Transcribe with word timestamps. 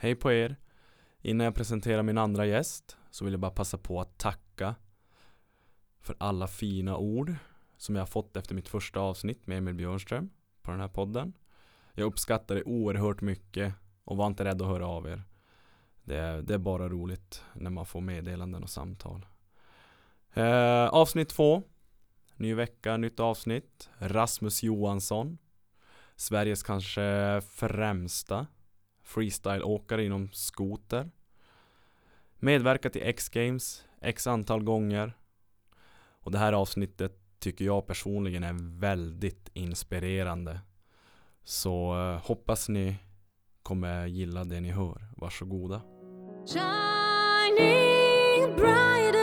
Hej 0.00 0.14
på 0.14 0.32
er! 0.32 0.56
Innan 1.20 1.44
jag 1.44 1.54
presenterar 1.54 2.02
min 2.02 2.18
andra 2.18 2.46
gäst 2.46 2.96
så 3.10 3.24
vill 3.24 3.32
jag 3.32 3.40
bara 3.40 3.50
passa 3.50 3.78
på 3.78 4.00
att 4.00 4.18
tacka 4.18 4.74
för 6.00 6.16
alla 6.18 6.46
fina 6.46 6.96
ord 6.96 7.34
som 7.76 7.94
jag 7.94 8.02
har 8.02 8.06
fått 8.06 8.36
efter 8.36 8.54
mitt 8.54 8.68
första 8.68 9.00
avsnitt 9.00 9.46
med 9.46 9.58
Emil 9.58 9.74
Björnström 9.74 10.30
på 10.62 10.70
den 10.70 10.80
här 10.80 10.88
podden. 10.88 11.32
Jag 11.92 12.06
uppskattar 12.06 12.54
det 12.54 12.62
oerhört 12.62 13.20
mycket 13.20 13.74
och 14.04 14.16
var 14.16 14.26
inte 14.26 14.44
rädd 14.44 14.62
att 14.62 14.68
höra 14.68 14.86
av 14.86 15.06
er. 15.06 15.22
Det 16.02 16.16
är, 16.16 16.42
det 16.42 16.54
är 16.54 16.58
bara 16.58 16.88
roligt 16.88 17.44
när 17.54 17.70
man 17.70 17.86
får 17.86 18.00
meddelanden 18.00 18.62
och 18.62 18.70
samtal. 18.70 19.26
Eh, 20.34 20.88
avsnitt 20.88 21.28
två. 21.28 21.62
Ny 22.36 22.54
vecka, 22.54 22.96
nytt 22.96 23.20
avsnitt. 23.20 23.90
Rasmus 23.98 24.62
Johansson. 24.62 25.38
Sveriges 26.16 26.62
kanske 26.62 27.40
främsta 27.40 28.46
freestyleåkare 29.08 30.04
inom 30.04 30.28
skoter. 30.32 31.10
Medverkat 32.38 32.96
i 32.96 33.00
X-Games 33.00 33.84
X 34.00 34.26
antal 34.26 34.62
gånger. 34.62 35.12
Och 36.20 36.32
det 36.32 36.38
här 36.38 36.52
avsnittet 36.52 37.12
tycker 37.38 37.64
jag 37.64 37.86
personligen 37.86 38.44
är 38.44 38.80
väldigt 38.80 39.50
inspirerande. 39.52 40.60
Så 41.44 41.94
eh, 41.98 42.26
hoppas 42.26 42.68
ni 42.68 42.96
kommer 43.62 44.06
gilla 44.06 44.44
det 44.44 44.60
ni 44.60 44.70
hör. 44.70 45.04
Varsågoda. 45.16 45.82
Shining 46.46 47.76
brighter 48.56 49.17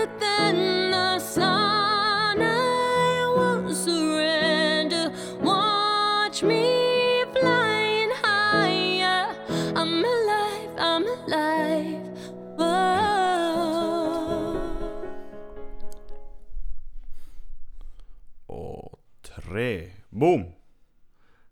tre, 19.56 19.92
boom! 20.10 20.46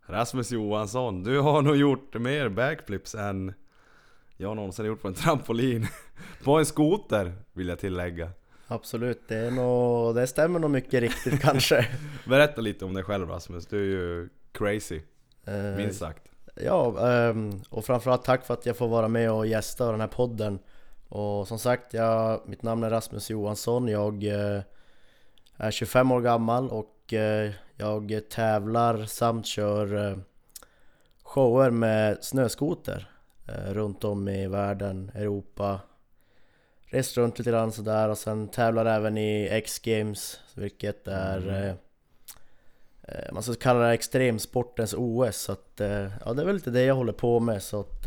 Rasmus 0.06 0.52
Johansson, 0.52 1.24
du 1.24 1.40
har 1.40 1.62
nog 1.62 1.76
gjort 1.76 2.14
mer 2.14 2.50
backflips 2.50 3.16
än 3.16 3.54
jag 4.38 4.56
någonsin 4.56 4.86
gjort 4.86 5.02
på 5.02 5.08
en 5.08 5.14
trampolin. 5.14 5.88
på 6.44 6.60
en 6.60 6.66
skoter, 6.66 7.34
vill 7.54 7.68
jag 7.68 7.80
tillägga. 7.80 8.30
Absolut, 8.68 9.22
det, 9.28 9.36
är 9.36 9.52
nog, 9.52 10.16
det 10.16 10.28
stämmer 10.28 10.60
nog 10.60 10.72
mycket 10.72 11.02
riktigt 11.02 11.42
kanske. 11.42 11.88
Berätta 12.26 12.62
lite 12.62 12.86
om 12.86 12.94
dig 12.94 13.04
själv 13.04 13.30
Rasmus, 13.30 13.66
du 13.66 13.78
är 13.78 13.98
ju 13.98 14.30
crazy, 14.52 15.02
Eh, 15.46 15.78
minst 15.78 16.00
sagt. 16.00 16.24
Ja, 16.56 17.10
ehm, 17.10 17.62
och 17.70 17.86
framförallt 17.86 18.24
tack 18.24 18.46
för 18.46 18.54
att 18.54 18.66
jag 18.66 18.78
får 18.78 18.88
vara 18.88 19.08
med 19.08 19.32
och 19.32 19.48
gästa 19.48 19.92
den 19.92 20.02
här 20.02 20.08
podden. 20.08 20.60
Och 21.10 21.48
som 21.48 21.60
sagt, 21.60 21.94
jag, 21.94 22.42
mitt 22.46 22.64
namn 22.64 22.84
är 22.84 22.90
Rasmus 22.90 23.30
Johansson. 23.30 23.88
Jag 23.88 24.24
eh, 24.24 24.62
är 25.58 25.72
25 25.72 26.12
år 26.12 26.22
gammal 26.22 26.70
och 26.70 27.14
eh, 27.14 27.52
jag 27.78 28.22
tävlar 28.30 29.06
samt 29.06 29.46
kör 29.46 30.08
eh, 30.12 30.18
shower 31.24 31.70
med 31.70 32.24
snöskoter 32.24 33.10
eh, 33.48 33.74
runt 33.74 34.04
om 34.04 34.28
i 34.28 34.48
världen, 34.48 35.12
Europa. 35.16 35.80
Rest 36.86 37.18
runt 37.18 37.38
lite 37.40 37.52
grann 37.52 37.72
sådär 37.72 38.10
och 38.10 38.18
sen 38.18 38.48
tävlar 38.48 38.86
även 38.86 39.18
i 39.18 39.48
X-Games, 39.52 40.40
vilket 40.56 41.08
är 41.08 41.38
Mm. 41.42 41.76
eh, 43.02 43.34
man 43.34 43.44
ska 43.44 43.54
kalla 43.54 43.80
det 43.80 43.94
extremsportens 43.94 44.94
OS. 44.98 45.38
Så 45.38 45.52
att, 45.52 45.74
ja, 46.26 46.34
det 46.34 46.42
är 46.42 46.46
väl 46.46 46.56
lite 46.56 46.72
det 46.72 46.84
jag 46.84 46.96
håller 46.96 47.14
på 47.14 47.40
med. 47.40 47.64
Så 47.64 47.80
att, 47.80 48.04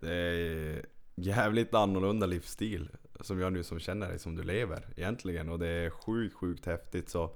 Det 0.00 0.14
är 0.14 0.84
jävligt 1.14 1.74
annorlunda 1.74 2.26
livsstil 2.26 2.88
som 3.20 3.40
jag 3.40 3.52
nu 3.52 3.62
som 3.62 3.78
känner 3.78 4.08
dig 4.08 4.18
som 4.18 4.36
du 4.36 4.42
lever 4.42 4.86
egentligen 4.96 5.48
och 5.48 5.58
det 5.58 5.68
är 5.68 5.90
sjukt 5.90 6.34
sjukt 6.36 6.66
häftigt 6.66 7.08
så 7.08 7.30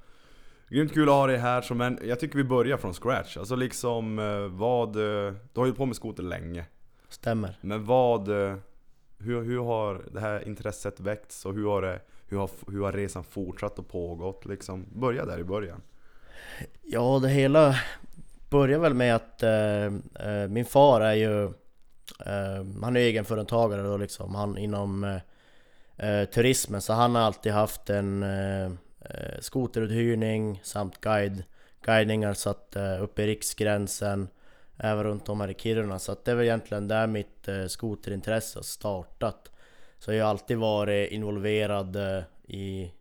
Grymt 0.69 0.94
kul 0.94 1.08
att 1.08 1.14
ha 1.14 1.26
dig 1.26 1.36
här 1.36 1.75
men 1.75 1.98
jag 2.02 2.20
tycker 2.20 2.36
vi 2.36 2.44
börjar 2.44 2.76
från 2.76 2.94
scratch 2.94 3.36
Alltså 3.36 3.56
liksom 3.56 4.19
eh, 4.19 4.47
vad 4.47 4.97
eh, 4.97 5.32
Du 5.52 5.60
har 5.60 5.66
ju 5.66 5.75
på 5.75 5.86
med 5.86 5.97
skoter 5.97 6.22
länge 6.22 6.64
stämmer. 7.08 7.58
Men 7.60 7.84
vad 7.84 8.28
eh, 8.28 8.56
hur, 9.19 9.42
hur 9.42 9.58
har 9.58 10.04
det 10.12 10.20
här 10.20 10.48
intresset 10.48 11.00
väckts 11.00 11.47
och 11.47 11.54
hur 11.54 11.66
har, 11.66 11.82
det, 11.82 12.00
hur, 12.28 12.38
har, 12.38 12.50
hur 12.66 12.82
har 12.82 12.92
resan 12.92 13.24
fortsatt 13.24 13.78
och 13.78 13.88
pågått 13.88 14.47
liksom? 14.47 14.86
Börja 14.94 15.24
där 15.24 15.38
i 15.38 15.44
början 15.44 15.82
Ja, 16.82 17.19
det 17.22 17.28
hela 17.28 17.74
börjar 18.50 18.78
väl 18.78 18.94
med 18.94 19.16
att 19.16 19.42
eh, 19.42 20.48
min 20.48 20.64
far 20.64 21.00
är 21.00 21.14
ju 21.14 21.44
eh, 22.26 22.64
Han 22.82 22.97
är 22.97 23.00
egenföretagare 23.00 23.82
då 23.82 23.97
liksom, 23.97 24.34
han 24.34 24.58
inom 24.58 25.20
eh, 25.97 26.24
turismen 26.24 26.80
så 26.80 26.92
han 26.92 27.14
har 27.14 27.22
alltid 27.22 27.53
haft 27.53 27.91
en 27.91 28.22
eh, 29.10 29.41
skoteruthyrning 29.41 30.60
samt 30.65 31.00
guide, 31.00 31.44
guidningar 31.82 32.34
så 32.34 32.50
att 32.50 32.76
eh, 32.76 33.03
uppe 33.03 33.22
i 33.22 33.26
riksgränsen 33.26 34.28
Även 34.76 35.04
runt 35.04 35.28
om 35.28 35.41
här 35.41 35.48
i 35.48 35.54
Kiruna 35.54 35.98
så 35.98 36.12
att 36.12 36.25
det 36.25 36.31
är 36.31 36.34
väl 36.34 36.44
egentligen 36.44 36.88
där 36.88 37.06
mitt 37.06 37.48
eh, 37.48 37.66
skoterintresse 37.66 38.59
har 38.59 38.65
startat 38.65 39.50
Så 39.98 40.12
jag 40.12 40.25
har 40.25 40.31
alltid 40.31 40.56
varit 40.56 41.12
involverad 41.12 41.97
eh, 41.97 42.22
i 42.47 42.92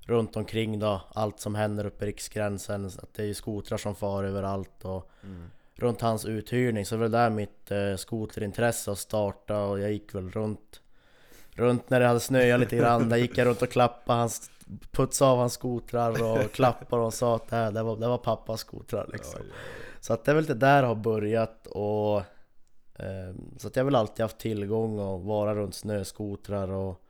runt 0.00 0.36
omkring 0.36 0.78
då, 0.78 1.00
allt 1.14 1.40
som 1.40 1.54
händer 1.54 1.86
uppe 1.86 2.04
i 2.04 2.08
riksgränsen. 2.08 2.86
Att 2.86 3.14
det 3.14 3.22
är 3.22 3.26
ju 3.26 3.34
skotrar 3.34 3.78
som 3.78 3.94
far 3.94 4.24
överallt 4.24 4.84
och 4.84 5.10
runt 5.74 6.00
hans 6.00 6.24
uthyrning. 6.24 6.86
Så 6.86 6.94
det 6.94 7.00
var 7.00 7.08
där 7.08 7.30
mitt 7.30 7.70
eh, 7.70 7.96
skoterintresse 7.96 8.90
har 8.90 8.96
startat 8.96 9.70
och 9.70 9.80
jag 9.80 9.92
gick 9.92 10.14
väl 10.14 10.30
runt 10.30 10.78
Runt 11.54 11.90
när 11.90 12.00
det 12.00 12.06
hade 12.06 12.20
snöat 12.20 12.60
lite 12.60 12.76
grann, 12.76 13.08
där 13.08 13.16
gick 13.16 13.38
jag 13.38 13.46
runt 13.46 13.62
och 13.62 13.70
klappade 13.70 14.18
hans 14.18 14.50
Putsade 14.90 15.30
av 15.30 15.38
hans 15.38 15.52
skotrar 15.52 16.22
och 16.22 16.52
klappade 16.52 17.02
och 17.02 17.14
sa 17.14 17.36
att 17.36 17.48
det, 17.48 17.56
här, 17.56 17.72
det, 17.72 17.82
var, 17.82 17.96
det 17.96 18.08
var 18.08 18.18
pappas 18.18 18.60
skotrar 18.60 19.10
liksom. 19.12 19.40
Så 20.00 20.12
att 20.12 20.24
det 20.24 20.30
är 20.30 20.34
väl 20.34 20.46
det 20.46 20.54
där 20.54 20.82
har 20.82 20.94
börjat 20.94 21.66
och 21.66 22.16
eh, 22.98 23.34
Så 23.56 23.68
att 23.68 23.76
jag 23.76 23.82
har 23.82 23.84
väl 23.84 23.94
alltid 23.94 24.22
haft 24.22 24.38
tillgång 24.38 24.98
och 24.98 25.20
vara 25.20 25.54
runt 25.54 25.74
snöskotrar 25.74 26.70
och 26.70 27.02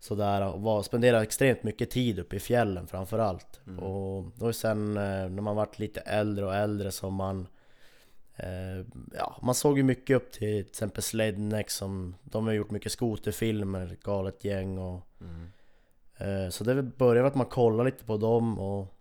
Sådär 0.00 0.42
och 0.42 0.60
var, 0.60 0.82
spendera 0.82 1.22
extremt 1.22 1.62
mycket 1.62 1.90
tid 1.90 2.18
uppe 2.18 2.36
i 2.36 2.40
fjällen 2.40 2.86
framförallt. 2.86 3.60
Och 3.80 4.24
då 4.36 4.52
sen 4.52 4.96
eh, 4.96 5.28
när 5.28 5.42
man 5.42 5.56
varit 5.56 5.78
lite 5.78 6.00
äldre 6.00 6.46
och 6.46 6.54
äldre 6.54 6.90
som 6.90 7.14
man 7.14 7.48
eh, 8.36 8.86
Ja, 9.14 9.38
man 9.42 9.54
såg 9.54 9.78
ju 9.78 9.82
mycket 9.82 10.16
upp 10.16 10.32
till 10.32 10.40
till 10.40 10.70
exempel 10.70 11.02
Sledneck 11.02 11.70
som 11.70 12.14
De 12.22 12.46
har 12.46 12.52
gjort 12.52 12.70
mycket 12.70 12.92
skoterfilmer, 12.92 13.96
galet 14.02 14.44
gäng 14.44 14.78
och 14.78 15.06
eh, 15.20 15.46
Eh, 16.20 16.48
så 16.50 16.64
det 16.64 16.82
började 16.82 17.20
med 17.20 17.28
att 17.28 17.34
man 17.34 17.46
kollade 17.46 17.90
lite 17.90 18.04
på 18.04 18.16
dem 18.16 18.58
och 18.58 18.94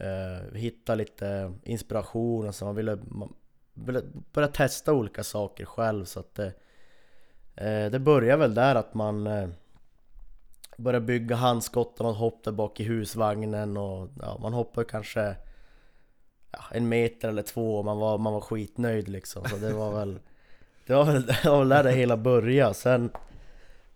eh, 0.00 0.96
lite 0.96 1.52
inspiration 1.62 2.48
och 2.48 2.54
så. 2.54 2.64
Man 2.64 2.74
ville, 2.74 2.98
man 3.04 3.34
ville 3.74 4.02
börja 4.32 4.48
testa 4.48 4.92
olika 4.92 5.24
saker 5.24 5.64
själv 5.64 6.04
så 6.04 6.20
att 6.20 6.34
det 6.34 6.52
eh, 7.56 7.90
Det 7.90 7.98
började 7.98 8.38
väl 8.38 8.54
där 8.54 8.74
att 8.74 8.94
man 8.94 9.26
eh, 9.26 9.48
Började 10.76 11.06
bygga 11.06 11.36
handskotten 11.36 12.06
och 12.06 12.14
hopp 12.14 12.44
där 12.44 12.52
bak 12.52 12.80
i 12.80 12.84
husvagnen 12.84 13.76
och 13.76 14.08
ja, 14.20 14.38
man 14.42 14.52
hoppade 14.52 14.86
kanske 14.86 15.36
ja, 16.50 16.58
en 16.70 16.88
meter 16.88 17.28
eller 17.28 17.42
två. 17.42 17.78
Och 17.78 17.84
man 17.84 17.98
var, 17.98 18.18
man 18.18 18.32
var 18.32 18.40
skitnöjd 18.40 19.08
liksom. 19.08 19.44
Så 19.44 19.56
det 19.56 19.72
var 19.72 19.92
väl 19.92 20.18
Det 20.86 20.94
var 20.94 21.04
väl, 21.04 21.26
det 21.26 21.44
var 21.44 21.58
väl 21.58 21.68
där 21.68 21.82
det 21.82 21.92
hela 21.92 22.16
började. 22.16 22.74
Sen 22.74 23.10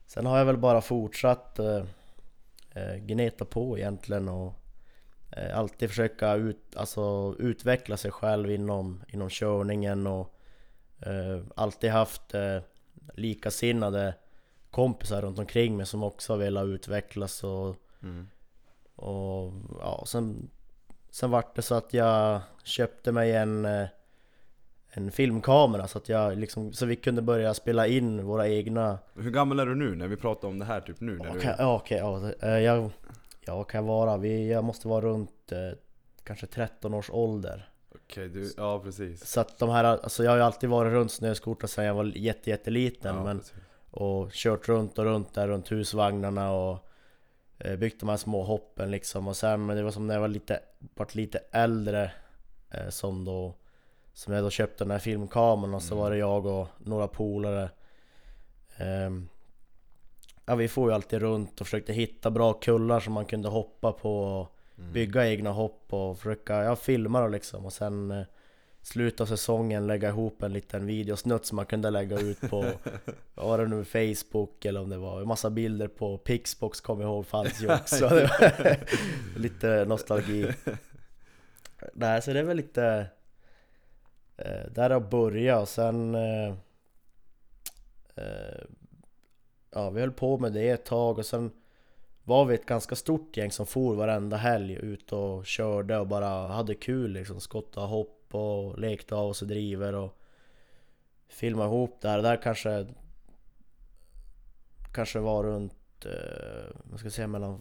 Sen 0.07 0.27
har 0.27 0.39
jag 0.39 0.45
väl 0.45 0.57
bara 0.57 0.81
fortsatt 0.81 1.59
eh, 1.59 1.85
gneta 2.99 3.45
på 3.45 3.79
egentligen 3.79 4.29
och 4.29 4.55
eh, 5.31 5.59
alltid 5.59 5.89
försöka 5.89 6.35
ut, 6.35 6.77
alltså, 6.77 7.35
utveckla 7.39 7.97
sig 7.97 8.11
själv 8.11 8.51
inom, 8.51 9.03
inom 9.09 9.29
körningen 9.31 10.07
och 10.07 10.35
eh, 11.01 11.45
alltid 11.57 11.91
haft 11.91 12.35
eh, 12.35 12.59
likasinnade 13.15 14.15
kompisar 14.71 15.23
runt 15.23 15.39
omkring 15.39 15.77
mig 15.77 15.87
som 15.87 16.03
också 16.03 16.33
har 16.33 16.39
velat 16.39 16.67
utvecklas 16.67 17.45
och, 17.45 17.77
och 18.97 19.53
ja, 19.81 20.05
sen, 20.07 20.51
sen 21.11 21.31
vart 21.31 21.57
det 21.57 21.63
så 21.63 21.75
att 21.75 21.95
jag 21.95 22.41
köpte 22.65 23.13
mig 23.13 23.33
en 23.33 23.65
eh, 23.65 23.87
en 24.97 25.11
filmkamera 25.11 25.89
så 25.89 25.99
att 25.99 26.09
jag 26.09 26.39
liksom, 26.39 26.73
så 26.73 26.87
vi 26.87 26.97
kunde 26.97 27.23
börja 27.23 27.55
spela 27.55 27.87
in 27.87 28.25
våra 28.27 28.49
egna 28.49 28.99
Hur 29.15 29.31
gammal 29.31 29.61
är 29.61 29.67
du 29.67 29.75
nu 29.75 29.97
när 29.97 30.09
vi 30.09 30.17
pratar 30.17 30.49
om 30.49 30.59
det 30.59 30.65
här 30.65 30.81
typ 30.81 31.01
nu? 31.01 31.19
När 31.19 31.31
Okej, 31.37 31.55
du... 31.59 31.65
okej, 31.65 31.99
ja, 31.99 32.33
eh, 32.43 32.59
jag, 32.59 32.91
ja, 33.41 33.57
vad 33.57 33.67
kan 33.69 33.81
jag 33.81 33.89
vara? 33.89 34.17
Vi, 34.17 34.51
jag 34.51 34.65
måste 34.65 34.89
vara 34.89 35.01
runt 35.01 35.53
eh, 35.53 35.59
kanske 36.25 36.47
13 36.47 36.95
års 36.95 37.11
ålder 37.11 37.69
Okej, 37.95 38.29
du, 38.29 38.53
ja 38.57 38.81
precis 38.85 39.27
Så 39.27 39.41
att 39.41 39.59
de 39.59 39.71
här, 39.71 39.85
alltså 39.85 40.25
jag 40.25 40.31
har 40.31 40.37
ju 40.37 40.43
alltid 40.43 40.71
varit 40.71 40.93
runt 40.93 41.13
snöskotrar 41.13 41.69
sedan 41.69 41.85
jag 41.85 41.95
var 41.95 42.05
jätte, 42.05 42.51
jätteliten 42.51 43.17
ja, 43.17 43.25
men, 43.25 43.39
precis. 43.39 43.55
Och 43.91 44.33
kört 44.33 44.69
runt 44.69 44.99
och 44.99 45.05
runt 45.05 45.35
där 45.35 45.49
runt 45.49 45.73
husvagnarna 45.73 46.53
och 46.53 46.89
eh, 47.59 47.77
Byggt 47.77 48.01
de 48.01 48.09
här 48.09 48.17
små 48.17 48.43
hoppen 48.43 48.91
liksom 48.91 49.29
och 49.29 49.37
sen 49.37 49.67
men 49.67 49.77
det 49.77 49.83
var 49.83 49.91
som 49.91 50.07
när 50.07 50.15
jag 50.15 50.21
var 50.21 50.29
lite, 50.29 50.61
vart 50.95 51.15
lite 51.15 51.39
äldre 51.53 52.11
eh, 52.71 52.89
Som 52.89 53.25
då 53.25 53.55
Som 54.17 54.33
jag 54.35 54.45
då 54.45 54.51
köpte 54.51 54.85
den 54.85 54.91
här 54.91 54.99
filmkameran 54.99 55.75
och 55.75 55.83
så 55.83 55.95
Mm. 55.95 56.03
var 56.05 56.11
det 56.11 56.17
jag 56.17 56.47
och 56.47 56.69
några 56.79 57.09
polare 57.09 57.71
Ehm, 58.77 59.29
Ja 60.47 60.55
vi 60.55 60.69
får 60.69 60.89
ju 60.91 60.95
alltid 60.95 61.19
runt 61.21 61.61
och 61.61 61.67
försökte 61.67 61.93
hitta 61.93 62.31
bra 62.31 62.53
kullar 62.53 63.01
som 63.01 63.13
man 63.13 63.25
kunde 63.27 63.49
hoppa 63.49 63.93
på 63.93 64.19
och 64.21 64.53
Mm. 64.79 64.93
bygga 64.93 65.29
egna 65.29 65.51
hopp 65.51 65.93
och 65.93 66.19
försöka, 66.19 66.55
ja 66.65 66.77
filma 66.77 67.21
då 67.21 67.29
liksom 67.29 67.67
och 67.67 67.73
sen 67.73 68.11
eh, 68.11 68.23
Slutet 68.83 69.21
av 69.21 69.27
säsongen 69.27 69.87
lägga 69.87 70.09
ihop 70.09 70.43
en 70.43 70.53
liten 70.53 70.87
videosnutt 70.87 71.47
som 71.47 71.57
man 71.57 71.67
kunde 71.67 71.91
lägga 71.91 72.19
ut 72.21 72.41
på 72.41 72.65
Vad 73.35 73.47
var 73.47 73.59
det 73.59 73.67
nu, 73.67 73.85
Facebook 73.85 74.65
eller 74.65 74.81
om 74.81 74.89
det 74.89 74.97
var 74.99 75.25
massa 75.25 75.51
bilder 75.51 75.89
på 75.89 76.19
Pixbox 76.19 76.81
kommer 76.81 77.03
jag 77.03 77.11
ihåg 77.11 77.27
fanns 77.27 77.63
ju 77.63 77.73
också 77.75 78.11
Lite 79.37 79.85
nostalgi 79.85 80.53
Nej 81.95 82.23
så 82.23 82.33
det 82.33 82.39
är 82.39 82.45
väl 82.45 82.57
lite 82.57 83.07
eh, 84.37 84.71
Där 84.71 84.91
har 84.91 85.01
börjat 85.01 85.63
och 85.63 85.69
sen 85.69 86.15
eh, 86.15 86.55
eh, 88.15 88.65
Ja 89.71 89.91
vi 89.91 90.01
höll 90.01 90.13
på 90.13 90.39
med 90.39 90.53
det 90.53 90.69
ett 90.69 90.85
tag 90.85 91.19
och 91.19 91.27
sen 91.27 91.51
var 92.25 92.45
vi 92.45 92.55
ett 92.55 92.67
ganska 92.67 92.97
stort 92.97 93.37
gäng 93.37 93.51
som 93.51 93.67
for 93.67 93.95
varenda 93.95 94.37
helg 94.37 94.75
ut 94.75 95.13
och 95.13 95.47
körde 95.47 95.99
och 95.99 96.07
bara 96.07 96.47
hade 96.47 96.75
kul 96.75 97.11
liksom 97.11 97.41
Skottade 97.41 97.87
hopp 97.87 98.35
och 98.35 98.79
lekte 98.79 99.15
av 99.15 99.29
oss 99.29 99.43
och 99.43 99.49
driver 99.49 99.95
och 99.95 100.19
Filmade 101.29 101.69
ihop 101.69 101.99
det 102.01 102.09
här, 102.09 102.23
där 102.23 102.43
kanske 102.43 102.87
Kanske 104.93 105.19
var 105.19 105.43
runt, 105.43 106.07
eh, 106.07 106.77
vad 106.85 106.99
ska 106.99 107.07
jag 107.07 107.13
säga 107.13 107.27
mellan 107.27 107.61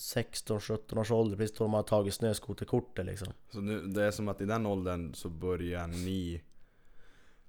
16-17 0.00 0.98
års 0.98 1.10
ålder, 1.10 1.36
precis 1.36 1.56
då 1.56 1.64
de 1.64 1.74
hade 1.74 1.88
tagit 1.88 2.14
snöskoterkortet 2.14 3.06
liksom 3.06 3.28
Så 3.50 3.60
nu, 3.60 3.80
det 3.80 4.02
är 4.02 4.10
som 4.10 4.28
att 4.28 4.40
i 4.40 4.44
den 4.44 4.66
åldern 4.66 5.14
så 5.14 5.28
börjar 5.28 5.86
ni 5.86 6.42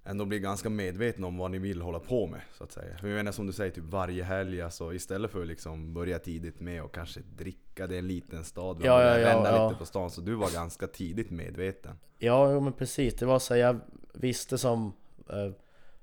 ändå 0.03 0.25
bli 0.25 0.39
ganska 0.39 0.69
medvetna 0.69 1.27
om 1.27 1.37
vad 1.37 1.51
ni 1.51 1.59
vill 1.59 1.81
hålla 1.81 1.99
på 1.99 2.27
med 2.27 2.41
så 2.57 2.63
att 2.63 2.71
säga. 2.71 2.97
För 2.97 3.07
jag 3.07 3.15
menar 3.15 3.31
som 3.31 3.47
du 3.47 3.53
säger, 3.53 3.71
typ 3.71 3.83
varje 3.83 4.23
helg 4.23 4.61
alltså 4.61 4.93
istället 4.93 5.31
för 5.31 5.41
att 5.41 5.47
liksom 5.47 5.93
börja 5.93 6.19
tidigt 6.19 6.59
med 6.59 6.83
och 6.83 6.93
kanske 6.93 7.19
dricka, 7.37 7.87
det 7.87 7.95
är 7.95 7.99
en 7.99 8.07
liten 8.07 8.43
stad, 8.43 8.77
man 8.77 8.85
Ja, 8.85 9.03
ja, 9.03 9.19
ja, 9.19 9.47
ja. 9.47 9.67
lite 9.69 9.79
på 9.79 9.85
stan. 9.85 10.11
Så 10.11 10.21
du 10.21 10.35
var 10.35 10.53
ganska 10.53 10.87
tidigt 10.87 11.29
medveten. 11.29 11.99
Ja, 12.17 12.59
men 12.59 12.73
precis. 12.73 13.15
Det 13.15 13.25
var 13.25 13.39
så 13.39 13.55
jag 13.55 13.79
visste 14.13 14.57
som 14.57 14.93
eh, 15.29 15.51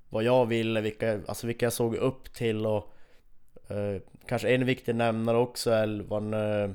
vad 0.08 0.24
jag 0.24 0.46
ville, 0.46 0.80
vilka, 0.80 1.20
alltså 1.26 1.46
vilka 1.46 1.66
jag 1.66 1.72
såg 1.72 1.94
upp 1.94 2.32
till 2.32 2.66
och 2.66 2.94
eh, 3.68 4.02
kanske 4.26 4.54
en 4.54 4.66
viktig 4.66 4.94
nämnare 4.94 5.36
också 5.36 5.70
är 5.70 6.04
var 6.08 6.18
en, 6.18 6.34
eh, 6.34 6.70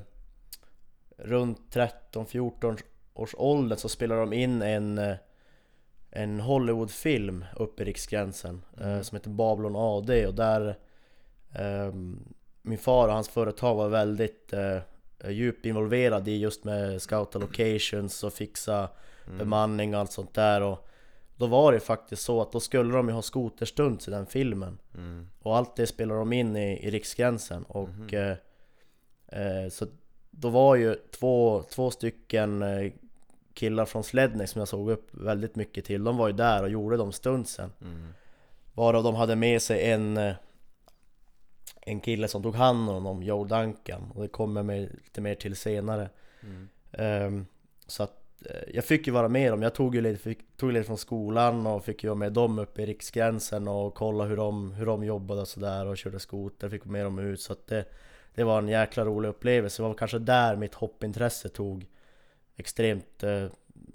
runt 1.16 1.60
13-14 1.70 2.78
års 3.14 3.34
ålder 3.38 3.76
så 3.76 3.88
spelade 3.88 4.20
de 4.20 4.32
in 4.32 4.62
en 4.62 4.98
eh, 4.98 5.16
en 6.16 6.40
Hollywoodfilm 6.40 7.44
uppe 7.56 7.82
i 7.82 7.86
Riksgränsen 7.86 8.62
eh, 8.80 9.00
som 9.00 9.16
heter 9.16 9.30
Babylon 9.30 9.76
AD 9.76 10.26
och 10.26 10.34
där 10.34 10.76
min 12.62 12.78
far 12.78 13.08
och 13.08 13.14
hans 13.14 13.28
företag 13.28 13.74
var 13.74 13.88
väldigt 13.88 14.54
djupt 15.28 15.66
involverad 15.66 16.28
i 16.28 16.36
just 16.36 16.64
med 16.64 17.02
scouta 17.02 17.38
locations 17.38 18.24
och 18.24 18.32
fixa 18.32 18.88
bemanning 19.38 19.94
och 19.94 20.00
allt 20.00 20.12
sånt 20.12 20.34
där. 20.34 20.60
Och 20.60 20.88
Då 21.44 21.48
var 21.48 21.72
det 21.72 21.80
faktiskt 21.80 22.22
så 22.22 22.40
att 22.42 22.52
då 22.52 22.60
skulle 22.60 22.92
de 22.92 23.08
ju 23.08 23.14
ha 23.14 23.22
skoterstunts 23.22 24.08
i 24.08 24.10
den 24.10 24.26
filmen. 24.26 24.78
Mm. 24.94 25.28
Och 25.42 25.56
allt 25.56 25.76
det 25.76 25.86
spelade 25.86 26.20
de 26.20 26.32
in 26.32 26.56
i, 26.56 26.86
i 26.86 26.90
Riksgränsen. 26.90 27.62
Och 27.64 28.14
eh, 28.14 28.36
eh, 29.26 29.68
Så 29.70 29.86
då 30.30 30.48
var 30.48 30.76
ju 30.76 30.94
två, 31.10 31.62
två 31.70 31.90
stycken 31.90 32.62
eh, 32.62 32.92
killar 33.54 33.84
från 33.84 34.04
Slednex 34.04 34.50
som 34.50 34.58
jag 34.58 34.68
såg 34.68 34.90
upp 34.90 35.08
väldigt 35.12 35.56
mycket 35.56 35.84
till. 35.84 36.04
De 36.04 36.16
var 36.16 36.26
ju 36.26 36.32
där 36.32 36.62
och 36.62 36.68
gjorde 36.68 36.96
de 36.96 37.12
stuntsen. 37.12 37.72
Mm. 37.80 38.08
Varav 38.74 39.02
de 39.04 39.14
hade 39.14 39.36
med 39.36 39.62
sig 39.62 39.90
en 39.90 40.16
eh, 40.16 40.34
En 41.80 42.00
kille 42.00 42.28
som 42.28 42.42
tog 42.42 42.54
hand 42.54 42.90
om 42.90 43.04
dem, 43.04 43.22
Joe 43.22 43.44
Duncan. 43.44 44.10
Och 44.14 44.22
det 44.22 44.28
kommer 44.28 44.60
jag 44.60 44.66
med 44.66 44.80
lite 45.04 45.20
mer 45.20 45.34
till 45.34 45.56
senare. 45.56 46.10
Mm. 46.42 46.68
Ehm, 46.92 47.46
Så 47.86 48.02
att 48.02 48.23
jag 48.74 48.84
fick 48.84 49.06
ju 49.06 49.12
vara 49.12 49.28
med 49.28 49.52
dem, 49.52 49.62
jag 49.62 49.74
tog 49.74 49.94
ju 49.94 50.00
lite, 50.00 50.22
fick, 50.22 50.56
tog 50.56 50.72
lite 50.72 50.86
från 50.86 50.98
skolan 50.98 51.66
och 51.66 51.84
fick 51.84 52.04
ju 52.04 52.08
vara 52.08 52.18
med 52.18 52.32
dem 52.32 52.58
uppe 52.58 52.82
i 52.82 52.86
Riksgränsen 52.86 53.68
och 53.68 53.94
kolla 53.94 54.24
hur 54.24 54.36
de, 54.36 54.72
hur 54.72 54.86
de 54.86 55.04
jobbade 55.04 55.40
och 55.40 55.48
sådär 55.48 55.86
och 55.86 55.96
körde 55.96 56.18
skoter, 56.20 56.68
fick 56.68 56.84
med 56.84 57.04
dem 57.04 57.18
ut. 57.18 57.40
Så 57.40 57.52
att 57.52 57.66
det, 57.66 57.84
det 58.34 58.44
var 58.44 58.58
en 58.58 58.68
jäkla 58.68 59.04
rolig 59.04 59.28
upplevelse, 59.28 59.82
det 59.82 59.88
var 59.88 59.94
kanske 59.94 60.18
där 60.18 60.56
mitt 60.56 60.74
hoppintresse 60.74 61.48
tog 61.48 61.86
extremt, 62.56 63.22
eh, 63.22 63.46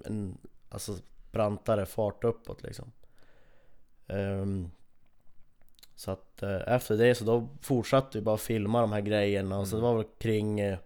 en, 0.06 0.38
alltså 0.70 0.96
brantare 1.32 1.86
fart 1.86 2.24
uppåt 2.24 2.64
liksom. 2.64 2.92
Ehm, 4.08 4.72
Så 5.96 6.12
att 6.12 6.44
eh, 6.44 6.62
efter 6.68 6.98
det 6.98 7.16
så 7.16 7.24
då 7.26 7.48
fortsatte 7.62 8.18
vi 8.18 8.22
bara 8.24 8.38
filma 8.38 8.82
de 8.82 8.92
här 8.92 9.02
grejerna. 9.02 9.60
Och 9.60 9.68
så 9.68 9.76
det 9.76 9.82
var 9.82 9.96
väl 9.96 10.06
kring 10.20 10.60
eh, 10.60 10.78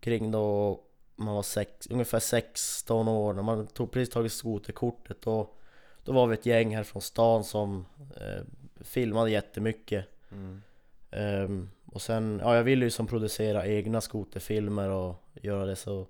Kring 0.00 0.30
då 0.30 0.80
man 1.18 1.34
var 1.34 1.42
sex, 1.42 1.86
ungefär 1.90 2.18
16 2.20 3.08
år, 3.08 3.34
när 3.34 3.42
man 3.42 3.66
tog, 3.66 3.90
precis 3.90 4.14
tagit 4.14 4.32
skoterkortet 4.32 5.26
och 5.26 5.58
Då 6.04 6.12
var 6.12 6.26
vi 6.26 6.34
ett 6.34 6.46
gäng 6.46 6.76
här 6.76 6.82
från 6.82 7.02
stan 7.02 7.44
som 7.44 7.86
eh, 8.16 8.44
filmade 8.80 9.30
jättemycket 9.30 10.06
Mm. 10.32 10.62
Ehm, 11.10 11.68
Och 11.86 12.02
sen, 12.02 12.40
ja 12.42 12.56
jag 12.56 12.64
ville 12.64 12.84
ju 12.84 12.90
som 12.90 13.06
producera 13.06 13.66
egna 13.66 14.00
skoterfilmer 14.00 14.90
och 14.90 15.14
göra 15.42 15.66
det 15.66 15.76
så 15.76 16.06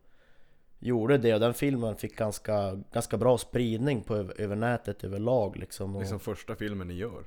Gjorde 0.80 1.18
det 1.18 1.34
och 1.34 1.40
den 1.40 1.54
filmen 1.54 1.96
fick 1.96 2.16
ganska, 2.16 2.82
ganska 2.92 3.16
bra 3.16 3.38
spridning 3.38 4.02
på, 4.02 4.16
över, 4.16 4.40
över 4.40 4.56
nätet 4.56 5.04
överlag 5.04 5.56
liksom 5.56 5.96
och, 5.96 6.02
Liksom 6.02 6.20
första 6.20 6.56
filmen 6.56 6.88
ni 6.88 6.94
gör. 6.94 7.24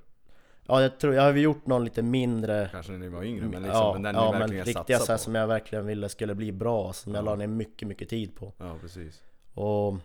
Ja 0.68 0.82
jag 0.82 1.00
tror, 1.00 1.14
jag 1.14 1.22
har 1.24 1.34
ju 1.34 1.42
gjort 1.42 1.66
någon 1.66 1.84
lite 1.84 2.02
mindre 2.02 2.70
Kanske 2.72 2.92
när 2.92 3.00
ni 3.00 3.10
var 3.10 3.24
yngre 3.24 3.46
men 3.48 3.52
liksom 3.64 3.70
Ja, 3.82 3.94
men 3.94 4.02
den 4.02 4.16
ja 4.16 4.26
ni 4.26 4.32
men 4.32 4.40
verkligen 4.40 4.66
riktiga 4.66 5.00
så 5.00 5.06
här, 5.12 5.18
på. 5.18 5.24
som 5.24 5.36
jag 5.36 5.48
verkligen 5.48 5.86
ville 5.86 6.10
skulle 6.10 6.36
bli 6.36 6.52
bra, 6.52 6.94
som 6.94 7.14
jag 7.16 7.22
Ja. 7.22 7.26
la 7.26 7.36
ner 7.36 7.48
mycket, 7.48 7.88
mycket 7.88 8.10
tid 8.10 8.36
på 8.36 8.54
Ja 8.58 8.76
precis. 8.82 9.22
Och 9.54 9.96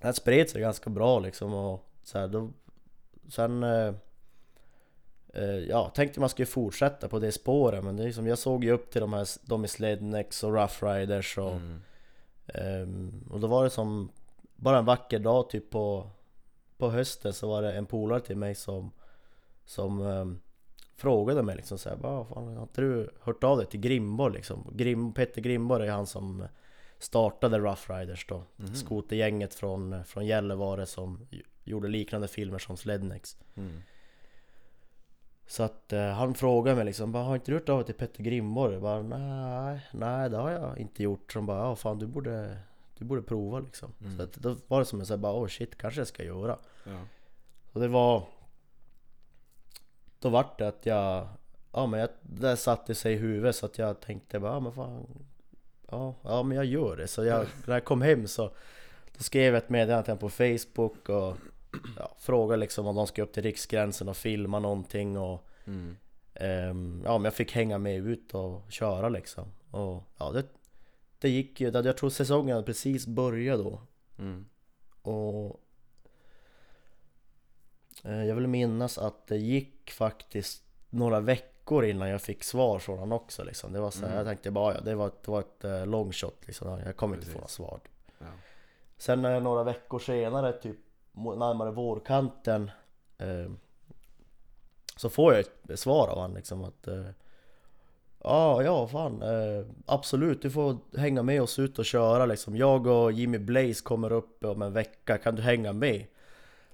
den 0.00 0.14
spred 0.14 0.50
sig 0.50 0.60
ganska 0.60 0.90
bra 0.90 1.18
liksom 1.18 1.54
och 1.54 1.88
så 2.02 2.18
här, 2.18 2.28
då 2.28 2.50
Sen 3.28 3.62
eh, 3.62 3.94
eh, 5.34 5.44
Ja, 5.44 5.88
tänkte 5.94 6.20
man 6.20 6.28
skulle 6.28 6.46
fortsätta 6.46 7.08
på 7.08 7.18
det 7.18 7.32
spåret 7.32 7.84
men 7.84 7.96
det 7.96 8.02
är 8.02 8.06
liksom, 8.06 8.26
jag 8.26 8.38
såg 8.38 8.64
ju 8.64 8.70
upp 8.72 8.90
till 8.90 9.00
de 9.00 9.12
här 9.12 9.26
De 9.42 9.64
i 9.64 9.68
Slednex 9.68 10.44
och 10.44 10.52
Rough 10.54 10.84
Riders 10.84 11.38
och 11.38 11.52
Mm. 11.52 11.80
ehm, 12.46 13.28
Och 13.30 13.40
då 13.40 13.46
var 13.46 13.64
det 13.64 13.70
som 13.70 14.10
Bara 14.56 14.78
en 14.78 14.84
vacker 14.84 15.18
dag 15.18 15.50
typ 15.50 15.70
på 15.70 16.10
På 16.78 16.90
hösten 16.90 17.32
så 17.32 17.48
var 17.48 17.62
det 17.62 17.72
en 17.72 17.86
polare 17.86 18.20
till 18.20 18.36
mig 18.36 18.54
som 18.54 18.90
Som 19.72 20.00
ehm, 20.06 20.38
Frågade 20.96 21.42
mig 21.42 21.56
liksom 21.56 21.78
såhär 21.78 21.96
bara 21.96 22.24
fan 22.24 22.56
har 22.56 22.62
inte 22.62 22.80
du 22.80 23.10
hört 23.20 23.44
av 23.44 23.56
dig 23.58 23.66
till 23.66 23.80
Grimborg 23.80 24.34
liksom? 24.34 24.66
Grim, 24.72 25.12
Petter 25.12 25.40
Grimborg 25.40 25.88
är 25.88 25.92
han 25.92 26.06
som 26.06 26.44
Startade 26.98 27.58
Rough 27.58 27.92
Riders 27.92 28.26
då 28.26 28.42
Mhm. 28.56 28.74
Skotergänget 28.74 29.54
från, 29.54 30.04
från 30.04 30.26
Gällivare 30.26 30.86
som 30.86 31.26
gjorde 31.64 31.88
liknande 31.88 32.28
filmer 32.28 32.58
som 32.58 32.76
Slednex 32.76 33.36
Mm. 33.54 33.82
Så 35.46 35.62
att 35.62 35.92
eh, 35.92 36.06
han 36.08 36.34
frågade 36.34 36.76
mig 36.76 36.84
liksom 36.84 37.12
bara, 37.12 37.22
Har 37.24 37.34
inte 37.34 37.50
du 37.50 37.54
hört 37.58 37.68
av 37.68 37.78
dig 37.78 37.86
till 37.86 37.94
Petter 37.94 38.22
Grimborg? 38.22 38.72
Jag 38.72 38.82
bara 38.82 39.02
nej, 39.02 39.80
nej 39.92 40.30
det 40.30 40.36
har 40.36 40.50
jag 40.50 40.78
inte 40.78 41.02
gjort 41.02 41.32
Så 41.32 41.38
de 41.38 41.46
bara, 41.46 41.58
ja 41.58 41.76
fan 41.76 41.98
du 41.98 42.06
borde 42.06 42.58
Du 42.98 43.04
borde 43.04 43.22
prova 43.22 43.60
liksom 43.60 43.92
Mm. 44.00 44.16
Så 44.16 44.22
att 44.22 44.32
då 44.34 44.56
var 44.66 44.78
det 44.78 44.84
som 44.84 45.00
en 45.00 45.06
såhär 45.06 45.18
bara, 45.18 45.32
oh 45.42 45.46
shit 45.48 45.78
kanske 45.78 46.00
jag 46.00 46.08
ska 46.08 46.22
göra 46.24 46.58
Ja. 46.84 46.98
Och 47.72 47.80
det 47.80 47.88
var 47.88 48.22
Då 50.22 50.28
vart 50.28 50.58
det 50.58 50.68
att 50.68 50.86
jag 50.86 51.28
Ja 51.72 51.86
men 51.86 52.00
jag, 52.00 52.08
det 52.22 52.56
satte 52.56 52.94
sig 52.94 53.12
i 53.12 53.16
huvudet 53.16 53.56
så 53.56 53.66
att 53.66 53.78
jag 53.78 54.00
tänkte 54.00 54.40
bara, 54.40 54.52
ja 54.52 54.60
men 54.60 54.72
fan. 54.72 55.06
Ja, 55.90 56.14
ja 56.22 56.42
men 56.42 56.56
jag 56.56 56.66
gör 56.66 56.96
det. 56.96 57.08
Så 57.08 57.24
jag, 57.24 57.46
när 57.66 57.74
jag 57.74 57.84
kom 57.84 58.02
hem 58.02 58.26
så 58.26 58.50
Då 59.16 59.22
skrev 59.22 59.54
jag 59.54 59.62
ett 59.62 59.70
meddelande 59.70 60.16
på 60.16 60.28
Facebook 60.28 61.08
och 61.08 61.36
ja, 61.98 62.16
Frågade 62.18 62.60
liksom 62.60 62.86
om 62.86 62.96
de 62.96 63.06
ska 63.06 63.22
upp 63.22 63.32
till 63.32 63.42
Riksgränsen 63.42 64.08
och 64.08 64.16
filma 64.16 64.58
någonting 64.58 65.18
och 65.18 65.48
Mm. 65.64 65.96
ehm, 66.34 67.02
Ja 67.04 67.18
men 67.18 67.24
jag 67.24 67.34
fick 67.34 67.52
hänga 67.52 67.78
med 67.78 68.06
ut 68.06 68.34
och 68.34 68.72
köra 68.72 69.08
liksom. 69.08 69.44
Och 69.70 70.02
ja 70.18 70.30
det 70.30 70.44
Det 71.18 71.28
gick 71.28 71.60
ju, 71.60 71.70
jag 71.70 71.96
tror 71.96 72.10
säsongen 72.10 72.54
hade 72.54 72.66
precis 72.66 73.06
börjat 73.06 73.58
då. 73.58 73.80
Mm. 74.18 74.46
och 75.02 75.61
jag 78.02 78.34
vill 78.34 78.46
minnas 78.46 78.98
att 78.98 79.26
det 79.26 79.36
gick 79.36 79.90
faktiskt 79.90 80.62
några 80.90 81.20
veckor 81.20 81.84
innan 81.84 82.08
jag 82.08 82.22
fick 82.22 82.44
svar 82.44 82.78
från 82.78 82.98
honom 82.98 83.12
också 83.12 83.44
liksom. 83.44 83.72
Det 83.72 83.80
var 83.80 83.90
så 83.90 83.98
här, 84.00 84.06
Mm. 84.06 84.16
jag 84.18 84.26
tänkte 84.26 84.50
bara 84.50 84.74
ja, 84.74 84.80
det 84.80 84.94
var, 84.94 85.10
det 85.24 85.30
var 85.30 85.40
ett 85.40 85.64
eh, 85.64 85.86
long 85.86 86.12
shot 86.12 86.46
liksom. 86.46 86.80
Jag 86.86 86.96
kommer 86.96 87.14
inte 87.14 87.26
få 87.26 87.32
några 87.32 87.42
Precis. 87.42 87.56
svar. 87.56 87.80
Ja. 88.18 88.26
Sen 88.98 89.24
eh, 89.24 89.40
några 89.40 89.62
veckor 89.64 89.98
senare, 89.98 90.52
typ 90.52 90.76
närmare 91.12 91.70
vårkanten 91.70 92.70
eh, 93.18 93.50
Så 94.96 95.10
får 95.10 95.32
jag 95.34 95.44
ett 95.68 95.78
svar 95.80 96.08
av 96.08 96.14
honom 96.18 96.36
liksom 96.36 96.64
att 96.64 96.88
eh, 96.88 97.04
Ja, 98.24 98.62
ja 98.62 98.88
fan. 98.88 99.22
Eh, 99.22 99.66
absolut, 99.86 100.42
du 100.42 100.50
får 100.50 100.76
hänga 100.98 101.22
med 101.22 101.42
oss 101.42 101.58
ut 101.58 101.78
och 101.78 101.84
köra 101.84 102.26
liksom. 102.26 102.56
Jag 102.56 102.86
och 102.86 103.12
Jimmy 103.12 103.38
Blaze 103.38 103.82
kommer 103.84 104.12
upp 104.12 104.44
om 104.44 104.62
en 104.62 104.72
vecka, 104.72 105.18
kan 105.18 105.34
du 105.34 105.42
hänga 105.42 105.72
med? 105.72 106.04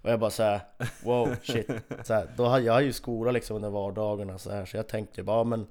Och 0.08 0.12
jag 0.12 0.20
bara 0.20 0.30
såhär, 0.30 0.60
wow 1.04 1.36
shit. 1.42 1.70
Så 2.04 2.14
här, 2.14 2.28
då 2.36 2.44
hade 2.46 2.64
jag 2.64 2.82
ju 2.82 2.92
skola 2.92 3.30
liksom 3.30 3.56
under 3.56 3.70
vardagarna 3.70 4.38
så 4.38 4.50
här, 4.50 4.64
så 4.64 4.76
jag 4.76 4.86
tänkte 4.88 5.22
bara, 5.22 5.44
men 5.44 5.66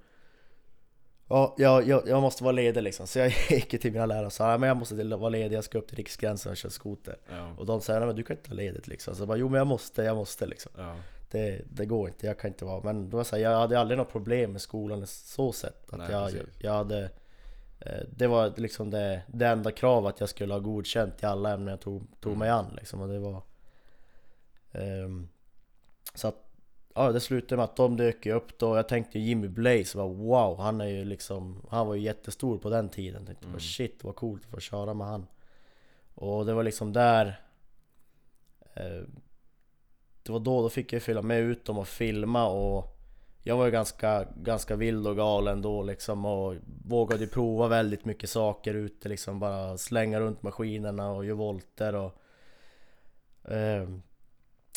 Ja, 1.29 1.56
jag, 1.58 1.88
jag, 1.88 2.08
jag 2.08 2.22
måste 2.22 2.44
vara 2.44 2.51
ledig 2.51 2.84
liksom, 2.84 3.08
så 3.08 3.20
jag 3.20 3.27
gick 3.50 3.82
till 3.82 3.91
mina 3.91 4.06
lärare 4.06 4.25
och 4.25 4.34
sa 4.34 4.58
men 4.58 4.67
jag 4.67 4.77
måste 4.77 5.03
vara 5.03 5.29
ledig, 5.29 5.56
jag 5.58 5.63
ska 5.63 5.77
upp 5.77 5.88
till 5.88 5.98
Riksgränsen 5.98 6.51
och 6.51 6.58
köra 6.58 6.70
skoter 6.70 7.17
Ja. 7.29 7.53
Och 7.58 7.65
de 7.65 7.82
sa 7.82 8.00
men 8.00 8.15
du 8.15 8.24
kan 8.24 8.38
inte 8.38 8.50
ha 8.50 8.56
ledigt 8.56 8.88
liksom, 8.88 9.15
så 9.15 9.22
jag 9.22 9.27
bara 9.27 9.38
jo 9.38 9.50
men 9.50 9.58
jag 9.58 9.67
måste, 9.67 10.03
jag 10.03 10.15
måste 10.15 10.46
liksom 10.46 10.72
Ja. 10.77 10.96
det, 11.32 11.62
det 11.70 11.86
går 11.86 12.08
inte, 12.08 12.27
jag 12.27 12.39
kan 12.39 12.48
inte 12.51 12.65
vara 12.65 12.82
Men 12.84 13.10
då 13.10 13.17
var 13.17 13.20
jag, 13.20 13.27
så 13.27 13.36
här, 13.36 13.44
jag 13.44 13.60
hade 13.60 13.79
aldrig 13.79 13.98
något 13.98 14.12
problem 14.12 14.51
med 14.51 14.62
skolan 14.62 15.08
så 15.08 15.51
sätt 15.51 15.86
att 15.91 15.98
Nej, 15.98 16.12
jag, 16.12 16.25
precis. 16.32 16.48
jag 16.60 16.72
hade 16.74 17.10
eh, 17.79 18.01
Det 18.15 18.27
var 18.27 18.53
liksom 18.58 18.89
det, 18.89 19.22
det 19.27 19.48
enda 19.48 19.72
kravet 19.72 20.13
att 20.13 20.20
jag 20.20 20.29
skulle 20.29 20.53
ha 20.53 20.60
godkänt 20.60 21.24
i 21.24 21.25
alla 21.25 21.53
ämnen 21.53 21.67
jag 21.67 21.82
tog, 21.82 22.08
tog 22.22 22.32
Mm. 22.34 22.39
mig 22.39 22.50
an 22.50 22.74
liksom 22.77 23.01
och 23.01 23.08
det 23.08 23.20
var 23.20 23.41
Så 26.13 26.27
att 26.27 26.43
Ja 26.96 27.12
det 27.12 27.19
slutade 27.19 27.55
med 27.57 27.63
att 27.63 27.75
de 27.75 27.98
dök 27.98 28.25
ju 28.25 28.34
upp 28.34 28.60
då, 28.60 28.75
jag 28.75 28.88
tänkte 28.88 29.19
Jimmy 29.19 29.48
Blaze 29.48 29.98
var 29.98 30.07
wow, 30.07 30.60
han 30.60 30.81
är 30.81 30.86
ju 30.86 31.05
liksom 31.05 31.65
Han 31.69 31.88
var 31.88 31.96
ju 31.96 32.01
jättestor 32.01 32.57
på 32.57 32.69
den 32.69 32.89
tiden, 32.89 33.25
tänkte 33.25 33.48
Mm. 33.48 33.60
shit 33.60 34.03
vad 34.03 34.15
coolt 34.15 34.46
att 34.46 34.51
få 34.51 34.60
köra 34.60 34.93
med 34.93 35.07
han. 35.07 35.27
Och 36.15 36.46
det 36.46 36.53
var 36.53 36.63
liksom 36.63 36.93
där 36.93 37.39
eh, 38.74 39.03
Det 40.24 40.31
var 40.31 40.39
då, 40.39 40.62
då 40.62 40.69
fick 40.69 40.93
jag 40.93 41.03
följa 41.03 41.22
med 41.22 41.39
ut 41.39 41.65
dem 41.65 41.77
och 41.77 41.88
filma 41.88 42.48
och 42.50 42.98
Jag 43.43 43.57
var 43.57 43.65
ju 43.65 43.72
ganska, 43.72 44.27
ganska 44.36 44.75
vild 44.75 45.07
och 45.07 45.15
galen 45.15 45.62
då 45.62 45.84
liksom 45.84 46.25
och 46.25 46.55
Vågade 46.86 47.24
ju 47.24 47.29
prova 47.29 47.67
väldigt 47.67 48.05
mycket 48.05 48.29
saker 48.29 48.74
ute 48.74 49.10
liksom 49.10 49.39
bara 49.39 49.77
slänga 49.77 50.19
runt 50.19 50.43
maskinerna 50.43 51.12
och 51.12 51.25
göra 51.25 51.36
volter 51.36 51.96
och 51.96 52.22
ehm, 53.51 54.01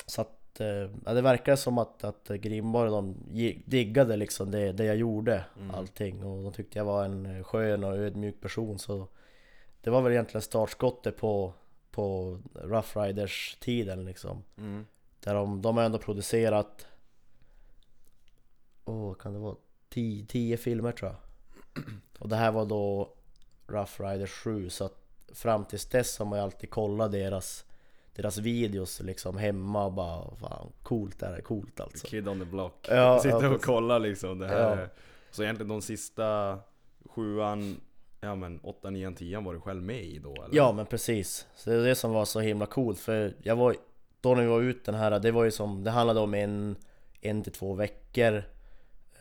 Så 0.07 0.21
att 0.21 0.61
eh, 0.61 0.67
ja, 1.05 1.15
det 1.15 1.23
verkar 1.23 1.57
som 1.57 1.79
att, 1.79 2.05
att 2.05 2.29
Grimborg 2.29 2.91
och 2.91 3.03
de 3.03 3.15
diggade 3.65 4.17
liksom 4.17 4.51
det, 4.51 4.73
det 4.73 4.85
jag 4.85 4.97
gjorde 4.97 5.45
Mm. 5.57 5.71
allting. 5.75 6.25
Och 6.25 6.43
de 6.43 6.53
tyckte 6.53 6.79
jag 6.79 6.85
var 6.85 7.05
en 7.05 7.45
skön 7.45 7.85
och 7.85 7.97
ödmjuk 7.97 8.41
person. 8.41 8.79
Så 8.79 9.09
Det 9.81 9.91
var 9.91 10.03
väl 10.03 10.13
egentligen 10.13 10.43
startskottet 10.43 11.17
på, 11.17 11.53
på 11.91 12.39
Rough 12.55 12.99
Riders 12.99 13.57
tiden 13.61 14.05
liksom. 14.05 14.43
Mm. 14.59 14.87
Där 15.25 15.35
de, 15.35 15.63
de 15.63 15.77
har 15.77 15.85
ändå 15.85 15.99
producerat 15.99 16.87
Åh, 18.85 19.15
kan 19.15 19.33
det 19.33 19.39
vara? 19.39 19.57
10 19.89 20.27
10 20.27 20.57
filmer 20.57 20.93
tror 20.93 21.11
jag. 21.11 21.85
Och 22.19 22.29
det 22.29 22.37
här 22.37 22.53
var 22.53 22.67
då 22.67 23.13
Rough 23.67 24.03
Riders 24.03 24.31
7 24.31 24.71
så 24.71 24.85
att 24.85 24.97
fram 25.33 25.65
tills 25.65 25.87
dess 25.87 26.19
har 26.19 26.27
man 26.27 26.39
ju 26.39 26.43
alltid 26.43 26.71
kollat 26.71 27.13
deras 27.13 27.65
Deras 28.15 28.39
videos 28.39 29.01
liksom 29.01 29.37
hemma 29.39 29.85
och 29.85 29.93
bara 29.93 30.37
fan 30.37 30.73
coolt 30.83 31.19
det 31.19 31.27
här 31.27 31.35
är 31.35 31.41
coolt 31.41 31.81
alltså 31.81 32.07
Kid 32.07 32.29
on 32.29 32.39
the 32.39 32.45
block. 32.45 32.87
Ja, 32.89 33.19
Sitter 33.19 33.43
ja, 33.43 33.49
och 33.49 33.63
kollar 33.63 33.99
liksom 33.99 34.39
det 34.39 34.49
här. 34.49 34.81
Ja. 34.81 34.87
Så 35.31 35.43
egentligen 35.43 35.69
de 35.69 35.83
sista 35.83 36.59
sjuan, 37.05 37.81
ja 38.21 38.35
men 38.35 38.61
åtta, 38.61 38.91
nian, 38.91 39.15
tian 39.15 39.45
var 39.45 39.55
du 39.55 39.61
själv 39.61 39.83
med 39.83 40.05
i 40.05 40.19
då 40.19 40.35
eller? 40.35 40.57
Ja 40.57 40.73
men 40.73 40.87
precis, 40.87 41.47
så 41.57 41.71
det 41.71 41.77
är 41.77 41.83
det 41.83 41.95
som 41.95 42.13
var 42.13 42.25
så 42.25 42.41
himla 42.41 42.67
coolt 42.67 42.99
för 42.99 43.35
jag 43.43 43.57
var 43.57 43.77
Då 44.21 44.35
när 44.35 44.43
vi 44.43 44.49
var 44.49 44.61
ute 44.61 44.91
den 44.93 45.01
här, 45.01 45.19
det 45.21 45.31
var 45.31 45.45
ju 45.45 45.51
som, 45.51 45.85
det 45.85 45.91
handlade 45.91 46.21
om 46.21 46.35
en 46.35 46.77
En 47.21 47.43
till 47.43 47.53
två 47.53 47.75
veckor 47.75 48.43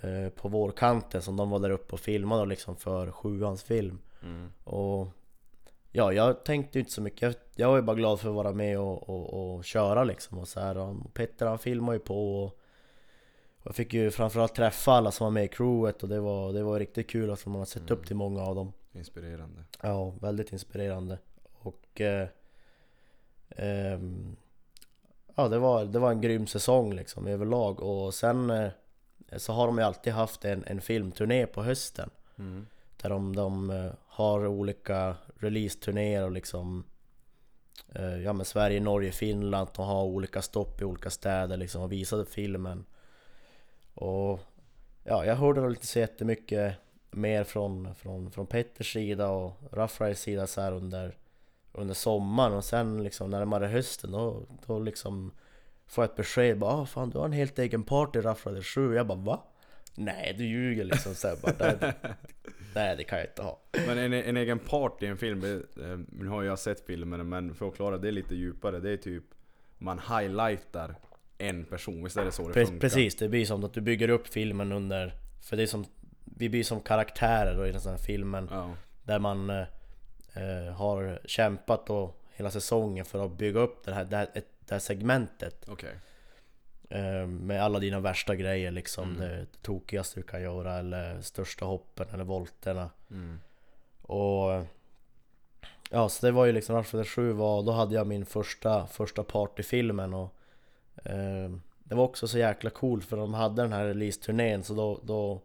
eh, 0.01 0.29
På 0.35 0.47
vårkanten 0.47 1.21
som 1.21 1.37
de 1.37 1.49
var 1.49 1.59
där 1.59 1.69
uppe 1.69 1.93
och 1.93 1.99
filmade 1.99 2.45
liksom 2.45 2.75
för 2.75 3.11
sjuans 3.11 3.63
film 3.63 3.99
Mm. 4.23 4.51
Och 4.63 5.07
Ja, 5.91 6.13
jag 6.13 6.43
tänkte 6.45 6.79
inte 6.79 6.91
så 6.91 7.01
mycket. 7.01 7.21
Jag, 7.21 7.33
jag 7.55 7.69
var 7.69 7.75
ju 7.75 7.81
bara 7.81 7.95
glad 7.95 8.19
för 8.19 8.29
att 8.29 8.35
vara 8.35 8.53
med 8.53 8.79
och, 8.79 9.09
och, 9.09 9.55
och 9.55 9.65
köra 9.65 10.03
liksom 10.03 10.37
och 10.37 10.47
så 10.47 10.59
här. 10.59 10.77
Och 10.77 11.13
Petter 11.13 11.45
han 11.45 11.59
filmade 11.59 11.95
ju 11.95 11.99
på 11.99 12.43
och, 12.43 12.59
jag 13.63 13.75
fick 13.75 13.93
ju 13.93 14.11
framförallt 14.11 14.55
träffa 14.55 14.91
alla 14.91 15.11
som 15.11 15.25
var 15.25 15.31
med 15.31 15.45
i 15.45 15.47
crewet 15.47 16.03
och 16.03 16.09
det 16.09 16.19
var, 16.19 16.53
det 16.53 16.63
var 16.63 16.79
riktigt 16.79 17.09
kul 17.09 17.31
att 17.31 17.45
man 17.45 17.55
har 17.55 17.65
sett 17.65 17.91
upp 17.91 18.07
till 18.07 18.15
många 18.15 18.41
av 18.43 18.55
dem. 18.55 18.73
Inspirerande. 18.91 19.63
Ja, 19.81 20.09
väldigt 20.21 20.53
inspirerande. 20.53 21.17
Och 21.53 22.01
eh, 22.01 22.27
ehm, 23.49 24.35
Ja, 25.35 25.47
det 25.47 25.59
var, 25.59 25.85
det 25.85 25.99
var 25.99 26.11
en 26.11 26.21
grym 26.21 26.47
säsong 26.47 26.93
liksom 26.93 27.27
överlag 27.27 27.79
och 27.79 28.13
sen 28.13 28.49
eh, 28.49 28.69
Så 29.37 29.53
har 29.53 29.67
de 29.67 29.77
ju 29.77 29.83
alltid 29.83 30.13
haft 30.13 30.45
en, 30.45 30.63
en 30.67 30.81
filmturné 30.81 31.45
på 31.45 31.63
hösten 31.63 32.09
Mm. 32.37 32.67
där 33.01 33.09
de, 33.09 33.35
de 33.35 33.69
eh, 33.69 33.91
har 34.07 34.47
olika 34.47 35.15
releaseturnéer 35.39 36.23
och 36.23 36.31
liksom 36.31 36.83
eh, 37.95 38.17
Ja 38.17 38.33
men 38.33 38.45
Sverige, 38.45 38.79
Norge, 38.79 39.11
Finland, 39.11 39.69
och 39.77 39.85
ha 39.85 40.03
olika 40.03 40.41
stopp 40.41 40.81
i 40.81 40.85
olika 40.85 41.09
städer 41.09 41.57
liksom 41.57 41.81
och 41.81 41.91
visade 41.91 42.25
filmen. 42.25 42.85
Och 43.93 44.39
Ja, 45.03 45.25
jag 45.25 45.35
hörde 45.35 45.61
väl 45.61 45.71
inte 45.71 45.87
så 45.87 45.99
jättemycket 45.99 46.75
mer 47.11 47.43
från, 47.43 47.95
från, 47.95 48.31
från 48.31 48.47
Petters 48.47 48.93
sida 48.93 49.29
och 49.29 49.53
Raffrays 49.71 50.21
sida 50.21 50.47
så 50.47 50.61
här 50.61 50.71
under 50.71 51.17
Under 51.71 51.93
sommaren. 51.93 52.53
Och 52.53 52.63
sen 52.63 53.03
liksom 53.03 53.29
närmare 53.29 53.67
hösten 53.67 54.11
då, 54.11 54.45
då 54.65 54.79
liksom 54.79 55.31
Får 55.87 56.03
jag 56.03 56.09
ett 56.09 56.15
besked. 56.15 56.59
Bara 56.59 56.73
ah, 56.73 56.85
fan 56.85 57.09
du 57.09 57.17
har 57.17 57.25
en 57.25 57.31
helt 57.31 57.59
egen 57.59 57.83
party 57.83 58.19
Rough 58.19 58.61
7 58.61 58.95
Jag 58.95 59.07
bara 59.07 59.17
va? 59.17 59.43
Nej 59.99 60.35
du 60.37 60.45
ljuger 60.45 60.83
liksom 60.83 61.15
så 61.15 61.27
här, 61.27 61.35
bara, 61.35 61.53
nej, 61.59 61.93
nej 62.75 62.95
det 62.97 63.03
kan 63.03 63.17
jag 63.17 63.27
inte 63.27 63.41
ha 63.41 63.59
Men 63.71 63.97
en, 63.97 64.13
en 64.13 64.37
egen 64.37 64.59
part 64.59 65.03
i 65.03 65.05
en 65.05 65.17
film, 65.17 65.39
det, 65.39 65.53
eh, 65.55 65.99
nu 66.11 66.27
har 66.27 66.43
jag 66.43 66.59
sett 66.59 66.85
filmen 66.85 67.29
men 67.29 67.55
för 67.55 67.67
att 67.67 67.75
klara 67.75 67.97
det 67.97 68.11
lite 68.11 68.35
djupare, 68.35 68.79
det 68.79 68.91
är 68.91 68.97
typ 68.97 69.23
Man 69.77 69.99
highlightar 69.99 70.95
en 71.37 71.65
person, 71.65 72.03
visst 72.03 72.17
är 72.17 72.25
det 72.25 72.31
så 72.31 72.47
det 72.47 72.59
Pre- 72.59 72.65
funkar? 72.65 72.79
Precis, 72.79 73.15
det 73.15 73.29
blir 73.29 73.45
som 73.45 73.63
att 73.63 73.73
du 73.73 73.81
bygger 73.81 74.09
upp 74.09 74.27
filmen 74.27 74.71
under 74.71 75.13
För 75.41 75.57
det 75.57 75.63
är 75.63 75.67
som 75.67 75.85
Vi 76.23 76.49
blir 76.49 76.63
som 76.63 76.81
karaktärer 76.81 77.57
då 77.57 77.67
i 77.67 77.71
den 77.71 77.81
här 77.81 77.97
filmen 77.97 78.47
Ja. 78.51 78.73
Där 79.03 79.19
man 79.19 79.49
eh, 79.49 79.65
eh, 80.33 80.73
har 80.73 81.19
kämpat 81.25 81.87
då 81.87 82.13
hela 82.35 82.51
säsongen 82.51 83.05
för 83.05 83.25
att 83.25 83.37
bygga 83.37 83.59
upp 83.59 83.85
det 83.85 83.93
här, 83.93 84.05
det 84.05 84.17
här, 84.17 84.27
det 84.33 84.71
här 84.71 84.79
segmentet 84.79 85.65
Okej. 85.67 85.93
Eh, 86.89 87.27
Med 87.27 87.63
alla 87.63 87.79
dina 87.79 87.99
värsta 87.99 88.35
grejer 88.35 88.71
liksom 88.71 89.09
Mm. 89.15 89.19
Det 89.29 89.45
tokigaste 89.61 90.19
du 90.19 90.23
kan 90.23 90.41
göra 90.41 90.73
eller 90.79 91.21
största 91.21 91.65
hoppen 91.65 92.07
eller 92.13 92.23
volterna 92.23 92.89
Mm. 93.11 93.39
Och 94.01 94.65
Ja 95.91 96.09
så 96.09 96.25
det 96.25 96.31
var 96.31 96.45
ju 96.45 96.51
liksom 96.51 96.75
Rush 96.83 97.05
7 97.15 97.31
var, 97.33 97.63
då 97.63 97.71
hade 97.71 97.95
jag 97.95 98.07
min 98.07 98.25
första, 98.25 98.87
första 98.87 99.23
partyfilmen 99.23 100.13
och 100.13 100.35
eh, 101.05 101.49
Det 101.83 101.95
var 101.95 102.03
också 102.03 102.27
så 102.27 102.37
jäkla 102.37 102.69
coolt 102.69 103.05
för 103.05 103.17
de 103.17 103.33
hade 103.33 103.61
den 103.61 103.73
här 103.73 103.85
release-turnén 103.85 104.63
så 104.63 104.73
då, 104.73 104.99
då 105.03 105.41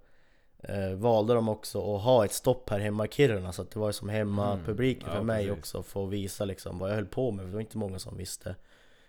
eh, 0.68 0.90
valde 0.94 1.34
de 1.34 1.48
också 1.48 1.96
att 1.96 2.02
ha 2.02 2.24
ett 2.24 2.32
stopp 2.32 2.70
här 2.70 2.78
hemma 2.80 3.04
i 3.04 3.08
Kiruna 3.08 3.52
så 3.52 3.62
att 3.62 3.70
det 3.70 3.78
var 3.78 3.88
ju 3.88 3.92
som 3.92 4.08
hemmapubliken 4.08 5.02
Mm. 5.08 5.14
Ja, 5.14 5.18
för 5.20 5.24
mig 5.24 5.46
precis. 5.46 5.58
också 5.58 5.82
för 5.82 6.04
att 6.04 6.10
visa 6.12 6.44
liksom 6.44 6.78
vad 6.78 6.90
jag 6.90 6.94
höll 6.94 7.06
på 7.06 7.30
med, 7.30 7.42
för 7.44 7.48
det 7.48 7.54
var 7.54 7.60
inte 7.60 7.78
många 7.78 7.98
som 7.98 8.16
visste 8.16 8.56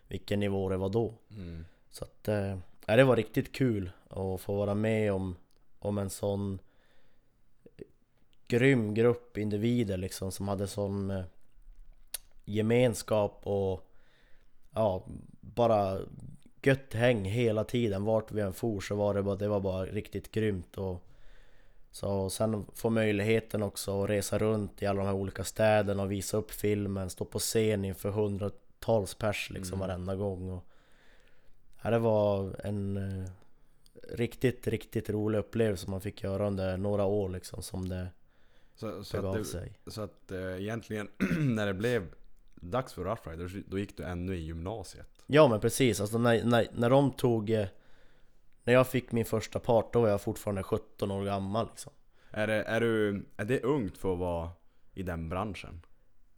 vilken 0.07 0.39
nivå 0.39 0.69
det 0.69 0.77
var 0.77 0.89
då 0.89 1.13
Mm. 1.31 1.65
Så 1.95 2.03
att, 2.05 2.27
eh, 2.27 2.57
ja, 2.85 2.95
det 2.95 3.03
var 3.03 3.15
riktigt 3.15 3.51
kul 3.51 3.91
att 4.09 4.41
få 4.41 4.55
vara 4.55 4.73
med 4.75 5.13
om, 5.13 5.35
om 5.79 5.97
en 5.97 6.09
sån 6.09 6.59
grym 8.47 8.93
grupp 8.93 9.37
individer 9.37 9.97
liksom 9.97 10.31
som 10.31 10.47
hade 10.47 10.67
sån 10.67 11.11
eh, 11.11 11.23
gemenskap 12.45 13.39
och 13.43 13.89
ja, 14.73 15.03
bara 15.41 15.99
gött 16.61 16.93
häng 16.93 17.25
hela 17.25 17.63
tiden. 17.63 18.03
Vart 18.03 18.31
vi 18.31 18.41
än 18.41 18.53
for 18.53 18.81
så 18.81 18.95
var 18.95 19.13
det 19.13 19.23
bara, 19.23 19.35
det 19.35 19.47
var 19.47 19.59
bara 19.59 19.85
riktigt 19.85 20.31
grymt 20.31 20.77
och 20.77 21.01
så 21.91 22.29
sen 22.29 22.65
få 22.73 22.89
möjligheten 22.89 23.63
också 23.63 24.03
att 24.03 24.09
resa 24.09 24.37
runt 24.37 24.81
i 24.81 24.85
alla 24.85 24.99
de 24.99 25.05
här 25.07 25.13
olika 25.15 25.43
städerna 25.43 26.03
och 26.03 26.11
visa 26.11 26.37
upp 26.37 26.51
filmen, 26.51 27.09
stå 27.09 27.25
på 27.25 27.39
scen 27.39 27.85
inför 27.85 28.09
hundratals 28.09 29.15
pers 29.15 29.49
liksom 29.49 29.77
Mm. 29.77 29.87
varenda 29.87 30.15
gång 30.15 30.49
och 30.49 30.65
ja, 31.85 31.91
det 31.91 31.99
var 31.99 32.55
en 32.63 32.97
eh, 32.97 33.29
riktigt, 34.09 34.67
riktigt 34.67 35.09
rolig 35.09 35.39
upplevelse 35.39 35.89
man 35.89 36.01
fick 36.01 36.23
göra 36.23 36.47
under 36.47 36.77
några 36.77 37.05
år 37.05 37.29
liksom 37.29 37.61
som 37.61 37.89
det 37.89 38.07
Så, 38.75 39.03
så, 39.03 39.17
begav 39.17 39.35
att 39.35 39.47
sig. 39.47 39.79
så 39.87 40.01
att 40.01 40.31
eh, 40.31 40.61
egentligen 40.61 41.07
när 41.55 41.65
det 41.65 41.73
blev 41.73 42.07
dags 42.55 42.93
för 42.93 43.03
Rough 43.03 43.29
Riders, 43.29 43.51
då 43.67 43.79
gick 43.79 43.97
du 43.97 44.03
ännu 44.03 44.35
i 44.35 44.39
gymnasiet? 44.39 45.23
Ja 45.27 45.47
men 45.47 45.59
precis, 45.59 46.01
alltså 46.01 46.17
när, 46.17 46.43
när, 46.43 46.67
när 46.73 46.89
de 46.89 47.11
tog 47.11 47.49
eh, 47.49 47.67
När 48.63 48.73
jag 48.73 48.87
fick 48.87 49.11
min 49.11 49.25
första 49.25 49.59
part 49.59 49.93
då 49.93 50.01
var 50.01 50.09
jag 50.09 50.21
fortfarande 50.21 50.63
17 50.63 51.11
år 51.11 51.25
gammal 51.25 51.67
liksom 51.71 51.93
Är 52.31 52.47
det, 52.47 52.63
är, 52.63 52.81
du, 52.81 53.25
är 53.37 53.45
det 53.45 53.63
ungt 53.63 53.97
för 53.97 54.13
att 54.13 54.19
vara 54.19 54.49
i 54.93 55.03
den 55.03 55.29
branschen? 55.29 55.81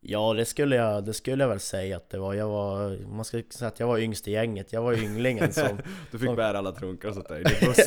Ja 0.02 0.34
det 0.34 0.46
skulle 0.46 0.76
jag, 0.76 1.06
det 1.06 1.14
skulle 1.14 1.44
jag 1.44 1.50
väl 1.50 1.60
säga 1.60 1.98
att 1.98 2.10
det 2.10 2.18
var. 2.20 2.34
Jag 2.34 2.48
var, 2.50 2.98
man 3.08 3.26
ska 3.26 3.44
säga 3.50 3.68
att 3.68 3.80
jag 3.80 3.88
var 3.88 3.98
yngst 3.98 4.28
i 4.28 4.32
gänget. 4.32 4.74
Jag 4.74 4.82
var 4.82 4.94
ynglingen 4.94 5.54
som... 5.54 5.78
Du 6.12 6.20
fick 6.20 6.28
som- 6.28 6.36
bära 6.36 6.58
alla 6.58 6.72
trunkar 6.72 7.10
och 7.10 7.14
sånt 7.14 7.28
där 7.28 7.40
i 7.40 7.44
din 7.44 7.56
buss 7.70 7.80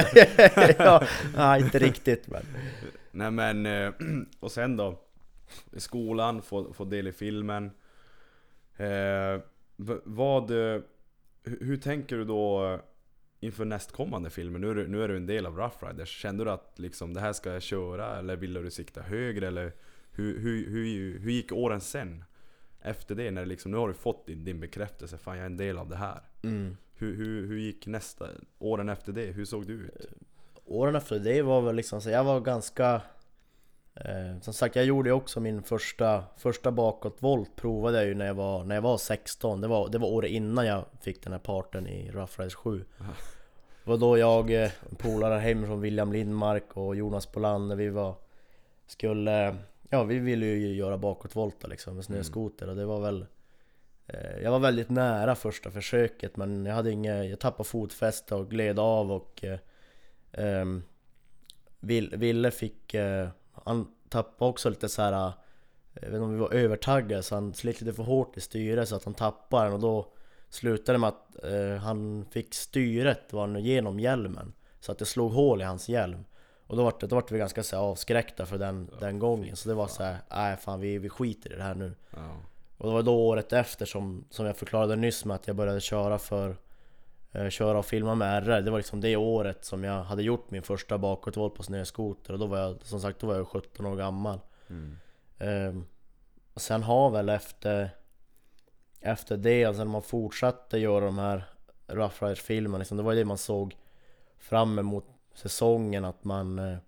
ja, 0.78 1.06
nej 1.36 1.62
inte 1.62 1.78
riktigt 1.78 2.28
men. 2.28 2.42
Nej 3.10 3.30
men, 3.30 3.66
eh, 3.66 3.92
och 4.40 4.52
sen 4.52 4.76
då? 4.76 5.00
I 5.72 5.80
skolan, 5.80 6.42
få, 6.42 6.72
få 6.72 6.84
del 6.84 7.06
i 7.06 7.12
filmen 7.12 7.70
eh, 8.76 9.40
Vad, 10.04 10.50
hur, 11.44 11.76
tänker 11.76 12.16
du 12.16 12.24
då 12.24 12.80
inför 13.40 13.64
nästkommande 13.64 14.30
filmer? 14.30 14.58
Nu 14.58 14.70
är, 14.70 14.74
du, 14.74 14.88
nu 14.88 15.02
är 15.04 15.08
du 15.08 15.16
en 15.16 15.26
del 15.26 15.46
av 15.46 15.56
Rough 15.56 15.84
Riders 15.86 16.08
Kände 16.08 16.44
du 16.44 16.50
att 16.50 16.72
liksom, 16.76 17.14
det 17.14 17.20
här 17.20 17.32
ska 17.32 17.52
jag 17.52 17.62
köra? 17.62 18.18
Eller 18.18 18.36
ville 18.36 18.60
du 18.60 18.70
sikta 18.70 19.02
högre? 19.02 19.48
Eller 19.48 19.72
hur, 20.12 20.38
hur, 20.40 20.70
hur, 20.70 21.18
hur 21.18 21.30
gick 21.30 21.52
åren 21.52 21.80
sen? 21.80 22.24
Efter 22.82 23.14
det, 23.14 23.30
när 23.30 23.46
liksom, 23.46 23.70
nu 23.70 23.76
har 23.76 23.88
du 23.88 23.94
fått 23.94 24.26
din, 24.26 24.44
din 24.44 24.60
bekräftelse, 24.60 25.18
fan 25.18 25.36
jag 25.36 25.42
är 25.42 25.46
en 25.46 25.56
del 25.56 25.78
av 25.78 25.88
det 25.88 25.96
här 25.96 26.20
Mm. 26.42 26.76
hur, 26.94 27.16
hur, 27.16 27.46
hur 27.46 27.58
gick 27.58 27.86
nästa, 27.86 28.26
åren 28.58 28.88
efter 28.88 29.12
det? 29.12 29.26
Hur 29.26 29.44
såg 29.44 29.66
du 29.66 29.72
ut? 29.72 30.06
Åren 30.64 30.94
efter 30.96 31.18
det 31.18 31.42
var 31.42 31.60
väl 31.60 31.76
liksom 31.76 32.00
så 32.00 32.10
jag 32.10 32.24
var 32.24 32.40
ganska 32.40 33.02
eh, 33.94 34.40
Som 34.40 34.54
sagt 34.54 34.76
jag 34.76 34.84
gjorde 34.84 35.12
också 35.12 35.40
min 35.40 35.62
första 35.62 36.24
Första 36.36 36.70
bakåtvolt 36.72 37.56
provade 37.56 37.98
jag 37.98 38.06
ju 38.06 38.14
när 38.14 38.26
jag 38.26 38.34
var, 38.34 38.64
när 38.64 38.74
jag 38.74 38.82
var 38.82 38.98
16 38.98 39.60
det 39.60 39.68
var, 39.68 39.88
det 39.88 39.98
var 39.98 40.08
året 40.08 40.30
innan 40.30 40.66
jag 40.66 40.84
fick 41.00 41.22
den 41.22 41.32
här 41.32 41.40
parten 41.40 41.86
i 41.86 42.10
Rough 42.10 42.32
Riders 42.40 42.54
7 42.54 42.84
Det 43.84 43.90
var 43.90 43.96
då 43.96 44.18
jag, 44.18 44.62
eh, 44.64 44.70
polare 44.98 45.38
hemifrån 45.38 45.80
William 45.80 46.12
Lindmark 46.12 46.76
och 46.76 46.96
Jonas 46.96 47.32
Bolander 47.32 47.76
vi 47.76 47.88
var 47.88 48.14
Skulle 48.86 49.56
Ja 49.90 50.04
vi 50.04 50.18
ville 50.18 50.46
ju 50.46 50.74
göra 50.74 50.98
bakåtvolta 50.98 51.66
liksom 51.66 51.94
med 51.94 52.04
snöskoter 52.04 52.68
och 52.68 52.76
det 52.76 52.84
var 52.84 53.00
väl 53.00 53.26
eh, 54.06 54.38
Jag 54.42 54.50
var 54.50 54.58
väldigt 54.58 54.90
nära 54.90 55.34
första 55.34 55.70
försöket 55.70 56.36
men 56.36 56.66
jag 56.66 56.74
hade 56.74 56.90
inget, 56.92 57.30
jag 57.30 57.38
tappade 57.40 57.68
fotfäste 57.68 58.34
och 58.34 58.50
gled 58.50 58.78
av 58.78 59.12
och 59.12 59.44
eh, 59.44 59.58
Ehm, 60.32 60.82
Vil- 61.80 62.16
Ville 62.16 62.50
fick, 62.50 62.94
eh, 62.94 63.28
han 63.52 63.86
tappade 64.08 64.50
också 64.50 64.70
lite 64.70 64.88
så 64.88 65.02
här. 65.02 65.12
eh, 65.26 65.32
Jag 65.94 66.00
vet 66.00 66.08
inte 66.08 66.20
om 66.20 66.32
vi 66.32 66.38
var 66.40 66.52
övertaggade 66.52 67.22
så 67.22 67.34
han 67.34 67.54
slet 67.54 67.80
lite 67.80 67.92
för 67.94 68.02
hårt 68.02 68.36
i 68.36 68.40
styret 68.40 68.88
så 68.88 68.96
att 68.96 69.04
han 69.04 69.14
tappade 69.14 69.64
den 69.64 69.72
och 69.72 69.80
då 69.80 70.12
slutade 70.48 70.94
det 70.94 70.98
med 71.00 71.08
att 71.08 71.36
han 71.82 72.24
fick 72.30 72.54
styret 72.54 73.32
var 73.32 73.58
genom 73.58 74.00
hjälmen 74.00 74.52
Så 74.80 74.92
att 74.92 74.98
det 74.98 75.04
slog 75.04 75.32
hål 75.32 75.60
i 75.60 75.64
hans 75.64 75.88
hjälm 75.88 76.24
Och 76.70 76.76
då 76.76 76.84
vart, 76.84 77.00
det, 77.00 77.06
då 77.06 77.16
vart 77.16 77.30
vi 77.30 77.38
ganska 77.38 77.62
så 77.62 77.76
här, 77.76 77.82
avskräckta 77.82 78.46
för 78.46 78.58
den, 78.58 78.90
den 79.00 79.18
gången. 79.18 79.56
Så 79.56 79.68
det 79.68 79.74
var 79.74 79.86
så 79.88 80.02
här, 80.02 80.16
nej 80.30 80.56
fan 80.56 80.80
vi, 80.80 80.98
vi 80.98 81.08
skiter 81.08 81.52
i 81.52 81.56
det 81.56 81.62
här 81.62 81.74
nu. 81.74 81.94
Ja. 82.10 82.36
och 82.78 82.86
det 82.86 82.92
var 82.92 83.02
då 83.02 83.14
året 83.14 83.52
efter 83.52 83.86
som, 83.86 84.24
som 84.30 84.46
jag 84.46 84.56
förklarade 84.56 84.96
nyss 84.96 85.24
med 85.24 85.34
att 85.34 85.46
jag 85.46 85.56
började 85.56 85.80
köra 85.80 86.18
för 86.18 86.56
eh, 87.32 87.48
Köra 87.48 87.78
och 87.78 87.86
filma 87.86 88.14
med 88.14 88.46
RR, 88.46 88.60
det 88.60 88.70
var 88.70 88.78
liksom 88.78 89.00
det 89.00 89.16
året 89.16 89.64
som 89.64 89.84
jag 89.84 90.02
hade 90.02 90.22
gjort 90.22 90.50
min 90.50 90.62
första 90.62 90.98
bakåtvolt 90.98 91.54
på 91.54 91.62
snöskoter. 91.62 92.32
Och 92.32 92.38
då 92.38 92.46
var 92.46 92.58
jag 92.58 92.76
som 92.82 93.00
sagt 93.00 93.20
då 93.20 93.26
var 93.26 93.34
jag 93.34 93.48
17 93.48 93.86
år 93.86 93.96
gammal. 93.96 94.40
Mm. 94.68 94.98
Ehm, 95.38 95.86
och 96.54 96.62
sen 96.62 96.82
har 96.82 97.10
väl 97.10 97.28
efter 97.28 97.90
Efter 99.00 99.36
det, 99.36 99.64
alltså 99.64 99.84
när 99.84 99.92
man 99.92 100.02
fortsatte 100.02 100.78
göra 100.78 101.04
de 101.04 101.18
här 101.18 101.44
Rough 101.86 102.24
Riders 102.24 102.40
filmerna 102.42 102.78
liksom, 102.78 102.96
det 102.96 103.02
var 103.02 103.12
ju 103.12 103.18
det 103.18 103.24
man 103.24 103.38
såg 103.38 103.76
Fram 104.38 104.78
emot 104.78 105.04
säsongen 105.40 106.04
att 106.04 106.24
man 106.24 106.58
eh, 106.58 106.78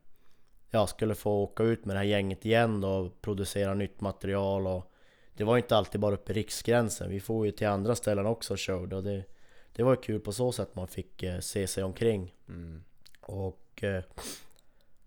Ja, 0.74 0.86
skulle 0.86 1.14
få 1.14 1.42
åka 1.42 1.62
ut 1.62 1.84
med 1.84 1.96
det 1.96 1.98
här 2.00 2.06
gänget 2.06 2.46
igen 2.46 2.80
då 2.80 2.88
och 2.88 3.20
producera 3.20 3.74
nytt 3.74 4.00
material 4.00 4.66
och 4.66 4.92
Det 5.34 5.44
var 5.44 5.56
ju 5.56 5.62
inte 5.62 5.76
alltid 5.76 6.00
bara 6.00 6.14
uppe 6.14 6.32
i 6.32 6.34
riksgränsen, 6.34 7.10
vi 7.10 7.20
får 7.20 7.46
ju 7.46 7.52
till 7.52 7.66
andra 7.66 7.94
ställen 7.94 8.26
också 8.26 8.54
och 8.54 8.58
körde 8.58 8.96
och 8.96 9.02
det 9.02 9.24
Det 9.72 9.82
var 9.82 9.96
kul 9.96 10.20
på 10.20 10.32
så 10.32 10.52
sätt 10.52 10.74
man 10.74 10.88
fick 10.88 11.22
eh, 11.22 11.40
se 11.40 11.66
sig 11.66 11.84
omkring. 11.84 12.34
Mm. 12.48 12.84
och 13.20 13.82
eh, 13.82 14.04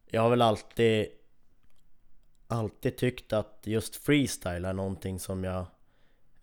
jag 0.09 0.21
har 0.21 0.29
väl 0.29 0.41
alltid 0.41 1.07
Alltid 2.47 2.97
tyckt 2.97 3.33
att 3.33 3.61
just 3.63 3.95
freestyle 3.95 4.65
är 4.65 4.73
någonting 4.73 5.19
som 5.19 5.43
jag 5.43 5.65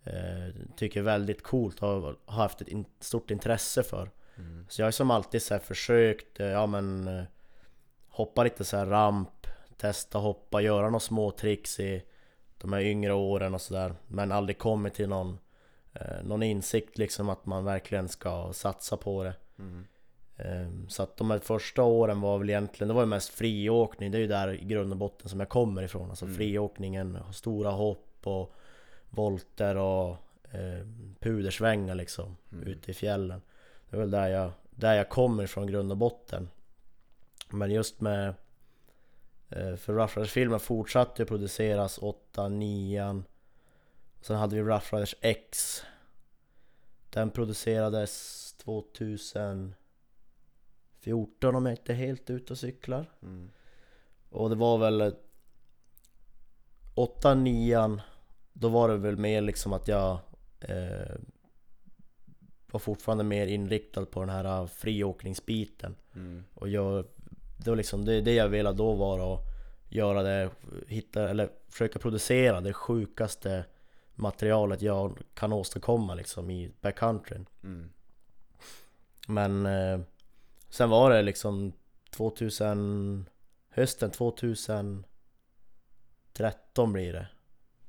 eh, 0.03 0.55
Tycker 0.75 0.99
är 0.99 1.03
väldigt 1.03 1.43
coolt 1.43 1.83
och 1.83 1.87
har 1.87 2.15
har 2.25 2.43
haft 2.43 2.61
ett 2.61 2.67
in, 2.67 2.85
stort 2.99 3.31
intresse 3.31 3.83
för 3.83 4.09
Mm. 4.37 4.65
Så 4.69 4.81
jag 4.81 4.85
har 4.87 4.91
som 4.91 5.11
alltid 5.11 5.41
så 5.41 5.59
försökt, 5.59 6.39
eh, 6.39 6.47
ja 6.47 6.65
men 6.65 7.07
eh, 7.07 7.23
Hoppa 8.09 8.43
lite 8.43 8.65
så 8.65 8.77
här 8.77 8.85
ramp 8.85 9.47
Testa 9.77 10.17
hoppa, 10.17 10.61
göra 10.61 10.85
några 10.85 10.99
små 10.99 11.31
tricks 11.31 11.79
i 11.79 12.03
De 12.57 12.73
här 12.73 12.81
yngre 12.81 13.13
åren 13.13 13.53
och 13.53 13.61
sådär 13.61 13.95
Men 14.07 14.31
aldrig 14.31 14.57
kommit 14.57 14.93
till 14.93 15.09
någon 15.09 15.39
eh, 15.93 16.23
Någon 16.23 16.43
insikt 16.43 16.97
liksom 16.97 17.29
att 17.29 17.45
man 17.45 17.65
verkligen 17.65 18.09
ska 18.09 18.53
satsa 18.53 18.97
på 18.97 19.23
det 19.23 19.33
Mm. 19.59 19.87
Ehm, 20.37 20.89
Så 20.89 21.03
att 21.03 21.17
de 21.17 21.31
här 21.31 21.39
första 21.39 21.83
åren 21.83 22.21
var 22.21 22.37
väl 22.37 22.49
egentligen, 22.49 22.87
det 22.87 22.93
var 22.93 23.01
ju 23.01 23.07
mest 23.07 23.29
friåkning, 23.29 24.11
det 24.11 24.17
är 24.17 24.19
ju 24.19 24.27
där 24.27 24.53
i 24.53 24.65
grund 24.65 24.91
och 24.91 24.97
botten 24.97 25.29
som 25.29 25.39
jag 25.39 25.49
kommer 25.49 25.81
ifrån 25.83 26.09
Alltså 26.09 26.25
Mm. 26.25 26.37
friåkningen, 26.37 27.19
stora 27.31 27.71
hopp 27.71 28.17
och 28.23 28.53
volter 29.09 29.75
och 29.77 30.09
eh, 30.51 30.85
pudersvängar 31.19 31.95
liksom 31.95 32.37
Mm. 32.51 32.67
ute 32.67 32.91
i 32.91 32.93
fjällen 32.93 33.41
Det 33.93 33.97
är 33.97 33.99
väl 33.99 34.11
där 34.11 34.27
jag, 34.27 34.51
där 34.69 34.93
jag 34.93 35.09
kommer 35.09 35.43
ifrån 35.43 35.67
grund 35.67 35.91
och 35.91 35.97
botten. 35.97 36.49
Men 37.49 37.71
just 37.71 38.01
med 38.01 38.33
eh, 39.49 39.75
För 39.75 39.93
Rough 39.93 40.17
Riders-filmen 40.17 40.59
fortsatte 40.59 41.21
ju 41.21 41.25
produceras 41.25 41.97
8, 41.97 42.49
9 42.49 43.23
Sen 44.21 44.35
hade 44.35 44.55
vi 44.55 44.61
Rough 44.61 44.95
Riders 44.95 45.15
X. 45.21 45.81
Den 47.09 47.29
producerades 47.29 48.53
2014 48.53 49.75
om 51.55 51.65
jag 51.65 51.73
inte 51.73 51.93
är 51.93 51.97
helt 51.97 52.29
ute 52.29 52.53
och 52.53 52.59
cyklar. 52.59 53.11
Mm. 53.21 53.51
Och 54.29 54.49
det 54.49 54.55
var 54.55 54.77
väl 54.77 55.15
8, 56.95 57.33
9 57.33 58.01
Då 58.53 58.69
var 58.69 58.89
det 58.89 58.97
väl 58.97 59.17
mer 59.17 59.41
liksom 59.41 59.73
att 59.73 59.87
jag 59.87 60.19
eh, 60.59 61.15
Var 62.73 62.79
fortfarande 62.79 63.23
mer 63.23 63.47
inriktad 63.47 64.05
på 64.05 64.19
den 64.19 64.29
här 64.29 64.61
eh, 64.61 64.67
friåkningsbiten 64.67 65.95
Mm. 66.15 66.43
Och 66.53 66.69
jag 66.69 67.05
Det 67.57 67.69
var 67.69 67.77
liksom 67.77 68.05
det, 68.05 68.21
det 68.21 68.33
jag 68.33 68.49
ville 68.49 68.71
då 68.71 68.93
var 68.93 69.33
att 69.33 69.39
Göra 69.89 70.23
det, 70.23 70.49
hitta 70.87 71.29
eller 71.29 71.49
försöka 71.69 71.99
producera 71.99 72.61
det 72.61 72.73
sjukaste 72.73 73.65
Materialet 74.15 74.81
jag 74.81 75.17
kan 75.33 75.53
åstadkomma 75.53 76.15
liksom 76.15 76.49
i 76.49 76.71
backcountryn 76.81 77.45
Mm. 77.63 77.89
Men 79.27 79.65
eh, 79.65 79.99
Sen 80.69 80.89
var 80.89 81.09
det 81.11 81.21
liksom 81.21 81.73
2000 82.09 83.29
Hösten 83.69 84.11
2013 84.11 85.03
blir 86.93 87.13
det 87.13 87.27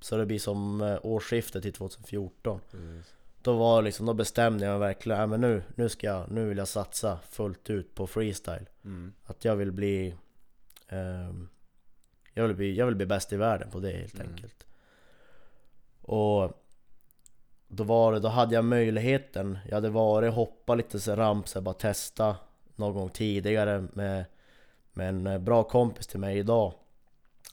Så 0.00 0.16
det 0.16 0.26
blir 0.26 0.38
som 0.38 0.80
eh, 0.80 0.98
årsskiftet 1.02 1.62
till 1.62 1.72
2014 1.72 2.60
Precis. 2.70 3.14
Då 3.44 3.52
var 3.56 3.82
liksom, 3.82 4.06
då 4.06 4.14
bestämde 4.14 4.64
jag 4.64 4.72
mig 4.72 4.88
verkligen, 4.88 5.30
men 5.30 5.40
nu, 5.40 5.62
nu 5.74 5.88
ska 5.88 6.06
jag, 6.06 6.30
nu 6.30 6.44
vill 6.48 6.58
jag 6.58 6.68
satsa 6.68 7.18
fullt 7.30 7.70
ut 7.70 7.94
på 7.94 8.06
freestyle 8.06 8.66
Mm. 8.84 9.12
Att 9.24 9.44
jag 9.44 9.56
vill 9.56 9.72
bli 9.72 10.14
ehm, 10.88 11.48
jag, 12.34 12.46
vill 12.46 12.56
bli 12.56 12.74
jag 12.74 12.86
vill 12.86 12.94
bli 12.94 13.06
bäst 13.06 13.32
i 13.32 13.36
världen 13.36 13.70
på 13.70 13.80
det 13.80 13.90
helt 13.90 14.14
Mm. 14.14 14.26
enkelt 14.28 14.66
Och 16.02 16.52
då 17.68 17.84
var 17.84 18.12
det, 18.12 18.20
då 18.20 18.28
hade 18.28 18.54
jag 18.54 18.64
möjligheten 18.64 19.58
Jag 19.68 19.74
hade 19.74 19.90
varit 19.90 20.34
hoppa 20.34 20.74
lite 20.74 21.00
så 21.00 21.16
ramp 21.16 21.48
så 21.48 21.60
bara 21.60 21.74
testa 21.74 22.36
Någon 22.76 22.94
gång 22.94 23.08
tidigare 23.08 23.86
med 23.92 24.24
Med 24.92 25.08
en 25.08 25.26
eh, 25.26 25.38
bra 25.38 25.64
kompis 25.64 26.06
till 26.06 26.20
mig 26.20 26.38
idag 26.38 26.72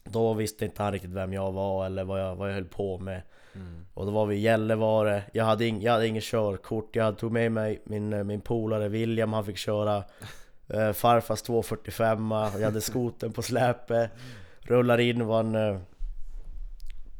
Då 0.04 0.34
visste 0.34 0.64
inte 0.64 0.82
han 0.82 0.92
riktigt 0.92 1.10
vem 1.10 1.32
jag 1.32 1.52
var 1.52 1.86
eller 1.86 2.04
vad 2.04 2.20
jag, 2.20 2.36
vad 2.36 2.48
jag 2.48 2.54
höll 2.54 2.64
på 2.64 2.98
med. 2.98 3.22
Mm. 3.54 3.86
och 3.94 4.06
då 4.06 4.12
var 4.12 4.26
vi 4.26 4.36
i 4.36 4.40
Gällivare, 4.40 5.22
jag 5.32 5.44
hade, 5.44 5.66
ing, 5.66 5.82
jag 5.82 5.92
hade 5.92 6.06
ingen 6.06 6.22
körkort, 6.22 6.96
jag 6.96 7.18
tog 7.18 7.32
med 7.32 7.52
mig 7.52 7.82
min, 7.84 8.12
eh, 8.12 8.24
min 8.24 8.40
polare 8.40 8.88
William, 8.88 9.32
han 9.32 9.44
fick 9.44 9.56
köra 9.56 10.04
eh, 10.68 10.92
farfars 10.92 11.42
245 11.42 12.32
och 12.32 12.38
jag 12.38 12.64
hade 12.64 12.80
skoten 12.80 13.32
på 13.32 13.42
släpet. 13.42 14.10
Rullar 14.60 15.00
in 15.00 15.26
var 15.26 15.40
en 15.40 15.54
eh, 15.54 15.78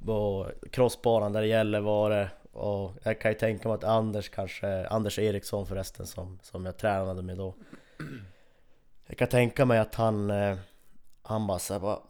på 0.04 0.50
crossbanan 0.70 1.32
där 1.32 1.42
i 1.42 1.48
Gällivare. 1.48 2.30
Och 2.52 2.94
jag 3.02 3.20
kan 3.20 3.30
ju 3.30 3.38
tänka 3.38 3.68
mig 3.68 3.74
att 3.74 3.84
Anders 3.84 4.28
kanske, 4.28 4.86
Anders 4.86 5.18
Eriksson 5.18 5.66
förresten 5.66 6.06
som, 6.06 6.38
som 6.42 6.66
jag 6.66 6.76
tränade 6.76 7.22
med 7.22 7.36
då. 7.36 7.54
Jag 9.06 9.18
kan 9.18 9.28
tänka 9.28 9.64
mig 9.64 9.78
att 9.78 9.94
han, 9.94 10.30
eh, 10.30 10.56
han 11.22 11.46
bara 11.46 11.58
såhär, 11.58 11.80
vad, 11.80 12.00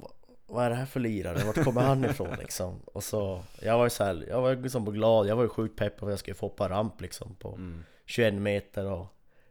vad- 0.53 0.65
är 0.65 0.71
det 0.71 0.77
här 0.77 0.87
för 0.87 1.01
lirare? 1.01 1.45
Vart 1.45 1.65
kommer 1.65 1.81
han 1.83 2.05
ifrån 2.05 2.37
liksom? 2.39 2.81
Och 2.85 3.05
så, 3.05 3.43
jag 3.63 3.77
var 3.79 3.85
ju 3.85 3.91
såhär, 3.91 4.25
jag 4.29 4.43
var 4.43 4.55
liksom 4.57 4.85
glad, 4.85 5.27
jag 5.27 5.37
var 5.37 5.43
ju 5.43 5.49
sjukt 5.49 5.77
pepp 5.79 6.03
att 6.03 6.11
jag 6.11 6.19
skulle 6.19 6.35
få 6.35 6.47
hoppa 6.47 6.69
ramp 6.69 7.01
liksom 7.01 7.35
på 7.35 7.49
Mm. 7.49 7.85
21 8.07 8.35
meter 8.35 8.85
och 8.87 9.07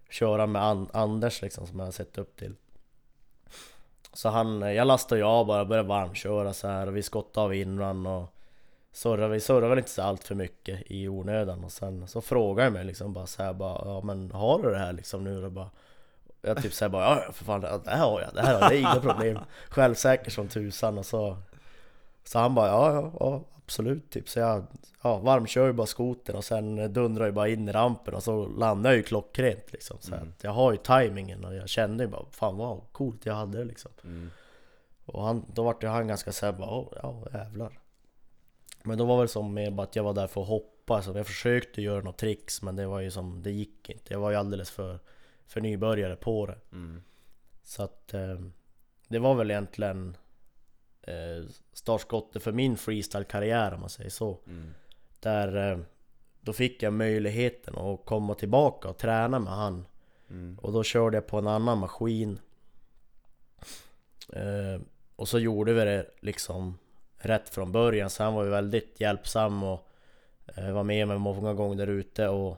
köra 0.10 0.46
med 0.48 0.62
An- 0.64 0.90
Anders 0.94 1.42
liksom 1.42 1.68
som 1.68 1.80
jag 1.80 1.86
har 1.88 1.92
sett 1.92 2.18
upp 2.18 2.36
till 2.38 2.56
Så 4.14 4.30
han, 4.30 4.62
jag 4.62 4.88
lastade 4.88 5.22
ju 5.22 5.26
av 5.28 5.46
bara, 5.46 5.66
började 5.66 5.88
varmköra 5.90 6.54
så 6.54 6.68
här 6.68 6.88
och 6.88 6.96
vi 6.98 7.04
skottade 7.04 7.46
av 7.46 7.54
inrun 7.54 8.06
och 8.06 8.34
surrade 8.92 9.28
vi 9.34 9.40
surrade 9.40 9.68
väl 9.68 9.78
inte 9.78 9.90
så 9.92 10.02
allt 10.02 10.24
för 10.24 10.36
mycket 10.36 10.80
i 10.86 11.08
onödan 11.08 11.64
och 11.64 11.72
sen 11.72 12.08
så 12.08 12.22
frågade 12.22 12.66
jag 12.66 12.74
mig 12.74 12.86
liksom 12.86 13.14
bara 13.14 13.28
så 13.28 13.44
här 13.44 13.54
bara 13.54 13.82
Ja 13.86 14.02
men 14.02 14.32
har 14.32 14.64
du 14.64 14.70
det 14.72 14.78
här 14.78 14.94
liksom 14.94 15.24
nu? 15.24 15.46
Och 15.46 15.52
bara, 15.52 15.70
jag 16.41 16.63
typ 16.63 16.73
såhär 16.73 16.89
bara 16.89 17.04
ja 17.25 17.32
för 17.32 17.45
fan 17.45 17.62
det 17.62 17.82
här 17.86 17.97
har 17.97 18.21
jag, 18.21 18.34
det 18.34 18.41
här 18.41 18.54
har 18.54 18.62
jag, 18.62 18.69
det 18.71 18.75
är 18.75 18.80
inga 18.80 18.99
problem. 18.99 19.39
Självsäker 19.69 20.32
som 20.32 20.47
tusan 20.47 20.97
och 20.97 21.06
så 21.06 21.38
Så 22.23 22.39
han 22.39 22.56
bara 22.56 22.67
ja 22.67 22.93
ja, 22.93 23.12
ja 23.19 23.43
absolut. 23.65 24.10
Typ 24.12 24.30
så 24.30 24.39
jag 24.39 24.63
ja, 25.01 25.17
varmkör 25.17 25.67
ju 25.67 25.73
bara 25.73 25.88
skotern 25.88 26.36
och 26.36 26.43
sen 26.43 26.93
dundrar 26.93 27.25
jag 27.25 27.34
bara 27.34 27.47
in 27.47 27.69
i 27.69 27.71
rampen 27.71 28.13
och 28.13 28.23
så 28.23 28.47
landar 28.47 28.89
jag 28.89 28.97
ju 28.97 29.04
klockrent 29.04 29.71
liksom. 29.71 29.97
Så 29.99 30.15
Mm. 30.15 30.30
att 30.38 30.43
jag 30.43 30.51
har 30.51 30.71
ju 30.71 30.77
tajmingen 30.77 31.45
och 31.45 31.56
jag 31.56 31.69
kände 31.69 32.04
ju 32.04 32.10
bara 32.10 32.25
fan 32.32 32.58
vad 32.58 32.82
coolt 32.91 33.25
jag 33.25 33.34
hade 33.34 33.58
det 33.58 33.63
liksom. 33.65 33.91
Mm. 34.04 34.30
och 35.06 35.23
han, 35.23 35.45
då 35.54 35.63
vart 35.63 35.84
ju 35.84 35.88
han 35.88 36.08
ganska 36.08 36.32
såhär 36.32 36.54
bara 36.54 36.69
"Åh, 36.69 36.88
ja 37.04 37.23
jävlar. 37.34 37.80
Men 38.84 38.97
då 38.97 39.06
var 39.06 39.21
det 39.21 39.27
som 39.27 39.54
mer 39.54 39.71
bara 39.71 39.84
att 39.84 39.95
jag 39.95 40.04
var 40.04 40.13
där 40.13 40.27
för 40.27 40.41
att 40.41 40.47
hoppa 40.47 41.01
så 41.01 41.17
jag 41.17 41.27
försökte 41.27 41.82
göra 41.82 42.01
något 42.01 42.17
tricks 42.17 42.62
men 42.62 42.75
det 42.75 42.88
var 42.88 42.99
ju 42.99 43.12
som, 43.12 43.43
det 43.43 43.51
gick 43.51 43.89
inte. 43.89 44.13
Jag 44.13 44.19
var 44.19 44.30
ju 44.32 44.36
alldeles 44.38 44.71
för, 44.71 44.99
för 45.52 45.62
nybörjare 45.62 46.16
på 46.16 46.46
det 46.46 46.58
Mm. 46.72 47.04
Så 47.64 47.84
att 47.84 48.14
eh, 48.14 48.40
det 49.08 49.20
var 49.20 49.36
väl 49.36 49.52
egentligen 49.52 50.18
eh, 51.02 51.50
startskottet 51.74 52.44
för 52.44 52.52
min 52.52 52.78
freestyle-karriär 52.78 53.74
om 53.74 53.80
man 53.80 53.90
säger 53.90 54.10
så 54.10 54.40
Mm. 54.48 54.74
Där 55.20 55.72
eh, 55.72 55.80
då 56.42 56.54
fick 56.54 56.84
jag 56.84 56.94
möjligheten 56.94 57.76
att 57.78 58.06
komma 58.06 58.34
tillbaka 58.34 58.90
och 58.90 58.98
träna 58.98 59.40
med 59.40 59.54
han 59.54 59.86
Mm. 60.30 60.60
och 60.62 60.72
då 60.72 60.84
körde 60.84 61.18
jag 61.18 61.28
på 61.28 61.38
en 61.38 61.48
annan 61.48 61.78
maskin 61.78 62.40
eh, 64.34 64.82
Och 65.16 65.28
så 65.28 65.40
gjorde 65.40 65.74
vi 65.74 65.84
det 65.86 66.06
liksom 66.20 66.78
rätt 67.18 67.50
från 67.50 67.72
början 67.72 68.10
så 68.10 68.24
han 68.24 68.34
var 68.34 68.44
ju 68.44 68.50
väldigt 68.50 69.00
hjälpsam 69.00 69.64
och 69.64 69.88
eh, 70.56 70.72
var 70.72 70.84
med 70.84 71.08
mig 71.08 71.18
många 71.18 71.54
gånger 71.54 71.76
där 71.76 71.88
ute 71.88 72.28
och 72.28 72.58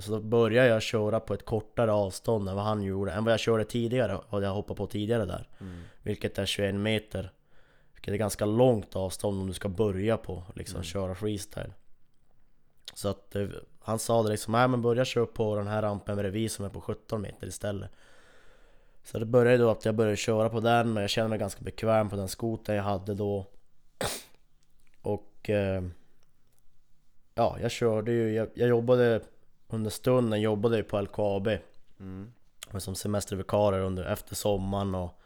Så 0.00 0.10
då 0.10 0.20
började 0.20 0.68
jag 0.68 0.82
köra 0.82 1.20
på 1.20 1.34
ett 1.34 1.44
kortare 1.44 1.92
avstånd 1.92 2.48
än 2.48 2.56
vad 2.56 2.64
han 2.64 2.82
gjorde, 2.82 3.12
än 3.12 3.24
vad 3.24 3.32
jag 3.32 3.40
körde 3.40 3.64
tidigare 3.64 4.16
och 4.28 4.42
jag 4.42 4.50
hoppade 4.54 4.78
på 4.78 4.86
tidigare 4.86 5.24
där. 5.24 5.48
Mm. 5.60 5.82
Vilket 6.02 6.38
är 6.38 6.46
21 6.46 6.74
meter. 6.74 7.32
Vilket 7.94 8.14
är 8.14 8.18
ganska 8.18 8.44
långt 8.44 8.96
avstånd 8.96 9.40
om 9.40 9.46
du 9.46 9.52
ska 9.52 9.68
börja 9.68 10.16
på 10.16 10.42
liksom 10.54 10.76
Mm. 10.76 10.84
köra 10.84 11.14
freestyle. 11.14 11.72
Så 12.94 13.08
att 13.08 13.36
eh, 13.36 13.48
han 13.80 13.98
sa 13.98 14.22
det 14.22 14.28
liksom, 14.28 14.52
nej 14.52 14.68
men 14.68 14.82
börja 14.82 15.04
köra 15.04 15.26
på 15.26 15.56
den 15.56 15.66
här 15.66 15.82
rampen 15.82 16.16
bredvid 16.16 16.52
som 16.52 16.64
är 16.64 16.68
på 16.68 16.80
17 16.80 17.22
meter 17.22 17.46
istället. 17.46 17.90
Så 19.04 19.18
det 19.18 19.26
började 19.26 19.58
då 19.64 19.70
att 19.70 19.84
jag 19.84 19.94
började 19.94 20.16
köra 20.16 20.48
på 20.48 20.60
den 20.60 20.96
och 20.96 21.02
jag 21.02 21.10
kände 21.10 21.28
mig 21.28 21.38
ganska 21.38 21.64
bekväm 21.64 22.10
på 22.10 22.16
den 22.16 22.28
skoten 22.28 22.74
jag 22.74 22.82
hade 22.82 23.14
då. 23.14 23.46
Och 25.02 25.50
eh, 25.50 25.82
Ja, 27.34 27.56
jag 27.62 27.70
körde 27.70 28.12
ju, 28.12 28.32
jag, 28.34 28.48
jag 28.54 28.68
jobbade 28.68 29.20
under 29.68 29.90
stunden 29.90 30.40
jobbade 30.40 30.76
jag 30.76 30.88
på 30.88 31.00
LKAB 31.00 31.48
Mm. 32.00 32.32
och 32.72 32.82
som 32.82 32.94
semestervikarie 32.94 33.80
under, 33.80 34.04
efter 34.04 34.34
sommaren 34.34 34.94
och 34.94 35.20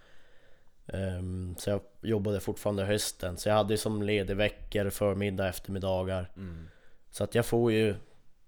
ehm, 0.87 1.55
Så 1.59 1.71
jag 1.71 1.81
jobbade 2.01 2.41
fortfarande 2.41 2.85
hösten. 2.85 3.37
Så 3.37 3.49
jag 3.49 3.57
hade 3.57 3.75
ju 3.75 3.79
som 3.79 4.03
ledig 4.03 4.37
veckor, 4.37 4.91
förmiddag, 4.91 5.49
eftermiddagar. 5.49 6.31
Mm. 6.37 6.69
Så 7.11 7.25
att 7.25 7.35
jag 7.35 7.47
får 7.47 7.73
ju 7.73 7.95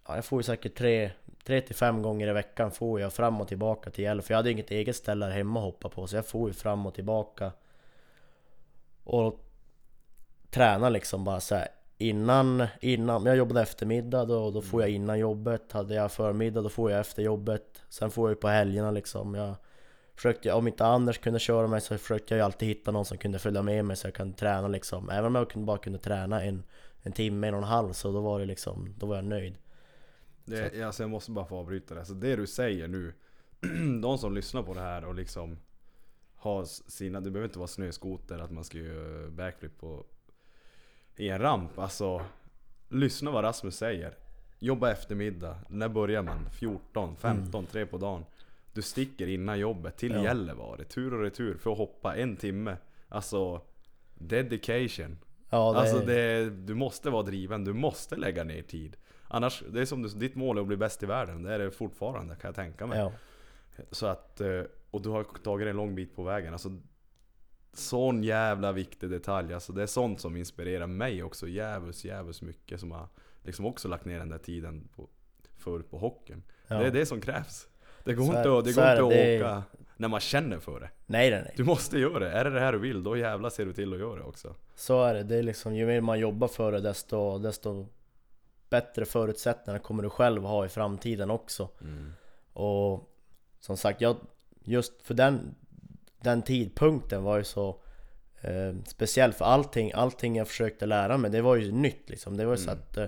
ja, 0.06 0.14
Jag 0.14 0.24
får 0.24 0.38
ju 0.38 0.42
säkert 0.42 0.74
tre, 0.74 1.10
tre 1.44 1.60
till 1.60 1.74
fem 1.74 2.02
gånger 2.02 2.28
i 2.28 2.32
veckan 2.32 2.70
får 2.70 3.00
jag 3.00 3.12
fram 3.12 3.40
och 3.40 3.48
tillbaka 3.48 3.90
till 3.90 4.04
Gällö 4.04 4.22
För 4.22 4.34
jag 4.34 4.38
hade 4.38 4.50
inget 4.50 4.70
eget 4.70 4.96
ställe 4.96 5.24
här 5.24 5.32
hemma 5.32 5.60
att 5.60 5.64
hoppa 5.64 5.88
på 5.88 6.06
Så 6.06 6.16
jag 6.16 6.26
får 6.26 6.48
ju 6.48 6.54
fram 6.54 6.86
och 6.86 6.94
tillbaka. 6.94 7.52
Och 9.04 9.40
träna 10.50 10.88
liksom 10.88 11.24
bara 11.24 11.40
så 11.40 11.54
här 11.54 11.68
Innan, 11.98 12.66
innan, 12.80 13.26
jag 13.26 13.36
jobbade 13.36 13.62
eftermiddag 13.62 14.24
då, 14.24 14.50
då 14.50 14.62
får 14.62 14.80
jag 14.80 14.90
innan 14.90 15.18
jobbet. 15.18 15.72
Hade 15.72 15.94
jag 15.94 16.12
förmiddag 16.12 16.62
då 16.62 16.68
får 16.68 16.90
jag 16.90 17.00
efter 17.00 17.22
jobbet. 17.22 17.82
Sen 17.88 18.10
får 18.10 18.28
jag 18.28 18.36
ju 18.36 18.40
på 18.40 18.48
helgerna 18.48 18.90
liksom. 18.90 19.34
Jag 19.34 19.54
försökte, 20.14 20.52
Om 20.52 20.68
inte 20.68 20.86
Anders 20.86 21.18
kunde 21.18 21.38
köra 21.38 21.66
mig 21.66 21.80
så 21.80 21.98
försökte 21.98 22.34
jag 22.34 22.38
ju 22.38 22.44
alltid 22.44 22.68
hitta 22.68 22.90
någon 22.90 23.04
som 23.04 23.18
kunde 23.18 23.38
följa 23.38 23.62
med 23.62 23.84
mig 23.84 23.96
så 23.96 24.06
jag 24.06 24.14
kunde 24.14 24.36
träna 24.36 24.68
liksom. 24.68 25.10
Även 25.10 25.36
om 25.36 25.46
jag 25.54 25.64
bara 25.64 25.78
kunde 25.78 25.98
träna 25.98 26.42
en, 26.42 26.62
en 27.02 27.12
timme, 27.12 27.48
en 27.48 27.54
och 27.54 27.60
en 27.60 27.66
halv 27.66 27.92
så 27.92 28.12
då 28.12 28.20
var 28.20 28.40
det 28.40 28.46
liksom, 28.46 28.94
då 28.98 29.06
var 29.06 29.16
jag 29.16 29.24
nöjd. 29.24 29.54
Det, 30.44 30.82
alltså 30.82 31.02
jag 31.02 31.10
måste 31.10 31.30
bara 31.30 31.46
få 31.46 31.56
avbryta 31.56 31.94
det. 31.94 32.00
Alltså 32.00 32.14
det 32.14 32.36
du 32.36 32.46
säger 32.46 32.88
nu. 32.88 33.12
de 34.02 34.18
som 34.18 34.34
lyssnar 34.34 34.62
på 34.62 34.74
det 34.74 34.80
här 34.80 35.04
och 35.04 35.14
liksom 35.14 35.58
har 36.34 36.64
sina, 36.64 37.20
det 37.20 37.30
behöver 37.30 37.48
inte 37.48 37.58
vara 37.58 37.68
snöskoter 37.68 38.38
att 38.38 38.50
man 38.50 38.64
ska 38.64 38.78
göra 38.78 39.30
backflip 39.30 39.78
på 39.78 40.04
i 41.16 41.28
en 41.28 41.38
ramp. 41.38 41.78
Alltså 41.78 42.22
lyssna 42.88 43.30
vad 43.30 43.44
Rasmus 43.44 43.76
säger. 43.76 44.14
Jobba 44.58 44.90
eftermiddag. 44.90 45.56
När 45.68 45.88
börjar 45.88 46.22
man? 46.22 46.50
14, 46.50 47.16
15, 47.16 47.66
3 47.66 47.86
på 47.86 47.98
dagen. 47.98 48.24
Du 48.72 48.82
sticker 48.82 49.26
innan 49.26 49.58
jobbet 49.58 49.96
till 49.96 50.12
Ja. 50.12 50.22
Gällivare. 50.24 50.84
Tur 50.84 51.14
och 51.14 51.20
retur 51.22 51.56
för 51.56 51.72
att 51.72 51.78
hoppa 51.78 52.16
en 52.16 52.36
timme. 52.36 52.76
Alltså 53.08 53.60
dedication. 54.14 55.18
Ja 55.50 55.72
det, 55.72 55.78
Alltså 55.78 55.98
det, 55.98 56.50
du 56.50 56.74
måste 56.74 57.10
vara 57.10 57.22
driven, 57.22 57.64
du 57.64 57.72
måste 57.72 58.16
lägga 58.16 58.44
ner 58.44 58.62
tid. 58.62 58.96
Annars, 59.28 59.62
det 59.72 59.80
är 59.80 59.84
som 59.84 60.02
du, 60.02 60.08
ditt 60.08 60.34
mål 60.34 60.56
är 60.56 60.60
att 60.60 60.66
bli 60.66 60.76
bäst 60.76 61.02
i 61.02 61.06
världen. 61.06 61.42
Det 61.42 61.54
är 61.54 61.58
det 61.58 61.70
fortfarande 61.70 62.34
kan 62.36 62.48
jag 62.48 62.54
tänka 62.54 62.86
mig. 62.86 62.98
ja, 62.98 63.12
Så 63.90 64.06
att, 64.06 64.40
eh, 64.40 64.62
och 64.90 65.02
du 65.02 65.08
har 65.08 65.24
tagit 65.24 65.68
en 65.68 65.76
lång 65.76 65.94
bit 65.94 66.16
på 66.16 66.22
vägen. 66.22 66.52
Alltså, 66.52 66.78
sån 67.78 68.22
jävla 68.22 68.72
viktig 68.72 69.10
detalj. 69.10 69.54
Alltså 69.54 69.72
det 69.72 69.82
är 69.82 69.86
sånt 69.86 70.20
som 70.20 70.36
inspirerar 70.36 70.86
mig 70.86 71.22
också 71.22 71.48
jävus, 71.48 72.04
jävus 72.04 72.42
mycket. 72.42 72.80
Som 72.80 72.90
har 72.92 73.08
liksom 73.42 73.66
också 73.66 73.88
lagt 73.88 74.04
ner 74.04 74.18
den 74.18 74.28
där 74.28 74.38
tiden 74.38 74.88
på, 74.96 75.08
för 75.58 75.78
på 75.80 75.98
hockeyn. 75.98 76.42
ja. 76.68 76.78
Det 76.78 76.86
är 76.86 76.90
det 76.90 77.06
som 77.06 77.20
krävs. 77.20 77.68
Det 78.04 78.14
går 78.14 78.24
Så 78.24 78.28
inte 78.28 78.40
att, 78.40 78.44
det 78.44 78.72
går 78.72 78.84
inte 78.90 79.02
att 79.02 79.10
det. 79.10 79.36
Det- 79.38 79.44
åka 79.44 79.62
när 79.96 80.08
man 80.08 80.20
känner 80.20 80.58
för 80.58 80.80
det. 80.80 80.90
Nej 81.06 81.30
nej 81.30 81.42
nej 81.42 81.54
Du 81.56 81.64
måste 81.64 81.98
göra 81.98 82.18
det. 82.18 82.30
Är 82.30 82.44
det 82.44 82.50
det 82.50 82.60
här 82.60 82.72
du 82.72 82.78
vill, 82.78 83.02
då 83.02 83.16
jävlar 83.16 83.50
ser 83.50 83.66
du 83.66 83.72
till 83.72 83.92
att 83.92 83.98
göra 83.98 84.16
det 84.18 84.24
också. 84.24 84.54
Så 84.74 85.02
är 85.04 85.14
det, 85.14 85.22
det 85.22 85.36
är 85.36 85.42
liksom 85.42 85.74
ju 85.74 85.86
mer 85.86 86.00
man 86.00 86.18
jobbar 86.18 86.48
för 86.48 86.72
det 86.72 86.80
desto, 86.80 87.38
desto 87.38 87.86
bättre 88.70 89.04
förutsättningar 89.04 89.78
kommer 89.78 90.02
du 90.02 90.10
själv 90.10 90.42
ha 90.42 90.66
i 90.66 90.68
framtiden 90.68 91.30
också 91.30 91.68
Och 92.52 93.10
som 93.60 93.76
sagt, 93.76 94.00
jag, 94.00 94.16
just 94.64 95.02
för 95.02 95.14
den, 95.14 95.54
den 96.24 96.42
tidpunkten 96.42 97.22
var 97.22 97.38
ju 97.38 97.44
så 97.44 97.68
eh, 98.40 98.74
speciell 98.86 99.32
för 99.32 99.44
allting, 99.44 99.92
allting 99.94 100.36
jag 100.36 100.48
försökte 100.48 100.86
lära 100.86 101.16
mig, 101.18 101.30
det 101.30 101.42
var 101.42 101.56
ju 101.56 101.72
nytt 101.72 102.10
liksom 102.10 102.36
Det 102.36 102.44
var 102.44 102.52
ju 102.52 102.58
så 102.58 102.70
Mm. 102.70 102.82
att 102.90 102.96
eh, 102.96 103.06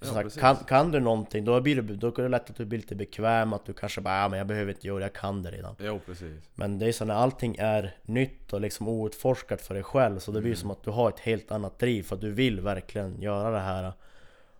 Ja, 0.00 0.06
sagt, 0.06 0.22
precis. 0.22 0.40
kan, 0.40 0.56
kan 0.56 0.90
du 0.92 1.00
någonting, 1.00 1.44
då 1.44 1.60
blir 1.60 1.82
det, 1.82 1.96
då 1.96 2.08
är 2.08 2.22
det 2.22 2.28
lätt 2.28 2.50
att 2.50 2.56
du 2.56 2.64
blir 2.64 2.78
lite 2.78 2.94
bekväm, 2.94 3.52
att 3.52 3.64
du 3.66 3.72
kanske 3.72 4.00
bara 4.00 4.18
ja, 4.20 4.28
men 4.28 4.38
jag 4.38 4.46
behöver 4.46 4.72
inte 4.72 4.86
göra 4.86 4.98
det, 4.98 5.04
jag 5.04 5.12
kan 5.12 5.42
det 5.42 5.50
redan 5.50 5.74
Jo 5.78 6.00
precis. 6.06 6.42
Men 6.54 6.78
det 6.78 6.86
är 6.86 6.92
så 6.92 7.04
när 7.04 7.14
allting 7.14 7.56
är 7.58 7.96
nytt 8.02 8.52
och 8.52 8.60
liksom 8.60 8.88
outforskat 8.88 9.60
för 9.62 9.74
dig 9.74 9.82
själv 9.82 10.18
Så 10.18 10.30
det 10.32 10.40
blir 10.40 10.54
som 10.54 10.70
att 10.70 10.82
du 10.82 10.90
har 10.90 11.08
ett 11.08 11.20
helt 11.20 11.52
annat 11.52 11.78
driv 11.78 12.02
för 12.02 12.14
att 12.14 12.20
du 12.20 12.30
vill 12.32 12.60
verkligen 12.60 13.22
göra 13.22 13.50
det 13.50 13.60
här 13.60 13.92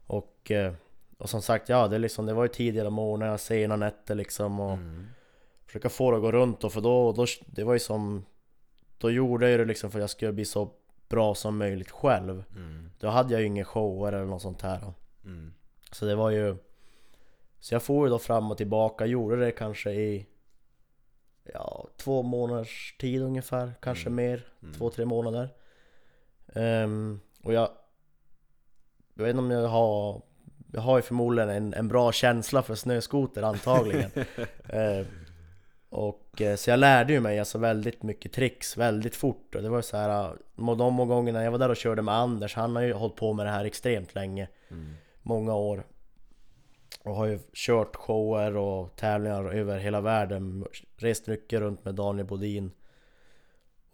Och, 0.06 0.50
eh, 0.50 0.72
och 1.18 1.30
som 1.30 1.42
sagt, 1.42 1.68
ja 1.68 1.88
det, 1.88 1.98
liksom, 1.98 2.26
det 2.26 2.34
var 2.34 2.42
ju 2.44 2.48
tidigare 2.48 2.90
morgnar, 2.90 3.36
sena 3.36 3.76
nätter 3.76 4.14
liksom 4.14 4.60
och 4.60 4.72
Mm. 4.72 5.06
Försöka 5.68 5.88
få 5.88 6.10
det 6.10 6.16
att 6.16 6.22
gå 6.22 6.32
runt 6.32 6.64
och 6.64 6.72
för 6.72 6.80
då, 6.80 7.12
då 7.12 7.26
det 7.46 7.64
var 7.64 7.72
ju 7.72 7.78
som 7.78 8.24
Då 8.98 9.10
gjorde 9.10 9.50
jag 9.50 9.60
det 9.60 9.64
liksom 9.64 9.90
för 9.90 9.98
att 9.98 10.02
jag 10.02 10.10
skulle 10.10 10.32
bli 10.32 10.44
så 10.44 10.70
bra 11.08 11.34
som 11.34 11.58
möjligt 11.58 11.90
själv 11.90 12.44
Mm. 12.56 12.90
Då 12.98 13.08
hade 13.08 13.32
jag 13.32 13.40
ju 13.40 13.46
ingen 13.46 13.64
shower 13.64 14.12
eller 14.12 14.24
något 14.26 14.42
sånt 14.42 14.62
här 14.62 14.92
Mm. 15.24 15.52
Så 15.92 16.04
det 16.04 16.14
var 16.14 16.30
ju 16.30 16.56
Så 17.60 17.74
jag 17.74 17.82
får 17.82 18.06
ju 18.06 18.10
då 18.10 18.18
fram 18.18 18.50
och 18.50 18.56
tillbaka, 18.56 19.06
gjorde 19.06 19.36
det 19.36 19.50
kanske 19.50 19.90
i 19.92 20.26
Ja, 21.54 21.86
två 21.96 22.22
månaders 22.22 22.96
tid 22.98 23.22
ungefär, 23.22 23.72
kanske 23.80 24.06
Mm. 24.08 24.14
mer, 24.14 24.46
Mm. 24.62 24.74
två, 24.74 24.90
tre 24.90 25.04
månader 25.04 25.48
Ehm, 26.52 27.20
Och 27.42 27.52
jag 27.52 27.68
Jag 29.14 29.24
vet 29.24 29.30
inte 29.30 29.38
om 29.42 29.50
jag 29.50 29.68
har 29.68 30.22
Jag 30.72 30.80
har 30.80 30.96
ju 30.98 31.02
förmodligen 31.02 31.48
en, 31.50 31.74
en 31.74 31.88
bra 31.88 32.12
känsla 32.12 32.62
för 32.62 32.74
snöskoter 32.74 33.42
antagligen 33.42 34.10
Ehm, 34.68 35.06
Och 35.90 36.42
eh, 36.42 36.56
så 36.56 36.70
jag 36.70 36.78
lärde 36.78 37.12
ju 37.12 37.20
mig 37.20 37.38
alltså 37.38 37.58
väldigt 37.58 38.02
mycket 38.02 38.32
tricks 38.32 38.76
väldigt 38.76 39.16
fort. 39.16 39.54
Och 39.54 39.62
det 39.62 39.68
var 39.68 39.78
ju 39.78 39.82
så 39.82 39.96
här 39.96 40.32
må- 40.54 40.74
De 40.74 41.08
gångerna 41.08 41.44
jag 41.44 41.50
var 41.50 41.58
där 41.58 41.68
och 41.68 41.76
körde 41.76 42.02
med 42.02 42.14
Anders, 42.14 42.54
han 42.54 42.76
har 42.76 42.82
ju 42.82 42.92
hållit 42.92 43.16
på 43.16 43.32
med 43.32 43.46
det 43.46 43.50
här 43.52 43.64
extremt 43.64 44.14
länge. 44.14 44.48
Mm. 44.70 44.94
många 45.22 45.54
år. 45.54 45.86
Och 47.04 47.14
har 47.14 47.26
ju 47.26 47.38
kört 47.52 47.96
shower 47.96 48.56
och 48.56 48.96
tävlingar 48.96 49.54
över 49.54 49.78
hela 49.78 50.00
världen. 50.00 50.66
Rest 50.96 51.26
mycket 51.26 51.60
runt 51.60 51.84
med 51.84 51.94
Daniel 51.94 52.26
Bodin. 52.26 52.70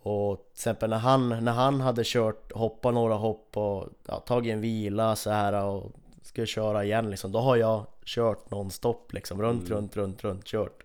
Och 0.03 0.37
till 0.39 0.53
exempel 0.53 0.91
när 0.91 0.99
han, 0.99 1.29
när 1.45 1.53
han 1.53 1.81
hade 1.81 2.03
kört, 2.05 2.53
hoppat 2.53 2.95
några 2.95 3.15
hopp 3.15 3.57
och 3.57 3.89
ja, 4.09 4.19
tagit 4.21 4.53
en 4.53 4.61
vila 4.61 5.17
så 5.17 5.31
här 5.31 5.65
och 5.65 5.93
skulle 6.23 6.47
köra 6.47 6.85
igen 6.85 7.11
liksom 7.11 7.33
Då 7.33 7.39
har 7.39 7.57
jag 7.57 7.87
kört 8.05 8.51
nonstop 8.51 9.13
liksom, 9.13 9.43
runt, 9.43 9.67
Mm. 9.67 9.73
runt, 9.79 9.97
runt, 9.97 10.25
runt, 10.25 10.45
kört 10.45 10.84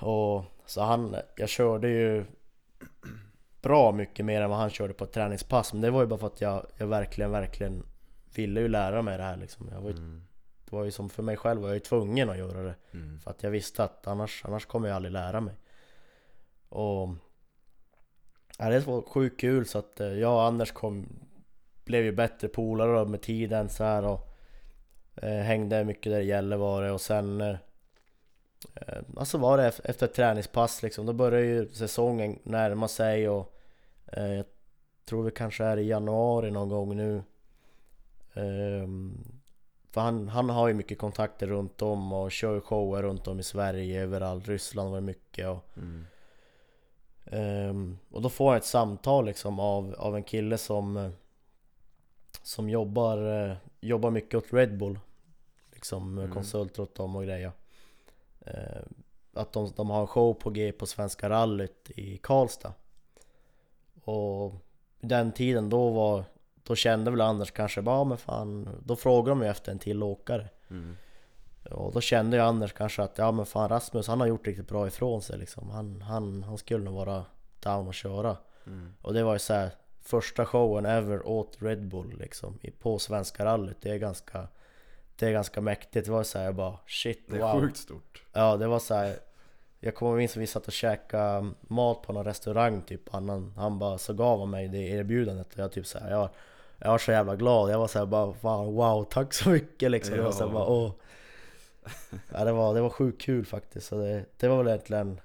Och 0.00 0.44
så 0.66 0.80
han, 0.80 1.16
jag 1.36 1.48
körde 1.48 1.88
ju 1.88 2.24
bra 3.62 3.92
mycket 3.92 4.24
mer 4.24 4.40
än 4.40 4.50
vad 4.50 4.58
han 4.58 4.70
körde 4.70 4.94
på 4.94 5.04
ett 5.04 5.12
träningspass 5.12 5.72
Men 5.72 5.82
det 5.82 5.90
var 5.90 6.00
ju 6.00 6.06
bara 6.06 6.18
för 6.18 6.26
att 6.26 6.40
jag, 6.40 6.66
jag 6.76 6.86
verkligen, 6.86 7.30
verkligen 7.30 7.82
ville 8.34 8.60
ju 8.60 8.68
lära 8.68 9.02
mig 9.02 9.18
det 9.18 9.24
här 9.24 9.36
liksom 9.36 9.68
jag 9.72 9.80
var 9.80 9.90
ju, 9.90 9.96
Mm. 9.96 10.22
Det 10.64 10.76
var 10.76 10.84
ju 10.84 10.90
som 10.90 11.10
för 11.10 11.22
mig 11.22 11.36
själv 11.36 11.60
var 11.60 11.68
jag 11.68 11.76
ju 11.76 11.80
tvungen 11.80 12.30
att 12.30 12.38
göra 12.38 12.62
det 12.62 12.74
Mm. 12.90 13.20
För 13.20 13.30
att 13.30 13.42
jag 13.42 13.50
visste 13.50 13.84
att 13.84 14.06
annars, 14.06 14.44
annars 14.44 14.66
kommer 14.66 14.88
jag 14.88 14.96
aldrig 14.96 15.12
lära 15.12 15.40
mig 15.40 15.54
Och 16.68 17.08
ja, 18.58 18.68
Det 18.70 18.86
var 18.86 19.02
sjukt 19.02 19.40
kul 19.40 19.66
så 19.66 19.78
att 19.78 20.00
eh, 20.00 20.06
jag 20.06 20.34
och 20.34 20.42
Anders 20.42 20.72
kom 20.72 21.08
Blev 21.84 22.04
ju 22.04 22.12
bättre 22.12 22.48
polare 22.48 23.06
med 23.06 23.22
tiden 23.22 23.68
så 23.68 23.84
här 23.84 24.04
och 24.04 24.28
eh, 25.16 25.40
Hängde 25.42 25.84
mycket 25.84 26.12
där 26.12 26.20
i 26.20 26.26
Gällivare 26.26 26.92
och 26.92 27.00
sen 27.00 27.40
eh, 27.40 27.56
Alltså 29.16 29.38
var 29.38 29.56
det 29.58 29.70
ef- 29.70 29.80
efter 29.84 30.06
ett 30.06 30.14
träningspass 30.14 30.82
liksom 30.82 31.06
Då 31.06 31.12
började 31.12 31.46
ju 31.46 31.68
säsongen 31.68 32.38
närma 32.42 32.88
sig 32.88 33.28
och 33.28 33.54
eh, 34.06 34.32
Jag 34.34 34.44
tror 35.04 35.22
vi 35.22 35.30
kanske 35.30 35.64
är 35.64 35.76
i 35.76 35.86
januari 35.88 36.50
någon 36.50 36.68
gång 36.68 36.96
nu 36.96 37.22
Ehm, 38.34 39.18
för 39.90 40.00
han, 40.00 40.28
han 40.28 40.50
har 40.50 40.68
ju 40.68 40.74
mycket 40.74 40.98
kontakter 40.98 41.46
runt 41.46 41.82
om 41.82 42.12
och 42.12 42.32
kör 42.32 42.60
shower 42.60 43.02
runt 43.02 43.26
om 43.28 43.40
i 43.40 43.42
Sverige, 43.42 44.02
överallt. 44.02 44.48
Ryssland 44.48 44.90
var 44.90 44.96
det 44.96 45.06
mycket 45.06 45.48
och, 45.48 45.64
Mm. 45.76 46.06
ehm, 47.26 47.98
och 48.10 48.22
då 48.22 48.28
får 48.28 48.52
jag 48.52 48.56
ett 48.58 48.64
samtal 48.64 49.24
liksom 49.24 49.60
av, 49.60 49.94
av 49.98 50.16
en 50.16 50.22
kille 50.24 50.58
som 50.58 50.96
eh, 50.96 51.10
Som 52.42 52.68
jobbar, 52.70 53.48
eh, 53.50 53.56
jobbar 53.80 54.10
mycket 54.10 54.34
åt 54.34 54.52
Red 54.52 54.78
Bull 54.78 54.98
Liksom 55.72 56.18
Mm. 56.18 56.32
konsult 56.34 56.78
åt 56.78 56.94
dem 56.94 57.16
och 57.16 57.24
grejer 57.24 57.52
Att 59.34 59.52
de, 59.52 59.72
de 59.76 59.90
har 59.90 60.00
en 60.00 60.06
show 60.06 60.34
på 60.34 60.50
G 60.50 60.72
på 60.72 60.86
Svenska 60.86 61.28
rallyt 61.30 61.90
i 61.90 62.16
Karlstad. 62.16 62.72
Och 64.04 64.54
den 65.00 65.32
tiden 65.32 65.68
då 65.68 65.90
var 65.90 66.24
Då 66.62 66.74
kände 66.74 67.10
väl 67.10 67.20
Anders 67.20 67.50
kanske 67.50 67.82
bara, 67.82 67.96
"Ja, 67.96 68.04
men 68.04 68.18
fan. 68.18 68.68
Då 68.84 68.96
frågade 68.96 69.30
de 69.30 69.42
ju 69.42 69.50
efter 69.50 69.72
en 69.72 69.78
till 69.78 70.02
åkare. 70.02 70.48
Mm. 70.70 70.96
Och 71.70 71.92
då 71.92 72.00
kände 72.00 72.36
jag 72.36 72.46
Anders 72.46 72.72
kanske 72.72 73.02
att 73.02 73.18
ja 73.18 73.32
men 73.32 73.46
fan 73.46 73.68
Rasmus 73.68 74.06
han 74.06 74.20
har 74.20 74.26
gjort 74.26 74.46
riktigt 74.46 74.68
bra 74.68 74.86
ifrån 74.86 75.22
sig 75.22 75.38
liksom. 75.38 75.70
Han, 75.70 76.02
han, 76.02 76.42
han 76.42 76.58
skulle 76.58 76.84
nog 76.84 76.94
vara 76.94 77.24
down 77.60 77.88
och 77.88 77.94
köra. 77.94 78.36
Mm. 78.66 78.94
Och 79.02 79.14
det 79.14 79.22
var 79.22 79.32
ju 79.32 79.38
så 79.38 79.54
här 79.54 79.70
Första 80.00 80.46
showen 80.46 80.86
ever 80.86 81.26
åt 81.26 81.56
Red 81.62 81.88
Bull 81.88 82.18
liksom 82.18 82.58
På 82.78 82.98
Svenska 82.98 83.44
rallyt. 83.44 83.76
Det 83.80 83.90
är 83.90 83.98
ganska 83.98 84.48
Det 85.20 85.26
är 85.26 85.32
ganska 85.32 85.60
mäktigt 85.60 86.06
Det 86.06 86.12
var 86.12 86.22
så 86.22 86.38
här, 86.38 86.44
jag 86.44 86.54
bara 86.54 86.78
shit 86.86 87.24
Det 87.28 87.36
är 87.36 87.40
wow 87.40 87.60
sjukt 87.60 87.76
stort. 87.76 88.22
Ja 88.32 88.56
det 88.56 88.66
var 88.66 88.78
så 88.78 88.94
här. 88.94 89.16
Jag 89.80 89.94
kommer 89.94 90.16
minns 90.16 90.30
att 90.32 90.36
vi 90.42 90.46
satt 90.46 90.66
och 90.66 90.72
käkade 90.72 91.50
mat 91.60 92.02
på 92.02 92.12
någon 92.12 92.24
restaurang 92.24 92.82
typ 92.82 93.08
Han, 93.08 93.52
han 93.56 93.78
bara 93.78 93.98
så 93.98 94.12
gav 94.14 94.38
han 94.40 94.50
mig 94.50 94.68
det 94.68 94.78
erbjudandet 94.78 95.52
och 95.52 95.58
jag 95.58 95.72
typ 95.72 95.86
såhär 95.86 96.10
jag, 96.10 96.28
jag 96.78 96.90
var 96.90 96.98
så 96.98 97.12
jävla 97.12 97.36
glad 97.36 97.70
Jag 97.70 97.78
var 97.78 97.88
såhär 97.88 98.06
bara 98.06 98.32
fan, 98.32 98.66
wow 98.74 99.04
tack 99.04 99.34
så 99.34 99.48
mycket 99.50 99.90
liksom 99.90 100.16
Det 100.16 100.22
var 100.22 100.32
så 100.32 100.38
här, 100.38 100.46
Ja. 100.46 100.52
bara, 100.52 100.66
åh. 100.66 100.92
Ja 102.32 102.44
det 102.44 102.52
var, 102.52 102.74
det 102.74 102.80
var 102.80 102.90
sjukt 102.90 103.22
kul 103.22 103.46
faktiskt 103.46 103.86
så 103.86 103.96
det, 103.98 104.24
det 104.36 104.48
var 104.48 104.56
väl 104.58 104.66
egentligen 104.66 105.20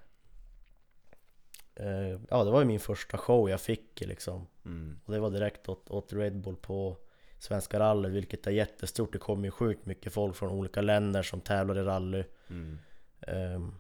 eh, 1.76 2.20
Ja 2.30 2.44
det 2.44 2.52
var 2.52 2.60
ju 2.60 2.66
min 2.66 2.80
första 2.80 3.18
show 3.18 3.50
jag 3.50 3.62
fick 3.62 4.02
liksom 4.02 4.48
Mm. 4.66 5.00
Och 5.06 5.14
det 5.14 5.20
var 5.20 5.30
direkt 5.30 5.70
åt, 5.70 5.90
åt 5.90 6.14
Red 6.14 6.38
Bull 6.42 6.56
på 6.56 6.98
Svenska 7.40 7.80
rally 7.80 8.10
vilket 8.10 8.48
är 8.48 8.52
jättestort 8.52 9.14
Det 9.14 9.20
kommer 9.20 9.46
ju 9.46 9.52
sjukt 9.52 9.86
mycket 9.86 10.14
folk 10.14 10.36
från 10.36 10.50
olika 10.50 10.82
länder 10.82 11.24
som 11.24 11.42
tävlar 11.42 11.78
i 11.78 11.84
rally 11.84 12.24
Mm. 12.48 12.80
Ehm, 13.22 13.76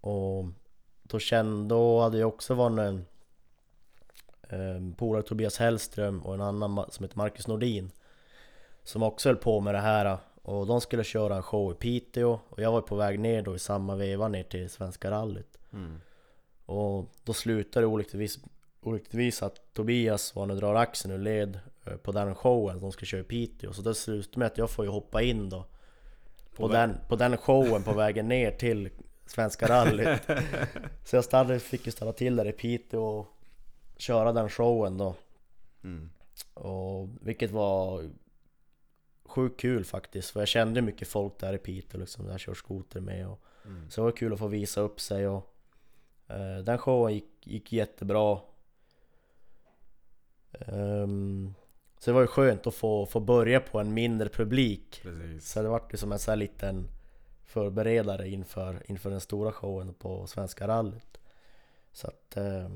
och 0.00 0.44
då 1.02 1.18
kände, 1.18 1.74
då 1.74 2.00
hade 2.00 2.18
jag 2.18 2.28
också 2.28 2.54
varit 2.54 2.78
en 2.78 3.04
um, 4.50 4.94
polare 4.94 5.22
Tobias 5.22 5.58
Hellström 5.58 6.20
och 6.20 6.34
en 6.34 6.40
annan 6.40 6.84
som 6.90 7.04
heter 7.04 7.18
Marcus 7.18 7.46
Nordin 7.46 7.90
Som 8.82 9.02
också 9.02 9.28
höll 9.28 9.36
på 9.36 9.60
med 9.60 9.74
det 9.74 9.80
här 9.80 10.18
och 10.42 10.66
de 10.66 10.80
skulle 10.80 11.04
köra 11.04 11.36
en 11.36 11.42
show 11.42 11.72
i 11.72 11.74
Piteå 11.74 12.40
och 12.48 12.62
jag 12.62 12.72
var 12.72 12.80
på 12.80 12.96
väg 12.96 13.20
ner 13.20 13.42
då 13.42 13.54
i 13.54 13.58
samma 13.58 13.96
veva 13.96 14.28
ner 14.28 14.42
till 14.42 14.70
Svenska 14.70 15.10
rallyt 15.10 15.58
Mm. 15.74 16.00
och 16.66 17.10
då 17.24 17.32
slutade 17.32 17.86
det 17.86 17.88
olyckligtvis, 17.88 18.38
olyckligtvis 18.82 19.42
att 19.42 19.74
Tobias 19.74 20.34
var 20.34 20.46
nu 20.46 20.54
drar 20.54 20.74
axeln 20.74 21.14
ur 21.14 21.18
led 21.18 21.60
på 22.02 22.12
den 22.12 22.34
showen 22.34 22.80
de 22.80 22.92
ska 22.92 23.06
köra 23.06 23.20
i 23.20 23.24
Piteå. 23.24 23.72
Så 23.72 23.82
det 23.82 23.94
slutade 23.94 24.38
med 24.38 24.46
att 24.46 24.58
jag 24.58 24.70
får 24.70 24.84
ju 24.84 24.90
hoppa 24.90 25.22
in 25.22 25.48
då. 25.48 25.64
På, 26.54 26.56
På 26.56 26.68
den, 26.68 26.96
på 27.08 27.16
den 27.16 27.36
showen 27.36 27.82
på 27.82 27.92
vägen 27.92 28.28
ner 28.28 28.50
till 28.50 28.90
Svenska 29.26 29.68
rallyt. 29.68 30.20
Så 31.04 31.16
jag 31.16 31.24
stannade, 31.24 31.58
fick 31.60 31.86
ju 31.86 31.92
stanna 31.92 32.12
till 32.12 32.36
där 32.36 32.46
i 32.46 32.52
Piteå 32.52 33.02
och 33.04 33.26
köra 33.96 34.32
den 34.32 34.48
showen 34.48 34.98
då. 34.98 35.14
Mm. 35.84 36.10
och 36.54 37.08
Vilket 37.20 37.50
var 37.50 38.10
sjukt 39.24 39.60
kul 39.60 39.84
faktiskt. 39.84 40.30
För 40.30 40.40
jag 40.40 40.48
kände 40.48 40.82
mycket 40.82 41.08
folk 41.08 41.38
där 41.38 41.52
i 41.52 41.58
Piteå 41.58 42.00
liksom 42.00 42.24
där 42.24 42.30
jag 42.32 42.40
kör 42.40 42.54
skoter 42.54 43.00
med 43.00 43.28
och 43.28 43.40
Mm. 43.64 43.90
så 43.90 44.00
det 44.00 44.04
var 44.04 44.10
kul 44.12 44.32
att 44.32 44.38
få 44.38 44.46
visa 44.46 44.80
upp 44.80 45.00
sig 45.00 45.28
och 45.28 45.54
eh, 46.28 46.58
Den 46.64 46.78
showen 46.78 47.14
gick, 47.14 47.46
gick 47.46 47.72
jättebra. 47.72 48.38
Ehm, 50.52 51.54
Så 52.02 52.10
det 52.10 52.14
var 52.14 52.20
ju 52.20 52.26
skönt 52.26 52.66
att 52.66 52.74
få, 52.74 53.06
få 53.06 53.20
börja 53.20 53.60
på 53.60 53.78
en 53.80 53.94
mindre 53.94 54.28
publik. 54.28 55.00
Precis. 55.02 55.50
Så 55.52 55.62
det 55.62 55.68
vart 55.68 55.92
ju 55.94 55.96
som 55.98 56.12
en 56.12 56.18
sån 56.18 56.32
här 56.32 56.36
liten 56.36 56.88
förberedare 57.44 58.28
inför, 58.28 58.82
inför 58.86 59.10
den 59.10 59.20
stora 59.20 59.52
showen 59.52 59.94
på 59.94 60.26
Svenska 60.26 60.68
rallyt. 60.68 61.18
Så 61.92 62.06
att 62.06 62.36
eh, 62.36 62.68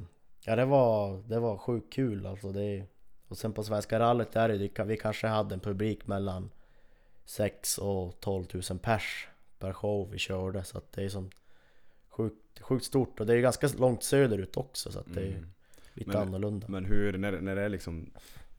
Ja 0.45 0.57
det 0.57 0.65
var, 0.65 1.23
det 1.29 1.39
var 1.41 1.57
sjukt 1.59 1.93
kul 1.93 2.27
alltså. 2.27 2.53
Det 2.53 2.85
Och 3.29 3.39
sen 3.39 3.53
på 3.53 3.63
Svenska 3.65 3.99
rallyt 3.99 4.33
där 4.33 4.49
det, 4.49 4.85
vi 4.85 4.97
kanske 4.97 5.27
hade 5.27 5.55
en 5.55 5.61
publik 5.61 6.07
mellan 6.07 6.51
6 7.25 7.79
och 7.79 8.21
12 8.21 8.47
000 8.71 8.79
pers 8.79 9.29
per 9.59 9.73
show 9.73 10.11
vi 10.11 10.19
körde. 10.19 10.65
Så 10.65 10.79
att 10.79 10.93
det 10.93 11.05
är 11.05 11.09
som 11.09 11.31
Sjukt, 12.09 12.61
sjukt 12.61 12.85
stort. 12.85 13.21
Och 13.21 13.27
det 13.27 13.35
är 13.35 13.39
ganska 13.41 13.69
långt 13.79 14.03
söderut 14.03 14.57
också 14.57 14.93
så 14.93 14.99
att 14.99 15.15
det 15.15 15.21
är 15.21 15.27
Mm. 15.37 15.51
lite 15.95 16.11
Men- 16.11 16.17
annorlunda. 16.23 16.67
Men 16.69 16.85
hur, 16.85 17.19
när, 17.19 17.41
när 17.41 17.57
det 17.57 17.63
är 17.63 17.69
liksom, 17.69 18.11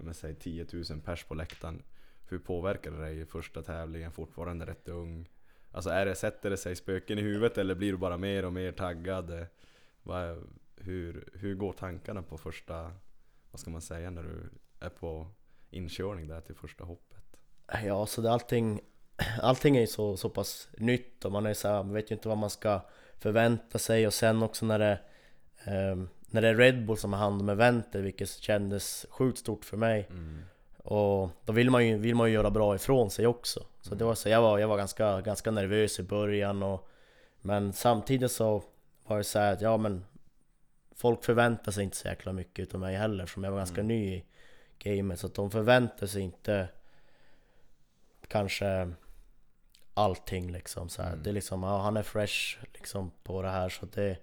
men 0.03 0.13
säg 0.13 0.36
10 0.36 0.65
000 0.73 1.01
pers 1.05 1.23
på 1.23 1.33
läktaren 1.36 1.83
Hur 2.29 2.39
påverkar 2.39 2.91
det 2.91 2.97
dig 2.97 3.19
i 3.19 3.25
första 3.25 3.62
tävlingen, 3.62 4.12
fortfarande 4.12 4.65
rätt 4.65 4.88
ung? 4.88 5.29
Alltså 5.71 5.89
är 5.89 6.05
det, 6.05 6.15
sätter 6.15 6.49
det 6.49 6.57
sig 6.57 6.75
spöken 6.75 7.19
i 7.19 7.21
huvudet 7.21 7.57
eller 7.57 7.75
blir 7.75 7.91
du 7.91 7.97
bara 7.97 8.17
mer 8.17 8.45
och 8.45 8.53
mer 8.53 8.71
taggad? 8.71 9.47
Vad, 10.03 10.47
hur, 10.75 11.29
hur 11.33 11.55
går 11.55 11.73
tankarna 11.73 12.21
på 12.21 12.38
första, 12.38 12.91
vad 13.51 13.60
ska 13.60 13.69
man 13.69 13.81
säga 13.81 14.10
när 14.10 14.23
du 14.23 14.49
är 14.79 14.89
på 14.89 15.27
inkörning 15.69 16.27
där 16.27 16.41
till 16.41 16.55
första 16.55 16.83
hoppet? 16.83 17.38
Ja, 17.86 18.05
så 18.05 18.21
det, 18.21 18.31
allting, 18.31 18.81
allting 19.41 19.77
är 19.77 19.81
ju 19.81 19.88
så, 19.88 20.17
så 20.17 20.29
pass 20.29 20.69
nytt 20.77 21.25
och 21.25 21.31
man 21.31 21.45
är 21.45 21.53
så 21.53 21.67
här, 21.67 21.83
man 21.83 21.93
vet 21.93 22.12
ju 22.12 22.15
inte 22.15 22.27
vad 22.27 22.38
man 22.38 22.49
ska 22.49 22.81
förvänta 23.19 23.79
sig 23.79 24.07
och 24.07 24.13
sen 24.13 24.43
också 24.43 24.65
när 24.65 24.79
det 24.79 24.99
um, 25.91 26.10
när 26.29 26.41
det 26.41 26.47
är 26.47 26.55
Red 26.55 26.85
Bull 26.85 26.97
som 26.97 27.13
har 27.13 27.19
hand 27.19 27.41
om 27.41 27.49
eventet, 27.49 28.01
vilket 28.01 28.29
kändes 28.29 29.05
sjukt 29.09 29.39
stort 29.39 29.65
för 29.65 29.77
mig 29.77 30.07
Mm. 30.09 30.43
Och 30.77 31.29
då 31.45 31.53
vill 31.53 31.69
man 31.69 31.87
ju, 31.87 31.97
vill 31.97 32.15
man 32.15 32.27
ju 32.27 32.33
göra 32.33 32.49
bra 32.49 32.75
ifrån 32.75 33.09
sig 33.09 33.27
också 33.27 33.65
Så 33.81 33.95
det 33.95 34.05
var 34.05 34.15
så, 34.15 34.29
jag 34.29 34.41
var, 34.41 34.59
jag 34.59 34.67
var 34.67 34.77
ganska, 34.77 35.21
ganska 35.21 35.51
nervös 35.51 35.99
i 35.99 36.03
början 36.03 36.63
och 36.63 36.89
Men 37.41 37.73
samtidigt 37.73 38.31
så 38.31 38.63
var 39.07 39.17
det 39.17 39.23
så 39.23 39.39
att 39.39 39.61
ja 39.61 39.77
men 39.77 40.05
Folk 40.95 41.23
förväntar 41.23 41.71
sig 41.71 41.83
inte 41.83 41.97
så 41.97 42.07
jäkla 42.07 42.33
mycket 42.33 42.63
utav 42.63 42.79
mig 42.79 42.95
heller 42.95 43.25
som 43.25 43.43
jag 43.43 43.51
var 43.51 43.57
ganska 43.57 43.81
Mm. 43.81 43.87
ny 43.87 44.15
i 44.15 44.23
gamet 44.79 45.19
Så 45.19 45.27
att 45.27 45.35
de 45.35 45.51
förväntar 45.51 46.07
sig 46.07 46.21
inte 46.21 46.67
Kanske 48.27 48.91
Allting 49.93 50.51
liksom 50.51 50.89
så. 50.89 51.01
Mm. 51.01 51.23
Det 51.23 51.29
är 51.29 51.33
liksom, 51.33 51.63
ja, 51.63 51.77
han 51.77 51.97
är 51.97 52.03
fresh 52.03 52.57
liksom 52.73 53.11
på 53.23 53.41
det 53.41 53.49
här 53.49 53.69
så 53.69 53.85
det 53.85 54.17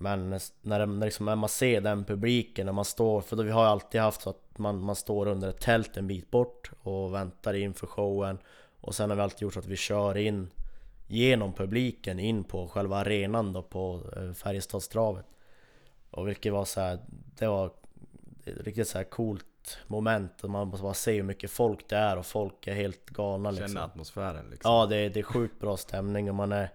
men 0.00 0.30
när, 0.30 0.40
när, 0.60 1.04
liksom, 1.04 1.26
när 1.26 1.36
man 1.36 1.48
ser 1.48 1.80
den 1.80 2.04
publiken, 2.04 2.66
när 2.66 2.72
man 2.72 2.84
står, 2.84 3.20
för 3.20 3.36
då 3.36 3.42
vi 3.42 3.50
har 3.50 3.64
alltid 3.64 4.00
haft 4.00 4.22
så 4.22 4.30
att 4.30 4.58
man, 4.58 4.80
man 4.80 4.96
står 4.96 5.28
under 5.28 5.48
ett 5.48 5.60
tält 5.60 5.96
en 5.96 6.06
bit 6.06 6.30
bort 6.30 6.70
och 6.82 7.14
väntar 7.14 7.54
inför 7.54 7.86
showen. 7.86 8.38
Och 8.80 8.94
sen 8.94 9.10
har 9.10 9.16
vi 9.16 9.22
alltid 9.22 9.42
gjort 9.42 9.54
så 9.54 9.60
att 9.60 9.66
vi 9.66 9.76
kör 9.76 10.16
in 10.16 10.50
genom 11.06 11.52
publiken 11.52 12.18
in 12.18 12.44
på 12.44 12.68
själva 12.68 12.96
arenan 12.96 13.52
då 13.52 13.62
på 13.62 14.00
eh, 14.16 14.32
Färjestadstravet. 14.32 15.26
Och 16.10 16.28
vilket 16.28 16.52
var 16.52 16.64
så 16.64 16.80
här, 16.80 16.98
det 17.38 17.46
var 17.46 17.66
ett 17.66 18.60
riktigt 18.60 18.88
så 18.88 18.98
här 18.98 19.04
coolt 19.04 19.78
moment. 19.86 20.42
Man 20.42 20.70
bara 20.70 20.94
ser 20.94 21.12
hur 21.12 21.22
mycket 21.22 21.50
folk 21.50 21.88
det 21.88 21.96
är 21.96 22.16
och 22.16 22.26
folk 22.26 22.66
är 22.66 22.74
helt 22.74 23.06
galna 23.06 23.50
liksom. 23.50 23.68
Känna 23.68 23.84
atmosfären 23.84 24.50
liksom? 24.50 24.72
Ja 24.72 24.86
det 24.86 24.96
är, 24.96 25.10
det 25.10 25.20
är 25.20 25.24
sjukt 25.24 25.60
bra 25.60 25.76
stämning 25.76 26.28
och 26.28 26.34
man 26.34 26.52
är 26.52 26.68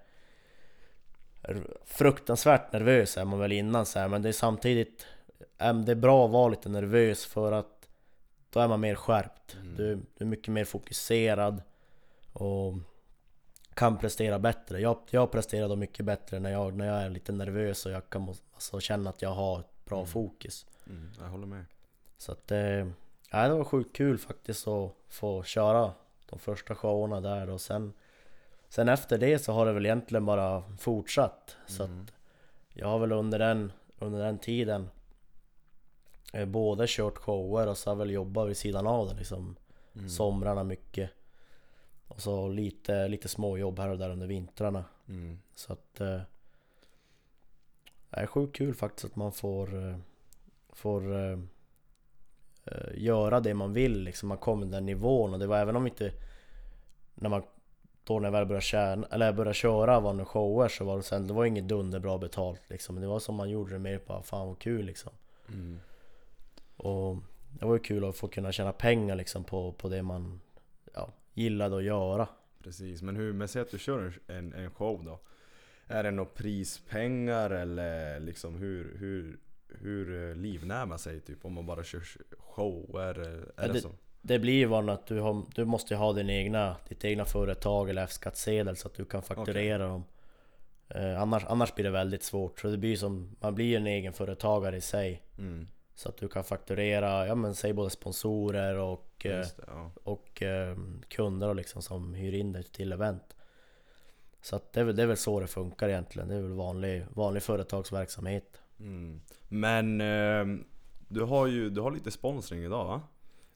Fruktansvärt 1.86 2.74
nervös 2.74 3.18
är 3.18 3.26
man 3.26 3.40
väl 3.40 3.52
innan 3.52 3.86
så 3.86 4.00
här, 4.00 4.08
men 4.08 4.22
det 4.22 4.30
är 4.30 4.34
samtidigt 4.34 5.06
Det 5.58 5.92
är 5.92 5.96
bra 5.96 6.26
att 6.26 6.32
vara 6.32 6.50
lite 6.50 6.70
nervös 6.70 7.26
för 7.26 7.52
att 7.52 7.90
Då 8.50 8.60
är 8.60 8.68
man 8.68 8.80
mer 8.80 8.96
skärpt 8.96 9.56
Mm. 9.62 9.76
du, 9.76 9.96
du 9.96 10.26
är 10.26 10.26
mycket 10.26 10.48
mer 10.54 10.66
fokuserad 10.66 11.62
Och 12.34 12.74
Kan 13.74 13.98
prestera 13.98 14.40
bättre 14.40 14.80
Jag, 14.80 14.98
jag 15.10 15.32
presterar 15.32 15.70
då 15.70 15.76
mycket 15.76 16.06
bättre 16.06 16.40
när 16.40 16.50
jag, 16.52 16.74
när 16.74 16.86
jag 16.88 17.04
är 17.04 17.10
lite 17.10 17.32
nervös 17.32 17.86
och 17.86 17.92
jag 17.92 18.10
kan 18.10 18.34
alltså, 18.54 18.80
känna 18.80 19.10
att 19.10 19.22
jag 19.22 19.30
har 19.34 19.64
bra 19.86 19.98
Mm. 19.98 20.08
fokus. 20.08 20.66
Mm, 20.88 21.12
jag 21.20 21.26
håller 21.30 21.48
med. 21.48 21.66
Så 22.18 22.32
att 22.32 22.52
eh, 22.52 22.88
ja, 23.32 23.48
det 23.48 23.54
var 23.54 23.64
sjukt 23.64 23.96
kul 23.96 24.18
faktiskt 24.18 24.68
att 24.68 24.92
få 25.08 25.44
köra 25.44 25.92
de 26.30 26.40
första 26.40 26.76
showerna 26.76 27.22
där 27.22 27.50
och 27.50 27.62
sen 27.62 27.94
Sen 28.76 28.90
efter 28.90 29.18
det 29.18 29.40
så 29.40 29.52
har 29.54 29.66
det 29.66 29.74
väl 29.74 29.86
egentligen 29.86 30.26
bara 30.26 30.64
fortsatt. 30.78 31.58
Så 31.68 31.84
Mm. 31.84 32.02
att 32.02 32.14
jag 32.74 32.88
har 32.88 33.00
väl 33.00 33.12
under 33.12 33.40
den, 33.40 33.72
under 34.00 34.24
den 34.24 34.38
tiden 34.40 34.90
eh, 36.34 36.46
både 36.46 36.86
kört 36.88 37.18
shower 37.18 37.68
och 37.68 37.78
så 37.78 37.90
har 37.90 37.96
jag 37.96 38.00
väl 38.00 38.12
jobbat 38.12 38.50
vid 38.50 38.58
sidan 38.58 38.88
av 38.88 39.08
det 39.08 39.14
liksom. 39.16 39.56
Mm. 39.96 40.10
Somrarna 40.10 40.64
mycket. 40.64 41.12
Och 42.08 42.22
så 42.22 42.48
lite, 42.48 43.08
lite 43.08 43.28
småjobb 43.28 43.80
här 43.80 43.90
och 43.90 43.98
där 43.98 44.10
under 44.10 44.28
vintrarna. 44.28 44.86
Mm. 45.08 45.40
Så 45.56 45.74
att... 45.74 46.02
Eh, 46.02 46.22
det 48.10 48.22
är 48.22 48.26
sjukt 48.28 48.56
kul 48.56 48.74
faktiskt 48.76 49.06
att 49.06 49.16
man 49.16 49.32
får... 49.32 49.88
Eh, 49.90 49.98
får 50.70 51.16
eh, 51.16 51.40
göra 52.94 53.40
det 53.40 53.54
man 53.54 53.74
vill 53.74 54.04
liksom. 54.04 54.30
Man 54.30 54.38
kommer 54.38 54.66
den 54.66 54.86
nivån 54.86 55.34
och 55.34 55.40
det 55.40 55.48
var 55.48 55.58
även 55.58 55.76
om 55.76 55.88
inte... 55.88 56.12
När 57.16 57.30
man... 57.30 57.44
Då 58.08 58.20
när 58.20 58.28
jag 58.28 58.32
väl 58.32 58.46
började 58.46 58.66
tjäna, 58.66 59.08
eller 59.12 59.34
började 59.34 59.54
köra 59.54 60.00
vanliga 60.00 60.26
shower 60.26 60.68
så 60.68 60.86
var 60.86 60.98
det 60.98 61.04
sen, 61.04 61.28
det 61.28 61.34
var 61.34 61.46
inget 61.46 61.68
dunderbra 61.68 62.18
betalt 62.18 62.62
liksom. 62.68 62.96
Men 62.96 63.02
det 63.02 63.08
var 63.08 63.20
som 63.20 63.36
man 63.36 63.50
gjorde 63.50 63.74
det 63.74 63.80
mer 63.80 64.02
bara, 64.08 64.24
fan 64.24 64.48
vad 64.48 64.60
kul 64.60 64.86
liksom. 64.86 65.12
Mm. 65.50 65.80
Och 66.78 67.18
det 67.60 67.66
var 67.66 67.74
ju 67.74 67.80
kul 67.80 68.06
att 68.06 68.16
få 68.16 68.28
kunna 68.28 68.52
tjäna 68.52 68.74
pengar 68.74 69.16
liksom 69.16 69.44
på, 69.44 69.72
på 69.72 69.90
det 69.90 70.02
man 70.04 70.42
ja, 70.94 71.14
gillade 71.34 71.78
att 71.78 71.84
göra. 71.84 72.28
Precis, 72.64 73.02
men 73.02 73.16
hur, 73.16 73.34
men 73.34 73.48
säg 73.48 73.62
att 73.62 73.72
du 73.72 73.80
kör 73.80 74.14
en, 74.28 74.54
en, 74.54 74.72
show 74.72 75.04
då. 75.06 75.20
Är 75.88 76.04
det 76.04 76.12
några 76.12 76.30
prispengar 76.30 77.50
eller 77.50 78.20
liksom 78.20 78.56
hur, 78.56 78.98
hur, 78.98 79.40
hur 79.68 80.30
eh, 80.30 80.36
livnär 80.36 80.86
man 80.86 81.00
sig 81.00 81.20
typ 81.20 81.46
om 81.46 81.54
man 81.54 81.66
bara 81.66 81.84
kör 81.84 82.04
shower? 82.40 83.20
Är 83.20 83.46
Ja, 83.58 83.68
det, 83.68 83.74
det- 83.74 83.82
så? 83.82 83.92
Det 84.28 84.40
blir 84.40 84.54
ju 84.54 84.66
vanligt 84.66 84.94
att 84.94 85.08
du, 85.08 85.20
har, 85.20 85.44
du 85.56 85.66
måste 85.66 85.96
ha 85.96 86.14
din 86.14 86.30
egna, 86.30 86.76
ditt 86.90 87.06
egna 87.06 87.26
företag 87.26 87.90
eller 87.90 88.04
F-skattsedel 88.04 88.78
så 88.78 88.88
att 88.88 88.94
du 88.94 89.06
kan 89.06 89.22
fakturera 89.22 89.88
dem. 89.88 90.04
Eh, 90.90 91.22
annars, 91.22 91.46
annars 91.46 91.76
blir 91.76 91.86
det 91.86 91.92
väldigt 91.92 92.24
svårt. 92.24 92.60
Så 92.60 92.68
det 92.68 92.78
blir 92.78 92.96
som, 92.96 93.36
man 93.40 93.56
blir 93.56 93.78
en 93.78 93.88
egen 93.88 94.14
företagare 94.14 94.78
i 94.78 94.82
sig. 94.82 95.22
Mm, 95.38 95.68
Så 95.96 96.10
att 96.10 96.18
du 96.18 96.28
kan 96.28 96.44
fakturera, 96.44 97.28
ja 97.28 97.36
men 97.36 97.56
säg 97.56 97.74
både 97.74 97.90
sponsorer 97.90 98.76
och, 98.78 99.26
eh, 99.26 99.32
det, 99.40 99.52
ja. 99.68 99.92
och 100.04 100.42
eh, 100.44 100.78
kunder 101.08 101.48
och 101.48 101.56
liksom 101.56 101.82
som 101.82 102.14
hyr 102.14 102.34
in 102.34 102.52
dig 102.52 102.64
till 102.64 102.94
event. 102.94 103.36
Så 104.42 104.56
att 104.56 104.74
det, 104.74 104.80
är 104.80 104.84
väl, 104.84 104.96
det 104.96 105.04
är 105.04 105.08
väl 105.08 105.18
så 105.18 105.40
det 105.40 105.48
funkar 105.48 105.90
egentligen. 105.90 106.28
Det 106.30 106.36
är 106.36 106.42
väl 106.42 106.54
vanlig, 106.54 107.06
vanlig 107.10 107.44
företagsverksamhet. 107.44 108.62
Mm. 108.80 109.22
Men 109.48 110.02
eh, 110.02 110.66
du 111.08 111.22
har 111.22 111.48
ju 111.48 111.70
du 111.70 111.82
har 111.82 111.92
lite 111.92 112.12
sponsring 112.12 112.64
idag 112.64 112.86
va? 112.86 113.02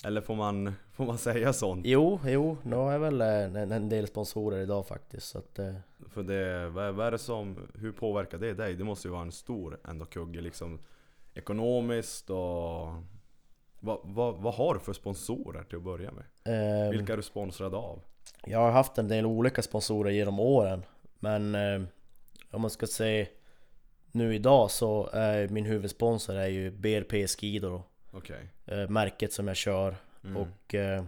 Eller 0.06 0.22
får 0.22 0.36
man, 0.36 0.74
får 0.94 1.06
man 1.06 1.18
säga 1.18 1.54
sånt? 1.54 1.86
Jo, 1.86 2.20
jo, 2.26 2.58
nu 2.64 2.76
har 2.76 2.92
jag 2.92 3.00
väl 3.00 3.22
en, 3.22 3.56
en 3.72 3.90
del 3.90 4.08
sponsorer 4.08 4.60
idag 4.62 4.88
faktiskt. 4.88 5.28
Så 5.28 5.38
att, 5.38 5.60
eh, 5.60 5.74
För 6.10 6.24
det, 6.24 6.70
vad, 6.70 6.86
är- 6.88 6.92
vad 6.92 7.08
är 7.08 7.12
det 7.12 7.18
som, 7.18 7.68
hur 7.76 7.92
påverkar 7.92 8.38
det 8.38 8.54
dig? 8.54 8.76
Det 8.76 8.84
måste 8.84 9.08
ju 9.08 9.12
vara 9.12 9.22
en 9.22 9.32
stor 9.32 9.80
ändå 9.88 10.06
kugge 10.06 10.42
liksom 10.42 10.80
Ekonomiskt 11.34 12.30
och 12.30 12.38
vad, 13.80 14.00
vad, 14.04 14.36
vad 14.36 14.54
har 14.54 14.74
du 14.74 14.80
för 14.80 14.94
sponsorer 14.94 15.64
till 15.64 15.78
att 15.78 15.84
börja 15.84 16.12
med? 16.12 16.86
eh, 16.86 16.92
Vilka 16.92 17.14
är 17.14 17.18
du 17.18 17.24
sponsrad 17.24 17.76
av? 17.76 18.00
Jag 18.46 18.60
har 18.60 18.72
haft 18.72 18.98
en 18.98 19.08
del 19.08 19.26
olika 19.26 19.62
sponsorer 19.62 20.12
genom 20.12 20.40
åren 20.40 20.86
Men 21.20 21.56
eh, 21.56 21.82
om 22.52 22.62
man 22.62 22.70
ska 22.70 22.88
säga 22.88 23.26
Nu 24.12 24.36
idag 24.36 24.72
så 24.72 25.10
är 25.14 25.48
min 25.48 25.66
huvudsponsor 25.66 26.36
är 26.36 26.48
ju 26.48 26.72
BRP 26.72 27.28
Skido 27.28 27.82
Okej. 28.12 28.50
Eh, 28.66 28.90
Märket 28.90 29.34
som 29.34 29.48
jag 29.48 29.58
kör. 29.58 29.96
Mm. 30.24 30.38
och 30.38 30.76
eh, 30.76 31.04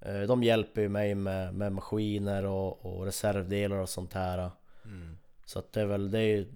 eh, 0.00 0.20
De 0.20 0.42
hjälper 0.42 0.80
ju 0.80 0.88
mig 0.88 1.14
med, 1.14 1.54
med 1.54 1.72
maskiner 1.72 2.44
och, 2.44 2.86
och 2.86 3.04
reservdelar 3.04 3.76
och 3.76 3.88
sånt 3.88 4.12
här. 4.12 4.50
Mm. 4.84 5.18
Så 5.44 5.58
att 5.58 5.72
det 5.72 5.80
är 5.80 5.86
väl 5.86 6.10
det 6.10 6.18
är 6.18 6.36
ju 6.36 6.46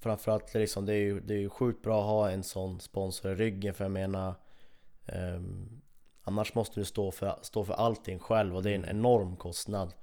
Framförallt 0.00 0.54
liksom 0.54 0.86
det 0.86 0.92
är 0.92 0.98
ju, 0.98 1.20
det 1.20 1.34
är 1.34 1.38
ju 1.38 1.48
sjukt 1.48 1.82
bra 1.82 2.00
att 2.00 2.06
ha 2.06 2.30
en 2.30 2.42
sån 2.42 2.80
sponsor 2.80 3.32
i 3.32 3.34
ryggen. 3.34 3.74
För 3.74 3.84
jag 3.84 3.90
menar 3.90 4.34
ehm, 5.06 5.80
Annars 6.22 6.54
måste 6.54 6.80
du 6.80 6.84
stå 6.84 7.10
för, 7.10 7.38
stå 7.42 7.64
för 7.64 7.74
allting 7.74 8.18
själv. 8.18 8.56
Och 8.56 8.62
det 8.62 8.70
är 8.70 8.74
en 8.74 8.84
enorm 8.84 9.36
kostnad. 9.36 9.94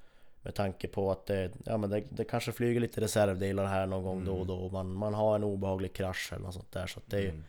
Med 0.41 0.55
tanke 0.55 0.87
på 0.87 1.11
att 1.11 1.25
det, 1.25 1.51
ja, 1.65 1.77
men 1.77 1.89
det, 1.89 2.03
det 2.09 2.23
kanske 2.23 2.51
flyger 2.51 2.79
lite 2.79 3.01
reservdelar 3.01 3.65
här 3.65 3.85
någon 3.85 4.03
gång 4.03 4.25
då 4.25 4.33
och 4.33 4.45
då. 4.45 4.55
Och 4.55 4.71
man, 4.71 4.93
man 4.93 5.13
har 5.13 5.35
en 5.35 5.43
obehaglig 5.43 5.93
krasch 5.93 6.33
eller 6.33 6.45
något 6.45 6.53
sånt 6.53 6.71
där. 6.71 6.87
Så 6.87 6.99
att 6.99 7.09
det 7.09 7.19
är, 7.19 7.29
Mm. 7.29 7.43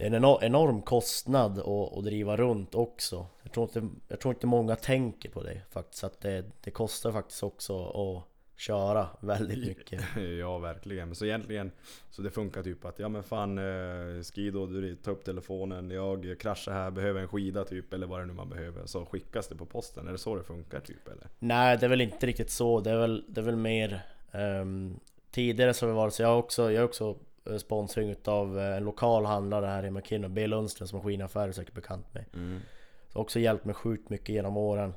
Det 0.00 0.06
är 0.06 0.14
en 0.14 0.42
enorm, 0.42 0.82
kostnad 0.82 1.58
att, 1.58 1.98
att 1.98 2.04
driva 2.04 2.36
runt 2.36 2.74
också 2.74 3.26
jag 3.42 3.52
tror, 3.52 3.64
inte, 3.64 3.96
jag 4.08 4.20
tror 4.20 4.34
inte 4.34 4.46
många 4.46 4.76
tänker 4.76 5.30
på 5.30 5.42
det 5.42 5.60
faktiskt 5.70 6.04
att 6.04 6.20
det, 6.20 6.44
det 6.60 6.70
kostar 6.70 7.12
faktiskt 7.12 7.42
också 7.42 7.88
att 7.88 8.24
köra 8.60 9.08
väldigt 9.20 9.68
mycket 9.68 10.02
Ja 10.40 10.58
verkligen, 10.58 11.08
men 11.08 11.14
så 11.14 11.24
egentligen 11.24 11.72
Så 12.10 12.22
det 12.22 12.30
funkar 12.30 12.62
typ 12.62 12.84
att 12.84 12.98
ja 12.98 13.08
men 13.08 13.22
fan 13.22 13.58
eh, 13.58 14.22
Skido, 14.22 14.66
du 14.66 14.96
tar 14.96 15.12
upp 15.12 15.24
telefonen 15.24 15.90
Jag 15.90 16.36
kraschar 16.40 16.72
här, 16.72 16.90
behöver 16.90 17.20
en 17.20 17.28
skida 17.28 17.64
typ 17.64 17.92
Eller 17.92 18.06
vad 18.06 18.20
det 18.20 18.26
nu 18.26 18.32
man 18.32 18.48
behöver 18.48 18.86
Så 18.86 19.06
skickas 19.06 19.48
det 19.48 19.56
på 19.56 19.66
posten, 19.66 20.08
är 20.08 20.12
det 20.12 20.18
så 20.18 20.36
det 20.36 20.44
funkar 20.44 20.80
typ 20.80 21.08
eller? 21.08 21.28
Nej, 21.38 21.76
det 21.78 21.86
är 21.86 21.90
väl 21.90 22.00
inte 22.00 22.26
riktigt 22.26 22.50
så. 22.50 22.80
Det 22.80 22.90
är 22.90 22.98
väl, 22.98 23.24
det 23.28 23.40
är 23.40 23.44
väl 23.44 23.56
mer... 23.56 24.02
ehm, 24.32 25.00
tidigare 25.30 25.74
så 25.74 25.86
har 25.86 25.88
det 25.88 25.96
varit 25.96 26.14
så 26.14 26.22
jag 26.22 26.28
har 26.28 26.36
också, 26.36 26.62
jag 26.62 26.80
är 26.80 26.84
också 26.84 27.16
sponsring 27.58 28.10
utav 28.10 28.58
eh, 28.58 28.76
en 28.76 28.84
lokal 28.84 29.24
handlare 29.24 29.66
här 29.66 29.84
i 29.84 29.90
McKinnon, 29.90 30.34
B 30.34 30.46
Lundströms 30.46 30.92
maskinaffär 30.92 31.48
är 31.48 31.52
säkert 31.52 31.74
bekant 31.74 32.14
med. 32.14 32.24
Mm. 32.34 32.60
Så 33.08 33.18
har 33.18 33.22
också 33.22 33.38
hjälpt 33.40 33.64
mig 33.64 33.74
sjukt 33.74 34.10
mycket 34.10 34.28
genom 34.28 34.56
åren. 34.56 34.94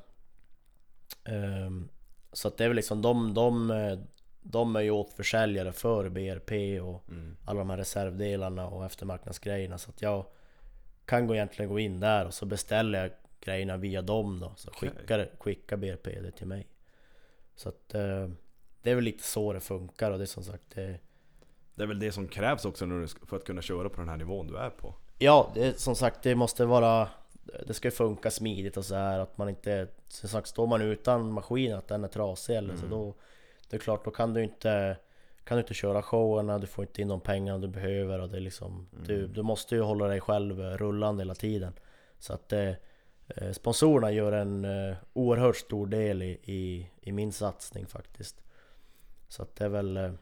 Ehm, 1.24 1.88
så 2.32 2.48
att 2.48 2.56
det 2.56 2.64
är 2.64 2.68
väl 2.68 2.76
liksom 2.76 3.02
de, 3.02 3.34
de, 3.34 3.70
eh, 3.70 3.98
de 4.42 4.76
är 4.76 4.80
ju 4.80 4.90
återförsäljare 4.90 5.72
för 5.72 6.08
BRP 6.08 6.80
och 6.80 7.04
Mm. 7.08 7.36
alla 7.44 7.58
de 7.58 7.70
här 7.70 7.76
reservdelarna 7.76 8.68
och 8.68 8.84
eftermarknadsgrejerna 8.84 9.78
så 9.78 9.90
att 9.90 10.02
jag 10.02 10.24
kan 11.04 11.26
gå 11.26 11.34
egentligen 11.34 11.70
gå 11.70 11.78
in 11.78 12.00
där 12.00 12.26
och 12.26 12.34
så 12.34 12.46
beställer 12.46 13.02
jag 13.02 13.10
grejerna 13.40 13.76
via 13.76 14.02
dem 14.02 14.40
då 14.40 14.52
så 14.56 14.70
Okej. 14.70 14.90
skickar, 14.90 15.28
skickar 15.38 15.76
BRP 15.76 16.04
det 16.04 16.30
till 16.30 16.46
mig 16.46 16.66
Så 17.56 17.68
att 17.68 17.94
eh, 17.94 18.28
det 18.82 18.90
är 18.90 18.94
väl 18.94 19.04
lite 19.04 19.22
så 19.24 19.52
det 19.52 19.60
funkar 19.60 20.10
och 20.10 20.18
det 20.18 20.24
är 20.24 20.26
som 20.26 20.44
sagt 20.44 20.64
det, 20.74 20.98
Det 21.74 21.82
är 21.82 21.86
väl 21.86 21.98
det 21.98 22.12
som 22.12 22.28
krävs 22.28 22.64
också 22.64 22.86
du, 22.86 23.06
för 23.26 23.36
att 23.36 23.44
kunna 23.44 23.62
köra 23.62 23.88
på 23.88 24.00
den 24.00 24.08
här 24.08 24.16
nivån 24.16 24.46
du 24.46 24.56
är 24.56 24.70
på 24.70 24.94
Ja, 25.18 25.50
det 25.54 25.80
som 25.80 25.94
sagt 25.96 26.22
det 26.22 26.34
måste 26.34 26.64
vara 26.64 27.08
Det 27.66 27.74
ska 27.74 27.90
funka 27.90 28.30
smidigt 28.30 28.76
och 28.76 28.84
så 28.84 28.94
här 28.94 29.18
att 29.18 29.38
man 29.38 29.48
inte 29.48 29.88
Som 30.08 30.28
sagt 30.28 30.48
står 30.48 30.66
man 30.66 30.82
utan 30.82 31.32
maskin 31.32 31.74
att 31.74 31.88
den 31.88 32.04
är 32.04 32.08
trasig 32.08 32.56
eller 32.56 32.74
så 32.76 32.86
Mm. 32.86 32.90
då 32.90 33.14
Det 33.70 33.76
är 33.76 33.80
klart 33.80 34.04
då 34.04 34.10
kan 34.10 34.34
du 34.34 34.42
inte 34.44 34.96
Kan 35.44 35.56
du 35.56 35.60
inte 35.60 35.74
köra 35.74 36.02
showerna, 36.02 36.58
du 36.58 36.66
får 36.66 36.84
inte 36.84 37.02
in 37.02 37.08
de 37.08 37.20
pengarna 37.20 37.58
du 37.58 37.68
behöver 37.68 38.18
och 38.20 38.28
det 38.28 38.36
är 38.36 38.40
liksom 38.40 38.86
du, 39.06 39.18
Mm. 39.18 39.32
du 39.32 39.42
måste 39.42 39.74
ju 39.74 39.80
hålla 39.82 40.06
dig 40.06 40.20
själv 40.20 40.60
eh, 40.60 40.76
rullande 40.76 41.20
hela 41.22 41.34
tiden 41.34 41.72
Så 42.18 42.32
att 42.32 42.52
eh, 42.52 42.70
eh, 43.28 43.52
Sponsorerna 43.52 44.10
gör 44.10 44.32
en 44.32 44.66
oerhört 45.12 45.56
stor 45.56 45.86
del 45.86 46.22
i, 46.22 46.38
i, 46.42 46.90
i 47.00 47.12
min 47.12 47.32
satsning 47.32 47.86
faktiskt 47.86 48.42
Så 49.28 49.42
att 49.42 49.56
det 49.56 49.64
är 49.64 49.68
väl 49.68 50.16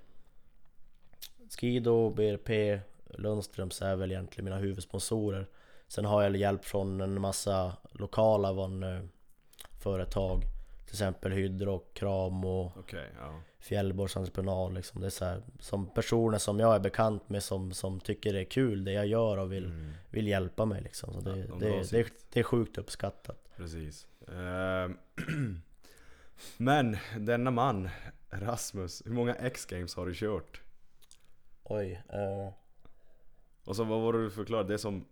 Skido, 1.58 2.10
BRP, 2.10 2.80
Lundströms 3.04 3.82
är 3.82 3.96
väl 3.96 4.12
egentligen 4.12 4.44
mina 4.44 4.56
huvudsponsorer 4.56 5.46
Sen 5.88 6.04
har 6.04 6.22
jag 6.22 6.36
hjälp 6.36 6.64
från 6.64 7.00
en 7.00 7.20
massa 7.20 7.76
lokala 7.92 8.52
van, 8.52 8.82
eh, 8.82 9.00
företag 9.82 10.42
Till 10.84 10.94
exempel 10.94 11.32
Hydro, 11.32 11.78
Kram 11.78 12.44
och 12.44 12.76
Okej, 12.76 13.10
ja 13.18 13.40
Fjällborgs 13.58 14.16
entreprenad 14.16 14.74
liksom. 14.74 15.00
Det 15.00 15.06
är 15.06 15.10
så 15.10 15.24
här, 15.24 15.42
som 15.60 15.86
personer 15.86 16.38
som 16.38 16.60
jag 16.60 16.74
är 16.74 16.80
bekant 16.80 17.28
med 17.28 17.42
som, 17.42 17.72
som 17.72 18.00
tycker 18.00 18.32
det 18.32 18.40
är 18.40 18.44
kul 18.44 18.84
det 18.84 18.92
jag 18.92 19.06
gör 19.06 19.38
och 19.38 19.52
vill, 19.52 19.64
mm. 19.64 19.92
vill 20.10 20.28
hjälpa 20.28 20.64
mig 20.64 20.82
liksom. 20.82 21.14
Så 21.14 21.20
det, 21.20 21.36
Ja, 21.36 21.44
de 21.46 21.58
det, 21.58 21.90
det, 21.90 22.06
det 22.32 22.40
är 22.40 22.44
sjukt 22.44 22.78
uppskattat 22.78 23.48
Precis 23.56 24.06
Ehm, 24.28 24.98
Men 26.56 26.96
denna 27.18 27.50
man 27.50 27.88
Rasmus, 28.30 29.02
hur 29.06 29.12
många 29.12 29.34
X-games 29.34 29.94
har 29.94 30.06
du 30.06 30.14
kört? 30.14 30.61
Oj 31.64 32.02
eh, 32.08 32.52
Och 33.64 33.76
så 33.76 33.84
vad 33.84 34.00
var 34.00 34.12
det 34.12 34.22
du 34.24 34.30
förklarade? 34.30 34.68
Det 34.68 34.74
är 34.74 34.78
som 34.78 35.04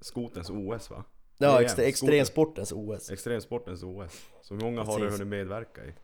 skotens 0.00 0.50
OS 0.50 0.90
va? 0.90 1.04
Ja, 1.38 1.62
extre, 1.62 1.84
extremsportens 1.84 2.72
OS 2.72 3.10
Extremsportens 3.10 3.82
OS 3.82 4.26
Så 4.42 4.54
hur 4.54 4.60
många 4.60 4.82
har 4.82 4.98
du 5.00 5.10
hunnit 5.10 5.26
medverka 5.26 5.80
i? 5.84 5.94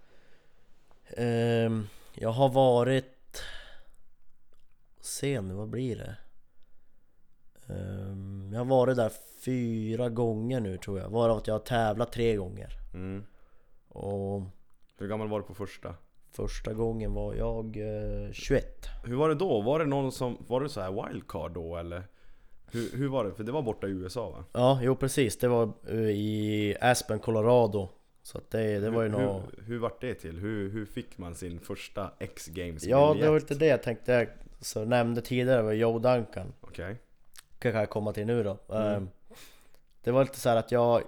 Ehm, 1.17 1.87
Jag 2.15 2.31
har 2.31 2.49
varit 2.49 3.43
Se 5.01 5.41
nu, 5.41 5.55
vad 5.55 5.69
blir 5.69 5.97
det? 5.97 6.17
Ehm, 7.75 8.51
jag 8.53 8.61
har 8.61 8.65
varit 8.65 8.97
där 8.97 9.13
fyra 9.45 10.09
gånger 10.09 10.61
nu 10.61 10.79
tror 10.79 10.99
jag 10.99 11.11
Varav 11.11 11.37
att 11.37 11.47
jag 11.47 11.55
har 11.55 11.59
tävlat 11.59 12.13
tre 12.13 12.37
gånger 12.37 12.69
Mm. 12.95 13.25
Och 13.89 14.43
Hur 14.99 15.09
gammal 15.09 15.29
var 15.29 15.41
du 15.41 15.47
på 15.47 15.55
första? 15.55 15.95
Första 16.37 16.73
gången 16.73 17.15
var 17.15 17.35
jag 17.35 17.77
eh, 17.77 18.33
21 18.33 18.87
Hur 19.05 19.17
var 19.17 19.29
det 19.29 19.35
då? 19.35 19.61
Var 19.61 19.79
det 19.79 19.85
någon 19.85 20.13
som, 20.13 20.45
var 20.47 20.61
det 20.61 20.69
så 20.69 20.81
här 20.81 21.09
wildcard 21.09 21.53
då 21.53 21.77
eller? 21.77 22.03
Hur, 22.73 22.97
hur 22.97 23.09
var 23.09 23.25
det? 23.25 23.33
För 23.35 23.45
det 23.45 23.53
var 23.53 23.63
borta 23.63 23.87
i 23.87 23.91
USA 23.91 24.31
va? 24.31 24.45
Ja, 24.53 24.81
jo 24.83 24.97
precis. 24.97 25.37
Det 25.37 25.49
var 25.49 25.73
eh, 25.89 25.99
i 25.99 26.77
Aspen, 26.81 27.19
Colorado 27.19 27.89
Så 28.23 28.39
att 28.39 28.51
det, 28.51 28.79
det 28.79 28.91
var 28.91 29.03
ju 29.03 29.09
hur, 29.09 29.19
nog... 29.19 29.43
hur, 29.57 29.65
hur 29.65 29.79
vart 29.79 30.01
det 30.01 30.15
till? 30.15 30.39
Hur, 30.39 30.71
hur 30.71 30.87
fick 30.87 31.19
man 31.19 31.35
sin 31.35 31.61
första 31.61 32.11
X-games 32.19 32.87
Ja, 32.87 33.17
det 33.21 33.29
var 33.29 33.41
lite 33.41 33.55
det 33.55 33.67
jag 33.67 33.83
tänkte 33.83 34.13
jag 34.13 34.29
så 34.61 34.85
nämnde 34.85 35.21
tidigare, 35.21 35.63
var 35.63 35.73
Joe 35.73 35.99
Duncan 35.99 36.53
Okej 36.61 36.97
kan 37.73 37.81
jag 37.81 37.91
komma 37.91 38.13
till 38.13 38.27
nu 38.27 38.43
då. 38.43 38.59
Mm. 38.69 38.95
Ehm, 38.95 39.09
Det 40.03 40.11
var 40.11 40.25
lite 40.25 40.41
så 40.41 40.49
här 40.49 40.57
att 40.57 40.73
jag, 40.73 41.03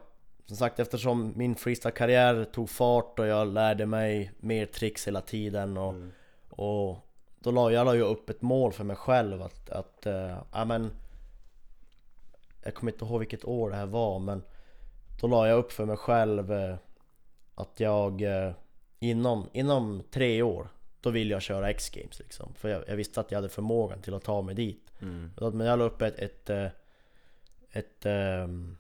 som 0.47 0.57
sagt 0.57 0.79
eftersom 0.81 1.33
min 1.37 1.55
freestyle-karriär 1.55 2.45
tog 2.45 2.71
fart 2.71 3.19
och 3.19 3.27
jag 3.27 3.49
lärde 3.49 3.87
mig 3.87 4.33
mer 4.39 4.67
tricks 4.67 5.07
hela 5.07 5.21
tiden 5.21 5.77
och, 5.77 5.93
Mm. 5.93 6.13
och 6.51 6.99
då 7.39 7.51
la 7.51 7.71
jag 7.73 7.85
la 7.85 7.95
ju 7.95 8.03
upp 8.03 8.31
ett 8.31 8.43
mål 8.43 8.73
för 8.73 8.85
mig 8.85 8.97
själv 8.97 9.43
att, 9.43 9.71
att 9.71 10.07
uh, 10.07 10.39
ja 10.53 10.65
men 10.65 10.91
Jag 12.65 12.75
kommer 12.75 12.93
inte 12.93 13.05
ihåg 13.05 13.19
vilket 13.19 13.45
år 13.45 13.71
det 13.71 13.77
här 13.77 13.87
var 13.87 14.19
men 14.19 14.43
Då 15.21 15.27
la 15.27 15.49
jag 15.49 15.59
upp 15.59 15.73
för 15.73 15.85
mig 15.85 15.97
själv 15.97 16.53
eh, 16.53 16.77
att 17.55 17.81
jag 17.81 18.23
eh, 18.23 18.53
inom, 18.99 19.49
inom 19.53 20.03
tre 20.11 20.43
år 20.43 20.69
Då 21.01 21.11
vill 21.11 21.31
jag 21.31 21.43
köra 21.43 21.71
X-games 21.71 22.19
liksom. 22.19 22.55
För 22.55 22.69
jag, 22.69 22.85
jag 22.89 22.97
visste 22.97 23.21
att 23.21 23.31
jag 23.31 23.39
hade 23.39 23.49
förmågan 23.49 24.03
till 24.03 24.15
att 24.15 24.25
ta 24.25 24.43
mig 24.43 24.55
dit. 24.55 24.93
Mm. 25.03 25.31
Men 25.53 25.67
jag 25.67 25.79
la 25.79 25.85
upp 25.85 26.03
ett, 26.03 26.19
ett, 26.19 26.51
eh, 26.51 26.67
ett, 27.73 28.07
ehm, 28.07 28.77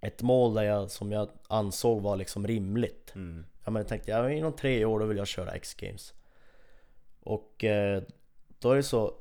ett 0.00 0.22
mål 0.22 0.54
där 0.54 0.62
jag, 0.62 0.90
som 0.90 1.12
jag 1.12 1.28
ansåg 1.48 2.02
var 2.02 2.16
liksom 2.16 2.46
rimligt. 2.46 3.12
Mm. 3.14 3.46
Ja, 3.64 3.70
men 3.70 3.80
jag 3.80 3.88
tänkte 3.88 4.10
ja, 4.10 4.30
inom 4.30 4.52
tre 4.52 4.84
år 4.84 5.00
då 5.00 5.06
vill 5.06 5.16
jag 5.16 5.26
köra 5.26 5.50
X-games. 5.50 6.14
Och 7.20 7.64
eh, 7.64 8.02
då 8.58 8.72
är 8.72 8.76
det 8.76 8.82
så 8.82 9.14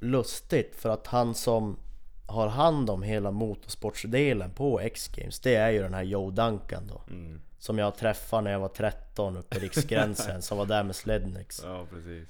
lustigt 0.00 0.76
för 0.76 0.88
att 0.88 1.06
han 1.06 1.34
som 1.34 1.78
har 2.26 2.48
hand 2.48 2.90
om 2.90 3.02
hela 3.02 3.30
motorsportsdelen 3.30 4.50
på 4.50 4.80
X-games 4.80 5.40
Det 5.40 5.54
är 5.54 5.70
ju 5.70 5.82
den 5.82 5.94
här 5.94 6.02
Joe 6.02 6.30
Duncan 6.30 6.86
då 6.86 7.00
Mm. 7.10 7.40
Som 7.58 7.78
jag 7.78 7.96
träffade 7.96 8.42
när 8.42 8.50
jag 8.50 8.60
var 8.60 8.68
13 8.68 9.36
uppe 9.36 9.56
i 9.56 9.60
Riksgränsen 9.60 10.42
Som 10.48 10.58
var 10.58 10.66
där 10.66 10.82
med 10.82 10.96
Slednix 10.96 11.60
Ja 11.64 11.86
precis 11.90 12.28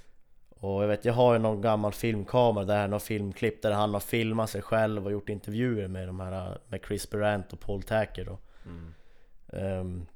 och 0.64 0.82
jag 0.82 0.88
vet, 0.88 1.04
jag 1.04 1.12
har 1.12 1.32
ju 1.32 1.38
någon 1.38 1.60
gammal 1.60 1.92
filmkamera 1.92 2.64
där, 2.64 2.88
någon 2.88 3.00
filmklipp 3.00 3.62
där 3.62 3.72
han 3.72 3.92
har 3.92 4.00
filmat 4.00 4.50
sig 4.50 4.62
själv 4.62 5.06
och 5.06 5.12
gjort 5.12 5.28
intervjuer 5.28 5.88
med 5.88 6.08
de 6.08 6.20
här 6.20 6.58
med 6.68 6.80
Chris 6.86 7.10
Berant 7.10 7.52
och 7.52 7.60
Paul 7.60 7.82
Tacker 7.82 8.24
då. 8.24 8.38
mm. 8.66 8.94
Ehm, 9.48 10.06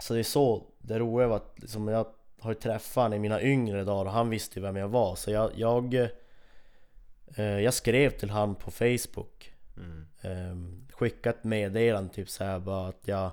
så 0.00 0.14
det 0.14 0.18
är 0.18 0.24
så, 0.24 0.62
det 0.78 0.98
roliga 0.98 1.28
var 1.28 1.36
att 1.36 1.54
liksom, 1.56 1.88
jag 1.88 2.06
har 2.40 2.50
ju 2.50 2.54
träffat 2.54 3.02
honom 3.02 3.12
i 3.12 3.18
mina 3.18 3.42
yngre 3.42 3.84
dagar 3.84 4.04
och 4.04 4.12
han 4.12 4.30
visste 4.30 4.58
ju 4.58 4.62
vem 4.62 4.76
jag 4.76 4.88
var 4.88 5.14
så 5.14 5.30
jag, 5.30 5.50
jag, 5.54 5.94
eh, 7.36 7.60
jag 7.60 7.74
skrev 7.74 8.10
till 8.10 8.30
han 8.30 8.54
på 8.54 8.70
Facebook 8.70 9.52
Mm. 9.76 10.06
um, 10.52 10.86
Skickat 10.92 11.36
ett 11.36 11.44
meddelande 11.44 12.14
typ 12.14 12.30
såhär 12.30 12.58
bara 12.58 12.88
att 12.88 13.00
jag 13.04 13.30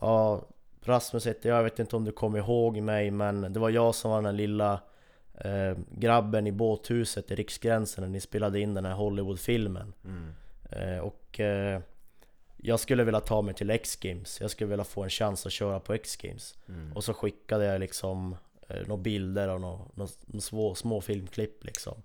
Ja 0.00 0.42
Rasmus 0.82 1.26
heter 1.26 1.48
jag, 1.48 1.58
jag 1.58 1.62
vet 1.64 1.78
inte 1.78 1.96
om 1.96 2.04
du 2.04 2.12
kommer 2.12 2.38
ihåg 2.38 2.76
mig 2.76 3.10
men 3.10 3.52
det 3.52 3.60
var 3.60 3.70
jag 3.70 3.94
som 3.94 4.10
var 4.10 4.18
den 4.18 4.24
här 4.24 4.32
lilla 4.32 4.80
eh, 5.36 5.78
grabben 5.90 6.46
i 6.46 6.52
båthuset 6.52 7.30
i 7.30 7.34
Riksgränsen 7.34 8.04
när 8.04 8.08
ni 8.10 8.20
spelade 8.20 8.60
in 8.60 8.74
den 8.74 8.84
här 8.84 8.94
Hollywoodfilmen 8.94 9.92
Mm. 10.04 10.32
Eh, 10.70 10.98
Och 10.98 11.40
eh, 11.40 11.80
jag 12.56 12.80
skulle 12.80 13.04
vilja 13.04 13.20
ta 13.20 13.42
mig 13.42 13.54
till 13.54 13.70
X-Games, 13.70 14.40
jag 14.40 14.50
skulle 14.50 14.70
vilja 14.70 14.84
få 14.84 15.02
en 15.02 15.10
chans 15.10 15.46
att 15.46 15.52
köra 15.52 15.80
på 15.80 15.94
X-Games 15.94 16.54
Mm. 16.68 16.92
Och 16.92 17.04
så 17.04 17.14
skickade 17.14 17.64
jag 17.64 17.80
liksom 17.80 18.36
eh, 18.68 18.86
några 18.86 19.02
bilder 19.02 19.48
och 19.48 19.60
några, 19.60 19.78
några, 19.94 20.10
små, 20.40 20.74
små 20.74 21.00
filmklipp 21.00 21.64
liksom 21.64 22.02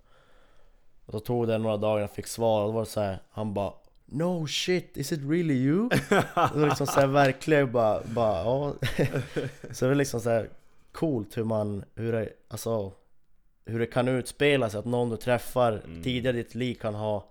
Och 1.05 1.13
då 1.13 1.19
tog 1.19 1.47
det 1.47 1.57
några 1.57 1.77
dagar 1.77 2.01
jag 2.01 2.11
fick 2.11 2.27
svar 2.27 2.61
och 2.61 2.67
då 2.67 2.71
var 2.73 2.81
det 2.81 2.89
så 2.89 3.01
här, 3.01 3.17
han 3.29 3.53
bara 3.53 3.73
No 4.05 4.47
shit, 4.47 4.97
is 4.97 5.11
it 5.11 5.19
really 5.23 5.53
you? 5.53 5.89
det 6.09 6.59
var 6.59 6.67
liksom 6.67 6.87
såhär 6.87 7.07
verkligen 7.07 7.71
bara, 7.71 8.01
bara 8.05 8.43
ja 8.43 8.73
Så 9.71 9.85
det 9.85 9.91
är 9.91 9.95
liksom 9.95 10.19
såhär 10.21 10.49
coolt 10.91 11.37
hur 11.37 11.43
man, 11.43 11.83
hur 11.95 12.11
det, 12.11 12.29
alltså 12.47 12.91
Hur 13.71 13.79
det 13.79 13.85
kan 13.85 14.07
utspela 14.07 14.69
sig 14.69 14.79
att 14.79 14.85
någon 14.85 15.09
du 15.09 15.17
träffar 15.17 15.71
Mm. 15.85 16.03
tidigare 16.03 16.39
i 16.39 16.43
ditt 16.43 16.55
liv 16.55 16.75
kan 16.75 16.95
ha 16.95 17.25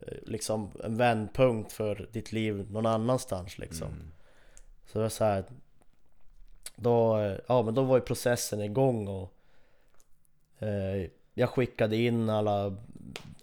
eh, 0.00 0.14
Liksom 0.22 0.70
en 0.84 0.96
vändpunkt 0.96 1.72
för 1.72 2.08
ditt 2.12 2.32
liv 2.32 2.66
någon 2.70 2.86
annanstans 2.86 3.58
liksom 3.58 3.88
Mm. 3.88 4.12
så 4.86 4.98
det 4.98 5.02
var 5.02 5.08
så 5.08 5.24
här, 5.24 5.44
då, 6.76 7.18
eh, 7.18 7.38
ja 7.48 7.62
men 7.62 7.74
då 7.74 7.82
var 7.82 7.96
ju 7.96 8.00
processen 8.02 8.60
igång 8.60 9.08
och 9.08 9.32
eh, 10.58 11.10
Jag 11.34 11.50
skickade 11.50 11.96
in 11.96 12.30
alla 12.30 12.76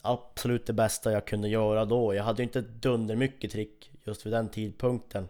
Absolut 0.01 0.65
det 0.65 0.73
bästa 0.73 1.11
jag 1.11 1.25
kunde 1.27 1.47
göra 1.49 1.85
då 1.85 2.13
Jag 2.15 2.23
hade 2.23 2.41
ju 2.41 2.43
inte 2.43 2.61
dunder 2.61 3.15
mycket 3.15 3.51
trick 3.51 3.91
just 4.03 4.25
vid 4.25 4.33
den 4.33 4.49
tidpunkten 4.49 5.27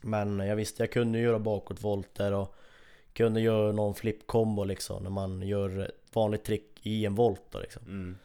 Men 0.00 0.38
jag 0.38 0.56
visste 0.56 0.82
jag 0.82 0.92
kunde 0.92 1.18
göra 1.18 1.38
bakåtvolter 1.38 2.32
och 2.32 2.54
Kunde 3.14 3.40
göra 3.40 3.72
någon 3.72 3.94
flip-combo 3.94 4.64
liksom 4.64 5.02
när 5.02 5.10
man 5.10 5.42
gör 5.42 5.78
ett 5.78 6.14
vanligt 6.16 6.44
trick 6.44 6.86
i 6.86 7.06
en 7.06 7.14
volt 7.14 7.42
då 7.50 7.58
liksom 7.58 7.82
Mm. 7.86 8.18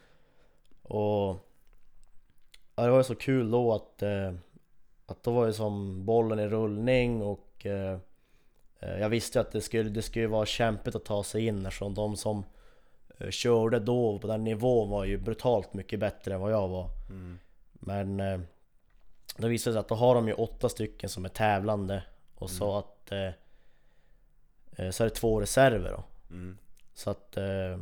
och 0.82 1.36
ja, 2.76 2.82
det 2.82 2.90
var 2.90 2.98
ju 2.98 3.04
så 3.04 3.14
kul 3.14 3.50
då 3.50 3.72
att, 3.72 4.02
eh, 4.02 4.34
att 5.06 5.22
då 5.22 5.30
var 5.32 5.46
ju 5.46 5.52
som 5.52 6.04
bollen 6.04 6.38
i 6.38 6.48
rullning 6.48 7.22
och 7.22 7.66
eh, 7.66 7.98
eh, 8.78 8.98
jag 9.00 9.08
visste 9.08 9.40
att 9.40 9.52
det 9.52 9.60
skulle, 9.60 9.90
det 9.90 10.02
skulle 10.02 10.26
vara 10.26 10.46
kämpigt 10.46 10.94
att 10.94 11.04
ta 11.04 11.24
sig 11.24 11.46
in 11.46 11.66
eftersom 11.66 11.94
de 11.94 12.16
som 12.16 12.44
eh, 13.18 13.30
körde 13.30 13.78
då 13.78 14.18
på 14.18 14.26
den 14.26 14.44
nivån 14.44 14.90
var 14.90 15.04
ju 15.04 15.18
brutalt 15.18 15.74
mycket 15.74 16.00
bättre 16.00 16.34
än 16.34 16.40
vad 16.40 16.52
jag 16.52 16.68
var. 16.68 16.88
Mm. 17.10 17.38
Men 17.72 18.20
eh, 18.20 18.40
då 19.36 19.48
visade 19.48 19.70
det 19.70 19.74
sig 19.74 19.80
att 19.80 19.88
då 19.88 19.94
har 19.94 20.14
de 20.14 20.28
ju 20.28 20.34
åtta 20.34 20.68
stycken 20.68 21.08
som 21.08 21.24
är 21.24 21.28
tävlande 21.28 22.02
och 22.34 22.50
så 22.50 22.76
att 22.78 23.12
eh, 23.12 23.30
så 24.76 25.02
är 25.02 25.08
det 25.08 25.14
två 25.14 25.40
reserver 25.40 25.90
då. 25.90 26.04
Mm. 26.30 26.58
Så 26.94 27.10
att 27.10 27.36
eh, 27.36 27.78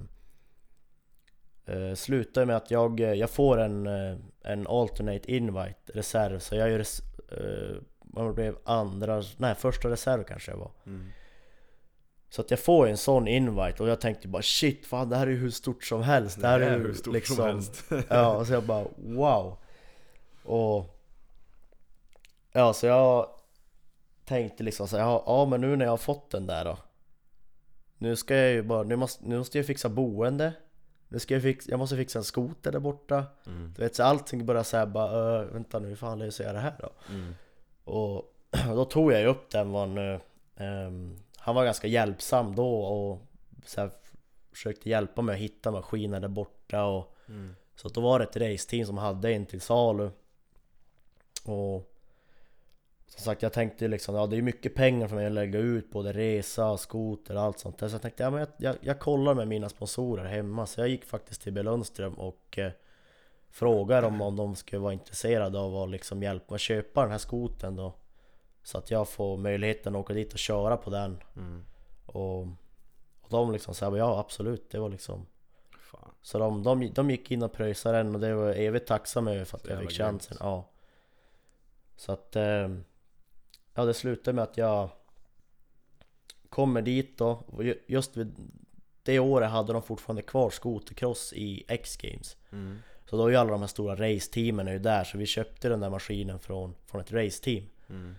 eh, 1.66 1.94
slutar 1.94 2.44
med 2.44 2.56
att 2.56 2.70
jag, 2.70 3.00
jag 3.00 3.30
får 3.30 3.58
en, 3.58 3.86
eh, 3.86 4.16
en 4.42 4.66
alternate 4.66 5.32
invite 5.32 5.92
reserv 5.94 6.38
så 6.38 6.54
jag 6.54 6.72
är 6.72 6.78
res, 6.78 7.02
eh, 7.32 8.32
blev 8.32 8.58
andra, 8.64 9.22
nej 9.36 9.54
första 9.54 9.90
reserv 9.90 10.24
kanske 10.24 10.50
jag 10.50 10.58
var 10.58 10.70
Mm. 10.86 11.08
Så 12.30 12.40
att 12.40 12.50
jag 12.50 12.60
får 12.60 12.88
en 12.88 12.96
sån 12.96 13.28
invite 13.28 13.82
och 13.82 13.88
jag 13.88 14.00
tänkte 14.00 14.28
bara 14.28 14.42
shit 14.42 14.86
fan 14.86 15.08
det 15.08 15.16
här 15.16 15.26
är 15.26 15.30
ju 15.30 15.36
hur 15.36 15.50
stort 15.50 15.84
som 15.84 16.02
helst 16.02 16.40
Det 16.40 16.48
här 16.48 16.60
är, 16.60 16.78
hur 16.78 16.94
stort 16.94 17.14
liksom, 17.14 17.36
som 17.36 17.46
helst 17.46 17.84
Ja, 18.08 18.36
och 18.36 18.46
så 18.46 18.52
jag 18.52 18.64
bara 18.64 18.86
wow 18.96 19.56
Och 20.44 20.98
Ja, 22.52 22.72
så 22.72 22.86
jag 22.86 23.28
tänkte 24.28 24.62
liksom 24.62 24.88
så 24.88 24.96
här, 24.96 25.04
ja, 25.04 25.22
ja 25.26 25.44
men 25.44 25.60
nu 25.60 25.76
när 25.76 25.84
jag 25.84 25.92
har 25.92 25.96
fått 25.96 26.30
den 26.30 26.46
där 26.46 26.64
då 26.64 26.78
Nu 27.98 28.16
ska 28.16 28.36
jag 28.36 28.50
ju 28.50 28.62
bara, 28.62 28.82
nu 28.82 28.96
måste, 28.96 29.24
nu 29.26 29.38
måste 29.38 29.58
jag 29.58 29.66
fixa 29.66 29.88
boende 29.88 30.52
Nu 31.08 31.18
ska 31.18 31.34
jag 31.34 31.42
fixa, 31.42 31.70
jag 31.70 31.78
måste 31.78 31.96
fixa 31.96 32.18
en 32.18 32.24
skoter 32.24 32.72
där 32.72 32.78
borta 32.78 33.24
mm. 33.46 33.72
Du 33.76 33.82
vet 33.82 33.94
så 33.94 34.02
allting 34.02 34.46
börjar 34.46 34.62
säga 34.62 34.86
bara, 34.86 35.40
äh, 35.40 35.46
vänta 35.46 35.78
nu 35.78 35.88
hur 35.88 35.96
fan 35.96 36.18
löser 36.18 36.44
jag 36.44 36.54
det 36.54 36.60
här 36.60 36.74
då? 36.78 36.90
Mm. 37.10 37.34
Och 37.84 38.34
då 38.66 38.84
tog 38.84 39.12
jag 39.12 39.20
ju 39.20 39.26
upp 39.26 39.50
den 39.50 39.70
var 39.70 39.84
en, 39.84 40.20
ehm, 40.56 41.16
Han 41.36 41.54
var 41.54 41.64
ganska 41.64 41.86
hjälpsam 41.86 42.54
då 42.54 42.80
och 42.80 43.22
så 43.66 43.80
här, 43.80 43.90
försökte 44.52 44.90
hjälpa 44.90 45.22
mig 45.22 45.34
att 45.34 45.40
hitta 45.40 45.70
maskiner 45.70 46.20
där 46.20 46.28
borta 46.28 46.84
och 46.84 47.14
Mm. 47.28 47.54
Så 47.76 47.88
då 47.88 48.00
var 48.00 48.18
det 48.18 48.24
ett 48.24 48.36
raceteam 48.36 48.86
som 48.86 48.98
hade 48.98 49.32
en 49.32 49.46
till 49.46 49.60
salu 49.60 50.10
Och 51.44 51.92
Som 53.18 53.24
sagt 53.24 53.42
jag 53.42 53.52
tänkte 53.52 53.88
liksom, 53.88 54.14
ja 54.14 54.26
det 54.26 54.36
är 54.36 54.42
mycket 54.42 54.74
pengar 54.74 55.08
för 55.08 55.16
mig 55.16 55.26
att 55.26 55.32
lägga 55.32 55.58
ut 55.58 55.90
både 55.90 56.12
resa, 56.12 56.76
skoter 56.76 57.34
och 57.34 57.42
allt 57.42 57.58
sånt 57.58 57.78
där 57.78 57.88
Så 57.88 57.94
jag 57.94 58.02
tänkte, 58.02 58.22
ja 58.22 58.30
men 58.30 58.40
jag, 58.40 58.48
jag, 58.56 58.76
jag 58.80 58.98
kollar 58.98 59.34
med 59.34 59.48
mina 59.48 59.68
sponsorer 59.68 60.24
hemma 60.24 60.66
Så 60.66 60.80
jag 60.80 60.88
gick 60.88 61.04
faktiskt 61.04 61.42
till 61.42 61.52
B 61.52 61.62
Lundström 61.62 62.14
och 62.14 62.58
eh, 62.58 62.72
Frågade 63.50 64.00
dem 64.00 64.20
om 64.20 64.36
de 64.36 64.56
skulle 64.56 64.80
vara 64.80 64.92
intresserade 64.92 65.58
av 65.58 65.76
att 65.76 65.90
liksom 65.90 66.22
hjälpa 66.22 66.52
mig 66.52 66.54
att 66.54 66.60
köpa 66.60 67.02
den 67.02 67.10
här 67.10 67.18
skoten 67.18 67.76
då 67.76 67.94
Så 68.62 68.78
att 68.78 68.90
jag 68.90 69.08
får 69.08 69.36
möjligheten 69.36 69.94
att 69.94 70.00
åka 70.00 70.14
dit 70.14 70.32
och 70.32 70.38
köra 70.38 70.76
på 70.76 70.90
den 70.90 71.18
Mm. 71.36 71.64
Och, 72.06 72.40
och 73.20 73.30
de 73.30 73.52
liksom 73.52 73.74
sa 73.74 73.96
ja 73.96 74.20
absolut, 74.20 74.70
det 74.70 74.78
var 74.78 74.88
liksom 74.88 75.26
Fan. 75.80 76.10
så 76.22 76.38
de, 76.38 76.62
de, 76.62 76.90
de 76.94 77.10
gick 77.10 77.30
in 77.30 77.42
och 77.42 77.52
pröjsade 77.52 77.98
den 77.98 78.14
och 78.14 78.20
det 78.20 78.34
var 78.34 78.46
jag 78.46 78.58
evigt 78.58 78.88
tacksam 78.88 79.28
över 79.28 79.44
för 79.44 79.56
att 79.56 79.66
Så 79.66 79.72
jag 79.72 79.80
fick 79.80 79.90
chansen. 79.90 80.36
Ja. 80.40 80.70
Så 81.96 82.12
att... 82.12 82.36
Eh, 82.36 82.68
ja, 83.78 83.84
det 83.84 83.94
slutade 83.94 84.34
med 84.34 84.44
att 84.44 84.56
jag 84.56 84.90
kommer 86.48 86.82
dit 86.82 87.18
då. 87.18 87.42
Just 87.86 88.16
vid 88.16 88.34
det 89.02 89.18
året 89.18 89.50
hade 89.50 89.72
de 89.72 89.82
fortfarande 89.82 90.22
kvar 90.22 90.50
skotercross 90.50 91.32
i 91.32 91.64
X-games. 91.68 92.36
Mm. 92.52 92.78
Så 93.10 93.16
då 93.16 93.26
är 93.26 93.30
ju 93.30 93.36
alla 93.36 93.50
de 93.50 93.60
här 93.60 93.66
stora 93.66 93.94
raceteamen 93.94 94.68
är 94.68 94.72
ju 94.72 94.78
där, 94.78 95.04
så 95.04 95.18
vi 95.18 95.26
köpte 95.26 95.68
den 95.68 95.80
där 95.80 95.90
maskinen 95.90 96.38
från, 96.38 96.74
från 96.86 97.00
ett 97.00 97.12
raceteam. 97.12 97.64
Mm. 97.88 98.14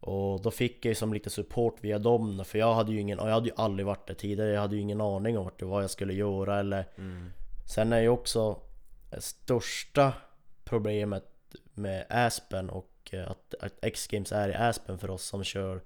Och 0.00 0.42
då 0.42 0.50
fick 0.50 0.84
jag 0.84 0.90
ju 0.90 0.94
som 0.94 1.14
lite 1.14 1.30
support 1.30 1.76
via 1.80 1.98
dem 1.98 2.44
för 2.44 2.58
jag 2.58 2.74
hade 2.74 2.92
ju 2.92 3.00
ingen, 3.00 3.18
och 3.18 3.28
jag 3.28 3.34
hade 3.34 3.48
ju 3.48 3.54
aldrig 3.56 3.86
varit 3.86 4.06
där 4.06 4.14
tidigare, 4.14 4.50
jag 4.50 4.60
hade 4.60 4.76
ju 4.76 4.82
ingen 4.82 5.00
aning 5.00 5.38
om 5.38 5.50
var 5.60 5.80
jag 5.80 5.90
skulle 5.90 6.14
göra 6.14 6.58
eller 6.58 6.88
Mm. 6.96 7.30
Sen 7.74 7.92
är 7.92 8.00
ju 8.00 8.08
också 8.08 8.60
det 9.10 9.20
största 9.20 10.12
problemet 10.64 11.24
med 11.74 12.06
Aspen 12.08 12.70
och 12.70 12.91
eh, 13.10 13.30
att, 13.30 13.54
att 13.60 13.72
X-Games 13.82 14.32
är 14.32 14.48
i 14.48 14.54
Aspen 14.54 14.98
för 14.98 15.10
oss 15.10 15.24
som 15.24 15.44
kör 15.44 15.80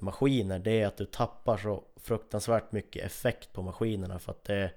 maskiner 0.00 0.58
Det 0.58 0.80
är 0.80 0.86
att 0.86 0.96
du 0.96 1.04
tappar 1.04 1.56
så 1.56 1.84
fruktansvärt 1.96 2.72
mycket 2.72 3.04
effekt 3.04 3.52
på 3.52 3.62
maskinerna. 3.62 4.18
För 4.18 4.32
att 4.32 4.44
det 4.44 4.70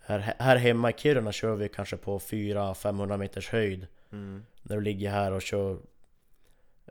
här, 0.00 0.34
här 0.38 0.56
hemma 0.56 0.90
i 0.90 0.92
Kiruna 0.92 1.32
kör 1.32 1.54
vi 1.56 1.68
kanske 1.68 1.96
på 1.96 2.18
400-500 2.18 3.16
meters 3.16 3.48
höjd. 3.50 3.86
Mm. 4.12 4.44
När 4.62 4.76
du 4.76 4.82
ligger 4.82 5.10
här 5.10 5.32
och 5.32 5.42
kör 5.42 5.72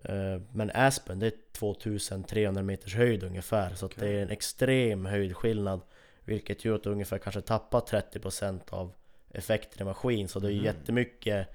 eh, 0.03 0.41
Men 0.51 0.71
Aspen 0.73 1.19
det 1.19 1.27
är 1.27 1.33
2300 1.51 2.63
meters 2.63 2.95
höjd 2.95 3.23
ungefär. 3.23 3.75
Så 3.75 3.85
att 3.85 3.95
det 3.95 4.07
är 4.07 4.21
en 4.21 4.29
extrem 4.29 5.05
höjdskillnad 5.05 5.81
Vilket 6.25 6.65
gör 6.65 6.75
att 6.75 6.83
du 6.83 6.89
ungefär 6.89 7.17
kanske 7.17 7.41
tappar 7.41 7.79
30% 7.79 8.59
av 8.69 8.91
effekten 9.31 9.81
i 9.81 9.85
maskin. 9.85 10.27
Så 10.27 10.39
det 10.39 10.47
är 10.47 10.55
Mhm. 10.55 10.63
jättemycket 10.63 11.47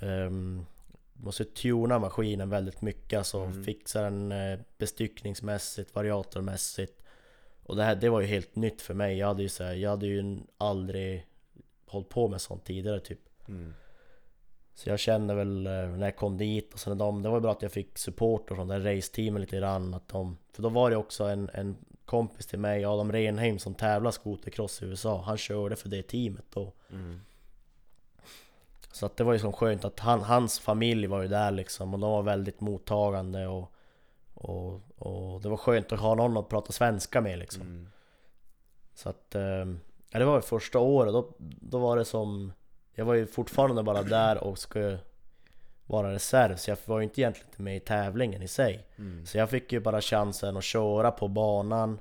um, 0.00 0.66
måste 1.22 1.44
tuna 1.44 1.98
maskinen 1.98 2.50
väldigt 2.50 2.80
mycket 2.82 3.18
Alltså 3.18 3.38
Mm. 3.38 3.64
fixa 3.64 4.02
den 4.02 4.32
eh, 4.32 4.58
bestyckningsmässigt, 4.78 5.94
variatormässigt 5.94 7.02
Och 7.62 7.76
det 7.76 7.84
här 7.84 7.94
det 7.96 8.08
var 8.08 8.20
ju 8.20 8.26
helt 8.26 8.56
nytt 8.56 8.82
för 8.82 8.94
mig 8.94 9.18
Jag 9.18 9.26
hade 9.26 9.42
ju, 9.42 9.48
så 9.48 9.64
här, 9.64 9.74
jag 9.74 9.90
hade 9.90 10.06
ju 10.06 10.38
aldrig 10.58 11.26
hållit 11.86 12.08
på 12.08 12.28
med 12.28 12.40
sånt 12.40 12.64
tidigare 12.64 13.00
typ 13.00 13.18
Mm. 13.48 13.74
så 14.74 14.88
jag 14.90 14.98
kände 14.98 15.34
väl 15.34 15.66
eh, 15.66 15.72
när 15.72 16.06
jag 16.06 16.16
kom 16.16 16.38
dit 16.38 16.72
och 16.74 16.80
sen 16.80 16.98
de, 16.98 17.22
det 17.22 17.28
var 17.28 17.36
ju 17.36 17.40
bra 17.40 17.52
att 17.52 17.62
jag 17.62 17.72
fick 17.72 17.98
support 17.98 18.48
från 18.48 18.68
det 18.68 18.78
raceteamet 18.96 19.40
lite 19.40 19.56
grann 19.56 19.94
att 19.94 20.08
de, 20.08 20.38
För 20.52 20.62
då 20.62 20.68
var 20.68 20.90
det 20.90 20.96
också 20.96 21.24
en, 21.24 21.50
en 21.54 21.76
kompis 22.04 22.46
till 22.46 22.58
mig, 22.58 22.84
Adam 22.84 23.12
Renheim 23.12 23.58
som 23.58 23.74
tävlar 23.74 24.10
skotercross 24.10 24.82
i 24.82 24.84
USA 24.84 25.22
Han 25.26 25.38
körde 25.38 25.76
för 25.76 25.88
det 25.88 26.02
teamet 26.02 26.44
då 26.54 26.72
Mm. 26.90 27.20
Så 28.92 29.06
att 29.06 29.16
det 29.16 29.24
var 29.24 29.32
ju 29.32 29.38
så 29.38 29.52
skönt 29.52 29.84
att 29.84 30.00
han, 30.00 30.20
hans 30.20 30.60
familj 30.60 31.06
var 31.06 31.22
ju 31.22 31.28
där 31.28 31.50
liksom 31.50 31.94
och 31.94 32.00
de 32.00 32.10
var 32.10 32.22
väldigt 32.22 32.60
mottagande 32.60 33.46
och, 33.46 33.72
och, 34.34 34.80
och 34.96 35.40
det 35.40 35.48
var 35.48 35.56
skönt 35.56 35.92
att 35.92 36.00
ha 36.00 36.14
någon 36.14 36.36
att 36.36 36.48
prata 36.48 36.72
svenska 36.72 37.20
med 37.20 37.38
liksom 37.38 37.62
Mm. 37.62 37.88
Så 38.94 39.08
att, 39.08 39.34
eh, 39.34 39.66
ja, 40.10 40.18
det 40.18 40.24
var 40.24 40.36
ju 40.36 40.42
första 40.42 40.78
året, 40.78 41.12
då, 41.12 41.34
då 41.38 41.78
var 41.78 41.96
det 41.96 42.04
som 42.04 42.52
Jag 42.94 43.04
var 43.04 43.14
ju 43.14 43.26
fortfarande 43.26 43.82
bara 43.82 44.02
där 44.02 44.44
och 44.44 44.58
skulle 44.58 44.98
vara 45.86 46.12
reserv 46.12 46.56
så 46.56 46.70
jag 46.70 46.78
var 46.84 46.98
ju 46.98 47.04
inte 47.04 47.20
egentligen 47.20 47.64
med 47.64 47.76
i 47.76 47.80
tävlingen 47.80 48.42
i 48.42 48.48
sig 48.48 48.86
Mm. 48.96 49.26
Så 49.26 49.38
jag 49.38 49.50
fick 49.50 49.72
ju 49.72 49.80
bara 49.80 50.00
chansen 50.00 50.56
att 50.56 50.64
köra 50.64 51.10
på 51.10 51.28
banan 51.28 52.00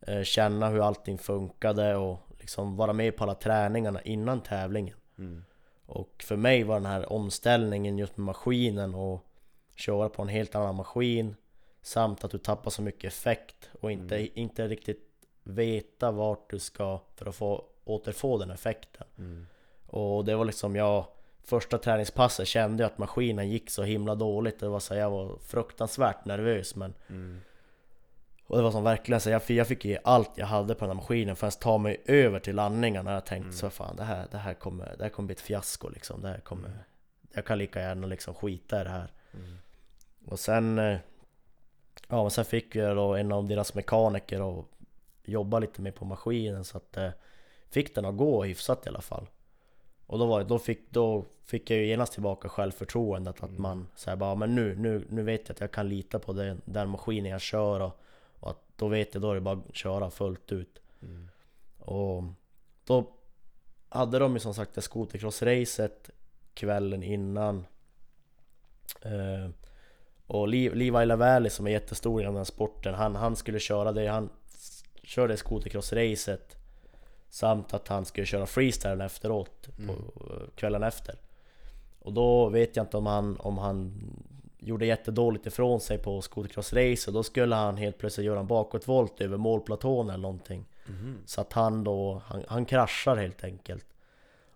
eh, 0.00 0.22
Känna 0.22 0.68
hur 0.68 0.86
allting 0.86 1.18
funkade 1.18 1.96
och 1.96 2.18
liksom 2.40 2.76
vara 2.76 2.92
med 2.92 3.16
på 3.16 3.24
alla 3.24 3.34
träningarna 3.34 4.02
innan 4.02 4.40
tävlingen 4.40 4.96
Mm. 5.18 5.44
Och 5.86 6.24
för 6.26 6.36
mig 6.36 6.62
var 6.62 6.74
den 6.74 6.86
här 6.86 7.12
omställningen 7.12 7.98
just 7.98 8.16
med 8.16 8.24
maskinen 8.24 8.94
och 8.94 9.26
köra 9.74 10.08
på 10.08 10.22
en 10.22 10.28
helt 10.28 10.54
annan 10.54 10.74
maskin 10.74 11.36
Samt 11.82 12.24
att 12.24 12.30
du 12.30 12.38
tappar 12.38 12.70
så 12.70 12.82
mycket 12.82 13.12
effekt 13.12 13.70
och 13.80 13.92
inte, 13.92 14.40
inte 14.40 14.68
riktigt 14.68 15.02
veta 15.42 16.10
vart 16.10 16.50
du 16.50 16.58
ska 16.58 17.00
för 17.14 17.26
att 17.26 17.36
få 17.36 17.64
återfå 17.84 18.38
den 18.38 18.50
effekten 18.50 19.06
Mm. 19.18 19.46
Och 19.86 20.24
det 20.24 20.36
var 20.36 20.44
liksom 20.44 20.76
jag 20.76 21.04
Första 21.42 21.78
träningspasset 21.78 22.48
kände 22.48 22.82
jag 22.82 22.92
att 22.92 22.98
maskinen 22.98 23.48
gick 23.48 23.70
så 23.70 23.82
himla 23.82 24.14
dåligt 24.14 24.60
Det 24.60 24.68
var 24.68 24.80
så 24.80 24.94
jag 24.94 25.10
var 25.10 25.38
fruktansvärt 25.38 26.24
nervös 26.24 26.76
men 26.76 26.94
Mm. 27.08 27.40
Och 28.46 28.56
det 28.56 28.62
var 28.62 28.70
som 28.70 28.84
verkligen 28.84 29.20
så 29.20 29.30
jag 29.30 29.42
fick, 29.42 29.56
jag 29.56 29.68
fick 29.68 29.84
ge 29.84 29.98
allt 30.04 30.30
jag 30.34 30.46
hade 30.46 30.74
på 30.74 30.80
den 30.80 30.88
här 30.88 31.02
maskinen 31.02 31.36
för 31.36 31.46
att 31.46 31.60
ta 31.60 31.78
mig 31.78 32.02
över 32.04 32.38
till 32.38 32.56
landningen. 32.56 33.06
Och 33.06 33.12
jag 33.12 33.26
tänkte 33.26 33.52
så 33.52 33.70
fan 33.70 33.96
det 33.96 34.04
här, 34.04 34.26
det 34.30 34.38
här 34.38 34.54
kommer, 34.54 34.94
det 34.98 35.02
här 35.02 35.10
kommer 35.10 35.26
bli 35.26 35.34
ett 35.34 35.40
fiasko 35.40 35.88
liksom. 35.88 36.22
Det 36.22 36.28
här 36.28 36.40
kommer 36.40 36.70
Jag 37.32 37.44
kan 37.44 37.58
lika 37.58 37.80
gärna 37.80 38.06
liksom 38.06 38.34
skita 38.34 38.80
i 38.80 38.84
det 38.84 38.90
här. 38.90 39.12
Mm. 39.34 39.58
Och 40.26 40.38
sen 40.38 40.78
eh, 40.78 40.98
Ja 42.08 42.22
men 42.22 42.30
sen 42.30 42.44
fick 42.44 42.74
jag 42.74 42.96
då 42.96 43.14
en 43.14 43.32
av 43.32 43.48
deras 43.48 43.74
mekaniker 43.74 44.42
och 44.42 44.70
jobba 45.24 45.58
lite 45.58 45.82
mer 45.82 45.90
på 45.90 46.04
maskinen. 46.04 46.64
Så 46.64 46.76
att 46.76 46.96
eh, 46.96 47.10
Fick 47.70 47.94
den 47.94 48.04
att 48.04 48.16
gå 48.16 48.44
hyfsat 48.44 48.86
i 48.86 48.88
alla 48.88 49.00
fall. 49.00 49.26
Och 50.06 50.18
då, 50.18 50.26
var, 50.26 50.44
då, 50.44 50.58
fick, 50.58 50.90
då 50.90 51.24
fick 51.44 51.70
jag 51.70 51.78
ju 51.78 51.86
genast 51.86 52.12
tillbaka 52.12 52.48
självförtroendet 52.48 53.42
att 53.42 53.58
man 53.58 53.86
säger 53.94 54.16
bara 54.16 54.34
men 54.34 54.54
nu, 54.54 54.76
nu, 54.76 55.06
nu 55.08 55.22
vet 55.22 55.48
jag 55.48 55.54
att 55.54 55.60
jag 55.60 55.70
kan 55.70 55.88
lita 55.88 56.18
på 56.18 56.32
den, 56.32 56.60
den 56.64 56.88
maskinen 56.88 57.32
jag 57.32 57.40
kör 57.40 57.80
och, 57.80 58.00
då 58.76 58.88
vet 58.88 59.14
jag 59.14 59.22
då 59.22 59.30
är 59.30 59.34
det 59.34 59.40
bara 59.40 59.60
att 59.68 59.76
köra 59.76 60.10
fullt 60.10 60.52
ut. 60.52 60.78
Mm. 61.02 61.28
och 61.78 62.24
då 62.84 63.12
hade 63.88 64.18
de 64.18 64.34
ju 64.34 64.40
som 64.40 64.54
sagt 64.54 64.74
det 64.74 64.80
skotercross-racet 64.80 66.10
kvällen 66.54 67.02
innan. 67.02 67.66
Eh, 69.02 69.50
Och 70.26 70.48
Levi 70.48 71.06
Lavalli 71.06 71.50
som 71.50 71.66
är 71.66 71.70
jättestor 71.70 72.20
inom 72.20 72.34
den 72.34 72.40
här 72.40 72.44
sporten, 72.44 72.94
han, 72.94 73.16
han 73.16 73.36
skulle 73.36 73.58
köra 73.60 73.92
det, 73.92 74.06
han 74.06 74.28
körde 75.02 75.36
skotercross-racet 75.36 76.56
Samt 77.28 77.74
att 77.74 77.88
han 77.88 78.04
skulle 78.04 78.26
köra 78.26 78.46
freestyle 78.46 79.00
efteråt, 79.00 79.68
på, 79.86 79.92
eh, 79.92 80.48
kvällen 80.54 80.82
efter. 80.82 81.14
Och 81.98 82.12
då 82.12 82.48
vet 82.48 82.76
jag 82.76 82.84
inte 82.84 82.96
om 82.96 83.06
han, 83.06 83.36
om 83.40 83.58
han 83.58 83.92
gjorde 84.66 84.86
jättedåligt 84.86 85.46
ifrån 85.46 85.80
sig 85.80 85.98
på 85.98 86.20
skotercross-racet 86.20 87.12
Då 87.12 87.22
skulle 87.22 87.54
han 87.54 87.76
helt 87.76 87.98
plötsligt 87.98 88.26
göra 88.26 88.40
en 88.40 88.46
bakåtvolt 88.46 89.20
över 89.20 89.36
målplatån 89.36 90.08
eller 90.10 90.22
någonting 90.22 90.64
Mhm. 90.88 91.18
så 91.26 91.40
att 91.40 91.52
han 91.52 91.84
då, 91.84 92.22
han, 92.26 92.44
han 92.48 92.64
kraschar 92.66 93.16
helt 93.16 93.44
enkelt 93.44 93.86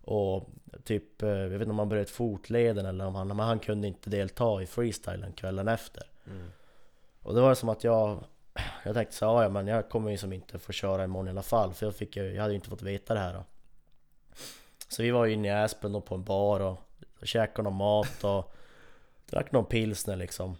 Och 0.01 0.49
typ, 0.83 1.21
eh, 1.21 1.29
jag 1.29 1.49
vet 1.49 1.61
inte 1.61 1.71
om 1.71 1.79
han 1.79 1.89
bröt 1.89 2.09
fotleden 2.09 2.85
eller 2.85 3.05
om 3.05 3.15
han, 3.15 3.27
men 3.27 3.39
han 3.39 3.59
kunde 3.59 3.87
inte 3.87 4.09
delta 4.09 4.61
i 4.61 4.65
freestylen 4.65 5.33
kvällen 5.33 5.67
efter 5.67 6.03
Mm. 6.27 6.47
Och 7.21 7.35
det 7.35 7.41
var 7.41 7.55
som 7.55 7.69
att 7.69 7.83
jag 7.83 8.23
Jag 8.85 8.93
tänkte 8.95 9.15
så 9.15 9.25
ja 9.25 9.49
men 9.49 9.67
jag 9.67 9.89
kommer 9.89 10.11
ju 10.11 10.17
som 10.17 10.33
inte 10.33 10.59
få 10.59 10.71
köra 10.71 11.03
imorgon 11.03 11.27
i 11.27 11.31
alla 11.31 11.41
fall 11.41 11.73
För 11.73 11.85
jag, 11.85 11.95
fick, 11.95 12.15
ju- 12.17 12.33
jag 12.33 12.41
hade 12.41 12.53
ju 12.53 12.55
inte 12.55 12.69
fått 12.69 12.81
veta 12.81 13.13
det 13.13 13.19
här 13.19 13.33
då. 13.33 13.43
Så 14.89 15.03
vi 15.03 15.11
var 15.11 15.25
ju 15.25 15.33
inne 15.33 15.47
i 15.47 15.51
Aspen 15.51 15.91
då 15.91 16.01
på 16.01 16.15
en 16.15 16.23
bar 16.23 16.59
och, 16.59 16.77
och 17.19 17.27
käkade 17.27 17.63
någon 17.63 17.77
mat 17.77 18.23
och 18.23 18.53
Drack 19.31 19.51
någon 19.51 19.65
pilsner 19.65 20.15
liksom. 20.15 20.57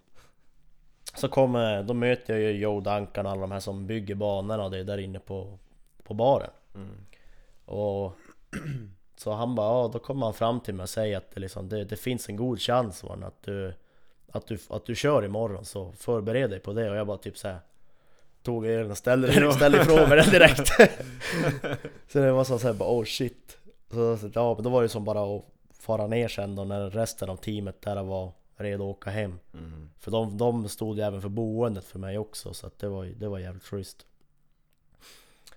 Så 1.15 1.27
kommer, 1.27 1.83
då 1.83 1.93
möter 1.93 2.33
jag 2.33 2.41
ju 2.41 2.59
Joe 2.59 2.81
Duncan 2.81 3.25
och 3.25 3.31
alla 3.31 3.41
de 3.41 3.51
här 3.51 3.59
som 3.59 3.87
bygger 3.87 4.15
banorna 4.15 4.63
och 4.63 4.71
det 4.71 4.77
är 4.77 4.83
där 4.83 4.97
inne 4.97 5.19
på, 5.19 5.59
på 6.03 6.13
baren. 6.13 6.51
Mm. 6.75 7.05
och 7.65 8.13
så 9.17 9.31
han 9.31 9.55
bara, 9.55 9.67
ja 9.67 9.89
då 9.93 9.99
kommer 9.99 10.25
han 10.25 10.33
fram 10.33 10.59
till 10.59 10.73
mig 10.73 10.83
och 10.83 10.89
säger 10.89 11.17
att 11.17 11.31
det, 11.31 11.39
liksom, 11.39 11.69
det, 11.69 11.83
det 11.83 11.95
finns 11.95 12.29
en 12.29 12.35
god 12.35 12.59
chans 12.59 13.03
man, 13.03 13.23
att, 13.23 13.43
du, 13.43 13.73
att, 14.31 14.47
du, 14.47 14.57
att 14.69 14.85
du 14.85 14.95
kör 14.95 15.25
imorgon 15.25 15.65
så 15.65 15.91
förbered 15.91 16.49
dig 16.49 16.59
på 16.59 16.73
det. 16.73 16.89
Och 16.89 16.95
jag 16.95 17.07
bara 17.07 17.17
typ 17.17 17.37
såhär 17.37 17.59
Tog 18.43 18.65
ölen 18.65 18.91
och 18.91 18.97
ställde, 18.97 19.53
ställde 19.53 19.81
ifrån 19.81 20.09
mig 20.09 20.17
den 20.17 20.29
direkt. 20.29 20.67
Så 22.07 22.19
det 22.19 22.31
var 22.31 22.43
så 22.43 22.59
såhär 22.59 22.73
bara 22.73 22.89
oh 22.89 23.03
shit. 23.03 23.57
Så, 23.91 24.17
ja, 24.33 24.53
men 24.53 24.63
då 24.63 24.69
var 24.69 24.81
det 24.81 24.89
som 24.89 25.05
bara 25.05 25.35
att 25.35 25.45
fara 25.79 26.07
ner 26.07 26.27
sen 26.27 26.55
då 26.55 26.63
när 26.63 26.89
resten 26.89 27.29
av 27.29 27.35
teamet 27.35 27.81
där 27.81 28.03
var 28.03 28.31
redo 28.63 28.89
att 28.89 28.97
åka 28.97 29.09
hem 29.09 29.39
Mm. 29.53 29.89
För 29.99 30.11
de, 30.11 30.37
de 30.37 30.69
stod 30.69 30.97
ju 30.97 31.03
även 31.03 31.21
för 31.21 31.29
boendet 31.29 31.83
för 31.85 31.99
mig 31.99 32.17
också 32.17 32.53
så 32.53 32.67
att 32.67 32.79
det 32.79 32.89
var, 32.89 33.05
det 33.05 33.27
var 33.27 33.39
jävligt 33.39 33.63
schysst 33.63 34.05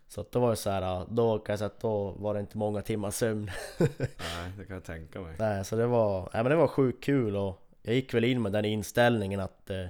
Så 0.09 0.21
att 0.21 0.33
det 0.33 0.39
var 0.39 0.51
ju 0.51 0.57
så 0.57 0.71
här, 0.71 1.07
då 1.11 1.39
kan 1.39 1.53
jag 1.53 1.59
säga 1.59 1.67
att 1.67 1.81
då 1.81 2.11
var 2.11 2.35
det 2.35 2.41
inte 2.41 2.59
många 2.59 2.83
timmar 2.83 3.11
sömn 3.11 3.51
Nej, 3.79 4.53
det 4.59 4.65
kan 4.65 4.75
jag 4.75 4.85
tänka 4.85 5.21
mig. 5.21 5.35
Nej 5.39 5.65
så 5.65 5.77
det 5.77 5.87
var, 5.87 6.21
nej, 6.35 6.43
men 6.43 6.51
det 6.51 6.57
var 6.57 6.69
sjukt 6.69 7.05
kul 7.05 7.37
och 7.37 7.61
jag 7.83 7.95
gick 7.95 8.15
väl 8.15 8.25
in 8.25 8.43
med 8.43 8.53
den 8.53 8.65
inställningen 8.65 9.41
att 9.41 9.71
eh, 9.71 9.87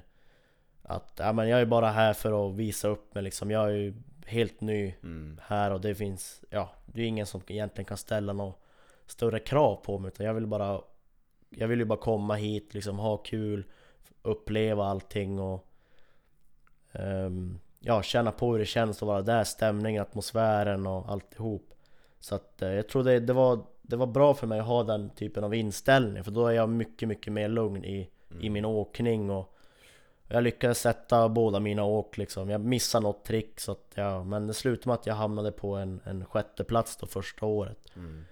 Att 0.82 1.12
ja, 1.18 1.32
men 1.32 1.48
jag 1.48 1.60
är 1.60 1.66
bara 1.66 1.90
här 1.90 2.12
för 2.12 2.48
att 2.48 2.54
visa 2.54 2.88
upp 2.88 3.14
mig 3.14 3.22
liksom, 3.24 3.50
jag 3.50 3.64
är 3.64 3.74
ju 3.74 3.94
helt 4.26 4.60
ny 4.60 4.94
Mm. 5.02 5.40
här 5.42 5.70
och 5.70 5.80
det 5.80 5.94
finns, 5.94 6.44
ja 6.50 6.70
det 6.86 7.02
är 7.02 7.06
ingen 7.06 7.26
som 7.26 7.42
egentligen 7.46 7.84
kan 7.86 7.96
ställa 7.96 8.32
några 8.32 8.52
större 9.06 9.38
krav 9.38 9.76
på 9.76 9.98
mig 9.98 10.08
utan 10.08 10.26
jag 10.26 10.34
vill 10.34 10.46
bara 10.46 10.80
Jag 11.56 11.68
vill 11.68 11.78
ju 11.78 11.84
bara 11.84 11.98
komma 11.98 12.34
hit, 12.34 12.74
liksom 12.74 12.98
ha 12.98 13.16
kul 13.16 13.64
Uppleva 14.22 14.84
allting 14.84 15.40
och 15.40 15.66
ehm, 16.92 17.58
Ja, 17.80 18.02
känna 18.02 18.32
på 18.32 18.52
hur 18.52 18.58
det 18.58 18.66
känns 18.66 19.02
att 19.02 19.06
vara 19.06 19.22
där, 19.22 19.44
stämningen, 19.44 20.02
atmosfären 20.02 20.86
och 20.86 21.12
alltihop 21.12 21.74
Så 22.20 22.34
att 22.34 22.62
eh, 22.62 22.68
jag 22.72 22.88
tror 22.88 23.04
det, 23.04 23.20
det, 23.20 23.32
var, 23.32 23.64
det 23.82 23.96
var 23.96 24.06
bra 24.06 24.34
för 24.34 24.46
mig 24.46 24.60
att 24.60 24.66
ha 24.66 24.82
den 24.82 25.10
typen 25.10 25.44
av 25.44 25.54
inställning 25.54 26.24
för 26.24 26.30
då 26.30 26.46
är 26.46 26.52
jag 26.52 26.68
mycket, 26.68 27.08
mycket 27.08 27.32
mer 27.32 27.48
lugn 27.48 27.84
i, 27.84 28.10
i 28.40 28.50
min 28.50 28.64
åkning 28.64 29.30
och 29.30 29.54
jag 30.28 30.42
lyckades 30.42 30.80
sätta 30.80 31.28
båda 31.28 31.60
mina 31.60 31.84
åk 31.84 32.18
liksom. 32.18 32.50
Jag 32.50 32.60
missade 32.60 33.02
något 33.02 33.24
trick 33.24 33.60
så 33.60 33.72
att 33.72 33.92
jag, 33.94 34.26
Men 34.26 34.46
det 34.46 34.54
slutade 34.54 34.88
med 34.88 34.94
att 34.94 35.06
jag 35.06 35.14
hamnade 35.14 35.52
på 35.52 35.74
en, 35.76 36.00
en 36.04 36.24
sjätte 36.24 36.64
plats 36.64 36.96
då 36.96 37.06
första 37.06 37.46
året 37.46 37.78
Mm. 37.96 38.24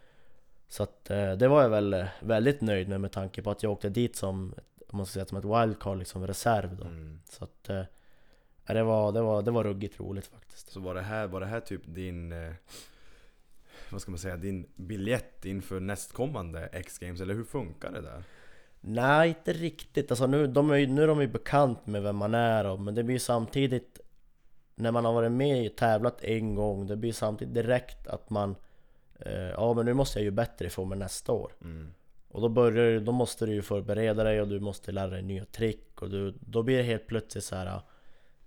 Så 0.73 0.83
att 0.83 1.11
eh, 1.11 1.33
det 1.33 1.49
var 1.49 1.63
jag 1.63 1.71
väl 1.71 1.95
eh, 1.95 2.07
väldigt 2.21 2.61
nöjd 2.61 2.89
med 2.89 3.01
med 3.01 3.13
tanke 3.13 3.43
på 3.43 3.51
att 3.51 3.63
jag 3.63 3.73
åkte 3.73 3.89
dit 3.89 4.17
som 4.17 4.55
om 4.89 4.97
man 4.97 5.07
ska 5.07 5.13
säga 5.13 5.27
som 5.27 5.39
ett 5.39 5.45
wildcard 5.45 5.99
liksom 5.99 6.27
reserv 6.27 6.77
då. 6.77 6.85
Mm. 6.85 7.21
Så 7.25 7.45
att 7.45 7.69
eh, 7.69 7.83
det, 8.67 8.83
var, 8.83 9.13
det, 9.13 9.23
var, 9.23 9.43
det 9.43 9.51
var 9.51 9.65
ruggigt 9.65 10.01
roligt 10.01 10.27
faktiskt. 10.27 10.73
Så 10.73 10.81
var 10.81 10.95
det 10.95 11.01
här, 11.01 11.27
var 11.27 11.41
det 11.41 11.47
här 11.47 11.61
typ 11.61 11.83
din 11.85 12.35
Vad 13.91 14.03
ska 14.03 14.11
man 14.11 14.19
säga, 14.19 14.37
din 14.37 14.67
biljett 14.77 15.45
inför 15.45 15.81
nästkommande 15.81 16.69
X-games? 16.73 17.21
Eller 17.21 17.35
hur 17.35 17.45
funkar 17.45 17.93
det 17.93 18.01
där? 18.01 18.25
Nej, 18.81 19.29
inte 19.29 19.53
riktigt. 19.53 20.11
Alltså 20.11 20.27
nu, 20.27 20.47
de 20.47 20.71
är, 20.71 20.87
nu 20.87 21.03
är 21.03 21.07
de 21.07 21.21
ju 21.21 21.29
bekant 21.29 21.87
med 21.87 22.03
vem 22.03 22.17
man 22.17 22.35
är 22.35 22.67
och, 22.67 22.81
men 22.81 22.95
det 22.95 23.03
blir 23.03 23.15
ju 23.15 23.21
samtidigt 23.21 24.01
när 24.75 24.93
man 24.93 25.05
har 25.05 25.13
varit 25.13 25.33
med 25.33 25.71
och 25.71 25.77
tävlat 25.77 26.25
en 26.25 26.55
gång, 26.55 26.87
det 26.87 26.97
blir 26.97 27.13
samtidigt 27.13 27.55
direkt 27.55 28.07
att 28.07 28.31
man 28.31 28.57
Ja 29.31 29.75
men 29.75 29.87
nu 29.87 29.95
måste 29.95 30.19
jag 30.19 30.25
ju 30.25 30.31
bättre 30.31 30.71
få 30.71 30.85
mig 30.85 30.99
nästa 30.99 31.33
år. 31.33 31.53
Mm. 31.61 31.95
Och 32.29 32.41
då 32.41 32.49
börjar 32.49 32.73
du- 32.73 33.01
då 33.01 33.13
måste 33.13 33.47
du 33.47 33.53
ju 33.53 33.63
förbereda 33.63 34.25
dig 34.25 34.41
och 34.41 34.49
du 34.49 34.61
måste 34.61 34.93
lära 34.93 35.07
dig 35.09 35.23
nya 35.23 35.45
trick 35.45 36.03
och 36.03 36.11
du, 36.11 36.35
då 36.41 36.63
blir 36.63 36.77
det 36.77 36.83
helt 36.83 37.07
plötsligt 37.07 37.45
så 37.45 37.57
här. 37.57 37.81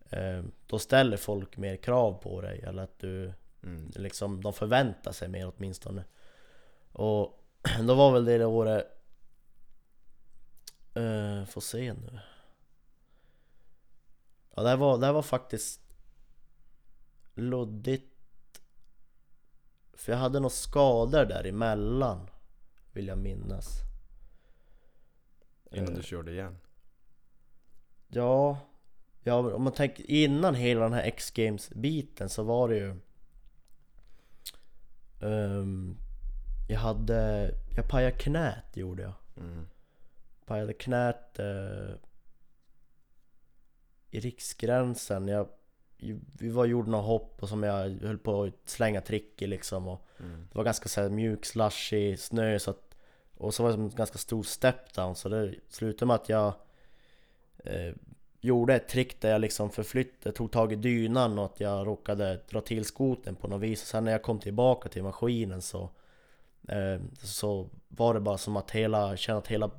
Eh, 0.09 0.43
då 0.67 0.79
ställer 0.79 1.17
folk 1.17 1.57
mer 1.57 1.75
krav 1.75 2.13
på 2.13 2.41
dig 2.41 2.59
eller 2.61 2.83
att 2.83 2.99
du 2.99 3.33
Mm. 3.63 3.91
liksom, 3.95 4.41
de 4.43 4.53
förväntar 4.53 5.11
sig 5.11 5.27
mer 5.27 5.51
åtminstone. 5.57 6.03
Och 6.91 7.43
då 7.87 7.95
var 7.95 8.11
väl 8.11 8.25
det 8.25 8.37
det 8.37 8.45
året... 8.45 8.91
Uh, 10.97 11.45
får 11.45 11.61
se 11.61 11.93
nu. 11.93 12.19
Ja, 14.55 14.63
det 14.63 14.69
här 14.69 14.77
var, 14.77 14.97
det 14.97 15.05
här 15.05 15.13
var 15.13 15.21
faktiskt 15.21 15.81
luddigt. 17.33 18.14
För 19.95 20.11
jag 20.11 20.19
hade 20.19 20.39
några 20.39 20.49
skador 20.49 21.25
däremellan, 21.25 22.29
vill 22.93 23.07
jag 23.07 23.17
minnas. 23.17 23.79
Innan 25.71 25.89
Eh, 25.89 25.95
du 25.95 26.03
körde 26.03 26.31
igen? 26.31 26.57
Ja, 28.07 28.59
ja 29.23 29.35
om 29.55 29.63
man 29.63 29.73
tänker 29.73 30.11
innan 30.11 30.55
hela 30.55 30.83
den 30.83 30.93
här 30.93 31.03
X-Games 31.03 31.69
biten 31.69 32.29
så 32.29 32.43
var 32.43 32.69
det 32.69 32.75
ju 32.75 32.95
ehm, 35.21 35.97
Jag 36.69 36.79
hade, 36.79 37.51
jag 37.75 37.87
pajade 37.89 38.17
knät 38.17 38.77
gjorde 38.77 39.03
jag 39.03 39.13
Mm. 39.37 39.67
Pajade 40.45 40.73
knät 40.73 41.39
eh, 41.39 41.95
I 44.09 44.19
riksgränsen, 44.19 45.27
jag 45.27 45.49
Vi 46.39 46.49
var 46.49 46.65
gjorde 46.65 46.91
några 46.91 47.05
hopp 47.05 47.43
och 47.43 47.49
som 47.49 47.63
jag 47.63 47.89
höll 47.89 48.17
på 48.17 48.43
att 48.43 48.69
slänga 48.69 49.01
trick 49.01 49.41
i 49.41 49.47
liksom 49.47 49.87
och 49.87 50.01
Mm. 50.19 50.47
Det 50.51 50.57
var 50.57 50.63
ganska 50.63 50.89
så 50.89 51.01
här 51.01 51.09
mjuk, 51.09 51.45
slushig 51.45 52.19
snö 52.19 52.59
så 52.59 52.71
att, 52.71 52.95
Och 53.37 53.53
så 53.53 53.63
var 53.63 53.69
det 53.69 53.75
som 53.75 53.83
en 53.83 53.89
ganska 53.89 54.17
stor 54.17 54.43
step 54.43 54.93
down 54.93 55.15
så 55.15 55.29
det 55.29 55.55
slutade 55.69 56.07
med 56.07 56.15
att 56.15 56.29
jag 56.29 56.53
eh, 57.57 57.93
Gjorde 58.41 58.75
ett 58.75 58.87
trick 58.87 59.21
där 59.21 59.31
jag 59.31 59.41
liksom 59.41 59.69
förflyttade, 59.71 60.35
tog 60.35 60.51
tag 60.51 60.73
i 60.73 60.75
dynan 60.75 61.39
och 61.39 61.45
att 61.45 61.59
jag 61.59 61.87
råkade 61.87 62.39
dra 62.49 62.61
till 62.61 62.85
skoten 62.85 63.35
på 63.35 63.47
något 63.47 63.61
vis 63.61 63.81
och 63.81 63.87
sen 63.87 64.03
när 64.03 64.11
jag 64.11 64.21
kom 64.23 64.39
tillbaka 64.39 64.89
till 64.89 65.03
maskinen 65.03 65.61
så 65.61 65.89
eh, 66.67 67.01
Så 67.23 67.69
var 67.87 68.13
det 68.13 68.19
bara 68.19 68.37
som 68.37 68.57
att 68.57 68.71
hela, 68.71 69.17
kände 69.17 69.39
att 69.39 69.47
hela 69.47 69.71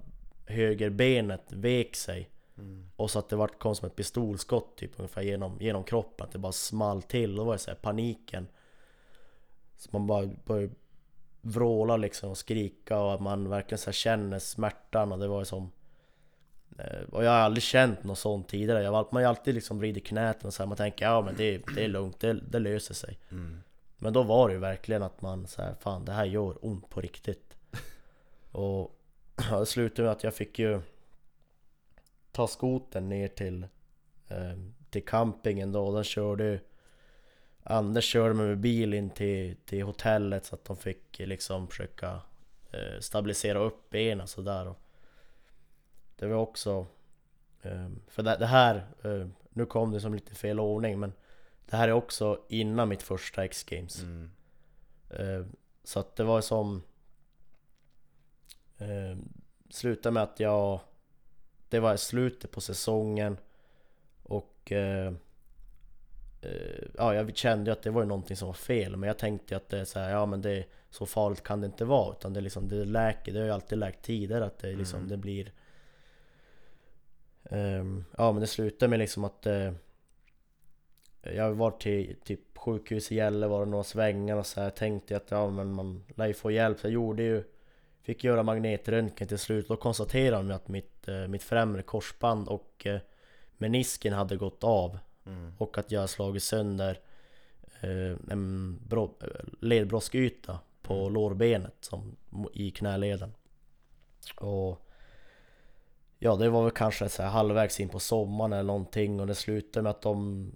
högerbenet 0.46 1.52
vek 1.52 1.96
sig 1.96 2.30
Mm. 2.58 2.90
och 2.96 3.10
så 3.10 3.18
att 3.18 3.28
det 3.28 3.36
vart 3.36 3.58
kom 3.58 3.74
som 3.76 3.86
ett 3.86 3.96
pistolskott 3.96 4.76
typ 4.76 4.90
ungefär 4.96 5.22
genom, 5.22 5.56
genom 5.60 5.84
kroppen, 5.84 6.26
att 6.26 6.32
det 6.32 6.38
bara 6.38 6.52
small 6.52 7.02
till. 7.02 7.36
Då 7.36 7.44
var 7.44 7.52
det 7.52 7.58
så 7.58 7.70
här 7.70 7.78
paniken. 7.78 8.46
Så 9.76 9.88
man 9.92 10.06
bara 10.06 10.26
började 10.44 10.74
vråla 11.40 11.96
liksom 11.96 12.30
och 12.30 12.38
skrika 12.38 12.98
och 12.98 13.14
att 13.14 13.20
man 13.20 13.48
verkligen 13.48 13.78
så 13.78 13.92
känner 13.92 14.38
smärtan 14.38 15.12
och 15.12 15.18
det 15.18 15.28
var 15.28 15.38
ju 15.38 15.44
som... 15.44 15.70
eh, 16.78 17.02
Och 17.12 17.24
jag 17.24 17.30
har 17.30 17.38
aldrig 17.38 17.62
känt 17.62 18.04
något 18.04 18.18
sånt 18.18 18.48
tidigare. 18.48 18.82
Jag, 18.82 18.92
man 18.92 19.06
har 19.12 19.20
ju 19.20 19.26
alltid 19.26 19.54
liksom 19.54 19.78
vridit 19.78 20.06
knäten 20.06 20.46
och 20.46 20.54
så 20.54 20.62
här, 20.62 20.68
man 20.68 20.76
tänker 20.76 21.04
ja 21.04 21.20
men 21.22 21.34
det, 21.36 21.62
det 21.74 21.84
är 21.84 21.88
lugnt, 21.88 22.20
det, 22.20 22.32
det 22.32 22.58
löser 22.58 22.94
sig. 22.94 23.18
Mm. 23.30 23.60
Men 23.98 24.12
då 24.12 24.22
var 24.22 24.48
det 24.48 24.54
ju 24.54 24.60
verkligen 24.60 25.02
att 25.02 25.22
man 25.22 25.46
så 25.46 25.62
här, 25.62 25.74
fan 25.80 26.04
det 26.04 26.12
här 26.12 26.24
gör 26.24 26.66
ont 26.66 26.88
på 26.90 27.00
riktigt. 27.00 27.56
Och 28.52 29.00
ja, 29.50 29.58
det 29.60 29.66
slutade 29.66 30.02
med 30.02 30.12
att 30.12 30.24
jag 30.24 30.34
fick 30.34 30.58
ju 30.58 30.80
ta 32.36 32.46
skoten 32.46 33.08
ner 33.08 33.28
till, 33.28 33.66
eh, 34.28 34.58
till 34.90 35.04
campingen 35.04 35.72
då. 35.72 35.94
Den 35.94 36.04
körde 36.04 36.60
Anders 37.62 38.04
körde 38.04 38.34
med 38.34 38.58
bil 38.58 38.94
in 38.94 39.10
till, 39.10 39.56
till 39.64 39.82
hotellet 39.82 40.44
så 40.44 40.54
att 40.54 40.64
de 40.64 40.76
fick 40.76 41.18
liksom 41.18 41.68
försöka 41.68 42.20
eh, 42.72 43.00
stabilisera 43.00 43.58
upp 43.58 43.90
benen 43.90 44.26
sådär. 44.26 44.74
Det 46.16 46.26
var 46.26 46.36
också... 46.36 46.86
Eh, 47.62 47.88
för 48.08 48.22
det, 48.22 48.36
det 48.36 48.46
här, 48.46 48.76
eh, 49.04 49.28
nu 49.50 49.66
kom 49.66 49.92
det 49.92 50.00
som 50.00 50.14
lite 50.14 50.34
fel 50.34 50.60
ordning 50.60 51.00
men 51.00 51.12
det 51.70 51.76
här 51.76 51.88
är 51.88 51.92
också 51.92 52.40
innan 52.48 52.88
mitt 52.88 53.02
första 53.02 53.44
X-games. 53.44 54.02
Mm. 54.02 54.30
Eh, 55.10 55.46
Så 55.84 56.00
att 56.00 56.16
det 56.16 56.24
var 56.24 56.40
som... 56.40 56.82
Eh, 58.78 59.18
slutade 59.70 60.12
med 60.12 60.22
att 60.22 60.40
jag... 60.40 60.80
Det 61.68 61.80
var 61.80 61.96
slutet 61.96 62.50
på 62.50 62.60
säsongen. 62.60 63.36
Och... 64.22 64.72
Eh, 64.72 65.12
eh, 66.42 66.84
ja, 66.96 67.14
jag 67.14 67.36
kände 67.36 67.70
ju 67.70 67.72
att 67.72 67.82
det 67.82 67.90
var 67.90 68.02
ju 68.02 68.08
någonting 68.08 68.36
som 68.36 68.46
var 68.46 68.54
fel. 68.54 68.96
Men 68.96 69.06
jag 69.06 69.18
tänkte 69.18 69.56
att 69.56 69.68
det 69.68 69.78
är 69.78 69.84
så 69.84 69.98
här, 69.98 70.10
ja 70.10 70.26
men 70.26 70.42
det 70.42 70.64
så 70.90 71.06
farligt 71.06 71.42
kan 71.42 71.60
det 71.60 71.66
inte 71.66 71.84
vara. 71.84 72.12
Utan 72.12 72.32
det 72.32 72.40
är 72.40 72.42
liksom, 72.42 72.68
det 72.68 72.84
läker, 72.84 73.32
det 73.32 73.38
har 73.38 73.46
ju 73.46 73.52
alltid 73.52 73.78
läkt 73.78 74.02
tidigare 74.04 74.44
att 74.44 74.58
det 74.58 74.72
liksom, 74.76 74.98
Mm. 74.98 75.08
det 75.10 75.16
blir... 75.16 75.52
Ehm, 77.50 78.04
ja 78.18 78.32
men 78.32 78.40
det 78.40 78.46
slutade 78.46 78.90
med 78.90 78.98
liksom 78.98 79.24
att 79.24 79.46
eh, 79.46 79.72
Jag 81.22 81.54
var 81.54 81.70
till 81.70 82.16
typ 82.24 82.58
sjukhus 82.58 83.12
i 83.12 83.14
Gällivare 83.14 83.64
några 83.66 83.84
svängar 83.84 84.36
och 84.36 84.46
så 84.46 84.60
här. 84.60 84.70
Tänkte 84.70 85.16
att 85.16 85.30
ja 85.30 85.50
men 85.50 85.72
man 85.72 86.04
lär 86.16 86.26
ju 86.26 86.34
få 86.34 86.50
hjälp. 86.50 86.78
Så 86.80 86.86
jag 86.86 86.92
gjorde 86.92 87.22
ju 87.22 87.44
Fick 88.06 88.24
göra 88.24 88.42
magnetröntgen 88.42 89.28
till 89.28 89.38
slut 89.38 89.68
då 89.68 89.76
konstaterade 89.76 90.48
de 90.48 90.54
att 90.54 90.68
mitt, 90.68 91.08
eh, 91.08 91.28
mitt 91.28 91.42
främre 91.42 91.82
korsband 91.82 92.48
och 92.48 92.86
eh, 92.86 93.00
menisken 93.58 94.12
hade 94.12 94.36
gått 94.36 94.64
av 94.64 94.98
Mm. 95.26 95.52
och 95.58 95.78
att 95.78 95.90
jag 95.90 96.10
slagit 96.10 96.42
sönder 96.42 96.98
eh, 97.80 98.16
en 98.30 98.78
bro, 98.88 99.14
ledbroskyta 99.60 100.58
på 100.82 101.08
lårbenet 101.08 101.74
som, 101.80 102.16
i 102.52 102.70
knäleden. 102.70 103.34
Och 104.36 104.80
Ja 106.18 106.36
det 106.36 106.48
var 106.48 106.62
väl 106.62 106.70
kanske 106.70 107.08
så 107.08 107.22
här 107.22 107.30
halvvägs 107.30 107.80
in 107.80 107.88
på 107.88 107.98
sommaren 107.98 108.52
eller 108.52 108.62
någonting 108.62 109.20
och 109.20 109.26
det 109.26 109.34
slutade 109.34 109.82
med 109.82 109.90
att 109.90 110.02
de 110.02 110.52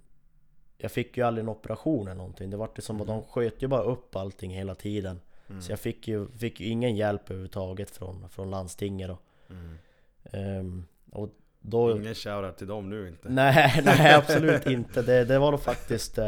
Jag 0.77 0.91
fick 0.91 1.17
ju 1.17 1.23
aldrig 1.23 1.43
en 1.43 1.49
operation 1.49 2.07
eller 2.07 2.15
någonting. 2.15 2.49
Det 2.49 2.57
var 2.57 2.69
ju 2.75 2.81
som 2.81 3.01
att 3.01 3.07
de 3.07 3.23
sköt 3.23 3.63
ju 3.63 3.67
bara 3.67 3.83
upp 3.83 4.15
allting 4.15 4.51
hela 4.51 4.75
tiden. 4.75 5.19
Mm. 5.51 5.61
Så 5.61 5.71
jag 5.71 5.79
fick 5.79 6.07
ju, 6.07 6.27
fick 6.37 6.59
ju 6.59 6.67
ingen 6.67 6.95
hjälp 6.95 7.21
överhuvudtaget 7.29 7.91
från, 7.91 8.29
från 8.29 8.49
landstinget 8.49 9.07
då. 9.09 9.17
Mm. 9.49 9.77
Ehm, 10.23 10.85
och 11.11 11.29
då... 11.59 11.97
Ingen 11.97 12.15
shoutout 12.15 12.57
till 12.57 12.67
dem 12.67 12.89
nu 12.89 13.07
inte. 13.07 13.29
Nej, 13.29 13.81
nej 13.85 14.13
absolut 14.13 14.65
inte. 14.67 15.01
Det, 15.01 15.25
det 15.25 15.39
var 15.39 15.51
då 15.51 15.57
faktiskt 15.57 16.17
eh, 16.17 16.27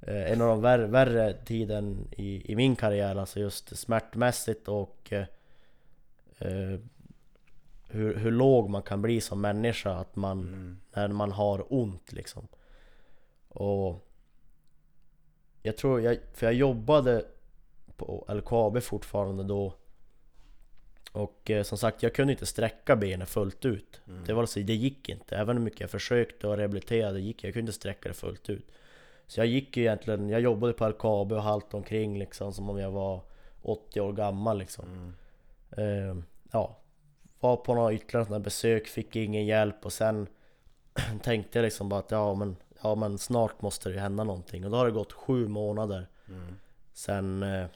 eh, 0.00 0.32
en 0.32 0.40
av 0.40 0.48
de 0.48 0.60
värre, 0.60 0.86
värre 0.86 1.32
tiden 1.32 2.08
i, 2.16 2.52
i 2.52 2.56
min 2.56 2.76
karriär. 2.76 3.16
Alltså 3.16 3.40
just 3.40 3.76
smärtmässigt 3.78 4.68
och 4.68 5.12
eh, 5.12 5.26
eh, 6.38 6.78
hur, 7.88 8.16
hur 8.16 8.30
låg 8.30 8.70
man 8.70 8.82
kan 8.82 9.02
bli 9.02 9.20
som 9.20 9.40
människa. 9.40 9.94
Att 9.94 10.16
man, 10.16 10.40
Mm. 10.40 10.78
när 10.94 11.08
man 11.08 11.32
har 11.32 11.72
ont 11.72 12.12
liksom. 12.12 12.48
Och 13.48 14.08
jag 15.62 15.76
tror, 15.76 16.00
jag, 16.00 16.18
för 16.34 16.46
jag 16.46 16.54
jobbade 16.54 17.24
på 18.06 18.34
LKAB 18.34 18.82
fortfarande 18.82 19.44
då. 19.44 19.74
Och 21.12 21.50
eh, 21.50 21.62
som 21.62 21.78
sagt, 21.78 22.02
jag 22.02 22.14
kunde 22.14 22.32
inte 22.32 22.46
sträcka 22.46 22.96
benen 22.96 23.26
fullt 23.26 23.64
ut. 23.64 24.00
Mm. 24.06 24.24
Det 24.24 24.32
var 24.32 24.42
alltså, 24.42 24.60
det 24.60 24.74
gick 24.74 25.08
inte. 25.08 25.36
Även 25.36 25.56
hur 25.56 25.64
mycket 25.64 25.80
jag 25.80 25.90
försökte 25.90 26.48
och 26.48 26.56
rehabiliterade 26.56 27.20
gick 27.20 27.44
jag 27.44 27.52
kunde 27.52 27.60
inte 27.60 27.72
sträcka 27.72 28.08
det 28.08 28.14
fullt 28.14 28.50
ut. 28.50 28.66
Så 29.26 29.40
jag 29.40 29.46
gick 29.46 29.76
ju 29.76 29.82
egentligen, 29.82 30.28
jag 30.28 30.40
jobbade 30.40 30.72
på 30.72 30.88
LKAB 30.88 31.32
och 31.32 31.42
haltade 31.42 31.76
omkring 31.76 32.18
liksom 32.18 32.52
som 32.52 32.70
om 32.70 32.78
jag 32.78 32.90
var 32.90 33.20
80 33.62 34.00
år 34.00 34.12
gammal 34.12 34.58
liksom. 34.58 34.84
Mm. 34.84 36.18
Eh, 36.18 36.24
ja, 36.52 36.78
var 37.40 37.56
på 37.56 37.74
några 37.74 37.92
ytterligare 37.92 38.24
sådana 38.24 38.44
besök, 38.44 38.86
fick 38.86 39.16
ingen 39.16 39.46
hjälp 39.46 39.84
och 39.86 39.92
sen 39.92 40.26
tänkte 41.22 41.58
jag 41.58 41.64
liksom 41.64 41.88
bara 41.88 42.00
att 42.00 42.10
ja 42.10 42.34
men, 42.34 42.56
ja 42.82 42.94
men 42.94 43.18
snart 43.18 43.62
måste 43.62 43.88
det 43.88 43.94
ju 43.94 44.00
hända 44.00 44.24
någonting. 44.24 44.64
Och 44.64 44.70
då 44.70 44.76
har 44.76 44.86
det 44.86 44.92
gått 44.92 45.12
sju 45.12 45.48
månader 45.48 46.06
Mm. 46.28 46.56
sen, 46.92 47.42
eh, 47.42 47.66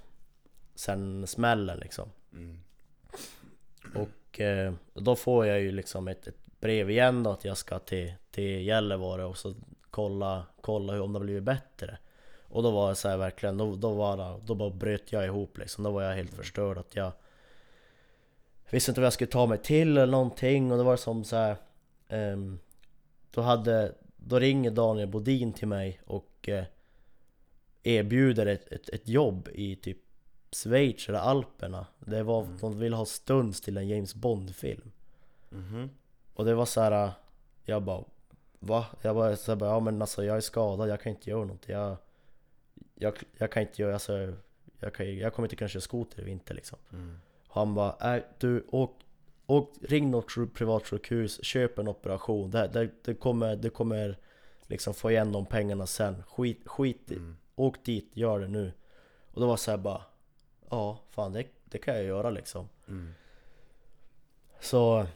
sen 0.76 1.26
smällen 1.26 1.78
liksom. 1.78 2.08
Mm. 2.32 2.58
Och 3.94 4.40
eh, 4.40 4.74
då 4.94 5.16
får 5.16 5.46
jag 5.46 5.60
ju 5.60 5.72
liksom 5.72 6.08
ett, 6.08 6.26
ett 6.26 6.60
brev 6.60 6.90
igen 6.90 7.22
då 7.22 7.30
att 7.30 7.44
jag 7.44 7.56
ska 7.56 7.78
till, 7.78 8.12
till 8.30 8.66
Gällivare 8.66 9.24
och 9.24 9.36
så 9.36 9.54
kolla, 9.90 10.46
kolla 10.60 10.92
hur, 10.92 11.00
om 11.00 11.12
det 11.12 11.18
har 11.18 11.24
blivit 11.24 11.42
bättre. 11.42 11.98
Och 12.48 12.62
då 12.62 12.70
var 12.70 12.88
det 12.88 12.94
så 12.94 13.08
här 13.08 13.16
verkligen, 13.16 13.58
då, 13.58 13.76
då, 13.76 13.94
var 13.94 14.16
det, 14.16 14.40
då 14.46 14.54
bara 14.54 14.70
bröt 14.70 15.12
jag 15.12 15.24
ihop 15.24 15.58
liksom. 15.58 15.84
Då 15.84 15.90
var 15.90 16.02
jag 16.02 16.16
helt 16.16 16.34
förstörd 16.34 16.78
att 16.78 16.96
jag 16.96 17.12
Visste 18.70 18.90
inte 18.90 19.00
vad 19.00 19.06
jag 19.06 19.12
skulle 19.12 19.30
ta 19.30 19.46
mig 19.46 19.58
till 19.58 19.98
eller 19.98 20.12
någonting 20.12 20.72
och 20.72 20.78
det 20.78 20.84
var 20.84 20.96
som 20.96 21.24
så 21.24 21.36
här. 21.36 21.56
ehm, 22.08 22.58
Då 23.30 23.40
hade, 23.40 23.94
då 24.16 24.38
ringer 24.38 24.70
Daniel 24.70 25.08
Bodin 25.08 25.52
till 25.52 25.68
mig 25.68 26.00
och 26.04 26.48
eh, 26.48 26.64
erbjuder 27.82 28.46
ett, 28.46 28.72
ett, 28.72 28.88
ett 28.88 29.08
jobb 29.08 29.48
i 29.52 29.76
typ 29.76 29.98
Schweiz 30.62 31.08
eller 31.08 31.18
Alperna 31.18 31.86
Det 31.98 32.22
var, 32.22 32.42
Mm. 32.42 32.58
de 32.60 32.78
ville 32.78 32.96
ha 32.96 33.04
stunds 33.04 33.60
till 33.60 33.76
en 33.76 33.88
James 33.88 34.14
Bond-film 34.14 34.92
Mhm. 35.50 35.90
Och 36.34 36.44
det 36.44 36.54
var 36.54 36.66
så 36.66 36.80
här. 36.80 37.10
Jag 37.64 37.82
bara 37.82 38.04
Va? 38.58 38.86
Jag 39.02 39.14
bara, 39.16 39.36
så 39.36 39.50
jag 39.50 39.58
bara 39.58 39.70
ja 39.70 39.80
men 39.80 40.02
alltså 40.02 40.24
jag 40.24 40.36
är 40.36 40.40
skadad, 40.40 40.88
jag 40.88 41.00
kan 41.00 41.10
inte 41.12 41.30
göra 41.30 41.44
något 41.44 41.68
jag 41.68 41.96
Jag, 42.94 43.14
jag 43.38 43.52
kan 43.52 43.62
inte 43.62 43.82
göra, 43.82 43.92
alltså 43.94 44.32
jag, 44.80 44.94
kan, 44.94 45.16
jag 45.16 45.34
kommer 45.34 45.46
inte 45.46 45.56
kunna 45.56 45.68
köra 45.68 45.80
skoter 45.80 46.20
i 46.20 46.24
vinter 46.24 46.54
liksom 46.54 46.78
Mm. 46.92 47.18
Han 47.48 47.74
bara, 47.74 48.16
äh, 48.16 48.22
du 48.38 48.66
åk, 48.70 49.00
åk, 49.46 49.72
ring 49.80 50.10
något 50.10 50.30
sju- 50.30 50.48
privatsjukhus, 50.54 51.44
köp 51.44 51.78
en 51.78 51.88
operation 51.88 52.50
det, 52.50 52.66
det, 52.68 52.90
det, 53.04 53.14
kommer, 53.14 53.56
det 53.56 53.70
kommer 53.70 54.18
liksom 54.66 54.94
få 54.94 55.10
igen 55.10 55.32
de 55.32 55.46
pengarna 55.46 55.86
sen 55.86 56.22
Skit, 56.28 56.68
skit 56.68 57.10
Mm. 57.10 57.36
åk 57.56 57.84
dit, 57.84 58.10
gör 58.12 58.40
det 58.40 58.48
nu 58.48 58.72
Och 59.32 59.40
då 59.40 59.46
var 59.46 59.56
så 59.56 59.70
här 59.70 59.78
bara 59.78 60.02
Ja, 60.70 60.98
fan 61.10 61.32
det, 61.32 61.44
det 61.64 61.78
kan 61.78 61.94
jag 61.94 62.04
göra 62.04 62.30
liksom 62.30 62.68
Mm. 62.88 63.14
Så 64.60 65.06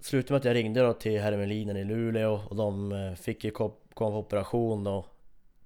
Slutade 0.00 0.32
med 0.32 0.38
att 0.38 0.44
jag 0.44 0.54
ringde 0.54 0.80
då 0.80 0.92
till 0.92 1.20
Hermelinen 1.20 1.76
i 1.76 1.84
Luleå 1.84 2.40
och 2.48 2.56
de 2.56 2.92
eh, 2.92 3.14
fick 3.14 3.44
ju 3.44 3.50
kom, 3.50 3.72
komma 3.94 4.10
på 4.10 4.18
operation 4.18 4.84
då 4.84 5.06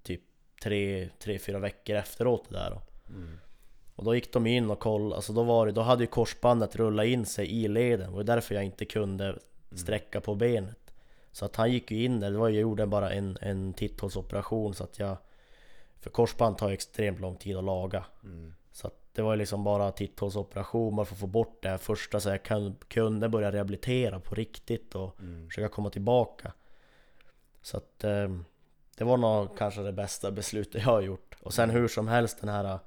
Typ 0.03 0.20
tre, 0.62 1.09
tre, 1.18 1.38
fyra 1.38 1.59
veckor 1.59 1.97
efteråt 1.97 2.45
det 2.49 2.57
där 2.57 2.70
då. 2.70 2.80
Mm. 3.14 3.38
Och 3.97 4.05
då 4.05 4.14
gick 4.14 4.32
de 4.32 4.47
in 4.47 4.70
och 4.70 4.78
kollade, 4.78 5.16
alltså 5.16 5.32
då 5.32 5.43
var 5.43 5.66
det, 5.66 5.72
då 5.72 5.80
hade 5.80 6.03
ju 6.03 6.07
korsbandet 6.07 6.76
rullat 6.76 7.07
in 7.07 7.26
sig 7.26 7.64
i 7.64 7.68
leden 7.68 8.11
Det 8.11 8.16
var 8.16 8.24
därför 8.24 8.55
jag 8.55 8.64
inte 8.64 8.84
kunde 8.84 9.38
sträcka 9.74 10.20
på 10.20 10.34
benet 10.34 10.95
Så 11.32 11.45
att 11.45 11.57
han 11.57 11.72
gick 11.72 11.91
ju 11.91 12.05
in 12.05 12.20
där, 12.20 12.30
det 12.30 12.38
var 12.38 12.49
jag 12.49 12.61
gjorde 12.61 12.86
bara 12.86 13.12
en, 13.12 13.38
en 13.41 13.72
titthålsoperation 13.72 14.74
så 14.74 14.84
att 14.84 14.99
jag 14.99 15.16
För 16.01 16.11
korsband 16.11 16.59
tar 16.59 16.70
extremt 16.70 17.20
lång 17.20 17.36
tid 17.36 17.57
att 17.57 17.64
laga 17.64 18.05
Mm. 18.24 18.55
Så 18.72 18.86
att 18.86 18.94
det 19.12 19.22
var 19.22 19.32
ju 19.32 19.38
liksom 19.38 19.64
bara 19.64 19.92
titthålsoperation 19.92 20.96
bara 20.96 21.07
för 21.07 21.14
att 21.14 21.20
få 21.20 21.26
bort 21.26 21.62
det 21.62 21.68
här 21.68 21.78
första 21.78 22.20
så 22.20 22.28
jag 22.28 22.42
kan, 22.42 22.76
kunde 22.88 23.28
börja 23.28 23.53
rehabilitera 23.53 24.20
på 24.20 24.34
riktigt 24.34 24.94
och 24.94 25.20
Mm. 25.20 25.48
försöka 25.48 25.68
komma 25.68 25.90
tillbaka 25.90 26.53
Så 27.62 27.76
att 27.76 28.05
eh, 28.05 28.28
det 28.96 29.05
var 29.05 29.16
nog 29.16 29.57
kanske 29.59 29.80
det 29.82 29.92
bästa 29.92 30.30
beslutet 30.30 30.74
jag 30.82 30.90
har 30.90 31.01
gjort 31.01 31.36
Och 31.42 31.55
sen 31.55 31.70
hur 31.70 31.88
som 31.88 32.09
helst 32.09 32.40
den 32.40 32.48
här 32.48 32.64
eh, 32.64 32.78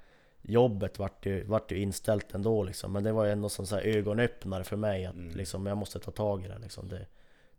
jobbet 0.42 1.00
vart 1.00 1.26
ju, 1.26 1.44
vart 1.44 1.72
ju 1.72 1.78
inställt 1.80 2.34
ändå 2.34 2.64
liksom 2.64 2.92
Men 2.94 3.04
det 3.04 3.12
var 3.12 3.26
ju 3.26 3.32
ändå 3.32 3.50
som 3.50 3.66
så 3.66 3.76
här 3.76 3.84
ögonöppnare 3.84 4.64
för 4.64 4.76
mig 4.76 5.06
att 5.06 5.16
Mm. 5.16 5.36
liksom 5.36 5.66
jag 5.66 5.78
måste 5.78 6.00
ta 6.00 6.12
tag 6.12 6.46
i 6.46 6.48
det 6.48 6.58
liksom 6.60 6.90
det, 6.90 7.06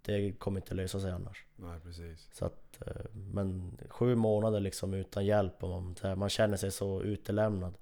det 0.05 0.32
kommer 0.32 0.61
inte 0.61 0.74
lösa 0.74 1.00
sig 1.00 1.11
annars. 1.11 1.44
Nej 1.57 1.80
precis. 1.80 2.28
så 2.32 2.44
att, 2.44 2.82
eh, 2.86 3.05
men 3.12 3.78
sju 3.88 4.14
månader 4.14 4.61
liksom 4.61 4.94
utan 4.94 5.26
hjälp 5.26 5.64
och 5.64 5.68
man, 5.68 6.18
man 6.18 6.28
känner 6.28 6.57
sig 6.57 6.70
så 6.70 7.02
utelämnad. 7.02 7.74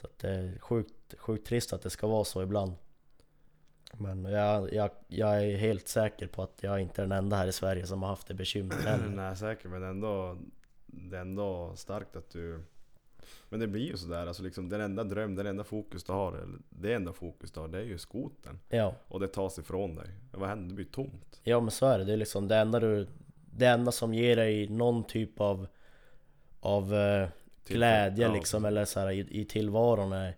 Så 0.00 0.06
att 0.06 0.18
det 0.18 0.30
är 0.30 0.58
sjukt, 0.58 1.14
sjukt 1.18 1.46
trist 1.46 1.72
att 1.72 1.82
det 1.82 1.90
ska 1.90 2.06
vara 2.06 2.24
så 2.24 2.42
ibland. 2.42 2.72
Men 3.92 4.24
jag, 4.24 4.72
jag, 4.72 4.90
jag 5.08 5.44
är 5.44 5.56
helt 5.56 5.88
säker 5.88 6.26
på 6.26 6.42
att 6.42 6.58
jag 6.62 6.80
inte 6.80 7.02
är 7.02 7.06
den 7.06 7.18
enda 7.18 7.36
här 7.36 7.46
i 7.46 7.52
Sverige 7.52 7.86
som 7.86 8.02
har 8.02 8.08
haft 8.08 8.26
det 8.26 8.34
bekymret 8.34 8.80
heller. 8.84 9.08
Nej 9.08 9.36
säkert 9.36 9.70
men 9.70 9.82
ändå 9.82 10.38
Det 10.86 11.16
är 11.16 11.20
ändå 11.20 11.72
starkt 11.76 12.16
att 12.16 12.30
du 12.30 12.62
Men 13.48 13.60
det 13.60 13.66
blir 13.66 13.86
ju 13.86 13.96
sådär 13.96 14.26
alltså 14.26 14.42
liksom 14.42 14.68
Den 14.68 14.80
enda 14.80 15.04
dröm, 15.04 15.34
den 15.34 15.46
enda 15.46 15.64
fokus 15.64 16.04
du 16.04 16.12
har 16.12 16.32
eller 16.32 16.58
Det 16.70 16.94
enda 16.94 17.12
fokus 17.12 17.52
du 17.52 17.60
har 17.60 17.68
det 17.68 17.78
är 17.78 17.82
ju 17.84 17.98
skoten. 17.98 18.58
Ja, 18.68 18.94
Och 19.08 19.20
det 19.20 19.28
tas 19.28 19.58
ifrån 19.58 19.94
dig. 19.94 20.08
Vad 20.32 20.48
händer? 20.48 20.68
Det 20.68 20.74
blir 20.74 20.84
tomt. 20.84 21.40
Ja 21.42 21.60
men 21.60 21.70
så 21.70 21.86
är 21.86 21.98
det, 21.98 22.04
det 22.04 22.12
är 22.12 22.16
liksom 22.16 22.48
det 22.48 22.56
enda 22.56 22.80
du 22.80 23.06
Det 23.50 23.66
enda 23.66 23.92
som 23.92 24.14
ger 24.14 24.36
dig 24.36 24.68
någon 24.68 25.04
typ 25.04 25.40
av 25.40 25.66
Av 26.60 26.94
eh, 26.94 27.28
glädje 27.66 28.26
ja, 28.26 28.32
liksom 28.32 28.64
eller 28.64 28.84
så 28.84 29.00
här, 29.00 29.10
i, 29.10 29.40
i 29.40 29.44
tillvaron 29.44 30.12
är, 30.12 30.36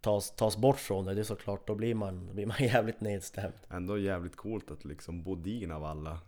tas, 0.00 0.30
tas 0.30 0.56
bort 0.56 0.78
från 0.80 1.04
dig, 1.04 1.14
det 1.14 1.20
är 1.20 1.24
såklart, 1.24 1.66
då 1.66 1.74
blir 1.74 1.94
man, 1.94 2.26
då 2.26 2.32
blir 2.32 2.46
man 2.46 2.56
jävligt 2.60 3.00
nedstämd. 3.00 3.54
Ändå 3.68 3.98
jävligt 3.98 4.36
coolt 4.36 4.70
att 4.70 4.84
liksom 4.84 5.22
Bodin 5.22 5.72
av 5.72 5.84
alla 5.84 6.18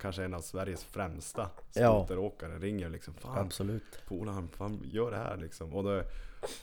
Kanske 0.00 0.24
en 0.24 0.34
av 0.34 0.40
Sveriges 0.40 0.84
främsta 0.84 1.50
Ja. 1.74 1.98
skoteråkare. 2.04 2.58
Ringer 2.58 2.88
liksom 2.88 3.14
Fan 3.14 3.38
Absolut. 3.38 3.82
polaren, 4.08 4.48
fan 4.48 4.80
gör 4.84 5.10
det 5.10 5.16
här 5.16 5.36
liksom. 5.36 5.74
Och, 5.74 5.84
det, 5.84 6.04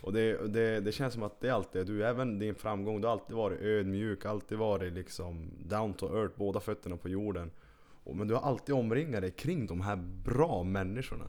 och 0.02 0.14
det, 0.14 0.48
det, 0.54 0.80
det 0.80 0.92
känns 0.92 1.14
som 1.14 1.24
att 1.24 1.42
det 1.42 1.50
alltid 1.50 1.82
är 1.82 1.86
du, 1.86 2.06
även 2.06 2.40
din 2.40 2.56
framgång 2.56 3.02
Du 3.02 3.08
har 3.08 3.12
alltid 3.14 3.36
varit 3.36 3.62
ödmjuk, 3.62 4.26
alltid 4.26 4.58
varit 4.58 4.94
liksom 4.94 5.50
down 5.66 5.94
to 5.94 6.18
earth, 6.18 6.34
båda 6.38 6.60
fötterna 6.60 6.98
på 6.98 7.10
jorden. 7.10 7.52
Och, 8.04 8.16
Men 8.16 8.28
du 8.28 8.34
har 8.34 8.42
alltid 8.42 8.76
omringat 8.76 9.22
dig 9.22 9.32
kring 9.32 9.68
de 9.68 9.82
här 9.82 9.96
bra 10.26 10.64
människorna. 10.64 11.26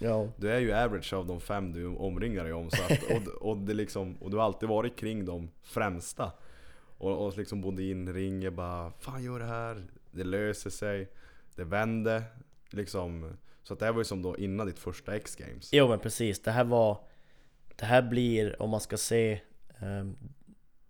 Ja, 0.00 0.28
Du 0.36 0.50
är 0.50 0.58
ju 0.58 0.72
average 0.72 1.12
av 1.12 1.26
de 1.26 1.40
fem 1.40 1.72
du 1.72 1.86
omringar 1.86 2.44
dig 2.44 2.52
om 2.52 2.70
så 2.70 2.82
att, 2.82 3.02
och, 3.02 3.48
och, 3.50 3.56
det 3.58 3.74
liksom, 3.74 4.16
och 4.20 4.30
du 4.30 4.36
har 4.36 4.44
alltid 4.44 4.68
varit 4.68 4.96
kring 4.96 5.24
de 5.24 5.50
främsta. 5.62 6.32
Och, 6.98 7.26
och 7.26 7.38
liksom 7.38 7.60
Bodin 7.60 8.12
ringer 8.12 8.50
bara 8.50 8.92
Fan 8.98 9.24
gör 9.24 9.38
det 9.38 9.44
här, 9.44 9.86
det 10.10 10.24
löser 10.24 10.70
sig 10.70 11.08
Det 11.58 11.64
vänder 11.64 12.24
liksom. 12.70 13.36
Så 13.62 13.72
att 13.74 13.78
det 13.80 13.84
här 13.86 13.92
var 13.92 14.00
ju 14.00 14.04
som 14.04 14.22
då 14.22 14.36
innan 14.36 14.66
ditt 14.66 14.78
första 14.78 15.16
X-games 15.16 15.68
Jo 15.72 15.88
men 15.88 15.98
precis, 15.98 16.42
det 16.42 16.50
här 16.50 16.64
var 16.64 17.00
Det 17.76 17.84
här 17.84 18.02
blir, 18.02 18.62
om 18.62 18.70
man 18.70 18.80
ska 18.80 18.96
se 18.96 19.40
ehm, 19.78 20.16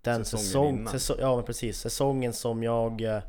Den 0.03 0.25
Säsongen 0.25 0.87
säsong, 0.87 0.89
säsong, 0.89 1.17
Ja 1.21 1.37
men 1.37 1.45
precis, 1.45 1.79
säsongen 1.79 2.33
som 2.33 2.63
jag 2.63 3.01
eh, 3.03 3.23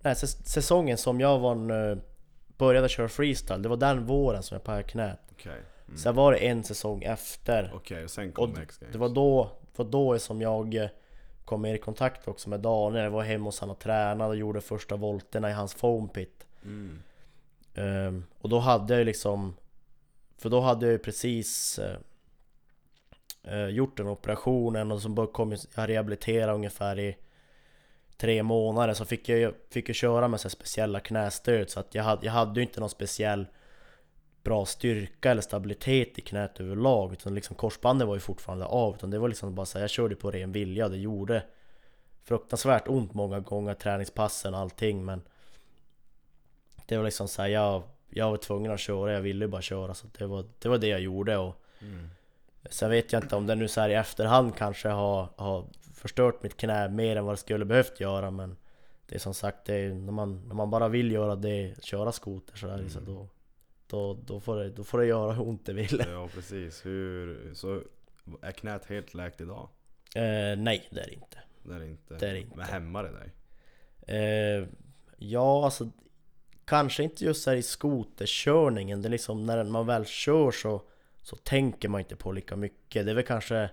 Nej, 0.00 0.14
säs- 0.14 0.44
säsongen 0.44 0.98
som 0.98 1.20
jag 1.20 1.38
var, 1.38 1.90
eh, 1.90 1.96
började 2.58 2.88
köra 2.88 3.08
freestyle 3.08 3.62
Det 3.62 3.68
var 3.68 3.76
den 3.76 4.06
våren 4.06 4.42
som 4.42 4.54
jag 4.54 4.64
pajade 4.64 4.88
knät 4.88 5.20
Okej. 5.32 5.52
Mm. 5.86 5.98
Sen 5.98 6.14
var 6.14 6.32
det 6.32 6.38
en 6.38 6.64
säsong 6.64 7.02
efter. 7.02 7.70
Okej, 7.74 8.04
och 8.04 8.10
sen 8.10 8.32
kom 8.32 8.52
Och 8.52 8.58
X-games 8.58 8.92
Det 8.92 8.98
var 8.98 9.08
då, 9.08 9.50
var 9.76 9.84
då 9.84 10.18
som 10.18 10.40
jag 10.40 10.74
eh, 10.74 10.88
kom 11.46 11.62
mer 11.62 11.74
i 11.74 11.78
kontakt 11.78 12.28
också 12.28 12.48
med 12.48 12.60
Daniel. 12.60 13.04
Jag 13.04 13.10
var 13.10 13.22
hemma 13.22 13.44
hos 13.44 13.60
honom 13.60 13.74
och 13.76 13.80
tränade 13.82 14.30
och 14.30 14.36
gjorde 14.36 14.60
första 14.60 14.96
volterna 14.96 15.50
i 15.50 15.52
hans 15.52 15.74
foam 15.74 16.08
pit. 16.08 16.46
Mm. 16.64 17.02
Ehm, 17.74 18.24
och 18.40 18.48
då 18.48 18.58
hade 18.58 18.94
jag 18.94 18.98
ju 18.98 19.04
liksom 19.04 19.56
För 20.38 20.50
då 20.50 20.60
hade 20.60 20.86
jag 20.86 20.92
ju 20.92 20.98
precis 20.98 21.78
eh, 23.42 23.66
Gjort 23.68 23.96
den 23.96 24.06
operationen 24.06 24.92
och 24.92 25.10
bör- 25.10 25.26
kom 25.26 25.52
jag 25.52 25.88
rehabilitera 25.88 26.52
ungefär 26.54 26.98
i 26.98 27.16
Tre 28.16 28.42
månader. 28.42 28.94
Så 28.94 29.04
fick 29.04 29.28
jag 29.28 29.54
fick 29.70 29.88
jag 29.88 29.96
köra 29.96 30.28
med 30.28 30.40
så 30.40 30.50
speciella 30.50 31.00
knästöd. 31.00 31.70
Så 31.70 31.80
att 31.80 31.94
jag 31.94 32.02
hade, 32.02 32.26
jag 32.26 32.32
hade 32.32 32.60
ju 32.60 32.66
inte 32.66 32.80
någon 32.80 32.90
speciell 32.90 33.46
Bra 34.46 34.66
styrka 34.66 35.30
eller 35.30 35.42
stabilitet 35.42 36.18
i 36.18 36.22
knät 36.22 36.60
överlag 36.60 37.12
utan 37.12 37.34
liksom 37.34 37.56
korsbandet 37.56 38.08
var 38.08 38.14
ju 38.14 38.20
fortfarande 38.20 38.64
av 38.64 38.94
utan 38.94 39.10
det 39.10 39.18
var 39.18 39.28
liksom 39.28 39.54
bara 39.54 39.66
så 39.66 39.78
här, 39.78 39.82
jag 39.82 39.90
körde 39.90 40.14
på 40.16 40.30
ren 40.30 40.52
vilja 40.52 40.84
och 40.84 40.90
det 40.90 40.96
gjorde 40.96 41.42
Fruktansvärt 42.24 42.88
ont 42.88 43.14
många 43.14 43.40
gånger, 43.40 43.74
träningspassen 43.74 44.54
och 44.54 44.60
allting 44.60 45.04
men 45.04 45.22
det 46.86 46.96
var 46.96 47.04
liksom 47.04 47.28
såhär, 47.28 47.48
jag, 47.48 47.82
jag 48.10 48.30
var 48.30 48.36
tvungen 48.36 48.72
att 48.72 48.80
köra, 48.80 49.12
jag 49.12 49.20
ville 49.20 49.48
bara 49.48 49.62
köra 49.62 49.94
så 49.94 50.06
det 50.18 50.26
var, 50.26 50.44
det 50.58 50.68
var 50.68 50.78
det 50.78 50.88
jag 50.88 51.00
gjorde 51.00 51.36
och 51.36 51.62
Mm. 51.80 52.08
Sen 52.70 52.90
vet 52.90 53.12
jag 53.12 53.22
inte 53.22 53.36
om 53.36 53.46
det 53.46 53.54
nu 53.54 53.68
så 53.68 53.80
här 53.80 53.88
i 53.88 53.94
efterhand 53.94 54.56
kanske 54.56 54.88
har, 54.88 55.28
har 55.36 55.64
förstört 55.94 56.42
mitt 56.42 56.56
knä 56.56 56.88
mer 56.88 57.16
än 57.16 57.24
vad 57.24 57.32
det 57.32 57.38
skulle 57.38 57.64
behövt 57.64 58.00
göra 58.00 58.30
men 58.30 58.56
Det 59.06 59.14
är 59.14 59.18
som 59.18 59.34
sagt, 59.34 59.64
det 59.64 59.74
är, 59.74 59.94
när, 59.94 60.12
man, 60.12 60.48
när 60.48 60.54
man 60.54 60.70
bara 60.70 60.88
vill 60.88 61.12
göra 61.12 61.36
det, 61.36 61.84
köra 61.84 62.12
skoter 62.12 62.56
så, 62.56 62.66
där, 62.66 62.88
så 62.88 62.98
Mm. 62.98 63.14
då, 63.14 63.28
då, 63.86 64.14
då, 64.14 64.40
får 64.40 64.56
det, 64.56 64.70
då 64.70 64.84
får 64.84 64.98
det 64.98 65.06
göra 65.06 65.32
hur 65.32 65.48
ont 65.48 65.66
det 65.66 65.72
vill 65.72 66.02
Ja 66.08 66.28
precis, 66.34 66.86
hur, 66.86 67.54
så 67.54 67.82
är 68.42 68.52
knät 68.52 68.86
helt 68.86 69.14
läkt 69.14 69.40
idag? 69.40 69.68
eh, 70.14 70.58
Nej, 70.58 70.88
det 70.90 71.00
är 71.00 71.06
det 71.06 71.14
inte 71.14 71.38
Det 71.62 71.74
är 71.74 71.78
det 71.78 71.86
inte? 71.86 72.14
Det 72.14 72.28
är 72.28 72.32
det 72.32 72.40
inte. 72.40 72.56
Men 72.56 72.66
hämmar 72.66 73.04
det 73.04 73.12
dig? 73.12 73.32
Eh, 74.18 74.68
ja, 75.16 75.64
alltså 75.64 75.90
Kanske 76.64 77.02
inte 77.02 77.24
just 77.24 77.46
här 77.46 77.56
i 77.56 77.62
skoterkörningen, 77.62 79.02
det 79.02 79.08
är 79.08 79.10
liksom 79.10 79.46
när 79.46 79.64
man 79.64 79.86
väl 79.86 80.06
kör 80.06 80.50
så 80.50 80.82
Så 81.22 81.36
tänker 81.36 81.88
man 81.88 82.00
inte 82.00 82.16
på 82.16 82.32
lika 82.32 82.56
mycket, 82.56 83.04
det 83.06 83.10
är 83.10 83.14
väl 83.14 83.24
kanske 83.24 83.70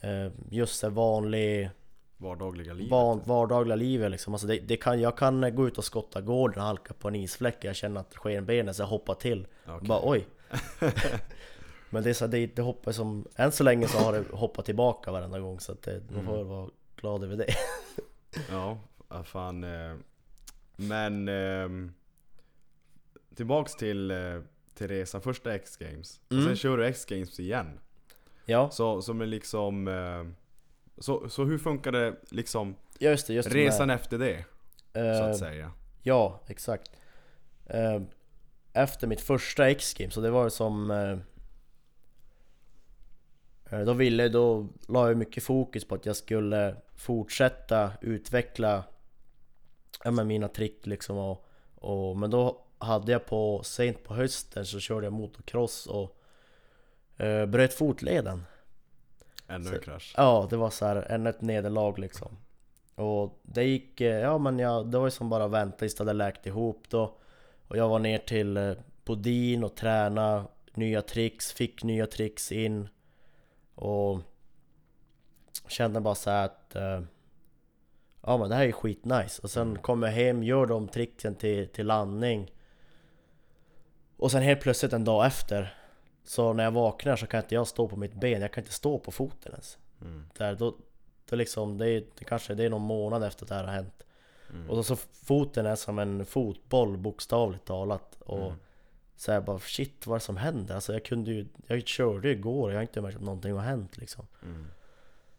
eh, 0.00 0.28
Just 0.50 0.80
det 0.80 0.88
vanlig 0.88 1.70
Vardagliga 2.16 2.72
livet? 2.72 2.90
van, 2.90 3.20
vardagliga 3.24 3.76
livet 3.76 4.10
liksom 4.10 4.34
alltså 4.34 4.46
det, 4.46 4.58
det 4.58 4.76
kan, 4.76 5.00
Jag 5.00 5.18
kan 5.18 5.54
gå 5.54 5.66
ut 5.66 5.78
och 5.78 5.84
skotta 5.84 6.20
gården 6.20 6.58
och 6.58 6.64
halka 6.66 6.94
på 6.94 7.08
en 7.08 7.14
isfläck 7.14 7.56
Jag 7.60 7.76
känner 7.76 8.00
att 8.00 8.14
skenbenet 8.16 8.76
så 8.76 8.84
hoppar 8.84 9.14
till 9.14 9.46
Okej. 9.66 9.88
Bara 9.88 10.00
oj 10.02 10.26
Men 11.90 12.02
det 12.02 12.10
är 12.10 12.14
så, 12.14 12.26
det, 12.26 12.46
det 12.46 12.62
hoppar 12.62 12.92
som 12.92 13.26
Än 13.36 13.52
så 13.52 13.64
länge 13.64 13.88
så 13.88 13.98
har 13.98 14.12
det 14.12 14.24
hoppat 14.32 14.64
tillbaka 14.64 15.12
varenda 15.12 15.38
gång 15.40 15.60
så 15.60 15.72
att 15.72 15.82
det, 15.82 16.02
man 16.10 16.24
får 16.24 16.34
Mm. 16.36 16.48
vara 16.48 16.70
glad 16.96 17.24
över 17.24 17.36
det 17.36 17.46
Ja, 18.50 18.78
fan. 19.24 19.64
Eh, 19.64 19.96
men 20.76 21.28
ehm, 21.28 21.92
tillbaks 23.34 23.74
till, 23.76 24.10
eh, 24.10 24.16
till 24.74 24.88
resan, 24.88 25.20
första 25.22 25.54
X-games. 25.54 26.20
Och 26.26 26.32
Mm. 26.32 26.44
sen 26.46 26.56
kör 26.56 26.76
du 26.76 26.86
X-games 26.86 27.40
igen. 27.40 27.80
Ja, 28.44 28.70
Så 28.70 29.02
som 29.02 29.20
är 29.20 29.26
liksom... 29.26 29.88
Eh, 30.96 31.00
Så, 31.00 31.28
så 31.28 31.44
hur 31.44 31.58
funkade 31.58 32.14
liksom 32.30 32.76
Ja 32.98 33.10
just 33.10 33.26
det, 33.26 33.34
just 33.34 33.50
det 33.50 33.56
resan 33.56 33.90
efter 33.90 34.18
det? 34.18 34.34
med, 34.36 34.44
Så 34.92 35.22
eh, 35.24 35.30
att 35.30 35.38
säga. 35.38 35.72
Ja, 36.02 36.40
exakt. 36.46 36.90
Eh, 37.66 38.02
Efter 38.72 39.06
mitt 39.06 39.20
första 39.20 39.70
X-game, 39.70 40.10
så 40.10 40.20
det 40.20 40.30
var 40.30 40.48
som... 40.48 40.90
eh, 40.90 41.18
eh, 43.70 43.84
Då 43.84 43.92
ville, 43.92 44.28
då 44.28 44.68
la 44.88 45.08
jag 45.08 45.16
mycket 45.16 45.42
fokus 45.44 45.84
på 45.84 45.94
att 45.94 46.06
jag 46.06 46.16
skulle 46.16 46.76
fortsätta 46.94 47.92
utveckla 48.00 48.84
ja, 50.04 50.10
men 50.10 50.26
mina 50.26 50.48
trick 50.48 50.86
liksom 50.86 51.16
och, 51.18 51.46
och 51.74 52.16
Men 52.16 52.30
då 52.30 52.60
hade 52.78 53.12
jag 53.12 53.26
på, 53.26 53.62
sent 53.62 54.04
på 54.04 54.14
hösten 54.14 54.66
så 54.66 54.80
körde 54.80 55.06
jag 55.06 55.12
motocross 55.12 55.86
och 55.86 56.16
eh, 57.24 57.46
bröt 57.46 57.74
fotleden 57.74 58.44
Ännu 59.48 59.74
en 59.74 59.80
krasch. 59.80 60.14
Ja, 60.16 60.46
det 60.50 60.56
var 60.56 60.70
så 60.70 60.86
här, 60.86 60.96
ännu 60.96 61.30
ett 61.30 61.40
nederlag 61.40 61.98
liksom. 61.98 62.36
Och 62.94 63.40
det 63.42 63.64
gick, 63.64 64.00
eh, 64.00 64.20
ja 64.20 64.38
men 64.38 64.58
jag, 64.58 64.90
det 64.90 64.98
var 64.98 65.06
ju 65.06 65.10
som 65.10 65.28
bara 65.28 65.48
det 65.48 65.98
hade 65.98 66.12
läkt 66.12 66.46
ihop 66.46 66.84
då. 66.88 67.18
Och 67.68 67.76
jag 67.76 67.88
var 67.88 67.98
ner 67.98 68.18
till 68.18 68.56
eh, 68.56 68.72
Bodin 69.04 69.64
och 69.64 69.74
träna 69.74 70.46
nya 70.74 71.02
tricks, 71.02 71.52
fick 71.52 71.84
nya 71.84 72.06
tricks 72.06 72.52
in. 72.52 72.88
Och 73.74 74.20
Kände 75.68 76.00
bara 76.00 76.14
så 76.14 76.30
att 76.30 76.76
eh, 76.76 77.00
Ja 78.26 78.36
men 78.36 78.48
det 78.48 78.54
här 78.54 78.66
är 78.66 78.72
skitnice. 78.72 79.42
Och 79.42 79.50
sen 79.50 79.78
kom 79.78 80.02
jag 80.02 80.10
hem, 80.10 80.42
gör 80.42 80.66
de 80.66 80.88
tricksen 80.88 81.34
till, 81.34 81.68
till 81.68 81.86
landning. 81.86 82.50
Och 84.16 84.30
sen 84.30 84.42
helt 84.42 84.60
plötsligt 84.60 84.92
en 84.92 85.04
dag 85.04 85.26
efter 85.26 85.74
Så 86.24 86.52
när 86.52 86.64
jag 86.64 86.70
vaknar 86.70 87.16
så 87.16 87.26
kan 87.26 87.40
inte 87.40 87.54
jag 87.54 87.66
stå 87.66 87.88
på 87.88 87.96
mitt 87.96 88.14
ben, 88.14 88.42
jag 88.42 88.52
kan 88.52 88.62
inte 88.64 88.74
stå 88.74 88.98
på 88.98 89.10
foten 89.12 89.52
ens 89.52 89.78
Mm. 90.00 90.26
där, 90.38 90.54
då, 90.54 90.76
då 91.30 91.36
liksom, 91.36 91.78
det, 91.78 91.90
är, 91.90 92.04
det 92.18 92.24
kanske 92.24 92.54
det 92.54 92.64
är 92.64 92.70
någon 92.70 92.82
månad 92.82 93.22
efter 93.24 93.44
att 93.44 93.48
det 93.48 93.54
här 93.54 93.64
har 93.64 93.72
hänt 93.72 94.02
Och 94.68 94.76
då 94.76 94.82
så 94.82 94.96
foten 94.96 95.66
är 95.66 95.76
som 95.76 95.98
en 95.98 96.26
fotboll 96.26 96.96
bokstavligt 96.96 97.64
talat 97.64 98.16
Och 98.20 98.46
Mm. 98.46 98.58
så 99.16 99.30
jag 99.30 99.44
bara 99.44 99.58
shit 99.58 100.06
vad 100.06 100.14
är 100.14 100.18
det 100.20 100.24
som 100.24 100.36
händer? 100.36 100.74
Alltså 100.74 100.92
jag 100.92 101.04
kunde 101.04 101.32
ju, 101.32 101.46
jag 101.66 101.86
körde 101.86 102.28
ju 102.28 102.34
igår 102.34 102.62
och 102.62 102.70
jag 102.70 102.76
har 102.76 102.82
inte 102.82 103.00
märkt 103.00 103.16
att 103.16 103.22
någonting 103.22 103.52
har 103.52 103.60
hänt 103.60 103.96
liksom 103.98 104.26
Mm. 104.42 104.66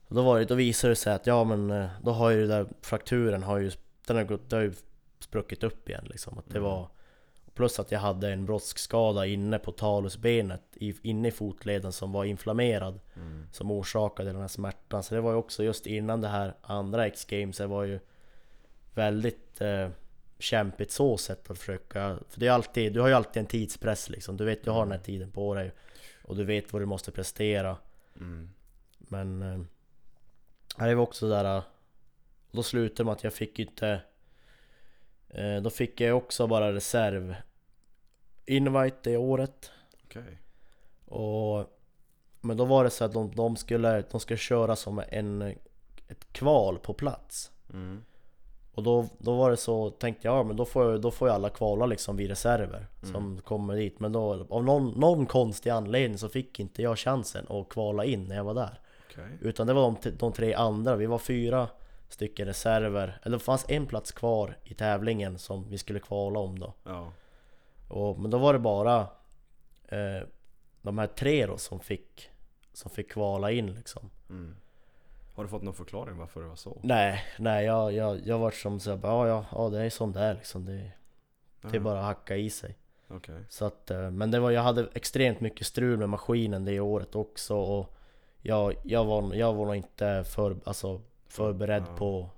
och 0.07 0.15
då, 0.15 0.21
var 0.21 0.39
det, 0.39 0.45
då 0.45 0.55
visade 0.55 0.91
det 0.91 0.95
sig 0.95 1.13
att 1.13 1.27
ja 1.27 1.43
men 1.43 1.71
eh, 1.71 1.89
då 2.03 2.11
har 2.11 2.29
ju 2.29 2.41
det 2.41 2.47
där 2.47 2.65
frakturen 2.81 3.43
har 3.43 3.57
ju, 3.57 3.71
den 4.07 4.15
har, 4.17 4.23
gått, 4.23 4.51
har 4.51 4.59
ju 4.61 4.73
spruckit 5.19 5.63
upp 5.63 5.89
igen 5.89 6.05
liksom 6.09 6.37
att 6.37 6.45
det 6.49 6.57
Mm. 6.57 6.69
var 6.71 6.87
Plus 7.55 7.79
att 7.79 7.91
jag 7.91 7.99
hade 7.99 8.33
en 8.33 8.45
brottskskada 8.45 9.25
inne 9.25 9.59
på 9.59 9.71
talusbenet 9.71 10.61
inne 10.79 11.27
i 11.27 11.31
fotleden 11.31 11.91
som 11.91 12.11
var 12.11 12.25
inflammerad. 12.25 12.99
Mm. 13.15 13.47
Som 13.51 13.71
orsakade 13.71 14.31
den 14.31 14.41
här 14.41 14.47
smärtan. 14.47 15.03
Så 15.03 15.15
det 15.15 15.21
var 15.21 15.31
ju 15.31 15.37
också 15.37 15.63
just 15.63 15.87
innan 15.87 16.21
det 16.21 16.27
här 16.27 16.53
andra 16.61 17.07
X-games 17.07 17.57
Det 17.57 17.67
var 17.67 17.83
ju 17.83 17.99
väldigt 18.93 19.61
eh, 19.61 19.89
kämpigt 20.39 20.91
så 20.91 21.17
sätt 21.17 21.49
att 21.49 21.57
försöka. 21.57 22.19
För 22.29 22.39
det 22.39 22.47
är 22.47 22.51
alltid, 22.51 22.93
du 22.93 22.99
har 22.99 23.07
ju 23.07 23.13
alltid 23.13 23.39
en 23.39 23.47
tidspress 23.47 24.09
liksom. 24.09 24.37
Du 24.37 24.45
vet, 24.45 24.63
du 24.63 24.71
har 24.71 24.85
den 24.85 24.91
här 24.91 24.99
tiden 24.99 25.31
på 25.31 25.55
dig. 25.55 25.71
Och 26.23 26.35
du 26.35 26.43
vet 26.43 26.73
vad 26.73 26.81
du 26.81 26.85
måste 26.85 27.11
prestera. 27.11 27.77
Mm. 28.19 28.49
Men 28.97 29.41
eh, 29.41 30.87
Det 30.87 30.95
var 30.95 31.03
också 31.03 31.29
där 31.29 31.57
eh, 31.57 31.63
Då 32.51 32.63
slutade 32.63 33.05
med 33.05 33.13
att 33.13 33.23
jag 33.23 33.33
fick 33.33 33.59
inte 33.59 34.01
eh, 35.35 35.61
Då 35.61 35.69
fick 35.69 36.01
jag 36.01 36.17
också 36.17 36.47
bara 36.47 36.73
reserv 36.73 37.35
Invite 38.45 38.97
det 39.03 39.17
året. 39.17 39.71
Och 41.05 41.65
Men 42.41 42.57
då 42.57 42.65
var 42.65 42.83
det 42.83 42.89
så 42.89 43.05
att 43.05 43.13
de, 43.13 43.31
de 43.35 43.55
skulle 43.55 44.01
De 44.11 44.19
skulle 44.19 44.37
köra 44.37 44.75
som 44.75 45.01
en 45.09 45.41
Ett 46.07 46.33
kval 46.33 46.79
på 46.79 46.93
plats. 46.93 47.51
Mm. 47.73 48.03
Och 48.73 48.83
då, 48.83 49.05
då 49.17 49.35
var 49.35 49.51
det 49.51 49.57
så, 49.57 49.89
tänkte 49.89 50.27
jag, 50.27 50.37
ja 50.37 50.43
men 50.43 50.55
då 50.57 50.65
får, 50.65 50.91
jag- 50.91 51.01
då 51.01 51.11
får 51.11 51.27
ju 51.27 51.33
alla 51.33 51.49
kvala 51.49 51.85
liksom 51.85 52.17
vid 52.17 52.29
reserver 52.29 52.87
Som 53.11 53.41
kommer 53.41 53.75
dit, 53.75 53.99
men 53.99 54.11
då 54.11 54.45
av 54.49 54.63
någon, 54.63 54.89
någon 54.99 55.25
konstig 55.25 55.69
anledning 55.69 56.17
så 56.17 56.29
fick 56.29 56.59
inte 56.59 56.81
jag 56.81 56.97
chansen 56.99 57.45
att 57.49 57.69
kvala 57.69 58.05
in 58.05 58.25
när 58.25 58.35
jag 58.35 58.43
var 58.43 58.53
där. 58.53 58.79
Okej. 59.11 59.37
Utan 59.41 59.67
det 59.67 59.73
var 59.73 59.81
de, 60.03 60.09
de 60.17 60.31
tre 60.33 60.53
andra, 60.53 60.95
vi 60.95 61.05
var 61.05 61.17
fyra 61.17 61.67
stycken 62.15 62.45
reserver 62.47 63.19
Eller 63.23 63.37
det 63.37 63.43
fanns 63.43 63.65
en 63.69 63.85
plats 63.87 64.11
kvar 64.11 64.57
i 64.63 64.73
tävlingen 64.73 65.37
som 65.37 65.69
vi 65.69 65.77
skulle 65.77 65.99
kvala 65.99 66.39
om 66.39 66.59
då 66.59 66.73
Ja. 66.83 67.11
och, 67.89 68.19
Men 68.19 68.31
då 68.31 68.37
var 68.37 68.53
det 68.53 68.59
bara 68.59 68.99
eh, 69.87 70.27
De 70.81 70.97
här 70.97 71.07
tre 71.07 71.45
då 71.45 71.57
som 71.57 71.79
fick 71.79 72.29
Som 72.73 72.91
fick 72.91 73.11
kvala 73.11 73.51
in 73.51 73.73
liksom 73.73 74.09
Mm. 74.29 74.55
Har 75.35 75.43
du 75.43 75.49
fått 75.49 75.63
någon 75.63 75.73
förklaring 75.73 76.17
varför 76.17 76.41
det 76.41 76.47
var 76.47 76.55
så? 76.55 76.79
Nej, 76.83 77.23
nej 77.39 77.65
jag, 77.65 77.93
jag, 77.93 78.19
jag 78.25 78.39
var 78.39 78.51
som 78.51 78.79
så 78.79 78.91
här, 78.91 78.99
ja, 79.03 79.27
ja, 79.27 79.45
ja 79.51 79.69
det 79.69 79.79
är 79.81 79.89
som 79.89 80.11
det 80.13 80.19
är 80.19 80.33
liksom 80.33 80.65
Det, 80.65 80.91
det 81.61 81.77
är 81.77 81.79
bara 81.81 81.99
att 81.99 82.05
hacka 82.05 82.35
i 82.35 82.49
sig 82.49 82.77
Okej. 83.07 83.41
Så 83.49 83.65
att, 83.65 83.91
eh, 83.91 84.11
men 84.11 84.31
det 84.31 84.39
var, 84.39 84.51
jag 84.51 84.61
hade 84.61 84.87
extremt 84.93 85.39
mycket 85.39 85.67
strul 85.67 85.97
med 85.97 86.09
maskinen 86.09 86.65
det 86.65 86.79
året 86.79 87.15
också 87.15 87.55
och 87.55 87.97
jag, 88.41 88.75
jag, 88.83 89.05
var, 89.05 89.33
jag 89.33 89.53
var 89.53 89.65
nog 89.65 89.75
inte 89.75 90.23
för, 90.23 90.57
alltså, 90.63 91.01
förberedd 91.35 91.83
Ja. 91.87 91.95
på, 91.97 92.29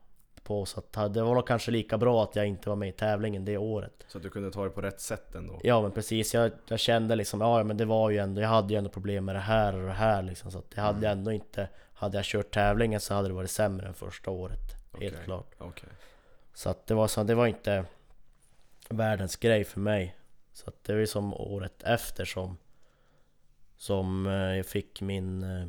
på 0.44 0.66
så 0.66 0.80
att 0.80 1.14
det 1.14 1.24
var 1.24 1.36
nog 1.36 1.48
kanske 1.48 1.72
lika 1.72 1.98
bra 1.98 2.24
att 2.24 2.36
jag 2.36 2.48
inte 2.48 2.70
var 2.70 2.76
med 2.76 2.90
i 2.90 2.92
tävlingen 2.92 3.46
det 3.46 3.58
året 3.58 3.94
Så 4.08 4.18
att 4.18 4.24
du 4.24 4.30
kunde 4.30 4.52
ta 4.52 4.64
det 4.64 4.70
på 4.70 4.82
rätt 4.82 5.00
sätt 5.02 5.36
ändå? 5.36 5.60
Ja 5.64 5.82
men 5.82 5.92
precis, 5.92 6.34
jag, 6.34 6.52
jag 6.68 6.80
kände 6.80 7.16
liksom, 7.16 7.42
ja 7.42 7.64
men 7.64 7.78
det 7.78 7.86
var 7.86 8.10
ju 8.10 8.18
ändå, 8.18 8.42
jag 8.42 8.50
hade 8.50 8.74
ju 8.74 8.78
ändå 8.78 8.90
problem 8.90 9.26
med 9.26 9.36
det 9.36 9.40
här 9.40 9.76
och 9.76 9.86
det 9.88 9.94
här 9.94 10.22
liksom 10.24 10.52
Så 10.52 10.60
att 10.60 10.72
det 10.72 10.82
hade 10.82 11.06
jag 11.06 11.12
ändå 11.12 11.32
inte, 11.32 11.68
hade 11.94 12.18
jag 12.18 12.26
kört 12.26 12.52
tävlingen 12.52 13.00
så 13.00 13.14
hade 13.14 13.28
det 13.28 13.34
varit 13.34 13.52
sämre 13.52 13.88
än 13.88 13.94
första 13.94 14.32
året 14.32 14.60
Helt 15.00 15.14
Okej. 15.14 15.26
klart 15.26 15.56
Okej. 15.58 15.90
Så 16.54 16.70
att 16.70 16.88
det 16.88 16.94
var 16.94 17.08
så, 17.08 17.24
det 17.24 17.36
var 17.36 17.48
inte 17.48 17.86
världens 18.90 19.36
grej 19.36 19.64
för 19.64 19.80
mig 19.80 20.16
Så 20.54 20.70
att 20.70 20.84
det 20.84 20.94
var 20.94 21.00
ju 21.00 21.08
som 21.08 21.34
året 21.34 21.84
efter 21.84 22.26
som 22.26 22.58
Som 23.78 24.28
eh, 24.28 24.34
jag 24.34 24.66
fick 24.66 25.02
min 25.02 25.44
eh, 25.44 25.68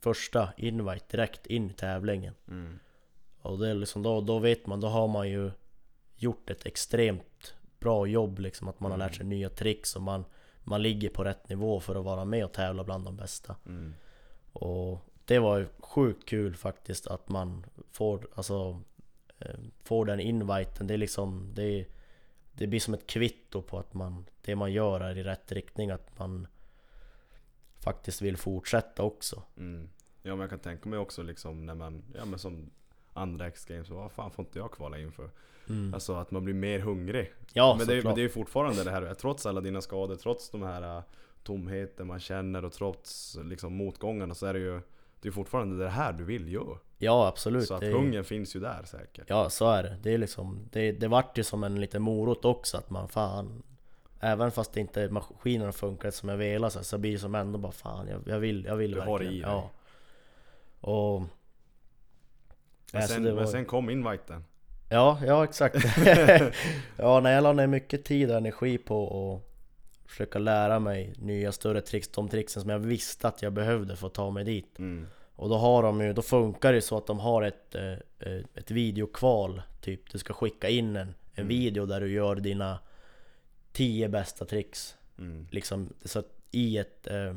Första 0.00 0.52
invite 0.56 1.16
direkt 1.16 1.46
in 1.46 1.70
i 1.70 1.72
tävlingen 1.72 2.34
Mm. 2.48 2.78
Och 3.42 3.58
det 3.58 3.68
är 3.68 3.74
liksom 3.74 4.02
då, 4.02 4.20
då 4.20 4.38
vet 4.38 4.66
man, 4.66 4.80
då 4.80 4.88
har 4.88 5.08
man 5.08 5.28
ju 5.30 5.50
Gjort 6.16 6.50
ett 6.50 6.66
extremt 6.66 7.54
bra 7.78 8.06
jobb 8.06 8.38
liksom 8.38 8.68
Att 8.68 8.80
man 8.80 8.90
har 8.90 8.98
lärt 8.98 9.14
sig 9.14 9.26
nya 9.26 9.50
tricks 9.50 9.96
och 9.96 10.02
man 10.02 10.24
Man 10.64 10.82
ligger 10.82 11.08
på 11.08 11.24
rätt 11.24 11.48
nivå 11.48 11.80
för 11.80 11.96
att 11.96 12.04
vara 12.04 12.24
med 12.24 12.44
och 12.44 12.52
tävla 12.52 12.84
bland 12.84 13.04
de 13.04 13.16
bästa 13.16 13.56
Mm. 13.66 13.94
och 14.52 15.10
det 15.30 15.38
var 15.38 15.58
ju 15.58 15.66
sjukt 15.78 16.28
kul 16.28 16.56
faktiskt 16.56 17.06
att 17.06 17.28
man 17.28 17.66
får, 17.90 18.28
alltså, 18.34 18.80
eh, 19.38 19.58
får 19.82 20.04
den 20.04 20.20
inviten. 20.20 20.86
Det 20.86 20.94
är 20.94 20.98
liksom, 20.98 21.50
det, 21.54 21.86
det 22.52 22.66
blir 22.66 22.80
som 22.80 22.94
ett 22.94 23.06
kvitto 23.06 23.62
på 23.62 23.78
att 23.78 23.94
man, 23.94 24.26
det 24.42 24.56
man 24.56 24.72
gör 24.72 25.00
är 25.00 25.18
i 25.18 25.22
rätt 25.22 25.52
riktning. 25.52 25.90
Att 25.90 26.18
man 26.18 26.46
faktiskt 27.80 28.22
vill 28.22 28.36
fortsätta 28.36 29.02
också. 29.02 29.42
Mm. 29.56 29.88
Ja 30.22 30.30
men 30.30 30.40
jag 30.40 30.50
kan 30.50 30.58
tänka 30.58 30.88
mig 30.88 30.98
också 30.98 31.22
liksom 31.22 31.66
när 31.66 31.74
man, 31.74 32.02
ja 32.14 32.24
men 32.24 32.38
som 32.38 32.70
andra 33.12 33.46
X-games, 33.46 33.90
vad 33.90 34.12
fan 34.12 34.30
får 34.30 34.44
inte 34.44 34.58
jag 34.58 34.70
kvala 34.70 34.98
in 34.98 35.12
för? 35.12 35.30
Alltså 35.94 36.14
att 36.14 36.30
man 36.30 36.44
blir 36.44 36.54
mer 36.54 36.78
hungrig. 36.78 37.32
Ja, 37.52 37.74
men, 37.78 37.86
det, 37.86 37.94
är- 37.94 38.02
men 38.02 38.14
det 38.14 38.20
är 38.20 38.22
ju 38.22 38.28
fortfarande 38.28 38.84
det 38.84 38.90
här, 38.90 39.14
trots 39.14 39.46
alla 39.46 39.60
dina 39.60 39.80
skador, 39.80 40.16
trots 40.16 40.50
de 40.50 40.62
här 40.62 40.96
uh, 40.96 41.02
tomheten 41.42 42.06
man 42.06 42.20
känner 42.20 42.64
och 42.64 42.72
trots 42.72 43.38
liksom 43.44 43.72
motgångarna 43.76 44.34
så 44.34 44.46
är 44.46 44.52
det 44.52 44.58
ju 44.58 44.80
Det 45.20 45.28
är 45.28 45.32
fortfarande 45.32 45.84
det 45.84 45.88
här 45.90 46.12
du 46.12 46.24
vill 46.24 46.52
göra. 46.52 46.78
Ja, 46.98 47.26
absolut. 47.28 47.66
Så 47.66 47.74
att 47.74 47.80
det, 47.80 47.92
hungern 47.92 48.24
finns 48.24 48.56
ju 48.56 48.60
där 48.60 48.82
säkert. 48.84 49.24
Ja, 49.28 49.50
så 49.50 49.70
är 49.70 49.82
det. 49.82 49.98
Det 50.02 50.14
är 50.14 50.18
liksom, 50.18 50.68
det, 50.72 50.92
det 50.92 51.08
vart 51.08 51.38
ju 51.38 51.44
som 51.44 51.64
en 51.64 51.80
liten 51.80 52.02
morot 52.02 52.44
också 52.44 52.76
att 52.76 52.90
man 52.90 53.08
fan 53.08 53.62
Även 54.20 54.50
fast 54.50 54.72
det 54.72 54.80
inte 54.80 55.08
maskinerna 55.08 55.72
funkar 55.72 56.10
som 56.10 56.28
jag 56.28 56.36
velat 56.36 56.72
så, 56.72 56.84
så 56.84 56.98
blir 56.98 57.12
det 57.12 57.18
som 57.18 57.34
ändå 57.34 57.58
bara 57.58 57.72
fan 57.72 58.08
jag, 58.08 58.22
jag 58.26 58.38
vill, 58.38 58.64
jag 58.64 58.76
vill 58.76 58.90
Du 58.90 59.00
har 59.00 59.18
det 59.18 59.24
verkligen. 59.24 59.34
i 59.34 59.40
dig. 59.40 59.50
Ja. 59.50 59.70
Och... 60.80 61.20
Men, 62.92 63.02
Alltså, 63.02 63.14
sen, 63.14 63.24
var- 63.24 63.32
men 63.32 63.48
sen 63.48 63.64
kom 63.64 63.90
inviten. 63.90 64.44
Ja, 64.88 65.18
ja 65.26 65.44
exakt. 65.44 65.76
ja, 66.96 67.20
när 67.20 67.32
jag 67.32 67.42
la 67.42 67.52
ner 67.52 67.66
mycket 67.66 68.04
tid 68.04 68.30
och 68.30 68.36
energi 68.36 68.78
på 68.78 69.06
att 69.34 70.10
försöka 70.10 70.38
lära 70.38 70.78
mig 70.78 71.14
nya 71.18 71.52
större 71.52 71.80
tricks, 71.80 72.08
de 72.08 72.28
tricksen 72.28 72.62
som 72.62 72.70
jag 72.70 72.78
visste 72.78 73.28
att 73.28 73.42
jag 73.42 73.52
behövde 73.52 73.96
för 73.96 74.06
att 74.06 74.14
ta 74.14 74.30
mig 74.30 74.44
dit. 74.44 74.78
Mm. 74.78 75.06
Och 75.34 75.48
då 75.48 75.56
har 75.56 75.82
de 75.82 76.00
ju, 76.00 76.12
då 76.12 76.22
funkar 76.22 76.72
det 76.72 76.80
så 76.82 76.96
att 76.96 77.06
de 77.06 77.20
har 77.20 77.42
ett, 77.42 77.74
eh, 77.74 77.92
eh, 78.18 78.44
ett 78.54 78.70
videokval 78.70 79.62
Typ, 79.80 80.10
du 80.10 80.18
ska 80.18 80.32
skicka 80.32 80.68
in 80.68 80.96
en, 80.96 81.14
en 81.34 81.48
video 81.48 81.86
där 81.86 82.00
du 82.00 82.12
gör 82.12 82.36
dina 82.36 82.78
10 83.72 84.08
bästa 84.08 84.44
tricks 84.44 84.96
Mm. 85.20 85.46
Liksom, 85.50 85.92
så 86.04 86.18
att 86.18 86.28
i 86.50 86.78
ett, 86.78 87.06
eh, 87.06 87.34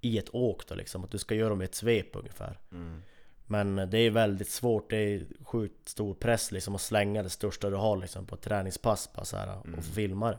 i 0.00 0.18
ett 0.18 0.34
åk 0.34 0.66
då 0.66 0.74
liksom, 0.74 1.04
att 1.04 1.10
du 1.10 1.18
ska 1.18 1.34
göra 1.34 1.48
dem 1.48 1.62
i 1.62 1.64
ett 1.64 1.74
svep 1.74 2.16
ungefär 2.16 2.58
Mm. 2.72 3.02
Men 3.48 3.90
det 3.90 3.98
är 3.98 4.10
väldigt 4.10 4.50
svårt, 4.50 4.90
det 4.90 4.96
är 4.96 5.26
sjukt 5.44 5.88
stor 5.88 6.14
press 6.14 6.52
liksom 6.52 6.74
att 6.74 6.80
slänga 6.80 7.22
det 7.22 7.30
största 7.30 7.70
du 7.70 7.76
har 7.76 7.96
liksom 7.96 8.26
på 8.26 8.34
ett 8.34 8.40
träningspass 8.40 9.10
bara 9.14 9.24
så 9.24 9.36
här, 9.36 9.58
och 9.58 9.84
få 9.84 9.92
filma 9.92 10.30
det 10.30 10.38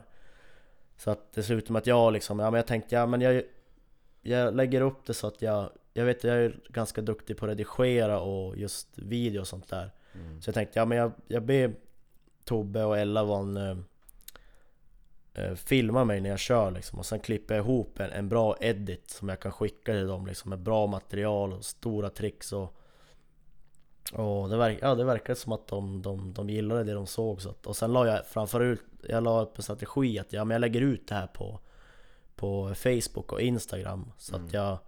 Så 0.96 1.10
att 1.10 1.32
det 1.32 1.42
slutar 1.42 1.72
med 1.72 1.80
att 1.80 1.86
jag 1.86 2.12
liksom, 2.12 2.38
ja 2.38 2.50
men 2.50 2.58
jag 2.58 2.66
tänkte 2.66 2.94
ja 2.94 3.06
men 3.06 3.20
jag 3.20 3.42
Jag 4.22 4.54
lägger 4.54 4.80
upp 4.80 5.06
det 5.06 5.14
så 5.14 5.26
att 5.26 5.42
jag 5.42 5.70
jag 5.92 6.04
vet 6.04 6.24
jag 6.24 6.36
är 6.36 6.60
ganska 6.68 7.00
duktig 7.00 7.36
på 7.36 7.44
att 7.44 7.50
redigera 7.50 8.20
och 8.20 8.56
just 8.56 8.98
video 8.98 9.40
och 9.40 9.48
sånt 9.48 9.68
där. 9.68 9.90
Mm. 10.14 10.42
Så 10.42 10.48
jag 10.48 10.54
tänkte, 10.54 10.78
ja 10.78 10.84
men 10.84 10.98
jag, 10.98 11.12
jag 11.26 11.42
ber 11.42 11.74
Tobbe 12.44 12.84
och 12.84 12.98
Ella 12.98 13.24
var 13.24 13.38
en, 13.38 13.84
eh, 15.38 15.44
eh, 15.44 15.54
filma 15.54 16.04
mig 16.04 16.20
när 16.20 16.30
jag 16.30 16.38
kör 16.38 16.70
liksom 16.70 16.98
och 16.98 17.06
sen 17.06 17.20
klipper 17.20 17.54
jag 17.54 17.64
ihop 17.64 18.00
en, 18.00 18.10
en 18.10 18.28
bra 18.28 18.56
edit 18.60 19.10
som 19.10 19.28
jag 19.28 19.40
kan 19.40 19.52
skicka 19.52 19.92
till 19.92 20.06
dem 20.06 20.26
liksom 20.26 20.48
med 20.50 20.58
bra 20.58 20.86
material 20.86 21.52
och 21.52 21.64
stora 21.64 22.10
tricks 22.10 22.52
och 22.52 22.74
och 24.12 24.48
det, 24.48 24.56
verk, 24.56 24.78
ja, 24.82 24.94
det 24.94 25.04
verkade 25.04 25.38
som 25.38 25.52
att 25.52 25.66
de, 25.66 26.02
de, 26.02 26.32
de 26.32 26.50
gillade 26.50 26.84
det 26.84 26.92
de 26.92 27.06
såg 27.06 27.42
så 27.42 27.50
att, 27.50 27.66
Och 27.66 27.76
sen 27.76 27.92
la 27.92 28.06
jag 28.06 28.26
framför 28.26 28.60
ut, 28.60 28.80
jag 29.08 29.22
la 29.24 29.42
upp 29.42 29.56
en 29.56 29.62
strategi 29.62 30.18
att 30.18 30.32
ja, 30.32 30.44
men 30.44 30.54
jag 30.54 30.60
lägger 30.60 30.80
ut 30.80 31.08
det 31.08 31.14
här 31.14 31.26
på 31.26 31.60
På 32.36 32.74
Facebook 32.74 33.32
och 33.32 33.40
Instagram 33.40 34.12
så 34.18 34.34
Mm. 34.34 34.46
att 34.46 34.52
jag 34.52 34.78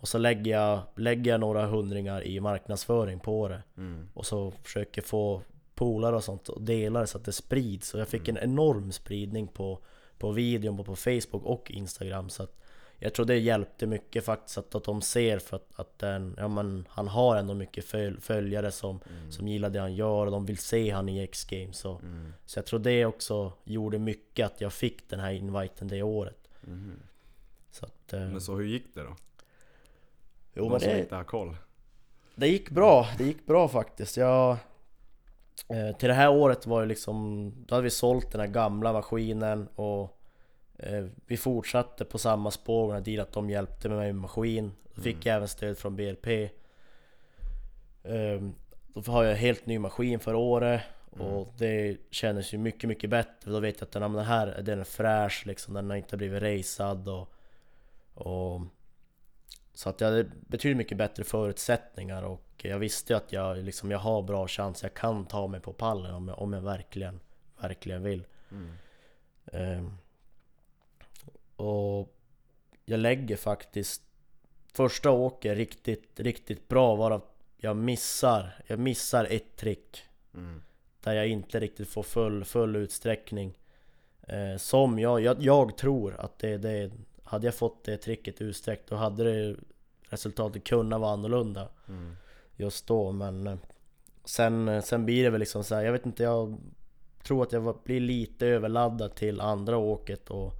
Och 0.00 0.08
så 0.08 0.18
lägger 0.18 0.50
jag, 0.52 0.80
lägger 0.96 1.30
jag 1.30 1.40
några 1.40 1.66
hundringar 1.66 2.24
i 2.26 2.40
marknadsföring 2.40 3.20
på 3.20 3.48
det 3.48 3.62
Mm. 3.76 4.08
och 4.14 4.26
så 4.26 4.50
försöker 4.50 5.02
få 5.02 5.42
polare 5.74 6.16
och 6.16 6.24
sånt 6.24 6.48
och 6.48 6.62
dela 6.62 7.00
det 7.00 7.06
så 7.06 7.18
att 7.18 7.24
det 7.24 7.32
sprids. 7.32 7.94
Och 7.94 8.00
jag 8.00 8.08
fick 8.08 8.28
en 8.28 8.38
enorm 8.38 8.92
spridning 8.92 9.46
på, 9.48 9.78
på 10.18 10.30
videon, 10.32 10.76
på, 10.76 10.84
på 10.84 10.96
Facebook 10.96 11.44
och 11.44 11.70
Instagram. 11.70 12.28
Så 12.30 12.42
att 12.42 12.60
jag 12.98 13.14
tror 13.14 13.26
det 13.26 13.38
hjälpte 13.38 13.86
mycket 13.86 14.24
faktiskt 14.24 14.58
att, 14.58 14.74
att 14.74 14.84
de 14.84 15.02
ser 15.02 15.38
för 15.38 15.56
att, 15.56 15.68
att 15.76 15.98
den, 15.98 16.34
ja, 16.38 16.48
men, 16.48 16.86
han 16.90 17.08
har 17.08 17.36
ändå 17.36 17.54
mycket 17.54 17.84
föl, 17.84 18.20
följare 18.20 18.70
som, 18.72 19.00
som 19.30 19.48
gillar 19.48 19.70
det 19.70 19.80
han 19.80 19.94
gör 19.94 20.26
och 20.26 20.32
de 20.32 20.46
vill 20.46 20.58
se 20.58 20.90
han 20.90 21.08
i 21.08 21.22
X-Games. 21.22 21.76
Så, 21.78 21.90
Mm. 22.02 22.32
så 22.46 22.58
jag 22.58 22.66
tror 22.66 22.80
det 22.80 23.06
också 23.06 23.52
gjorde 23.64 23.98
mycket 23.98 24.46
att 24.46 24.60
jag 24.60 24.72
fick 24.72 25.08
den 25.10 25.20
här 25.20 25.32
inviten 25.32 25.88
det 25.88 26.02
året. 26.02 26.48
Mhm. 26.60 27.00
Så 27.70 27.86
att, 27.86 28.12
eh, 28.12 28.20
Men 28.20 28.40
så 28.40 28.54
hur 28.56 28.64
gick 28.64 28.94
det 28.94 29.02
då? 29.02 29.16
jo, 30.54 30.62
De 30.64 30.70
men 30.70 30.80
som 30.80 30.88
det, 30.90 31.00
inte 31.00 31.14
har 31.16 31.24
koll. 31.24 31.56
Det 32.34 32.48
gick 32.48 32.70
bra, 32.70 33.08
det 33.18 33.24
gick 33.24 33.46
bra 33.46 33.68
faktiskt. 33.68 34.16
Jag, 34.16 34.56
eh, 35.68 35.96
till 35.96 36.08
det 36.08 36.14
här 36.14 36.30
året 36.30 36.66
var 36.66 36.80
ju 36.80 36.86
liksom, 36.86 37.50
då 37.66 37.74
hade 37.74 37.84
vi 37.84 37.90
sålt 37.90 38.32
den 38.32 38.40
här 38.40 38.48
gamla 38.48 38.92
maskinen 38.92 39.68
och 39.74 40.18
eh, 40.78 41.06
vi 41.26 41.36
fortsatte 41.36 42.04
på 42.04 42.18
samma 42.18 42.50
spår 42.50 42.92
med 42.92 43.02
deal 43.02 43.20
att 43.20 43.32
de 43.32 43.50
hjälpte 43.50 43.88
mig 43.88 43.96
med 43.96 44.14
maskin. 44.14 44.72
Då 44.94 45.02
fick 45.02 45.26
jag 45.26 45.36
även 45.36 45.48
stöd 45.48 45.78
från 45.78 45.96
BRP. 45.96 46.26
Eh, 48.02 48.42
då 48.94 49.12
har 49.12 49.24
jag 49.24 49.32
en 49.32 49.38
helt 49.38 49.66
ny 49.66 49.78
maskin 49.78 50.20
för 50.20 50.34
året 50.34 50.82
och 51.10 51.52
det 51.58 51.96
kändes 52.10 52.54
ju 52.54 52.58
mycket, 52.58 52.88
mycket 52.88 53.10
bättre. 53.10 53.50
Då 53.50 53.60
vet 53.60 53.80
jag 53.80 53.86
att 53.86 53.92
den, 53.92 54.12
den 54.12 54.24
här 54.24 54.62
den 54.62 54.80
är 54.80 54.84
fräsch 54.84 55.46
liksom, 55.46 55.74
den 55.74 55.90
har 55.90 55.96
inte 55.96 56.16
blivit 56.16 56.42
racead 56.42 57.08
och, 57.08 57.34
och 58.14 58.60
så 59.74 59.88
att 59.88 60.00
jag 60.00 60.08
hade 60.08 60.24
betydligt 60.24 60.76
mycket 60.76 60.98
bättre 60.98 61.24
förutsättningar 61.24 62.22
och 62.22 62.43
jag 62.68 62.78
visste 62.78 63.16
att 63.16 63.32
jag, 63.32 63.56
liksom, 63.58 63.90
jag 63.90 63.98
har 63.98 64.22
bra 64.22 64.48
chans, 64.48 64.82
jag 64.82 64.94
kan 64.94 65.26
ta 65.26 65.46
mig 65.46 65.60
på 65.60 65.72
pallen 65.72 66.14
om 66.14 66.28
jag, 66.28 66.38
om 66.38 66.52
jag 66.52 66.60
verkligen, 66.60 67.20
verkligen 67.60 68.02
vill. 68.02 68.26
Mm. 68.50 68.72
Ehm, 69.52 69.96
och 71.56 72.14
jag 72.84 73.00
lägger 73.00 73.36
faktiskt 73.36 74.02
första 74.72 75.10
åket 75.10 75.56
riktigt, 75.56 76.20
riktigt 76.20 76.68
bra 76.68 76.94
varav 76.94 77.22
jag 77.56 77.76
missar, 77.76 78.50
jag 78.66 78.78
missar 78.78 79.24
ett 79.30 79.56
trick 79.56 80.02
Mm. 80.34 80.62
där 81.00 81.12
jag 81.12 81.28
inte 81.28 81.60
riktigt 81.60 81.88
får 81.88 82.02
full, 82.02 82.44
full 82.44 82.76
utsträckning. 82.76 83.58
Eh, 84.22 84.56
som 84.56 84.98
jag, 84.98 85.20
jag, 85.20 85.42
jag 85.42 85.76
tror 85.76 86.14
att 86.20 86.38
det, 86.38 86.58
det, 86.58 86.90
hade 87.22 87.46
jag 87.46 87.54
fått 87.54 87.84
det 87.84 87.96
tricket 87.96 88.40
utsträckt 88.40 88.88
då 88.88 88.96
hade 88.96 89.24
det 89.24 89.56
resultatet 90.02 90.64
kunnat 90.64 91.00
vara 91.00 91.12
annorlunda 91.12 91.68
Mm. 91.88 92.16
Just 92.56 92.86
då 92.86 93.12
men 93.12 93.46
eh, 93.46 93.56
sen, 94.24 94.68
eh, 94.68 94.82
sen 94.82 95.04
blir 95.04 95.24
det 95.24 95.30
väl 95.30 95.40
liksom 95.40 95.64
så 95.64 95.74
här, 95.74 95.82
jag 95.82 95.92
vet 95.92 96.06
inte, 96.06 96.22
jag 96.22 96.58
tror 97.24 97.42
att 97.42 97.52
jag 97.52 97.78
blir 97.84 98.00
lite 98.00 98.46
överladdad 98.46 99.14
till 99.14 99.40
andra 99.40 99.76
åket 99.76 100.30
och 100.30 100.52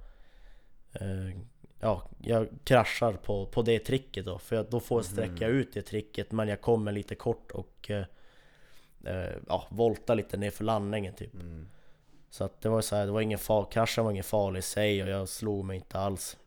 eh, 0.93 1.39
Ja, 1.79 2.01
jag 2.21 2.47
kraschar 2.63 3.13
på, 3.13 3.45
på 3.45 3.61
det 3.61 3.79
tricket 3.79 4.25
då 4.25 4.37
för 4.37 4.67
då 4.69 4.79
får 4.79 4.97
jag 4.97 5.05
sträcka 5.05 5.47
ut 5.47 5.73
det 5.73 5.81
tricket 5.81 6.31
men 6.31 6.47
jag 6.47 6.61
kommer 6.61 6.91
lite 6.91 7.15
kort 7.15 7.51
och 7.51 7.91
eh, 7.91 8.05
eh, 9.05 9.33
Ja, 9.47 9.67
voltar 9.69 10.15
lite 10.15 10.37
ner 10.37 10.51
för 10.51 10.63
landningen 10.63 11.13
typ. 11.13 11.33
Mm. 11.33 11.67
Så 12.29 12.43
att 12.43 12.61
det 12.61 12.69
var 12.69 12.81
så 12.81 12.95
här, 12.95 13.05
det 13.05 13.11
var 13.11 13.21
ingen 13.21 13.39
far, 13.39 13.71
kraschen 13.71 14.03
var 14.03 14.11
ingen 14.11 14.23
farlig 14.23 14.59
i 14.59 14.61
sig 14.61 15.03
och 15.03 15.09
jag 15.09 15.29
slog 15.29 15.65
mig 15.65 15.75
inte 15.75 15.99
alls 15.99 16.37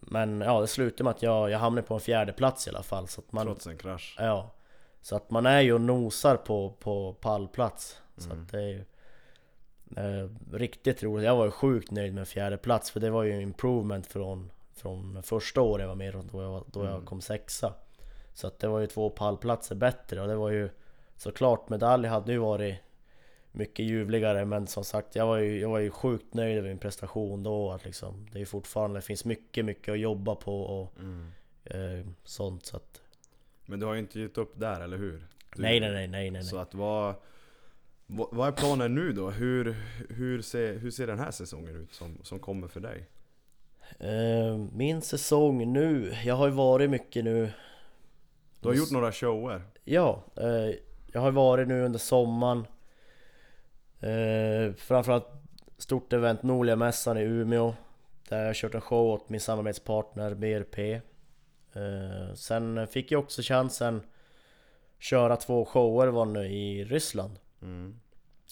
Men 0.00 0.40
ja, 0.40 0.60
det 0.60 0.66
slutade 0.66 1.04
med 1.04 1.10
att 1.10 1.22
jag, 1.22 1.50
jag 1.50 1.58
hamnade 1.58 1.86
på 1.86 1.94
en 1.94 2.00
fjärde 2.00 2.32
plats 2.32 2.66
i 2.66 2.70
alla 2.70 2.82
fall 2.82 3.08
så 3.08 3.20
att 3.20 3.32
man 3.32 3.46
Trots 3.46 3.66
en 3.66 3.78
krasch. 3.78 4.16
Ja 4.18 4.50
Så 5.02 5.16
att 5.16 5.30
man 5.30 5.46
är 5.46 5.60
ju 5.60 5.72
och 5.72 5.80
nosar 5.80 6.36
på, 6.36 6.70
på 6.80 7.12
pallplats 7.20 8.00
Så 8.16 8.30
Mm. 8.30 8.42
att 8.42 8.50
det 8.52 8.58
är 8.58 8.66
ju 8.68 8.84
eh, 9.96 10.28
Riktigt 10.52 11.02
roligt, 11.02 11.24
jag 11.26 11.36
var 11.36 11.44
ju 11.44 11.50
sjukt 11.50 11.90
nöjd 11.90 12.14
med 12.14 12.20
en 12.20 12.26
fjärde 12.26 12.56
plats 12.56 12.90
för 12.90 13.00
det 13.00 13.10
var 13.10 13.22
ju 13.22 13.40
improvement 13.42 14.06
från 14.06 14.50
Från 14.74 15.22
första 15.22 15.60
året 15.60 15.82
jag 15.82 15.88
var 15.88 15.94
med 15.94 16.14
då 16.32 16.42
jag, 16.42 16.64
då 16.66 16.84
jag 16.84 16.92
Mm. 16.94 17.06
kom 17.06 17.20
sexa 17.20 17.74
Så 18.34 18.46
att 18.46 18.58
det 18.58 18.68
var 18.68 18.78
ju 18.80 18.86
två 18.86 19.10
pallplatser 19.10 19.74
bättre 19.74 20.20
och 20.22 20.28
det 20.28 20.36
var 20.36 20.50
ju 20.50 20.70
Såklart 21.16 21.68
medalj 21.68 22.08
hade 22.08 22.32
ju 22.32 22.38
varit 22.38 22.78
mycket 23.58 23.84
ljuvligare 23.86 24.44
men 24.44 24.66
som 24.66 24.84
sagt 24.84 25.16
jag 25.16 25.26
var 25.26 25.38
ju, 25.38 25.60
jag 25.60 25.68
var 25.68 25.78
ju 25.78 25.90
sjukt 25.90 26.34
nöjd 26.34 26.58
över 26.58 26.68
min 26.68 26.78
prestation 26.78 27.42
då 27.42 27.70
att 27.70 27.84
liksom 27.84 28.26
Det 28.32 28.40
är 28.40 28.44
fortfarande, 28.44 28.98
det 28.98 29.02
finns 29.02 29.24
mycket, 29.24 29.64
mycket 29.64 29.92
att 29.92 29.98
jobba 30.00 30.34
på 30.34 30.60
och 30.62 30.94
Mm. 30.98 31.26
eh, 31.64 32.06
sånt 32.24 32.66
så 32.66 32.76
att 32.76 33.00
Men 33.66 33.80
du 33.80 33.86
har 33.86 33.94
ju 33.94 34.00
inte 34.00 34.20
gett 34.20 34.38
upp 34.38 34.52
där, 34.60 34.80
eller 34.80 34.96
hur? 34.96 35.26
Du, 35.56 35.62
Nej 35.62 35.80
nej 35.80 35.90
nej 35.92 36.08
nej 36.08 36.30
nej, 36.30 36.44
Så 36.44 36.58
att 36.58 36.74
vad, 36.74 37.14
vad 38.06 38.28
vad 38.32 38.48
är 38.48 38.52
planen 38.52 38.94
nu 38.94 39.12
då? 39.12 39.30
Hur, 39.30 39.76
hur, 40.08 40.42
ser, 40.42 40.78
hur 40.78 40.90
ser 40.90 41.06
den 41.06 41.18
här 41.18 41.30
säsongen 41.30 41.76
ut 41.76 41.92
som, 41.94 42.18
som 42.22 42.38
kommer 42.38 42.68
för 42.68 42.80
dig? 42.80 43.06
Eh, 43.98 44.56
Min 44.72 45.02
säsong 45.02 45.72
nu, 45.72 46.14
jag 46.24 46.34
har 46.34 46.46
ju 46.46 46.52
varit 46.52 46.90
mycket 46.90 47.24
nu 47.24 47.50
Du 48.60 48.68
har 48.68 48.74
gjort 48.74 48.90
några 48.90 49.12
shower. 49.12 49.62
Ja, 49.84 50.22
eh, 50.36 50.74
jag 51.12 51.20
har 51.20 51.30
varit 51.30 51.68
nu 51.68 51.82
under 51.84 51.98
sommaren 51.98 52.66
eh, 54.00 54.72
Framförallt 54.76 55.28
stort 55.78 56.12
event 56.12 56.42
Norliamässan 56.42 57.18
i 57.18 57.22
Umeå 57.22 57.74
Där 58.28 58.44
jag 58.44 58.56
kört 58.56 58.74
en 58.74 58.80
show 58.80 59.06
åt 59.10 59.28
min 59.28 59.40
samarbetspartner 59.40 60.34
BRP 60.34 60.78
eh, 61.72 62.34
Sen 62.34 62.86
fick 62.86 63.12
jag 63.12 63.20
också 63.20 63.42
chansen 63.42 64.00
Köra 64.98 65.36
två 65.36 65.64
shower 65.64 66.06
var 66.06 66.24
nu 66.24 66.46
i 66.46 66.84
Ryssland 66.84 67.38
Mm. 67.62 68.00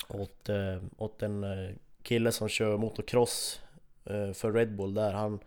åt, 0.09 0.49
eh, 0.49 0.83
åt 0.97 1.23
en 1.23 1.45
eh, 1.45 1.75
kille 2.03 2.33
som 2.33 2.49
kör 2.49 2.77
motocross 2.77 3.61
eh, 4.05 4.33
för 4.33 4.53
Red 4.53 4.77
Bull 4.77 4.95
där 4.95 5.13
han 5.13 5.39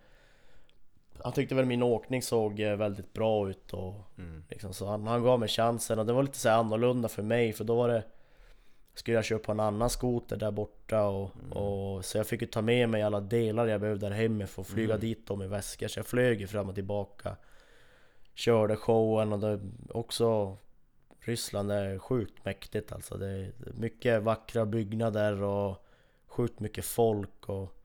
Han 1.22 1.32
tyckte 1.32 1.54
väl 1.54 1.64
min 1.64 1.82
åkning 1.82 2.22
såg 2.22 2.60
eh, 2.60 2.76
väldigt 2.76 3.12
bra 3.12 3.50
ut 3.50 3.72
och 3.72 3.94
Mm. 4.18 4.44
liksom, 4.48 4.74
så 4.74 4.86
han, 4.86 5.06
han 5.06 5.22
gav 5.22 5.40
mig 5.40 5.48
chansen 5.48 5.98
och 5.98 6.06
det 6.06 6.12
var 6.12 6.22
lite 6.22 6.38
så 6.38 6.48
annorlunda 6.50 7.08
för 7.08 7.22
mig 7.22 7.52
för 7.52 7.64
då 7.64 7.74
var 7.76 7.88
det 7.88 8.02
Skulle 9.00 9.16
jag 9.16 9.24
köra 9.24 9.38
på 9.38 9.52
en 9.52 9.60
annan 9.60 9.90
skoter 9.90 10.36
där 10.36 10.50
borta 10.50 11.04
och, 11.04 11.30
och 11.50 12.04
Så 12.04 12.18
jag 12.18 12.26
fick 12.26 12.40
ju 12.42 12.46
ta 12.46 12.62
med 12.62 12.88
mig 12.88 13.02
alla 13.02 13.20
delar 13.20 13.66
jag 13.66 13.80
behövde 13.80 14.08
där 14.08 14.60
att 14.60 14.66
flyga 14.66 14.96
dit 14.96 15.26
dem 15.26 15.42
i 15.42 15.46
väskor. 15.46 15.88
Så 15.88 15.98
jag 15.98 16.06
flög 16.06 16.40
ju 16.40 16.46
fram 16.46 16.68
och 16.68 16.74
tillbaka. 16.74 17.36
Körde 18.34 18.76
showen 18.76 19.32
och 19.32 19.38
det 19.38 19.60
också 19.88 20.56
Ryssland 21.20 21.72
är 21.72 21.98
sjukt 21.98 22.44
mäktigt 22.44 22.92
alltså. 22.92 23.16
Det 23.16 23.26
är 23.26 23.52
mycket 23.74 24.22
vackra 24.22 24.66
byggnader 24.66 25.42
och 25.42 25.86
Sjukt 26.26 26.60
mycket 26.60 26.84
folk 26.84 27.48
och 27.48 27.76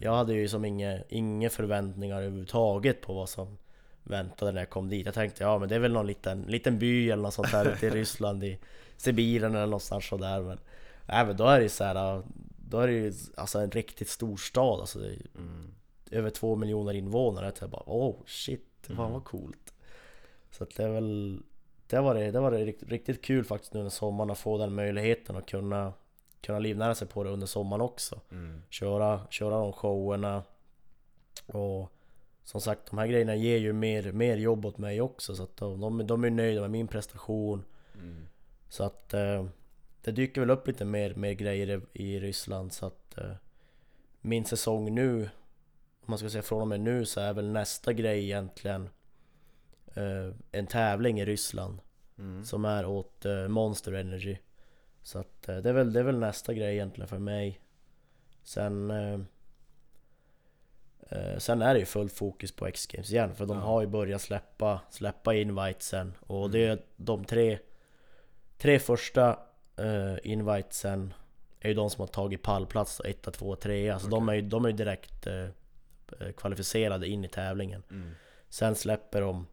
Jag 0.00 0.14
hade 0.14 0.34
ju 0.34 0.48
som 0.48 0.64
inga, 0.64 0.98
inga 1.08 1.50
förväntningar 1.50 2.16
överhuvudtaget 2.16 3.00
på 3.00 3.14
vad 3.14 3.28
som 3.28 3.58
väntade 4.02 4.52
när 4.52 4.60
jag 4.60 4.70
kom 4.70 4.88
dit. 4.88 5.06
Jag 5.06 5.14
tänkte 5.14 5.44
ja 5.44 5.58
men 5.58 5.68
det 5.68 5.74
är 5.74 5.78
väl 5.78 5.92
någon 5.92 6.06
liten, 6.06 6.42
liten 6.42 6.78
by 6.78 7.10
eller 7.10 7.22
något 7.22 7.34
sånt 7.34 7.48
här 7.48 7.72
ute 7.72 7.86
i 7.86 7.90
Ryssland 8.00 8.44
i 8.44 8.58
Sibirien 9.00 9.54
eller 9.54 9.66
någonstans 9.66 10.08
sådär 10.08 10.40
men 10.40 10.58
Nej 11.06 11.26
men 11.26 11.36
då 11.36 11.44
är 11.44 11.56
det 11.58 11.62
ju 11.62 11.68
så 11.68 11.84
här, 11.84 12.22
Då 12.68 12.78
är 12.80 12.86
det 12.86 12.92
ju 12.92 13.12
alltså 13.36 13.58
en 13.58 13.70
riktigt 13.70 14.08
stor 14.08 14.36
stad 14.36 14.80
alltså 14.80 14.98
Mm. 14.98 15.74
Över 16.10 16.30
två 16.30 16.56
miljoner 16.56 16.92
invånare 16.94 17.52
Jag 17.60 17.70
bara 17.70 17.82
oh 17.86 18.16
shit, 18.26 18.66
fan 18.96 19.12
vad 19.12 19.24
coolt 19.24 19.74
Så 20.50 20.64
att 20.64 20.76
det 20.76 20.84
är 20.84 20.88
väl 20.88 21.42
Det 21.86 22.00
var 22.00 22.14
det, 22.14 22.30
det 22.30 22.40
var 22.40 22.50
det 22.50 22.64
riktigt, 22.64 22.88
riktigt 22.88 23.22
kul 23.22 23.44
faktiskt 23.44 23.74
nu 23.74 23.80
under 23.80 23.90
sommaren 23.90 24.30
att 24.30 24.38
få 24.38 24.58
den 24.58 24.74
möjligheten 24.74 25.36
att 25.36 25.46
kunna 25.46 25.92
Kunna 26.40 26.58
livnära 26.58 26.94
sig 26.94 27.08
på 27.08 27.24
det 27.24 27.30
under 27.30 27.46
sommaren 27.46 27.80
också 27.80 28.20
Mm. 28.30 28.62
köra, 28.70 29.20
köra 29.30 29.58
de 29.58 29.72
showerna 29.72 30.42
Och 31.46 31.92
som 32.44 32.60
sagt 32.60 32.86
de 32.90 32.98
här 32.98 33.06
grejerna 33.06 33.34
ger 33.36 33.58
ju 33.58 33.72
mer, 33.72 34.12
mer 34.12 34.36
jobb 34.36 34.66
åt 34.66 34.78
mig 34.78 35.00
också 35.00 35.34
så 35.36 35.42
att 35.42 35.56
de, 35.56 35.80
de, 35.80 36.06
de 36.06 36.24
är 36.24 36.30
nöjda 36.30 36.60
med 36.60 36.70
min 36.70 36.88
prestation 36.88 37.64
Mm. 37.94 38.26
Så 38.70 38.84
att 38.84 39.14
eh, 39.14 39.46
det 40.02 40.10
dyker 40.12 40.40
väl 40.40 40.50
upp 40.50 40.66
lite 40.66 40.84
mer, 40.84 41.14
mer 41.14 41.32
grejer 41.32 41.82
i, 41.92 42.02
i 42.14 42.20
Ryssland 42.20 42.72
så 42.72 42.86
att 42.86 43.18
eh, 43.18 43.32
Min 44.20 44.44
säsong 44.44 44.94
nu 44.94 45.22
Om 46.00 46.06
man 46.06 46.18
ska 46.18 46.30
säga 46.30 46.42
från 46.42 46.60
och 46.60 46.68
med 46.68 46.80
nu 46.80 47.04
så 47.06 47.20
är 47.20 47.32
väl 47.32 47.50
nästa 47.52 47.92
grej 47.92 48.24
egentligen 48.24 48.88
eh, 49.94 50.34
en 50.52 50.66
tävling 50.66 51.20
i 51.20 51.24
Ryssland 51.24 51.78
Mm. 52.18 52.44
som 52.44 52.64
är 52.64 52.86
åt 52.86 53.24
eh, 53.24 53.48
Monster 53.48 53.92
Energy. 53.92 54.36
Så 55.02 55.18
att 55.18 55.48
eh, 55.48 55.56
det, 55.56 55.68
är 55.68 55.72
väl, 55.72 55.92
det 55.92 56.00
är 56.00 56.04
väl 56.04 56.18
nästa 56.18 56.54
grej 56.54 56.74
egentligen 56.74 57.08
för 57.08 57.18
mig. 57.18 57.60
Sen 58.42 58.90
eh, 58.90 59.20
eh, 61.08 61.38
Sen 61.38 61.62
är 61.62 61.74
det 61.74 61.80
ju 61.80 61.86
fullt 61.86 62.12
fokus 62.12 62.52
på 62.52 62.66
X-Games 62.66 63.10
igen 63.10 63.34
för 63.34 63.46
de 63.46 63.56
Ja. 63.56 63.62
har 63.64 63.80
ju 63.80 63.86
börjat 63.86 64.22
släppa, 64.22 64.80
släppa 64.90 65.34
invitesen 65.34 66.12
och 66.20 66.38
Mm. 66.38 66.50
det 66.50 66.66
är 66.66 66.82
de 66.96 67.24
tre 67.24 67.58
Tre 68.60 68.78
första 68.78 69.38
eh, 69.76 70.16
invitesen 70.22 71.14
är 71.60 71.68
ju 71.68 71.74
de 71.74 71.90
som 71.90 72.00
har 72.00 72.06
tagit 72.06 72.42
pallplats 72.42 72.98
då, 72.98 73.04
1, 73.04 73.32
2, 73.32 73.56
3 73.56 73.98
Så 73.98 74.06
de 74.06 74.28
är 74.28 74.34
ju, 74.34 74.42
de 74.42 74.64
är 74.64 74.68
ju 74.68 74.76
direkt 74.76 75.26
eh, 75.26 75.48
kvalificerade 76.36 77.08
in 77.08 77.24
i 77.24 77.28
tävlingen. 77.28 77.82
Mm. 77.90 78.10
Sen 78.48 78.74
släpper 78.74 79.20
de 79.20 79.46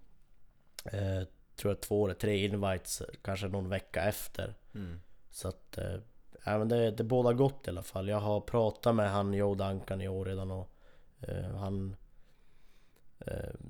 eh, 0.85 1.27
Tror 1.55 1.71
jag 1.71 1.81
två 1.81 2.05
eller 2.05 2.15
tre 2.15 2.45
invites 2.45 3.01
kanske 3.21 3.47
någon 3.47 3.69
vecka 3.69 4.03
efter. 4.03 4.53
Mm. 4.75 4.99
Så 5.31 5.47
att 5.47 5.77
ja, 6.45 6.57
men 6.57 6.67
det, 6.67 6.91
det 6.91 7.03
båda 7.03 7.33
gott 7.33 7.67
i 7.67 7.69
alla 7.69 7.83
fall. 7.83 8.07
Jag 8.07 8.19
har 8.19 8.41
pratat 8.41 8.95
med 8.95 9.11
han 9.11 9.33
Joe 9.33 9.55
Duncan 9.55 10.01
i 10.01 10.07
år 10.07 10.25
redan 10.25 10.51
och 10.51 10.71
han 11.55 11.95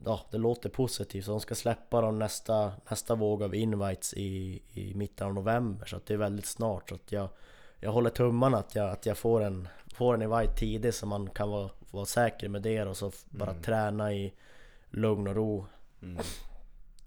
Ja 0.06 0.22
det 0.32 0.38
låter 0.38 0.70
positivt 0.70 1.26
så 1.26 1.32
de 1.32 1.40
ska 1.40 1.56
släppa 1.56 2.02
dem 2.02 2.20
nästa, 2.20 2.72
nästa 2.90 3.16
våg 3.16 3.44
av 3.44 3.56
invites 3.56 4.14
i, 4.14 4.62
i 4.74 4.94
mitten 4.94 5.28
av 5.28 5.34
november 5.34 5.86
Så 5.86 6.00
det 6.06 6.14
är 6.14 6.18
väldigt 6.18 6.46
snart 6.46 6.90
så 6.90 6.96
att 6.96 7.12
jag 7.12 7.30
Jag 7.80 7.92
håller 7.92 8.10
tummarna 8.10 8.58
att 8.58 8.76
jag, 8.76 8.90
att 8.90 9.06
jag 9.06 9.18
får 9.18 9.44
en 9.44 9.68
Får 9.94 10.14
en 10.14 10.22
invite 10.22 10.56
tidigt 10.56 10.96
så 10.96 11.06
man 11.06 11.30
kan 11.30 11.50
vara, 11.50 11.70
vara 11.92 12.06
säker 12.06 12.50
med 12.50 12.62
det 12.62 12.84
och 12.84 12.98
så 12.98 13.12
bara 13.30 13.50
Mm. 13.52 13.62
träna 13.64 14.14
i 14.14 14.34
lugn 14.90 15.28
och 15.28 15.36
ro 15.36 15.66
Mm. 16.02 16.24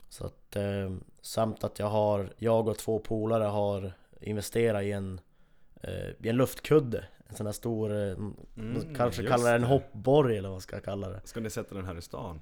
så 0.08 0.26
att, 0.26 0.56
eh, 0.56 0.90
samt 1.20 1.64
att 1.64 1.78
jag 1.78 1.86
har, 1.86 2.32
jag 2.38 2.68
och 2.68 2.78
två 2.78 2.98
polare 2.98 3.44
har 3.44 3.92
investerat 4.20 4.82
i 4.82 4.92
en, 4.92 5.20
eh, 5.82 6.08
i 6.20 6.28
en 6.28 6.36
luftkudde 6.36 7.04
En 7.30 7.36
sån 7.36 7.46
här 7.46 7.52
stor, 7.52 7.92
eh, 7.92 8.12
Mm, 8.56 8.94
kanske 8.94 9.22
kallar 9.26 9.50
det. 9.50 9.56
en 9.56 9.64
hoppborg 9.64 10.36
eller 10.38 10.48
vad 10.48 10.54
man 10.54 10.60
ska 10.60 10.80
kalla 10.80 11.08
det. 11.08 11.20
Ska 11.24 11.40
ni 11.40 11.50
sätta 11.50 11.74
den 11.74 11.86
här 11.86 11.98
i 11.98 12.02
stan? 12.02 12.40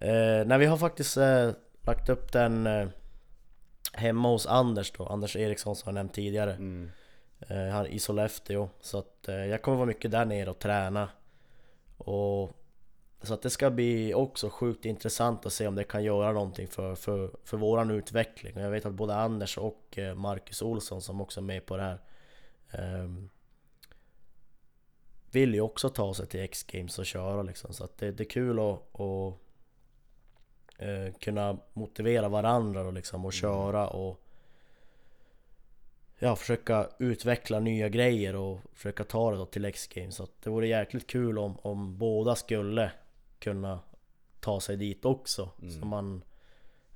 eh, 0.00 0.44
Nej 0.46 0.58
vi 0.58 0.66
har 0.66 0.76
faktiskt 0.76 1.16
eh, 1.16 1.50
lagt 1.82 2.08
upp 2.08 2.32
den 2.32 2.66
eh, 2.66 2.88
hemma 3.92 4.28
hos 4.28 4.46
Anders 4.46 4.92
då, 4.92 5.06
Anders 5.06 5.36
Eriksson 5.36 5.76
som 5.76 5.88
jag 5.88 5.94
nämnt 5.94 6.12
tidigare. 6.14 6.52
Mm. 6.52 6.90
eh, 7.48 7.68
Han 7.68 7.86
i 7.86 7.98
Sollefteå. 7.98 8.68
Så 8.80 8.98
att 8.98 9.28
eh, 9.28 9.34
jag 9.46 9.62
kommer 9.62 9.76
vara 9.76 9.86
mycket 9.86 10.10
där 10.10 10.24
nere 10.24 10.50
och 10.50 10.58
träna. 10.58 11.08
Och 11.98 12.50
Så 13.22 13.34
att 13.34 13.42
det 13.42 13.50
ska 13.50 13.70
bli 13.70 14.14
också 14.14 14.50
sjukt 14.50 14.84
intressant 14.84 15.46
att 15.46 15.52
se 15.52 15.66
om 15.66 15.74
det 15.74 15.84
kan 15.84 16.04
göra 16.04 16.32
någonting 16.32 16.68
för, 16.68 16.94
för, 16.94 17.30
för 17.44 17.56
våran 17.56 17.90
utveckling. 17.90 18.56
Och 18.56 18.62
jag 18.62 18.70
vet 18.70 18.86
att 18.86 18.92
både 18.92 19.14
Anders 19.14 19.58
och 19.58 19.98
eh, 19.98 20.14
Marcus 20.14 20.62
Olsson 20.62 21.02
som 21.02 21.20
också 21.20 21.40
är 21.40 21.44
med 21.44 21.66
på 21.66 21.76
det 21.76 21.82
här 21.82 21.98
ehm, 22.70 23.28
Vill 25.34 25.54
ju 25.54 25.60
också 25.60 25.88
ta 25.88 26.14
sig 26.14 26.26
till 26.26 26.40
X-Games 26.40 26.98
och 26.98 27.06
köra 27.06 27.42
liksom 27.42 27.72
Så 27.74 27.84
att 27.84 27.98
det, 27.98 28.12
det 28.12 28.22
är 28.22 28.28
kul 28.28 28.58
att, 28.58 29.00
att 29.00 29.34
eh, 30.78 31.14
kunna 31.20 31.58
motivera 31.72 32.28
varandra 32.28 32.86
och 32.86 32.92
liksom 32.92 33.24
och 33.24 33.32
köra 33.32 33.88
och 33.88 34.20
ja, 36.18 36.36
försöka 36.36 36.88
utveckla 36.98 37.60
nya 37.60 37.88
grejer 37.88 38.36
och 38.36 38.60
försöka 38.72 39.04
ta 39.04 39.30
det 39.30 39.36
då 39.36 39.46
till 39.46 39.64
X-Games. 39.64 40.14
Så 40.16 40.22
att 40.22 40.42
det 40.42 40.50
vore 40.50 40.68
jäkligt 40.68 41.06
kul 41.06 41.38
om, 41.38 41.58
om 41.62 41.98
båda 41.98 42.34
skulle 42.34 42.92
kunna 43.38 43.80
ta 44.40 44.60
sig 44.60 44.76
dit 44.76 45.04
också. 45.04 45.50
Mm. 45.62 45.80
Så 45.80 45.86
man 45.86 46.22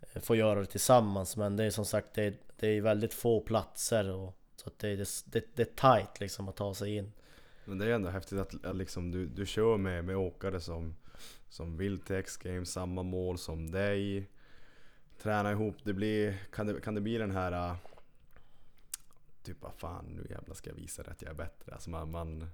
eh, 0.01 0.21
får 0.23 0.37
göra 0.37 0.61
det 0.61 0.67
tillsammans. 0.67 1.37
Men 1.37 1.57
det 1.57 1.65
är 1.65 1.71
som 1.71 1.85
sagt, 1.85 2.15
det 2.15 2.25
är, 2.25 2.35
det 2.57 2.69
är 2.69 2.81
väldigt 2.81 3.15
få 3.15 3.41
platser. 3.41 4.11
Och, 4.11 4.35
så 4.57 4.69
att 4.69 4.79
det, 4.79 4.89
är- 4.89 4.97
det, 4.97 5.09
det, 5.25 5.45
det 5.55 5.63
är 5.63 5.99
tight 5.99 6.21
liksom 6.21 6.49
att 6.49 6.57
ta 6.57 6.75
sig 6.75 6.97
in. 6.97 7.13
Men 7.69 7.79
det 7.79 7.87
är 7.87 7.91
ändå 7.91 8.09
häftigt 8.09 8.39
att, 8.39 8.65
att 8.65 8.77
liksom 8.77 9.11
du, 9.11 9.27
du 9.27 9.47
kör 9.47 9.77
med, 9.77 10.05
med 10.05 10.17
åkare 10.17 10.61
som, 10.61 10.95
som 11.49 11.77
vill 11.77 11.99
till 11.99 12.17
X-Games, 12.17 12.73
samma 12.73 13.03
mål 13.03 13.39
som 13.39 13.71
dig. 13.71 14.31
Träna 15.23 15.53
ihop, 15.53 15.77
det 15.83 15.93
blir, 15.93 16.37
kan, 16.53 16.67
det, 16.67 16.81
kan 16.81 16.95
det 16.95 17.01
bli 17.01 17.19
den 17.19 17.31
här... 17.31 17.53
Äh, 17.53 17.77
typ 19.43 19.63
vad 19.63 19.75
fan, 19.75 20.05
nu 20.05 20.27
jävlar 20.31 20.55
ska 20.55 20.71
jag 20.71 20.77
visa 20.77 21.03
dig 21.03 21.13
att 21.13 21.23
jag 21.23 21.31
är 21.31 21.35
bättre. 21.35 21.73
Alltså 21.73 21.91
man, 21.91 22.11
man, 22.11 22.51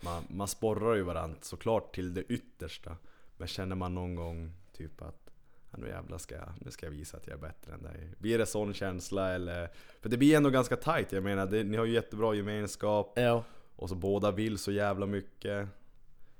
man, 0.00 0.22
man 0.28 0.48
sporrar 0.48 0.94
ju 0.94 1.02
varandra 1.02 1.38
såklart 1.42 1.94
till 1.94 2.14
det 2.14 2.22
yttersta. 2.22 2.96
Men 3.36 3.48
känner 3.48 3.76
man 3.76 3.94
någon 3.94 4.14
gång 4.14 4.52
typ 4.72 5.02
att 5.02 5.30
ah, 5.70 5.76
nu 5.76 5.88
jävlar 5.88 6.18
ska 6.18 6.34
jag, 6.34 6.52
nu 6.60 6.70
ska 6.70 6.86
jag 6.86 6.90
visa 6.90 7.16
att 7.16 7.26
jag 7.26 7.34
är 7.34 7.40
bättre 7.40 7.74
än 7.74 7.82
dig. 7.82 8.12
Blir 8.18 8.38
det 8.38 8.46
sån 8.46 8.74
känsla 8.74 9.32
eller? 9.32 9.68
För 10.00 10.08
det 10.08 10.16
blir 10.16 10.36
ändå 10.36 10.50
ganska 10.50 10.76
tight. 10.76 11.12
Jag 11.12 11.24
menar, 11.24 11.46
det, 11.46 11.64
ni 11.64 11.76
har 11.76 11.84
ju 11.84 11.92
jättebra 11.92 12.34
gemenskap. 12.34 13.12
Ja, 13.16 13.44
och 13.76 13.88
så 13.88 13.94
båda 13.94 14.30
vill 14.30 14.58
så 14.58 14.72
jävla 14.72 15.06
mycket. 15.06 15.68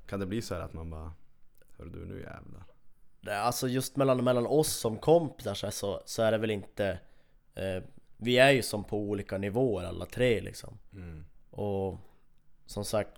Kan 0.07 0.20
det 0.20 0.26
bli 0.26 0.43
så 0.43 0.55
här 0.55 0.62
att 0.62 0.72
man 0.72 0.91
bara 0.91 1.12
Hör 1.78 1.87
du 1.87 2.07
nu 2.07 2.20
jävlar. 2.20 2.64
alltså 3.43 3.68
just 3.68 3.97
mellan, 3.97 4.24
mellan 4.24 4.47
oss 4.47 4.72
som 4.72 4.99
kompisar 4.99 5.70
så, 5.70 6.03
så, 6.05 6.22
är 6.22 6.32
det 6.32 6.39
väl 6.39 6.51
inte... 6.51 6.99
Eh, 7.55 7.82
vi 8.16 8.39
är 8.39 8.51
ju 8.51 8.62
som 8.62 8.84
på 8.84 8.99
olika 8.99 9.39
nivåer 9.39 9.84
alla 9.84 10.07
tre 10.07 10.41
liksom. 10.41 10.78
Mm. 10.93 11.24
Och 11.51 11.99
som 12.66 12.84
sagt 12.84 13.11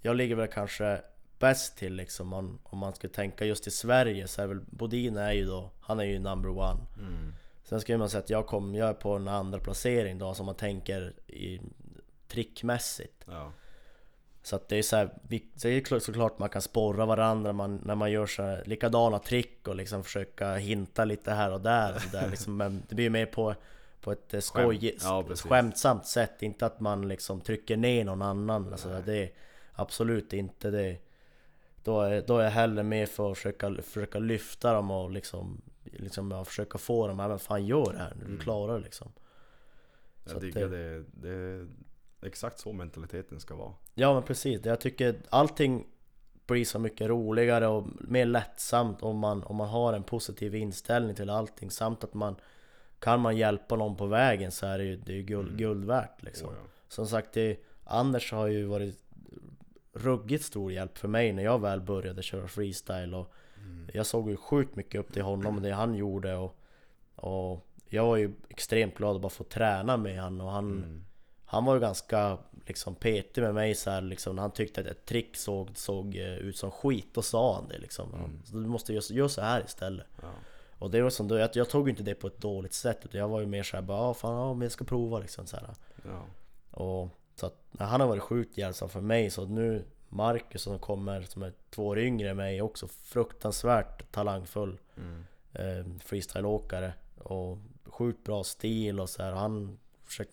Jag 0.00 0.16
ligger 0.16 0.36
väl 0.36 0.48
kanske 0.48 1.02
bäst 1.38 1.76
till 1.76 1.94
liksom 1.94 2.32
om, 2.32 2.58
om 2.62 2.78
man 2.78 2.94
ska 2.94 3.08
tänka 3.08 3.44
just 3.44 3.66
i 3.66 3.70
Sverige 3.70 4.28
så 4.28 4.42
är 4.42 4.46
väl 4.46 4.60
Bodin 4.60 5.16
är 5.16 5.32
ju 5.32 5.44
då 5.44 5.70
Han 5.80 6.00
är 6.00 6.04
ju 6.04 6.18
number 6.18 6.48
one 6.48 6.80
Mm. 6.98 7.34
Sen 7.64 7.80
skulle 7.80 7.98
man 7.98 8.10
säga 8.10 8.22
att 8.22 8.30
jag, 8.30 8.46
kom, 8.46 8.74
jag 8.74 8.88
är 8.88 8.94
på 8.94 9.16
en 9.16 9.28
andra 9.28 9.58
placering 9.58 10.18
då 10.18 10.34
som 10.34 10.46
man 10.46 10.54
tänker 10.54 11.14
i 11.26 11.60
trickmässigt 12.28 13.24
Ja. 13.26 13.52
Så 14.42 14.56
att 14.56 14.68
det 14.68 14.76
är 14.76 14.82
så 14.82 14.96
här, 14.96 15.10
vi, 15.28 15.44
så 15.56 15.68
är 15.68 15.74
det 15.74 15.80
klart- 15.80 16.02
såklart 16.02 16.38
man 16.38 16.48
kan 16.48 16.62
sporra 16.62 17.06
varandra 17.06 17.52
man, 17.52 17.76
när 17.84 17.94
man 17.94 18.10
gör 18.12 18.26
så 18.26 18.42
här, 18.42 18.62
likadana 18.66 19.18
trick 19.18 19.68
och 19.68 19.76
liksom 19.76 20.04
försöka 20.04 20.54
hinta 20.54 21.04
lite 21.04 21.30
här 21.32 21.52
och 21.52 21.60
där, 21.60 21.94
och 21.94 22.00
så 22.00 22.08
där 22.16 22.28
liksom, 22.30 22.56
Men 22.56 22.82
det 22.88 22.94
blir 22.94 23.10
mer 23.10 23.26
på, 23.26 23.54
på 24.00 24.12
ett 24.12 24.34
eh, 24.34 24.40
skoj. 24.40 24.96
Ja, 25.02 25.24
skämtsamt 25.36 26.06
sätt 26.06 26.42
Inte 26.42 26.66
att 26.66 26.80
man 26.80 27.08
liksom 27.08 27.40
trycker 27.40 27.76
ner 27.76 28.04
någon 28.04 28.22
annan 28.22 28.72
alltså. 28.72 29.02
Det 29.06 29.16
är 29.16 29.32
absolut 29.72 30.32
inte 30.32 30.70
det 30.70 30.96
då 31.84 32.00
är, 32.00 32.22
då 32.26 32.38
är 32.38 32.44
jag 32.44 32.50
hellre 32.50 32.82
med 32.82 33.08
för 33.08 33.30
att 33.30 33.36
försöka, 33.38 33.74
försöka 33.82 34.18
lyfta 34.18 34.72
dem 34.72 34.90
och 34.90 35.10
liksom, 35.10 35.60
liksom 35.84 36.30
ja, 36.30 36.44
försöka 36.44 36.78
få 36.78 37.06
dem, 37.08 37.16
men 37.16 37.38
fan 37.38 37.66
gör 37.66 37.92
det 37.92 37.98
här 37.98 38.12
nu, 38.14 38.20
du 38.24 38.26
Mm. 38.30 38.40
klarar 38.40 38.74
det 38.78 38.84
liksom 38.84 39.12
Så 40.26 40.30
Jag 40.30 40.36
att 40.36 40.40
diggar 40.42 40.68
det- 40.68 41.04
det. 41.12 41.66
Exakt 42.24 42.58
så 42.58 42.72
mentaliteten 42.72 43.40
ska 43.40 43.54
vara. 43.56 43.72
Ja 43.94 44.14
men 44.14 44.22
precis, 44.22 44.64
jag 44.64 44.80
tycker 44.80 45.14
allting 45.30 45.86
blir 46.46 46.64
så 46.64 46.78
mycket 46.78 47.08
roligare 47.08 47.66
och 47.66 47.86
mer 48.00 48.26
lättsamt 48.26 49.02
om 49.02 49.18
man, 49.18 49.42
om 49.42 49.56
man 49.56 49.68
har 49.68 49.92
en 49.92 50.02
positiv 50.02 50.54
inställning 50.54 51.16
till 51.16 51.30
allting 51.30 51.70
samt 51.70 52.04
att 52.04 52.14
man 52.14 52.36
kan 52.98 53.20
man 53.20 53.36
hjälpa 53.36 53.76
någon 53.76 53.96
på 53.96 54.06
vägen 54.06 54.50
så 54.52 54.66
är 54.66 54.78
det 54.78 54.84
ju, 54.84 54.96
det 54.96 55.12
är 55.12 55.16
ju 55.16 55.22
guld, 55.22 55.46
Mm. 55.48 55.58
guld 55.58 55.84
värt 55.84 56.22
liksom. 56.22 56.48
Åh, 56.48 56.54
ja. 56.62 56.68
Som 56.88 57.06
sagt, 57.06 57.32
det, 57.32 57.56
Anders 57.84 58.32
har 58.32 58.46
ju 58.46 58.64
varit 58.64 59.00
ruggigt 59.92 60.44
stor 60.44 60.72
hjälp 60.72 60.98
för 60.98 61.08
mig 61.08 61.32
när 61.32 61.42
jag 61.44 61.60
väl 61.60 61.80
började 61.80 62.22
köra 62.22 62.48
freestyle 62.48 63.14
och 63.14 63.32
Mm. 63.58 63.88
jag 63.94 64.06
såg 64.06 64.30
ju 64.30 64.36
sjukt 64.36 64.76
mycket 64.76 65.00
upp 65.00 65.12
till 65.12 65.22
honom 65.22 65.56
och 65.56 65.62
det 65.62 65.70
han 65.72 65.94
gjorde 65.94 66.34
och, 66.36 66.56
och 67.14 67.66
jag 67.88 68.06
var 68.06 68.16
ju 68.16 68.32
extremt 68.48 68.94
glad 68.96 69.16
att 69.16 69.22
bara 69.22 69.28
få 69.30 69.44
träna 69.44 69.96
med 69.96 70.20
han 70.22 70.40
och 70.40 70.50
han 70.50 70.64
Mm. 70.78 71.04
Han 71.44 71.64
var 71.64 71.74
ju 71.74 71.80
ganska 71.80 72.38
liksom 72.66 72.94
petig 72.94 73.42
med 73.42 73.54
mig 73.54 73.74
så 73.74 73.90
här, 73.90 74.00
liksom, 74.00 74.36
när 74.36 74.42
han 74.42 74.50
tyckte 74.50 74.80
att 74.80 74.86
ett 74.86 75.04
trick 75.04 75.36
såg, 75.36 75.70
såg 75.74 76.16
eh, 76.16 76.34
ut 76.34 76.56
som 76.56 76.70
skit, 76.70 77.08
då 77.12 77.22
sa 77.22 77.54
han 77.54 77.68
det 77.68 77.78
liksom. 77.78 78.14
Mm. 78.14 78.42
Så 78.44 78.56
du 78.56 78.66
måste 78.66 78.92
göra, 78.92 79.02
gör 79.08 79.28
så 79.28 79.40
här 79.40 79.64
istället. 79.64 80.06
Ja. 80.22 80.28
Och 80.78 80.90
det 80.90 81.02
var 81.02 81.10
som 81.10 81.28
jag, 81.28 81.50
jag 81.52 81.70
tog 81.70 81.86
ju 81.86 81.90
inte 81.90 82.02
det 82.02 82.14
på 82.14 82.26
ett 82.26 82.40
dåligt 82.40 82.72
sätt, 82.72 82.98
utan 83.04 83.20
jag 83.20 83.28
var 83.28 83.40
ju 83.40 83.46
mer 83.46 83.62
såhär 83.62 83.82
bara 83.82 83.98
ah, 83.98 84.14
fan, 84.14 84.34
ja, 84.34 84.54
men 84.54 84.62
jag 84.62 84.72
ska 84.72 84.84
prova 84.84 85.18
liksom 85.18 85.46
så. 85.46 85.56
Ja. 86.04 86.24
Och 86.70 87.08
så 87.34 87.46
att, 87.46 87.56
han 87.78 88.00
har 88.00 88.08
varit 88.08 88.22
sjukt 88.22 88.58
hjälpsam 88.58 88.88
för 88.88 89.00
mig, 89.00 89.30
så 89.30 89.44
nu 89.46 89.84
Marcus 90.08 90.62
som 90.62 90.78
kommer, 90.78 91.22
som 91.22 91.42
är 91.42 91.52
två 91.70 91.86
år 91.86 91.98
yngre 91.98 92.30
än 92.30 92.36
mig, 92.36 92.62
också 92.62 92.88
fruktansvärt 92.88 94.12
talangfull 94.12 94.78
Mm. 94.96 95.24
eh, 95.52 96.00
freestyleåkare 96.04 96.92
och 97.18 97.58
sjukt 97.84 98.24
bra 98.24 98.44
stil 98.44 99.00
och 99.00 99.10
så 99.10 99.22
här. 99.22 99.32
Han 99.32 99.78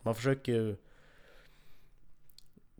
man 0.01 0.15
försöker 0.15 0.51
ju 0.51 0.75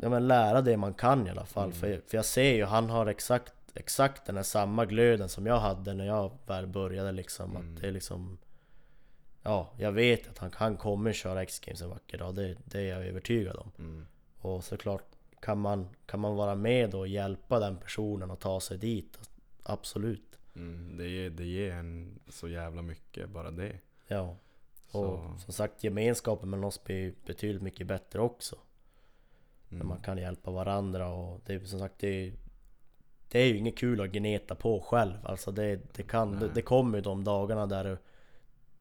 ja, 0.01 0.09
men 0.09 0.27
lära 0.27 0.61
det 0.61 0.77
man 0.77 0.93
kan 0.93 1.27
i 1.27 1.29
alla 1.29 1.45
fall. 1.45 1.69
Mm. 1.69 1.75
För, 1.75 2.01
för 2.07 2.17
jag 2.17 2.25
ser 2.25 2.53
ju, 2.53 2.65
han 2.65 2.89
har 2.89 3.05
exakt, 3.05 3.53
exakt 3.73 4.25
den 4.25 4.35
här 4.35 4.43
samma 4.43 4.85
glöden 4.85 5.29
som 5.29 5.45
jag 5.45 5.59
hade 5.59 5.93
när 5.93 6.05
jag 6.05 6.31
väl 6.47 6.67
började 6.67 7.11
liksom. 7.11 7.55
Mm. 7.55 7.75
Att 7.75 7.81
det 7.81 7.87
är 7.87 7.91
liksom 7.91 8.37
Ja, 9.43 9.73
jag 9.77 9.91
vet 9.91 10.27
att 10.27 10.37
han, 10.37 10.51
han 10.55 10.77
kommer 10.77 11.13
köra 11.13 11.43
X-Games 11.43 11.81
en 11.81 11.89
vacker 11.89 12.17
dag. 12.17 12.35
Det, 12.35 12.57
det 12.65 12.79
är 12.79 12.95
jag 12.95 13.07
övertygad 13.07 13.55
om. 13.55 13.71
Mm. 13.79 14.05
Och 14.39 14.63
såklart 14.63 15.05
kan 15.39 15.59
man, 15.59 15.89
kan 16.05 16.19
man 16.19 16.35
vara 16.35 16.55
med 16.55 16.95
och 16.95 17.07
hjälpa 17.07 17.59
den 17.59 17.77
personen 17.77 18.31
att 18.31 18.39
ta 18.39 18.59
sig 18.59 18.77
dit? 18.77 19.19
Absolut. 19.63 20.39
Mm, 20.55 20.97
det, 20.97 21.07
ger, 21.07 21.29
det 21.29 21.45
ger 21.45 21.71
en 21.71 22.19
så 22.29 22.47
jävla 22.47 22.81
mycket, 22.81 23.29
bara 23.29 23.51
det. 23.51 23.77
Ja. 24.07 24.35
Så, 24.87 25.03
Och 25.03 25.39
som 25.39 25.53
sagt 25.53 25.83
gemenskapen 25.83 26.49
med 26.49 26.63
oss 26.63 26.83
blir 26.83 27.13
betydligt 27.25 27.61
mycket 27.61 27.87
bättre 27.87 28.21
också. 28.21 28.55
När 29.71 29.75
mm, 29.75 29.87
man 29.87 29.99
kan 29.99 30.17
hjälpa 30.17 30.51
varandra 30.51 31.07
och 31.13 31.41
det 31.45 31.53
är 31.53 31.59
som 31.59 31.79
sagt 31.79 31.95
det 31.97 32.07
är, 32.07 32.33
det 33.27 33.39
är 33.39 33.45
ju 33.45 33.57
inget 33.57 33.77
kul 33.77 34.01
att 34.01 34.09
gneta 34.09 34.55
på 34.55 34.81
själv. 34.81 35.13
Alltså 35.23 35.51
det, 35.51 35.79
det, 35.95 36.03
kan, 36.03 36.39
det, 36.39 36.47
det 36.53 36.61
kommer 36.61 36.97
ju 36.97 37.01
de 37.01 37.23
dagarna 37.23 37.67
där, 37.67 37.97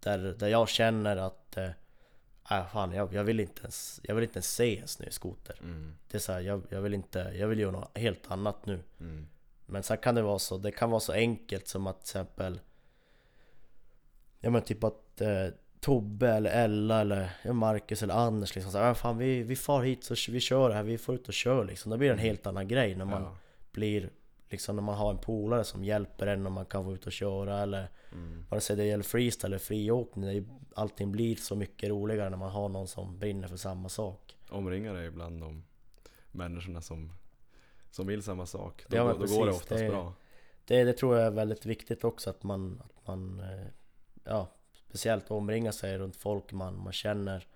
där, 0.00 0.18
där 0.18 0.48
jag 0.48 0.68
känner 0.68 1.16
att 1.16 1.56
äh, 1.56 2.66
fan, 2.72 2.92
jag, 2.92 3.14
jag, 3.14 3.24
vill 3.24 3.40
inte 3.40 3.60
ens, 3.60 4.00
jag 4.02 4.14
vill 4.14 4.24
inte 4.24 4.36
ens 4.36 4.54
se 4.54 4.78
en 4.78 4.88
snöskoter. 4.88 5.56
mm, 5.62 5.94
Det 6.10 6.16
är 6.16 6.20
så 6.20 6.32
här, 6.32 6.40
jag, 6.40 6.62
jag 6.68 6.80
vill 6.80 6.94
inte, 6.94 7.18
jag 7.18 7.48
vill 7.48 7.58
göra 7.58 7.70
något 7.70 7.98
helt 7.98 8.30
annat 8.30 8.66
nu. 8.66 8.80
mm, 9.00 9.26
Men 9.66 9.82
sen 9.82 9.98
kan 9.98 10.14
det 10.14 10.22
vara 10.22 10.38
så, 10.38 10.58
det 10.58 10.72
kan 10.72 10.90
vara 10.90 11.00
så 11.00 11.12
enkelt 11.12 11.68
som 11.68 11.86
att 11.86 11.96
till 11.96 12.02
exempel 12.02 12.60
Ja 14.40 14.50
men 14.50 14.62
typ 14.62 14.84
att 14.84 15.20
eh, 15.20 15.46
Tobbe 15.80 16.28
eller 16.28 16.50
Ella 16.50 17.00
eller 17.00 17.52
Marcus 17.52 18.02
eller 18.02 18.14
Anders 18.14 18.54
liksom 18.54 18.72
såhär, 18.72 18.94
fan 18.94 19.18
vi, 19.18 19.42
vi 19.42 19.56
far 19.56 19.82
hit 19.82 20.04
så 20.04 20.14
vi 20.32 20.40
kör 20.40 20.68
det 20.68 20.74
här, 20.74 20.82
vi 20.82 20.98
får 20.98 21.14
ut 21.14 21.28
och 21.28 21.34
kör 21.34 21.64
liksom. 21.64 21.90
Det 21.90 21.98
blir 21.98 22.10
en 22.10 22.18
helt 22.18 22.46
annan 22.46 22.68
grej 22.68 22.94
när 22.94 23.04
man 23.04 23.22
ja, 23.22 23.36
blir 23.72 24.10
Liksom 24.50 24.76
när 24.76 24.82
man 24.82 24.94
har 24.94 25.10
en 25.10 25.18
polare 25.18 25.64
som 25.64 25.84
hjälper 25.84 26.26
en 26.26 26.46
och 26.46 26.52
man 26.52 26.66
kan 26.66 26.84
få 26.84 26.94
ut 26.94 27.06
och 27.06 27.12
köra 27.12 27.58
eller 27.58 27.88
mm, 28.12 28.44
Vare 28.48 28.60
sig 28.60 28.76
det 28.76 28.84
gäller 28.84 29.04
freestyle 29.04 29.46
eller 29.46 29.58
friåkning, 29.58 30.24
det 30.24 30.44
allting 30.74 31.12
blir 31.12 31.36
så 31.36 31.56
mycket 31.56 31.88
roligare 31.88 32.30
när 32.30 32.36
man 32.36 32.50
har 32.50 32.68
någon 32.68 32.88
som 32.88 33.18
brinner 33.18 33.48
för 33.48 33.56
samma 33.56 33.88
sak. 33.88 34.36
omringa 34.50 34.92
dig 34.92 35.10
bland 35.10 35.40
de 35.40 35.64
människorna 36.30 36.80
som, 36.80 37.12
som 37.90 38.06
vill 38.06 38.22
samma 38.22 38.46
sak. 38.46 38.84
Då, 38.88 38.96
Ja, 38.96 39.04
då, 39.04 39.12
då 39.12 39.18
går 39.18 39.26
det 39.26 39.26
precis, 39.26 39.62
oftast 39.62 39.80
det 39.80 39.88
bra. 39.88 40.14
Det, 40.64 40.84
det 40.84 40.92
tror 40.92 41.16
jag 41.16 41.26
är 41.26 41.30
väldigt 41.30 41.66
viktigt 41.66 42.04
också 42.04 42.30
att 42.30 42.42
man, 42.42 42.82
att 42.84 43.06
man 43.06 43.40
eh, 43.40 43.66
ja, 44.24 44.48
speciellt 44.90 45.30
omringar 45.30 45.72
sig 45.72 45.98
runt 45.98 46.16
folk 46.16 46.52
man, 46.52 46.82
man 46.82 46.92
känner 46.92 47.46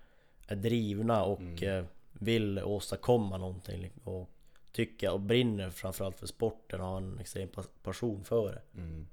är 0.47 0.55
drivna 0.55 1.23
och 1.23 1.39
Mm. 1.39 1.63
eh, 1.79 1.85
vill 2.13 2.59
åstadkomma 2.63 3.37
någonting 3.37 3.91
och 4.03 4.29
tycker 4.71 5.11
och 5.13 5.19
brinner 5.19 5.69
framförallt 5.69 6.19
för 6.19 6.27
sporten 6.27 6.81
och 6.81 6.87
har 6.87 6.97
en 6.97 7.19
extrem 7.19 7.47
pas- 7.49 7.69
passion 7.83 8.23
för 8.23 8.47
det. 8.51 8.61
Mm. 8.81 9.07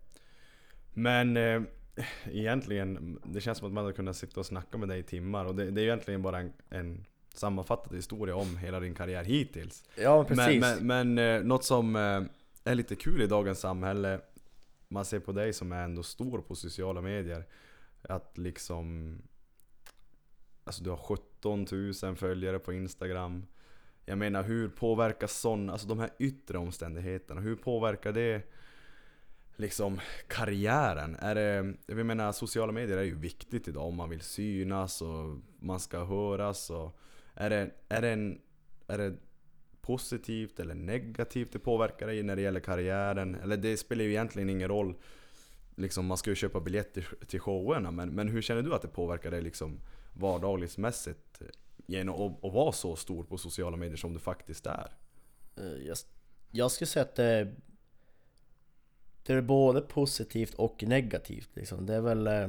Men 0.95 1.37
eh, 1.37 1.63
egentligen, 2.31 3.19
det 3.25 3.41
känns 3.41 3.59
som 3.59 3.67
att 3.67 3.73
man 3.73 3.85
hade 3.85 3.97
kunnat 3.97 4.17
sitta 4.17 4.41
och 4.41 4.47
snacka 4.47 4.79
med 4.79 4.89
dig 4.89 4.99
i 4.99 5.03
timmar 5.03 5.45
och 5.45 5.55
det, 5.55 5.71
det 5.71 5.81
är 5.81 5.85
egentligen 5.85 6.23
bara 6.23 6.39
en, 6.39 6.53
en 6.71 7.05
sammanfattad 7.35 7.97
historia 7.97 8.37
om 8.37 8.57
hela 8.57 8.81
din 8.81 8.95
karriär 8.95 9.25
hittills. 9.25 9.85
Ja 9.97 10.27
Men, 10.29 10.61
men, 10.61 10.87
men 10.87 11.19
eh, 11.19 11.43
något 11.47 11.65
som 11.65 11.97
eh, 11.97 12.23
är 12.65 12.75
lite 12.75 12.97
kul 12.97 13.23
i 13.23 13.27
dagens 13.27 13.61
samhälle, 13.61 14.21
man 14.89 15.05
ser 15.05 15.21
på 15.21 15.33
dig 15.33 15.53
som 15.53 15.73
är 15.73 15.85
ändå 15.85 16.03
stor 16.03 16.41
på 16.41 16.55
sociala 16.55 17.01
medier, 17.01 17.45
att 18.03 18.39
liksom 18.39 19.19
Alltså 20.65 20.85
du 20.85 20.91
har 20.91 20.97
17 20.97 21.67
000 22.03 22.17
följare 22.17 22.59
på 22.59 22.73
Instagram. 22.73 23.47
Jag 24.05 24.19
menar 24.19 24.43
hur 24.43 24.69
påverkar 24.69 25.27
sådana, 25.27 25.73
alltså 25.73 25.89
de 25.89 25.99
här 25.99 26.11
yttre 26.19 26.59
omständigheterna, 26.59 27.41
hur 27.41 27.57
påverkar 27.57 28.13
det 28.13 28.43
liksom 29.57 30.01
karriären? 30.27 31.17
Är 31.19 31.35
det, 31.35 31.75
jag 31.87 32.07
menar 32.07 32.33
sociala 32.33 32.73
medier 32.73 32.97
är 32.97 33.03
ju 33.03 33.15
viktigt 33.15 33.69
idag 33.69 33.87
om 33.87 33.97
man 33.97 34.11
vill 34.11 34.21
synas 34.21 35.03
och 35.03 35.39
man 35.61 35.81
ska 35.81 36.05
höras 36.05 36.71
och 36.71 36.99
är 37.35 37.51
det, 37.51 37.71
är 37.89 38.03
det, 38.03 38.11
en, 38.11 38.41
är 38.87 38.99
det 38.99 39.15
positivt 39.81 40.61
eller 40.61 40.75
negativt 40.75 41.53
det 41.53 41.59
påverkar 41.59 42.07
dig 42.07 42.23
när 42.23 42.37
det 42.37 42.43
gäller 42.43 42.61
karriären? 42.61 43.35
Eller 43.35 43.57
det 43.57 43.77
spelar 43.77 44.05
ju 44.05 44.11
egentligen 44.11 44.51
ingen 44.51 44.69
roll 44.69 44.95
Liksom 45.75 46.07
man 46.07 46.17
ska 46.17 46.31
ju 46.31 46.37
köpa 46.37 46.61
biljetter 46.61 47.09
till 47.27 47.41
showerna 47.41 47.91
men, 47.91 48.09
men 48.09 48.29
hur 48.29 48.43
känner 48.43 48.63
du 48.63 48.75
att 48.75 48.83
det 48.83 48.89
påverkar 48.89 49.31
dig 49.31 49.43
liksom 49.43 49.81
vardagsmässigt 50.13 51.41
eh, 51.41 51.47
genom 51.87 52.15
att, 52.15 52.45
att 52.45 52.53
vara 52.53 52.73
så 52.73 52.97
stor 52.97 53.25
på 53.25 53.39
sociala 53.39 53.77
medier 53.77 53.97
som 53.97 54.13
du 54.13 54.19
faktiskt 54.19 54.67
är? 54.67 54.93
Eh, 55.57 55.87
jag, 55.87 55.97
jag 56.51 56.71
skulle 56.71 56.89
säga 56.89 57.03
att 57.03 57.15
det, 57.15 57.55
det 59.23 59.33
är 59.33 59.41
både 59.41 59.81
positivt 59.81 60.55
och 60.55 60.85
negativt 60.87 61.51
liksom. 61.55 61.87
Det 61.87 61.95
är 61.95 62.01
väl 62.01 62.27
eh, 62.27 62.49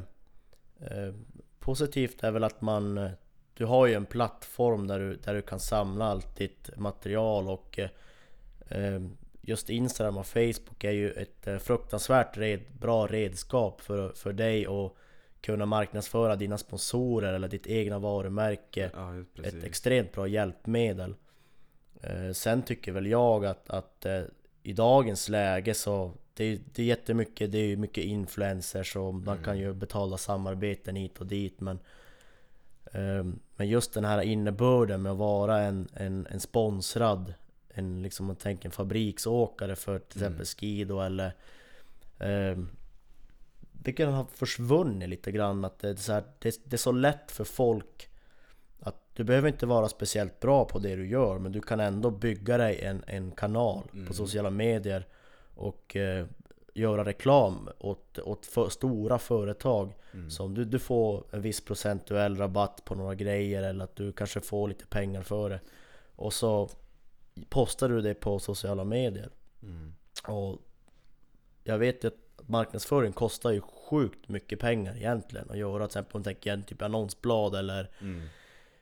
eh 0.79 1.13
Positivt 1.59 2.23
är 2.23 2.31
väl 2.31 2.43
att 2.43 2.61
man 2.61 3.09
Du 3.53 3.65
har 3.65 3.87
ju 3.87 3.93
en 3.93 4.05
plattform 4.05 4.87
där 4.87 4.99
du, 4.99 5.15
där 5.15 5.33
du 5.33 5.41
kan 5.41 5.59
samla 5.59 6.05
allt 6.05 6.35
ditt 6.35 6.77
material 6.77 7.47
och 7.47 7.79
eh, 8.67 9.01
Just 9.45 9.69
Instagram 9.69 10.17
och 10.17 10.27
Facebook 10.27 10.83
är 10.83 10.91
ju 10.91 11.11
ett 11.11 11.47
eh, 11.47 11.57
fruktansvärt 11.57 12.37
red, 12.37 12.59
bra 12.79 13.07
redskap 13.07 13.81
för, 13.81 14.09
för 14.09 14.33
dig 14.33 14.65
att 14.65 14.93
kunna 15.41 15.65
marknadsföra 15.65 16.35
dina 16.35 16.57
sponsorer 16.57 17.33
eller 17.33 17.47
ditt 17.47 17.67
egna 17.67 17.99
varumärke. 17.99 18.91
Ja, 18.93 19.43
ett 19.43 19.63
extremt 19.63 20.11
bra 20.11 20.27
hjälpmedel. 20.27 21.15
Eh, 22.01 22.31
sen 22.31 22.61
tycker 22.61 22.91
väl 22.91 23.07
jag 23.07 23.45
att, 23.45 23.69
att 23.69 24.05
eh, 24.05 24.21
i 24.63 24.73
dagens 24.73 25.29
läge 25.29 25.73
så 25.73 26.11
det 26.33 26.43
är, 26.45 26.59
det 26.73 26.81
är 26.81 26.85
jättemycket, 26.85 27.51
det 27.51 27.57
är 27.57 27.77
mycket 27.77 28.03
influencers 28.03 28.95
och 28.95 29.13
man 29.13 29.43
kan 29.43 29.59
ju 29.59 29.73
betala 29.73 30.17
samarbeten 30.17 30.95
hit 30.95 31.21
och 31.21 31.27
dit 31.27 31.61
men 31.61 31.79
Men 33.55 33.67
just 33.67 33.93
den 33.93 34.05
här 34.05 34.21
innebörden 34.21 35.01
med 35.01 35.11
att 35.11 35.17
vara 35.17 35.59
en, 35.59 35.87
en, 35.93 36.27
en 36.29 36.39
sponsrad 36.39 37.33
en, 37.73 38.01
liksom 38.03 38.25
man 38.25 38.35
tänker 38.35 38.65
en 38.69 38.71
fabriksåkare 38.71 39.75
för 39.75 39.99
till 39.99 40.21
Mm. 40.21 40.33
exempel 40.33 40.45
Skido 40.45 40.99
eller 40.99 41.33
eh, 42.19 42.57
Det 43.71 43.93
kan 43.93 44.13
ha 44.13 44.25
försvunnit 44.33 45.09
lite 45.09 45.31
grann 45.31 45.65
att 45.65 45.79
det 45.79 45.89
är, 45.89 45.95
så 45.95 46.11
här, 46.13 46.23
det, 46.39 46.61
det 46.65 46.75
är 46.75 46.77
så 46.77 46.91
lätt 46.91 47.31
för 47.31 47.43
folk 47.43 48.09
att 48.79 48.95
du 49.13 49.23
behöver 49.23 49.47
inte 49.47 49.65
vara 49.65 49.89
speciellt 49.89 50.39
bra 50.39 50.65
på 50.65 50.79
det 50.79 50.95
du 50.95 51.07
gör 51.07 51.39
men 51.39 51.51
du 51.51 51.61
kan 51.61 51.79
ändå 51.79 52.11
bygga 52.11 52.57
dig 52.57 52.81
en, 52.81 53.03
en 53.07 53.31
kanal 53.31 53.83
Mm. 53.93 54.05
på 54.07 54.13
sociala 54.13 54.49
medier 54.49 55.07
och 55.55 55.95
eh, 55.95 56.25
göra 56.73 57.05
reklam 57.05 57.69
åt, 57.79 58.19
åt 58.19 58.45
för, 58.45 58.69
stora 58.69 59.19
företag 59.19 59.93
Mm. 60.13 60.29
som 60.29 60.53
du, 60.53 60.65
du 60.65 60.79
får 60.79 61.23
en 61.31 61.41
viss 61.41 61.61
procentuell 61.65 62.37
rabatt 62.37 62.85
på 62.85 62.95
några 62.95 63.15
grejer 63.15 63.63
eller 63.63 63.83
att 63.83 63.95
du 63.95 64.11
kanske 64.11 64.41
får 64.41 64.67
lite 64.67 64.85
pengar 64.85 65.21
för 65.21 65.49
det 65.49 65.59
och 66.15 66.33
så 66.33 66.69
postar 67.49 67.89
du 67.89 68.01
det 68.01 68.13
på 68.13 68.39
sociala 68.39 68.83
medier 68.83 69.29
Mm. 69.63 69.93
och 70.27 70.57
jag 71.63 71.77
vet 71.77 72.05
att 72.05 72.13
marknadsföring 72.45 73.13
kostar 73.13 73.51
ju 73.51 73.61
sjukt 73.61 74.29
mycket 74.29 74.59
pengar 74.59 74.95
egentligen 74.95 75.49
att 75.49 75.57
göra. 75.57 75.77
Till 75.79 75.85
exempel 75.85 76.15
om 76.17 76.23
tänker 76.23 76.53
en 76.53 76.63
typ 76.63 76.81
annonsblad 76.81 77.55
eller 77.55 77.89
Mm. 78.01 78.21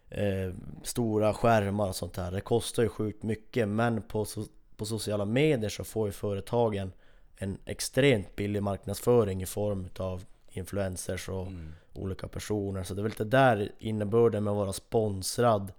eh, 0.09 0.53
stora 0.83 1.33
skärmar 1.33 1.87
och 1.87 1.95
sånt 1.95 2.13
där. 2.13 2.31
Det 2.31 2.41
kostar 2.41 2.83
ju 2.83 2.89
sjukt 2.89 3.23
mycket 3.23 3.67
men 3.67 4.01
på, 4.01 4.25
so 4.25 4.43
på 4.77 4.85
sociala 4.85 5.25
medier 5.25 5.69
så 5.69 5.83
får 5.83 6.07
ju 6.07 6.11
företagen 6.11 6.91
en 7.35 7.57
extremt 7.65 8.35
billig 8.35 8.63
marknadsföring 8.63 9.41
i 9.41 9.45
form 9.45 9.87
av 9.99 10.23
influencers 10.51 11.29
och 11.29 11.47
Mm. 11.47 11.73
olika 11.93 12.27
personer. 12.27 12.83
Så 12.83 12.93
det 12.93 13.01
är 13.01 13.03
väl 13.03 13.11
lite 13.11 13.23
där 13.23 13.71
innebörden 13.79 14.43
med 14.43 14.51
att 14.51 14.57
vara 14.57 14.73
sponsrad 14.73 15.71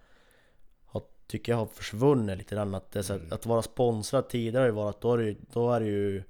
tycker 1.27 1.53
jag 1.53 1.57
har 1.57 1.67
försvunnit 1.67 2.39
lite 2.39 2.55
grann. 2.55 2.75
Att, 2.75 2.91
det 2.93 3.11
Mm. 3.11 3.29
att 3.33 3.47
vara 3.47 3.63
sponsrad 3.63 4.29
tidigare 4.29 4.63
har 4.63 4.67
ju 4.67 4.73
varit 4.73 4.95
att 4.97 5.01
då 5.03 5.13
är 5.15 5.19
du, 5.19 5.37
då 5.53 5.73
är 5.73 5.81
du 5.81 5.87
ju 5.87 6.23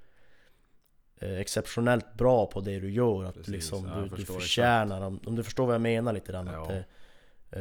eh, 1.16 1.38
exceptionellt 1.40 2.14
bra 2.14 2.46
på 2.46 2.60
det 2.60 2.80
du 2.80 2.90
gör. 2.90 3.24
Att 3.24 3.34
Precis, 3.34 3.48
liksom, 3.52 3.84
ja, 3.94 4.00
du, 4.00 4.16
du 4.16 4.24
förtjänar, 4.24 5.00
om, 5.00 5.20
om 5.26 5.36
du 5.36 5.42
förstår 5.44 5.66
vad 5.66 5.74
jag 5.74 5.82
menar 5.82 6.12
lite 6.12 6.32
grann. 6.32 6.48
Att 6.48 6.54
Ja. 6.54 6.74
det, 6.74 6.84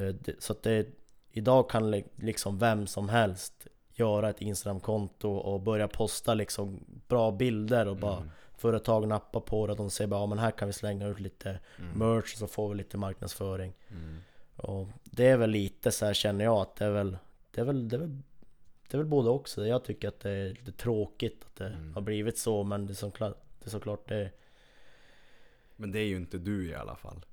eh, 0.07 0.13
det, 0.15 0.43
så 0.43 0.53
att 0.53 0.63
det, 0.63 0.87
idag 1.31 1.69
kan 1.69 1.91
li- 1.91 2.05
liksom 2.15 2.57
vem 2.59 2.87
som 2.87 3.09
helst 3.09 3.67
göra 3.93 4.29
ett 4.29 4.41
Instagramkonto 4.41 5.29
och 5.31 5.61
börja 5.61 5.87
posta 5.87 6.33
liksom 6.33 6.83
bra 7.07 7.31
bilder 7.31 7.87
och 7.87 7.97
bara 7.97 8.17
Mm. 8.17 8.29
företag 8.57 9.07
nappar 9.07 9.39
på 9.39 9.67
det. 9.67 9.75
De 9.75 9.89
säger 9.89 10.07
bara 10.07 10.19
ja, 10.21 10.25
men 10.25 10.39
här 10.39 10.51
kan 10.51 10.67
vi 10.67 10.73
slänga 10.73 11.07
ut 11.07 11.19
lite 11.19 11.59
Mm. 11.79 11.99
merch 11.99 12.35
så 12.35 12.47
får 12.47 12.69
vi 12.69 12.75
lite 12.75 12.97
marknadsföring. 12.97 13.73
Mm. 13.91 14.17
Och 14.55 14.87
det 15.03 15.27
är 15.27 15.37
väl 15.37 15.49
lite 15.49 15.91
så 15.91 16.05
här 16.05 16.13
känner 16.13 16.45
jag 16.45 16.57
att 16.57 16.75
det 16.75 16.85
är 16.85 16.91
väl 16.91 17.17
Det 17.51 17.61
är 17.61 17.65
väl, 17.65 17.89
det 17.89 17.95
är 17.95 17.99
väl, 17.99 18.17
det 18.89 18.95
är 18.95 18.97
väl 18.97 19.07
både 19.07 19.29
också. 19.29 19.65
Jag 19.67 19.83
tycker 19.83 20.07
att 20.07 20.19
det 20.19 20.31
är 20.31 20.49
lite 20.49 20.71
tråkigt 20.71 21.43
att 21.45 21.55
det 21.55 21.67
Mm. 21.67 21.93
har 21.93 22.01
blivit 22.01 22.37
så 22.37 22.63
men 22.63 22.85
det 22.85 22.93
är 22.93 22.95
såklart 22.95 23.37
det, 23.59 23.65
är 23.67 23.69
såklart 23.69 24.07
det 24.09 24.29
Men 25.75 25.91
det 25.91 25.99
är 25.99 26.05
ju 26.05 26.17
inte 26.17 26.37
du 26.37 26.69
i 26.69 26.75
alla 26.75 26.95
fall. 26.95 27.25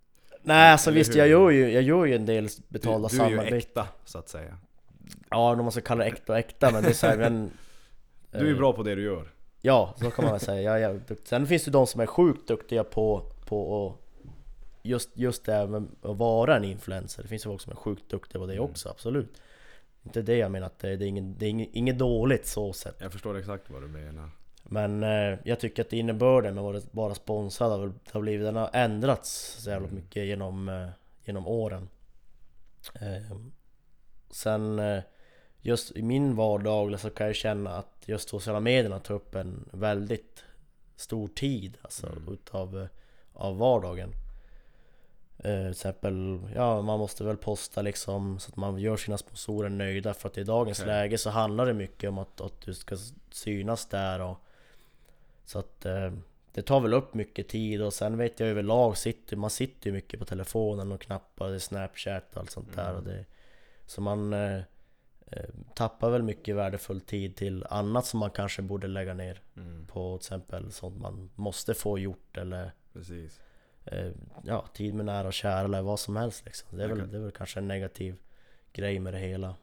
Nej 0.43 0.73
alltså 0.73 0.91
Eller 0.91 0.99
visst 0.99 1.15
hur? 1.15 1.19
jag 1.19 1.29
gör 1.29 1.51
ju, 1.51 1.71
jag 1.73 1.83
gör 1.83 2.05
ju 2.05 2.15
en 2.15 2.27
del 2.27 2.49
betalda 2.69 3.09
du 3.09 3.17
är 3.21 3.29
ju 3.29 3.37
samarbeten 3.37 3.59
äkta, 3.59 3.89
så 4.05 4.19
att 4.19 4.29
säga. 4.29 4.59
Ja 5.31 5.53
om 5.53 5.59
man 5.59 5.73
ska 5.73 5.81
kalla 5.81 6.05
det 6.05 6.11
äkta 6.11 6.33
och 6.33 6.39
äkta 6.39 6.71
men 6.71 6.83
det 6.83 6.89
är 6.89 6.93
så 6.93 7.07
här, 7.07 7.17
men 7.19 7.51
Du 8.31 8.39
är 8.39 8.45
ju 8.45 8.51
eh, 8.53 8.57
bra 8.59 8.73
på 8.73 8.83
det 8.83 8.95
du 8.95 9.03
gör. 9.03 9.33
Ja, 9.61 9.95
så 9.99 10.11
kan 10.11 10.25
man 10.25 10.33
väl 10.33 10.41
säga. 10.41 10.63
Jag 10.63 10.75
är 10.75 10.79
jävligt 10.79 11.09
duktig. 11.09 11.29
Sen 11.29 11.47
finns 11.47 11.65
det 11.65 11.71
de 11.71 11.87
som 11.87 12.01
är 12.01 12.07
sjukt 12.07 12.49
duktiga 12.49 12.85
på, 12.85 13.33
på 13.47 13.87
att 13.89 14.08
just, 14.89 15.11
just 15.15 15.45
det 15.45 15.53
här 15.53 15.67
med 15.67 15.87
att 16.03 16.17
vara 16.17 16.57
en 16.57 16.65
influencer. 16.65 17.23
Det 17.23 17.29
finns 17.29 17.47
ju 17.47 17.51
folk 17.51 17.61
som 17.61 17.73
är 17.73 17.77
sjukt 17.77 18.09
duktiga 18.11 18.41
på 18.41 18.47
det 18.47 18.53
Mm. 18.53 18.65
också, 18.65 18.89
absolut. 18.89 19.41
Inte 20.03 20.23
det 20.23 20.37
jag 20.37 20.51
menar, 20.51 20.67
att 20.67 20.79
det, 20.79 20.97
det 20.97 21.05
är, 21.05 21.09
inget, 21.09 21.39
det 21.41 21.47
är 21.47 21.51
inget, 21.51 21.69
inget 21.73 21.99
dåligt 21.99 22.47
så 22.47 22.73
sett. 22.73 22.97
Jag 23.01 23.13
förstår 23.13 23.39
exakt 23.39 23.71
vad 23.71 23.83
du 23.83 23.89
menar. 23.89 24.31
Men 24.63 25.03
eh, 25.03 25.39
jag 25.45 25.61
tycker 25.61 25.83
att 25.85 25.93
innebörden 25.93 26.55
med 26.55 26.65
att 26.65 26.95
vara 26.95 27.15
sponsrad 27.15 27.71
har, 27.71 27.93
har 28.13 28.21
blivit, 28.21 28.47
den 28.47 28.57
har 28.57 28.71
ändrats 28.73 29.57
så 29.63 29.71
jävla 29.71 29.89
Mm. 29.89 30.01
mycket 30.01 30.27
genom, 30.27 30.69
eh, 30.69 30.89
genom 31.25 31.47
åren. 31.47 31.89
Eh, 32.95 33.37
sen 34.31 34.79
eh, 34.79 35.03
just 35.61 35.97
i 35.97 36.03
min 36.03 36.37
vardag 36.37 37.01
så 37.01 37.11
kan 37.11 37.27
jag 37.27 37.37
känna 37.37 37.71
att 37.77 37.95
just 38.07 38.29
sociala 38.29 38.61
medierna 38.61 38.99
tar 39.01 39.15
upp 39.15 39.35
en 39.35 39.69
väldigt 39.73 40.45
stor 40.97 41.29
tid 41.29 41.77
alltså 41.83 42.07
Mm. 42.07 42.33
utav 42.33 42.79
eh, 42.83 42.87
av 43.33 43.59
vardagen. 43.59 44.13
Eh, 45.39 45.61
till 45.63 45.71
exempel, 45.71 46.41
ja 46.55 46.83
man 46.83 46.99
måste 46.99 47.25
väl 47.25 47.37
posta 47.37 47.83
liksom 47.83 48.39
så 48.39 48.51
att 48.51 48.57
man 48.57 48.79
gör 48.79 48.97
sina 48.97 49.19
sponsorer 49.19 49.69
nöjda 49.69 50.15
för 50.15 50.29
att 50.29 50.39
i 50.39 50.45
dagens 50.45 50.81
Okej. 50.81 50.93
läge 50.93 51.19
så 51.19 51.31
handlar 51.31 51.67
det 51.67 51.75
mycket 51.75 52.09
om 52.11 52.19
att, 52.19 52.41
att 52.41 52.61
du 52.61 52.75
ska 52.75 52.97
synas 53.31 53.87
där 53.87 54.21
och 54.21 54.37
Så 55.45 55.59
att 55.59 55.85
eh, 55.87 56.13
det 56.53 56.63
tar 56.63 56.81
väl 56.81 56.95
upp 56.95 57.15
mycket 57.15 57.49
tid 57.49 57.83
och 57.83 57.93
sen 57.93 58.17
vet 58.19 58.41
jag 58.41 58.49
överlag 58.49 58.97
sitter 58.97 59.37
man 59.37 59.51
sitter 59.51 59.87
ju 59.91 59.93
mycket 59.93 60.19
på 60.21 60.25
telefonen 60.27 60.93
och 60.93 61.01
knappar, 61.01 61.49
det 61.49 61.55
är 61.55 61.59
snapchat 61.59 62.25
och 62.35 62.41
allt 62.41 62.51
sånt 62.51 62.75
där 62.77 62.95
och 62.97 63.03
det 63.03 63.25
Så 63.87 64.01
man 64.01 64.33
eh, 64.33 64.59
eh, 65.27 65.45
tappar 65.75 66.11
väl 66.11 66.23
mycket 66.23 66.57
värdefull 66.57 67.01
tid 67.01 67.37
till 67.37 67.65
annat 67.71 68.07
som 68.07 68.21
man 68.21 68.31
kanske 68.31 68.63
borde 68.63 68.87
lägga 68.87 69.15
ner 69.15 69.41
Mm. 69.57 69.87
på 69.87 70.19
till 70.19 70.25
exempel 70.27 70.73
sånt 70.73 71.01
man 71.01 71.31
måste 71.35 71.75
få 71.75 71.99
gjort 71.99 72.37
eller 72.37 72.73
Precis. 72.93 73.41
Eh, 73.93 74.11
ja, 74.43 74.65
tid 74.75 74.95
med 74.95 75.07
nära 75.07 75.27
och 75.27 75.33
kära 75.33 75.61
eller 75.65 75.83
vad 75.83 76.01
som 76.01 76.17
helst 76.17 76.45
liksom. 76.45 76.79
Det 76.79 76.85
är, 76.85 76.89
väl, 76.89 76.99
kan- 76.99 77.11
det 77.11 77.17
är 77.17 77.21
väl 77.23 77.31
kanske 77.33 77.61
en 77.61 77.69
negativ 77.69 78.17
grej 78.73 78.99
med 79.01 79.15
det 79.15 79.19
hela. 79.19 79.55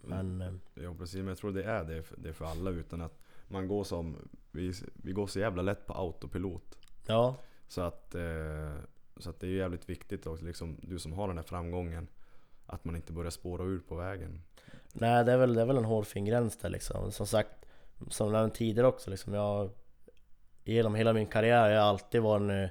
Men 0.00 0.40
eh, 0.40 0.52
Ja 0.84 0.94
precis, 0.98 1.18
men 1.18 1.28
jag 1.28 1.38
tror 1.38 1.52
det 1.52 1.64
är 1.64 1.84
det 1.84 2.02
för, 2.02 2.16
det 2.16 2.32
för 2.32 2.44
alla 2.44 2.70
utan 2.70 3.00
att 3.00 3.18
man 3.48 3.68
går 3.68 3.84
som, 3.84 4.16
vi, 4.50 4.72
vi 4.92 5.12
går 5.12 5.26
så 5.26 5.38
jävla 5.40 5.62
lätt 5.62 5.86
på 5.86 5.92
autopilot. 5.92 6.78
ja, 7.06 7.36
Så 7.68 7.80
att, 7.80 8.14
eh, 8.14 8.74
så 9.16 9.30
att 9.30 9.40
det 9.40 9.46
är 9.46 9.50
jävligt 9.50 9.88
viktigt 9.88 10.26
också, 10.26 10.44
liksom, 10.44 10.76
du 10.82 10.98
som 10.98 11.12
har 11.12 11.28
den 11.28 11.36
här 11.38 11.44
framgången, 11.44 12.08
att 12.66 12.84
man 12.84 12.96
inte 12.96 13.12
börjar 13.12 13.30
spåra 13.30 13.64
ur 13.64 13.78
på 13.88 13.94
vägen. 13.94 14.42
nej 14.92 15.24
det 15.24 15.32
är 15.32 15.36
väl, 15.36 15.54
det 15.54 15.60
är 15.60 15.66
väl 15.66 15.76
en 15.76 15.84
hårfin 15.84 16.24
gräns 16.24 16.56
där 16.58 16.68
liksom. 16.70 17.12
Som 17.12 17.26
sagt, 17.26 17.50
som 18.08 18.26
jag 18.26 18.32
nämnde 18.40 18.56
tidigare 18.56 18.86
också 18.88 19.10
liksom. 19.10 19.34
Jag, 19.34 19.70
genom 20.64 20.94
hela 20.94 21.12
min 21.12 21.26
karriär 21.26 21.60
har 21.60 21.68
jag 21.68 21.82
alltid 21.84 22.22
varit 22.22 22.70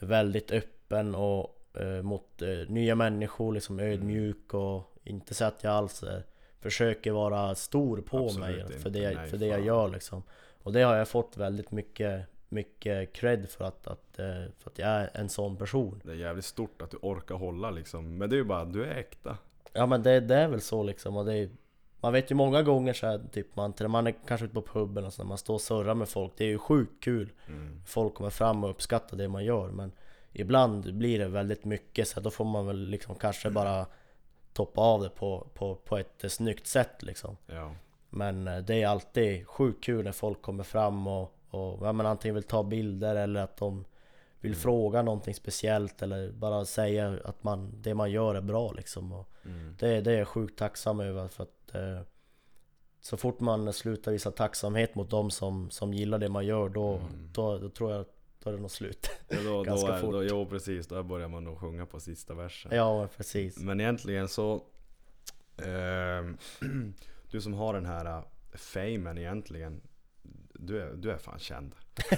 väldigt 0.00 0.50
öppen 0.50 1.14
och 1.14 1.60
eh, 1.74 2.02
mot 2.02 2.42
eh, 2.42 2.48
nya 2.68 2.94
människor, 2.94 3.52
liksom 3.52 3.80
ödmjuk 3.80 4.54
och 4.54 4.94
inte 5.04 5.34
så 5.34 5.44
att 5.44 5.64
jag 5.64 5.72
alls 5.72 6.02
eh, 6.02 6.20
försöker 6.60 7.12
vara 7.12 7.54
stor 7.54 8.00
på 8.00 8.24
Absolut 8.24 8.48
mig 8.48 8.60
inte. 8.60 8.78
för 8.78 8.90
det, 8.90 8.98
jag, 8.98 9.14
Nej, 9.14 9.28
för 9.28 9.36
det 9.36 9.46
jag 9.46 9.64
gör 9.64 9.88
liksom. 9.88 10.22
Och 10.62 10.72
det 10.72 10.82
har 10.82 10.96
jag 10.96 11.08
fått 11.08 11.36
väldigt 11.36 11.70
mycket, 11.70 12.26
mycket 12.48 13.12
cred 13.12 13.48
för 13.48 13.64
att, 13.64 13.86
att, 13.86 14.18
eh, 14.18 14.44
för 14.58 14.70
att 14.70 14.78
jag 14.78 14.88
är 14.88 15.10
en 15.14 15.28
sån 15.28 15.56
person. 15.56 16.00
Det 16.04 16.12
är 16.12 16.16
jävligt 16.16 16.44
stort 16.44 16.82
att 16.82 16.90
du 16.90 16.96
orkar 17.02 17.34
hålla 17.34 17.70
liksom. 17.70 18.18
Men 18.18 18.30
det 18.30 18.36
är 18.36 18.38
ju 18.38 18.44
bara, 18.44 18.64
du 18.64 18.84
är 18.84 18.94
äkta. 18.94 19.38
Ja 19.72 19.86
men 19.86 20.02
det, 20.02 20.20
det 20.20 20.34
är 20.34 20.48
väl 20.48 20.60
så 20.60 20.82
liksom 20.82 21.16
och 21.16 21.24
det 21.24 21.34
är, 21.34 21.48
Man 22.04 22.12
vet 22.12 22.30
ju 22.30 22.34
många 22.34 22.62
gånger 22.62 22.92
så 22.92 23.06
här, 23.06 23.20
typ 23.32 23.56
man, 23.56 23.74
man 23.88 24.06
är 24.06 24.14
kanske 24.26 24.44
ute 24.44 24.54
på 24.54 24.62
puben 24.62 25.04
och 25.04 25.12
så 25.12 25.22
när 25.22 25.28
man 25.28 25.38
står 25.38 25.54
och 25.54 25.60
surrar 25.60 25.94
med 25.94 26.08
folk 26.08 26.32
Det 26.36 26.44
är 26.44 26.48
ju 26.48 26.58
sjukt 26.58 27.04
kul 27.04 27.32
Mm. 27.48 27.80
Folk 27.86 28.14
kommer 28.14 28.30
fram 28.30 28.64
och 28.64 28.70
uppskattar 28.70 29.16
det 29.16 29.28
man 29.28 29.44
gör 29.44 29.68
men 29.70 29.92
Ibland 30.32 30.94
blir 30.94 31.18
det 31.18 31.28
väldigt 31.28 31.64
mycket 31.64 32.08
så 32.08 32.20
då 32.20 32.30
får 32.30 32.44
man 32.44 32.66
väl 32.66 32.86
liksom 32.88 33.14
kanske 33.14 33.50
bara 33.50 33.86
Toppa 34.52 34.80
av 34.80 35.02
det 35.02 35.08
på, 35.10 35.46
på, 35.54 35.74
på 35.74 35.98
ett 35.98 36.24
snyggt 36.32 36.66
sätt 36.66 37.02
liksom 37.02 37.36
Ja. 37.46 37.74
Men 38.10 38.48
eh, 38.48 38.58
det 38.58 38.82
är 38.82 38.86
alltid 38.88 39.46
sjukt 39.48 39.84
kul 39.84 40.04
när 40.04 40.12
folk 40.12 40.42
kommer 40.42 40.64
fram 40.64 41.06
och, 41.06 41.34
och 41.50 41.86
ja, 41.86 41.92
men 41.92 42.06
antingen 42.06 42.34
vill 42.34 42.44
ta 42.44 42.62
bilder 42.62 43.16
eller 43.16 43.40
att 43.40 43.56
de 43.56 43.84
vill 44.40 44.52
Mm. 44.52 44.60
fråga 44.62 45.02
någonting 45.02 45.34
speciellt 45.34 46.02
eller 46.02 46.30
bara 46.32 46.64
säga 46.64 47.18
att 47.24 47.44
man, 47.44 47.72
det 47.82 47.94
man 47.94 48.10
gör 48.10 48.34
är 48.34 48.40
bra 48.40 48.72
liksom. 48.72 49.12
Och 49.12 49.28
Mm. 49.46 49.76
det, 49.78 50.00
det 50.00 50.12
är 50.12 50.18
jag 50.18 50.28
sjukt 50.28 50.58
tacksam 50.58 51.00
över 51.00 51.28
för 51.28 51.42
att 51.42 51.53
eh, 51.74 52.00
så 53.00 53.16
fort 53.16 53.40
man 53.40 53.72
slutar 53.72 54.12
visa 54.12 54.30
tacksamhet 54.30 54.94
mot 54.94 55.10
dem 55.10 55.30
som, 55.30 55.70
som 55.70 55.94
gillar 55.94 56.18
det 56.18 56.28
man 56.28 56.46
gör 56.46 56.68
då, 56.68 56.96
Mm. 56.96 57.28
då, 57.32 57.58
då 57.58 57.68
tror 57.68 57.92
jag 57.92 58.06
då 58.42 58.50
är 58.50 58.54
det 58.54 58.60
nog 58.60 58.70
slut. 58.70 59.10
Ja, 59.28 59.36
då, 59.36 59.42
då 59.52 59.62
Ganska 59.62 59.92
är, 59.94 60.00
fort. 60.00 60.12
Då, 60.12 60.24
jo 60.24 60.46
precis, 60.46 60.86
då 60.86 61.02
börjar 61.02 61.28
man 61.28 61.44
nog 61.44 61.58
sjunga 61.58 61.86
på 61.86 62.00
sista 62.00 62.34
versen. 62.34 62.76
ja 62.76 63.08
precis. 63.16 63.58
Men 63.58 63.80
egentligen 63.80 64.28
så 64.28 64.62
ehm, 65.62 66.36
Du 67.30 67.40
som 67.40 67.54
har 67.54 67.74
den 67.74 67.86
här 67.86 68.04
äh, 68.18 68.22
famen 68.54 69.18
egentligen 69.18 69.80
Du 70.54 70.82
är, 70.82 70.92
du 70.94 71.10
är 71.10 71.18
fan 71.18 71.38
känd 71.38 71.74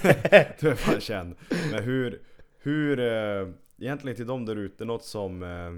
Du 0.59 0.69
är 0.69 0.75
fan 0.75 1.01
känd 1.01 1.35
Men 1.71 1.83
hur, 1.83 2.21
hur 2.59 2.99
eh, 2.99 3.47
Egentligen 3.79 4.15
till 4.15 4.27
dem 4.27 4.45
där 4.45 4.55
ute, 4.55 4.85
något 4.85 5.03
som 5.03 5.43
eh, 5.43 5.71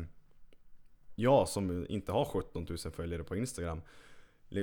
jag 1.20 1.48
som 1.48 1.86
inte 1.90 2.12
har 2.12 2.26
17 2.26 2.66
000 2.70 2.78
följare 2.78 3.24
på 3.24 3.36
Instagram 3.36 3.82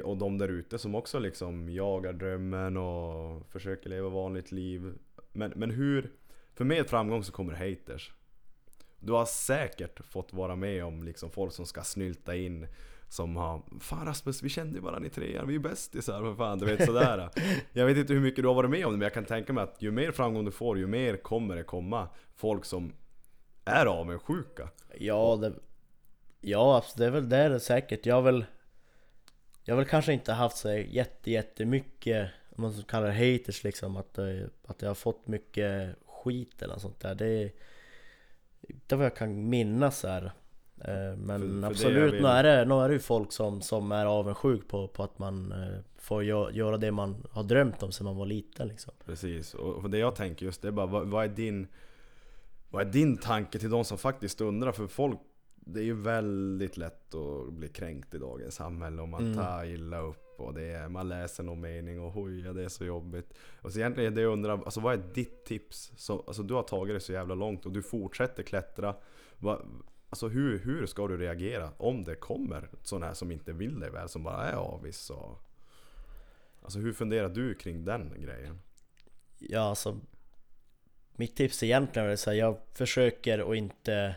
Och 0.05 0.17
de 0.17 0.39
där 0.39 0.49
ute 0.49 0.79
som 0.79 0.95
också 0.95 1.19
liksom 1.19 1.71
jagar 1.71 2.13
drömmen 2.13 2.77
och 2.77 3.47
försöker 3.51 3.91
leva 3.91 4.09
vanligt 4.09 4.53
liv. 4.53 4.95
Men, 5.33 5.53
men 5.57 5.71
hur? 5.71 6.13
För 6.55 6.65
med 6.65 6.87
framgång 6.87 7.25
så 7.25 7.33
kommer 7.33 7.53
haters. 7.53 8.13
Du 8.99 9.13
har 9.13 9.25
säkert 9.25 10.07
fått 10.07 10.33
vara 10.33 10.57
med 10.57 10.85
om 10.85 11.03
liksom 11.03 11.31
folk 11.31 11.53
som 11.53 11.67
ska 11.67 11.83
snylta 11.83 12.37
in 12.37 12.67
Som 13.09 13.37
har 13.37 13.63
Fan 13.81 14.07
Rasmus, 14.07 14.43
vi 14.43 14.49
kände 14.49 14.75
ju 14.75 14.81
varandra 14.81 15.07
i 15.07 15.11
trean, 15.11 15.49
vi 15.49 15.55
är 15.55 15.59
bästisar 15.59 16.21
för 16.21 16.35
fan, 16.35 16.59
du 16.59 16.67
vet 16.67 16.85
sådär. 16.85 17.31
Jag 17.73 17.87
vet 17.87 17.97
inte 17.97 18.13
hur 18.13 18.21
mycket 18.21 18.45
du 18.45 18.49
har 18.49 18.55
varit 18.55 18.71
med 18.71 18.87
om 18.87 18.93
det 18.93 18.99
men 18.99 19.07
jag 19.07 19.15
kan 19.15 19.25
tänka 19.25 19.53
mig 19.53 19.65
att 19.65 19.83
ju 19.83 19.91
mer 19.91 20.11
framgång 20.13 20.45
du 20.45 20.51
får, 20.51 20.79
ju 20.79 20.87
mer 20.87 21.17
kommer 21.17 21.57
det 21.57 21.63
komma 21.63 22.09
Folk 22.37 22.65
som 22.65 22.93
är 23.65 23.87
avundsjuka. 23.87 24.69
Ja, 24.99 25.39
det, 25.41 25.53
ja 26.51 26.77
absolut, 26.77 26.97
det 26.99 27.07
är 27.07 27.11
väl 27.11 27.29
det 27.29 27.37
är 27.37 27.51
det 27.51 27.61
säkert. 27.61 28.07
Jag 28.07 28.15
har 28.15 28.23
väl 28.23 28.45
Jag 29.65 29.75
har 29.75 29.77
väl 29.81 29.89
kanske 29.91 30.13
inte 30.13 30.33
haft 30.33 30.57
så 30.57 30.73
jätte, 30.73 31.31
jättemycket 31.31 32.31
Om 32.57 32.63
man 32.63 32.73
så 32.73 32.83
kallar 32.83 33.07
det 33.09 33.33
haters 33.39 33.65
liksom 33.65 33.97
att, 33.97 34.19
eh, 34.19 34.27
att 34.67 34.83
jag 34.83 34.89
har 34.91 34.95
fått 34.95 35.27
mycket 35.29 35.97
skit 36.07 36.63
eller 36.63 36.73
något 36.75 36.83
sånt 36.83 37.01
där 37.01 37.15
Det 37.15 37.27
är 37.27 37.51
Inte 38.61 38.97
vad 38.97 39.05
jag 39.07 39.17
kan 39.17 39.49
minnas 39.49 40.03
här 40.03 40.33
Eh, 40.85 41.17
Men 41.17 41.41
För- 41.41 41.49
för 41.49 41.61
det 41.61 41.67
absolut, 41.67 41.97
jag 41.99 42.11
vill- 42.13 42.23
nu 42.23 42.29
är 42.29 42.43
det, 42.43 42.65
nu 42.65 42.75
är 42.75 42.89
det 42.89 42.95
ju 42.95 43.01
folk 43.01 43.33
som, 43.33 43.63
som 43.63 43.93
är 43.93 44.07
avundsjuk 44.07 44.69
på, 44.69 44.89
på 44.89 45.03
att 45.03 45.19
man 45.19 45.53
eh, 45.53 45.79
får 45.97 46.23
gö- 46.23 46.51
göra 46.53 46.77
det 46.77 46.91
man 46.93 47.27
har 47.31 47.43
drömt 47.43 47.83
om 47.83 47.93
sedan 47.93 48.05
man 48.05 48.17
var 48.17 48.27
liten 48.27 48.69
liksom 48.69 48.93
Precis, 49.05 49.55
och 49.55 49.83
för 49.83 49.89
det 49.89 49.99
jag 49.99 50.15
tänker 50.15 50.47
just 50.47 50.63
det 50.63 50.69
är 50.69 50.73
bara 50.73 50.87
vad, 50.87 51.07
vad 51.09 51.25
är 51.25 51.29
din 51.29 51.67
Vad 52.71 52.87
är 52.89 52.93
din 52.93 53.17
tanke 53.17 53.59
till 53.59 53.71
de 53.71 53.85
som 53.85 53.99
faktiskt 53.99 54.41
undrar? 54.41 54.73
För 54.73 54.87
folk 54.87 55.19
Det 55.69 55.81
är 55.81 55.85
ju 55.85 55.95
väldigt 55.95 56.77
lätt 56.77 57.15
att 57.15 57.53
bli 57.53 57.69
kränkt 57.69 58.15
i 58.15 58.19
dagens 58.19 58.55
samhälle 58.55 59.03
om 59.03 59.11
man 59.11 59.25
Mm. 59.25 59.37
tar 59.37 59.65
illa 59.65 59.99
upp 60.01 60.41
och 60.41 60.55
det 60.55 60.63
är, 60.63 60.89
man 60.89 61.09
läser 61.09 61.43
någon 61.43 61.61
mening 61.61 62.01
och 62.01 62.17
oj, 62.17 62.41
ja, 62.41 62.53
det 62.53 62.65
är 62.65 62.69
så 62.69 62.85
jobbigt. 62.85 63.35
Och 63.61 63.73
så 63.73 63.79
egentligen 63.79 64.15
det 64.15 64.21
jag 64.21 64.33
undrar, 64.33 64.53
alltså 64.53 64.81
vad 64.81 64.95
är 64.95 65.03
ditt 65.15 65.45
tips? 65.45 65.93
Så, 65.97 66.25
alltså 66.27 66.43
du 66.43 66.55
har 66.55 66.63
tagit 66.63 66.97
det 66.97 67.01
så 67.01 67.13
jävla 67.13 67.35
långt 67.35 67.67
och 67.67 67.73
du 67.73 67.83
fortsätter 67.83 68.43
klättra. 68.43 68.97
Va, 69.39 69.61
alltså 70.11 70.29
hur, 70.29 70.59
hur 70.59 70.87
ska 70.87 71.09
du 71.09 71.17
reagera 71.17 71.71
om 71.77 72.05
det 72.05 72.15
kommer 72.15 72.69
sådana 72.83 73.07
här 73.07 73.15
som 73.15 73.31
inte 73.33 73.53
vill 73.53 73.81
dig 73.81 73.91
väl, 73.91 74.09
som 74.09 74.23
bara 74.23 74.45
är 74.45 74.55
avis 74.57 75.11
och... 75.11 75.39
Alltså 76.63 76.79
hur 76.79 76.93
funderar 76.93 77.29
du 77.29 77.55
kring 77.55 77.85
den 77.85 78.13
grejen? 78.23 78.59
Ja 79.39 79.61
alltså 79.61 80.01
Mitt 81.13 81.37
tips 81.37 81.63
egentligen 81.63 82.09
är 82.09 82.13
att 82.13 82.37
jag 82.37 82.59
försöker 82.75 83.51
att 83.51 83.57
inte 83.57 84.17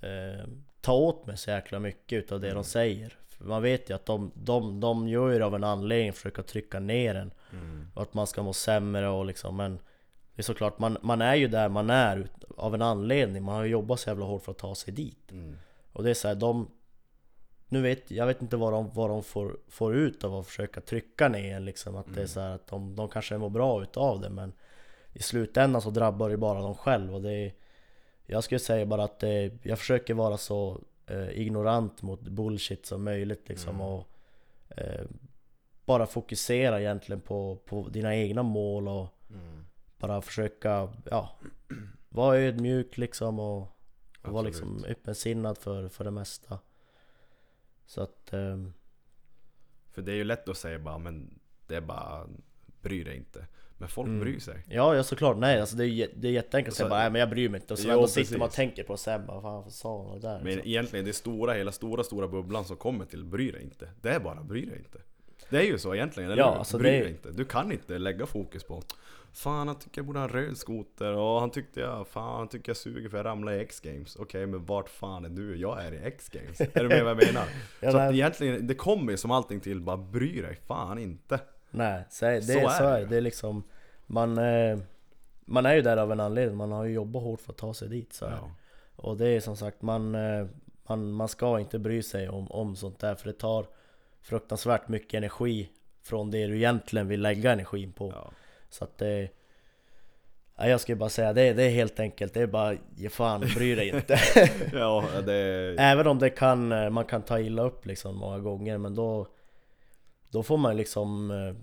eh, 0.00 0.48
ta 0.82 0.92
åt 0.92 1.26
mig 1.26 1.36
så 1.36 1.50
jäkla 1.50 1.78
mycket 1.78 2.16
utav 2.24 2.40
det 2.40 2.46
Mm. 2.46 2.56
de 2.56 2.64
säger 2.64 3.18
För 3.28 3.44
Man 3.44 3.62
vet 3.62 3.90
ju 3.90 3.94
att 3.94 4.06
de, 4.06 4.30
de, 4.34 4.80
de 4.80 5.08
gör 5.08 5.28
ju 5.30 5.38
det 5.38 5.44
av 5.46 5.54
en 5.54 5.64
anledning, 5.64 6.12
försöka 6.12 6.42
trycka 6.42 6.80
ner 6.80 7.14
en 7.14 7.32
Mm. 7.52 7.86
Och 7.94 8.02
att 8.02 8.14
man 8.14 8.26
ska 8.26 8.42
må 8.42 8.52
sämre 8.52 9.08
och 9.08 9.24
liksom 9.26 9.56
men 9.56 9.78
Det 10.34 10.40
är 10.40 10.44
såklart, 10.44 10.78
man, 10.78 10.98
man 11.02 11.20
är 11.22 11.34
ju 11.34 11.48
där 11.48 11.68
man 11.68 11.90
är 11.90 12.16
ut- 12.16 12.44
av 12.56 12.74
en 12.74 12.82
anledning 12.82 13.42
Man 13.42 13.54
har 13.54 13.62
ju 13.64 13.70
jobbat 13.70 14.00
så 14.00 14.10
jävla 14.10 14.24
hårt 14.24 14.42
för 14.42 14.52
att 14.52 14.58
ta 14.58 14.74
sig 14.74 14.94
dit 14.94 15.30
Mm. 15.32 15.56
Och 15.92 16.02
det 16.02 16.10
är 16.10 16.14
så 16.14 16.28
här, 16.28 16.34
de 16.34 16.70
Nu 17.68 17.82
vet 17.82 18.10
jag 18.10 18.26
vet 18.26 18.42
inte 18.42 18.56
vad 18.56 18.72
de, 18.72 18.90
vad 18.94 19.10
de 19.10 19.22
får, 19.22 19.56
får 19.68 19.94
ut 19.96 20.24
av 20.24 20.34
att 20.34 20.46
försöka 20.46 20.80
trycka 20.80 21.28
ner 21.28 21.56
en 21.56 21.64
liksom 21.64 21.96
Att 21.96 22.06
det 22.06 22.12
är 22.12 22.16
Mm. 22.16 22.28
så 22.28 22.40
här 22.40 22.50
att 22.54 22.66
de, 22.66 22.96
de 22.96 23.08
kanske 23.08 23.38
mår 23.38 23.50
bra 23.50 23.82
utav 23.82 24.20
det 24.20 24.30
men 24.30 24.52
I 25.12 25.22
slutändan 25.22 25.82
så 25.82 25.90
drabbar 25.90 26.30
det 26.30 26.36
bara 26.36 26.60
dem 26.60 26.74
själv 26.74 27.14
och 27.14 27.22
det 27.22 27.32
är, 27.32 27.52
Jag 28.26 28.44
skulle 28.44 28.58
säga 28.58 28.86
bara 28.86 29.04
att 29.04 29.18
det, 29.18 29.52
jag 29.62 29.78
försöker 29.78 30.14
vara 30.14 30.36
så 30.38 30.80
eh, 31.06 31.30
ignorant 31.30 32.02
mot 32.02 32.20
bullshit 32.20 32.86
som 32.86 33.04
möjligt 33.04 33.48
liksom 33.48 33.74
Mm. 33.74 33.86
och 33.86 34.08
eh, 34.68 35.04
Bara 35.84 36.06
fokusera 36.06 36.80
egentligen 36.80 37.20
på, 37.20 37.56
på 37.66 37.88
dina 37.88 38.16
egna 38.16 38.42
mål 38.42 38.88
och 38.88 39.08
Mm. 39.30 39.64
bara 39.98 40.22
försöka, 40.22 40.92
ja 41.10 41.36
Vara 42.08 42.36
ödmjuk 42.38 42.96
liksom 42.98 43.38
och 43.38 43.68
och 44.22 44.32
vara 44.32 44.42
liksom 44.42 44.84
öppensinnad 44.88 45.58
för, 45.58 45.88
för 45.88 46.04
det 46.04 46.10
mesta 46.10 46.58
Så 47.86 48.00
att, 48.02 48.32
eh, 48.32 48.56
För 49.90 50.02
det 50.02 50.12
är 50.12 50.16
ju 50.16 50.24
lätt 50.24 50.48
att 50.48 50.56
säga 50.56 50.78
bara, 50.78 50.98
men 50.98 51.40
det 51.66 51.76
är 51.76 51.80
bara, 51.80 52.26
bry 52.82 53.04
dig 53.04 53.16
inte. 53.16 53.46
Men 53.82 53.88
folk 53.88 54.08
Mm. 54.08 54.20
bryr 54.20 54.38
sig. 54.38 54.64
Ja, 54.68 54.96
ja 54.96 55.02
såklart, 55.02 55.36
nej 55.36 55.60
alltså 55.60 55.76
det 55.76 55.86
är, 55.88 56.08
det 56.16 56.28
är 56.28 56.32
jätteenkelt 56.32 56.72
att 56.72 56.76
säga 56.76 56.88
bara 56.88 56.98
nej 57.00 57.10
men 57.10 57.20
jag 57.20 57.30
bryr 57.30 57.48
mig 57.48 57.60
inte 57.60 57.72
och 57.72 57.78
så 57.78 57.88
Jo, 57.88 57.94
ändå 57.94 58.06
sitter 58.08 58.38
man 58.38 58.48
och 58.48 58.54
tänker 58.54 58.84
på 58.84 58.96
sen 58.96 59.26
bara 59.26 59.40
fan 59.42 59.62
vad 59.62 59.72
sa 59.72 60.14
det 60.14 60.20
där? 60.20 60.36
Men 60.38 60.44
liksom. 60.46 60.68
egentligen 60.70 61.04
det 61.04 61.12
stora, 61.12 61.52
hela 61.52 61.72
stora, 61.72 62.04
stora 62.04 62.28
bubblan 62.28 62.64
som 62.64 62.76
kommer 62.76 63.04
till 63.04 63.24
bry 63.24 63.50
dig 63.50 63.62
inte. 63.62 63.88
Det 64.02 64.10
är 64.10 64.20
bara 64.20 64.42
bry 64.42 64.64
dig 64.66 64.78
inte. 64.78 64.98
Det 65.50 65.56
är 65.58 65.62
ju 65.62 65.78
så 65.78 65.94
egentligen, 65.94 66.30
eller 66.30 66.42
Ja, 66.42 66.54
alltså 66.58 66.78
bry 66.78 66.90
det 66.90 66.96
är- 66.96 67.00
dig 67.02 67.10
inte. 67.10 67.30
Du 67.30 67.44
kan 67.44 67.72
inte 67.72 67.98
lägga 67.98 68.26
fokus 68.26 68.64
på 68.64 68.82
Fan 69.34 69.66
han 69.68 69.78
tycker 69.78 69.98
jag 69.98 70.06
borde 70.06 70.18
ha 70.18 70.24
en 70.26 70.32
röd 70.32 70.56
skoter 70.58 71.12
och 71.12 71.40
han 71.40 71.50
tyckte 71.50 71.80
jag, 71.80 72.06
fan 72.08 72.38
han 72.38 72.48
tycker 72.48 72.70
jag 72.70 72.76
suger 72.76 73.08
för 73.08 73.16
jag 73.16 73.26
ramlade 73.26 73.56
i 73.56 73.60
X-games. 73.60 74.16
Okej 74.16 74.46
men 74.46 74.64
vart 74.64 74.88
fan 74.88 75.24
är 75.24 75.28
du? 75.28 75.56
Jag 75.56 75.84
är 75.84 75.92
i 75.94 75.96
X-games. 76.04 76.60
är 76.60 76.82
du 76.82 76.88
med 76.88 77.04
vad 77.04 77.10
jag 77.22 77.26
menar? 77.26 77.44
Ja, 77.80 77.90
så 77.92 77.96
att 77.98 78.12
egentligen, 78.14 78.66
det 78.66 78.74
kommer 78.74 79.10
ju 79.12 79.16
som 79.18 79.30
allting 79.30 79.60
till, 79.60 79.80
bara 79.80 79.96
bry 79.96 80.40
dig 80.42 80.56
fan 80.66 80.98
inte. 80.98 81.40
Nej, 81.74 82.04
så 82.10 82.26
är, 82.26 82.34
det, 82.34 82.42
Så 82.42 82.68
så 82.68 82.84
är 82.84 82.96
är, 82.96 83.00
det 83.00 83.06
det. 83.06 83.16
är 83.16 83.20
liksom 83.20 83.62
Man 84.06 84.38
eh, 84.38 84.78
Man 85.44 85.66
är 85.66 85.74
ju 85.74 85.82
där 85.82 85.96
av 85.96 86.12
en 86.12 86.20
anledning, 86.20 86.56
man 86.56 86.72
har 86.72 86.84
ju 86.84 86.92
jobbat 86.94 87.22
hårt 87.22 87.40
för 87.40 87.52
att 87.52 87.58
ta 87.58 87.74
sig 87.74 87.88
dit 87.88 88.12
så 88.12 88.24
är. 88.24 88.30
Ja. 88.30 88.50
Och 88.96 89.16
det 89.16 89.28
är 89.28 89.40
som 89.40 89.56
sagt, 89.56 89.82
man, 89.82 90.14
eh, 90.14 90.46
man, 90.86 91.12
man 91.12 91.28
ska 91.28 91.60
inte 91.60 91.78
bry 91.78 92.02
sig 92.02 92.28
om, 92.28 92.50
om 92.50 92.76
sånt 92.76 92.98
där 92.98 93.14
för 93.14 93.26
det 93.26 93.32
tar 93.38 93.66
fruktansvärt 94.20 94.88
mycket 94.88 95.14
energi 95.14 95.68
från 96.02 96.30
det 96.30 96.46
du 96.46 96.56
egentligen 96.56 97.08
vill 97.08 97.20
lägga 97.22 97.52
energin 97.52 97.92
på. 97.92 98.12
Ja. 98.14 98.30
Så 98.70 98.84
att 98.84 98.98
det... 98.98 99.28
Ja, 100.56 100.68
jag 100.68 100.80
skulle 100.80 100.96
bara 100.96 101.08
säga, 101.08 101.32
det, 101.32 101.52
det 101.52 101.62
är 101.62 101.70
helt 101.70 102.00
enkelt, 102.00 102.34
det 102.34 102.40
är 102.40 102.46
bara 102.46 102.74
ge 102.96 103.08
fan, 103.08 103.40
bry 103.40 103.74
dig 103.74 103.88
inte. 103.88 104.18
ja, 104.72 105.04
det... 105.26 105.74
Även 105.78 106.06
om 106.06 106.18
det 106.18 106.30
kan, 106.30 106.72
eh, 106.72 106.90
man 106.90 107.04
kan 107.04 107.22
ta 107.22 107.40
illa 107.40 107.62
upp 107.62 107.86
liksom 107.86 108.16
många 108.16 108.38
gånger, 108.38 108.78
men 108.78 108.94
då... 108.94 109.26
Då 110.32 110.42
får 110.42 110.56
man 110.58 110.76
liksom... 110.76 111.30
eh, 111.30 111.54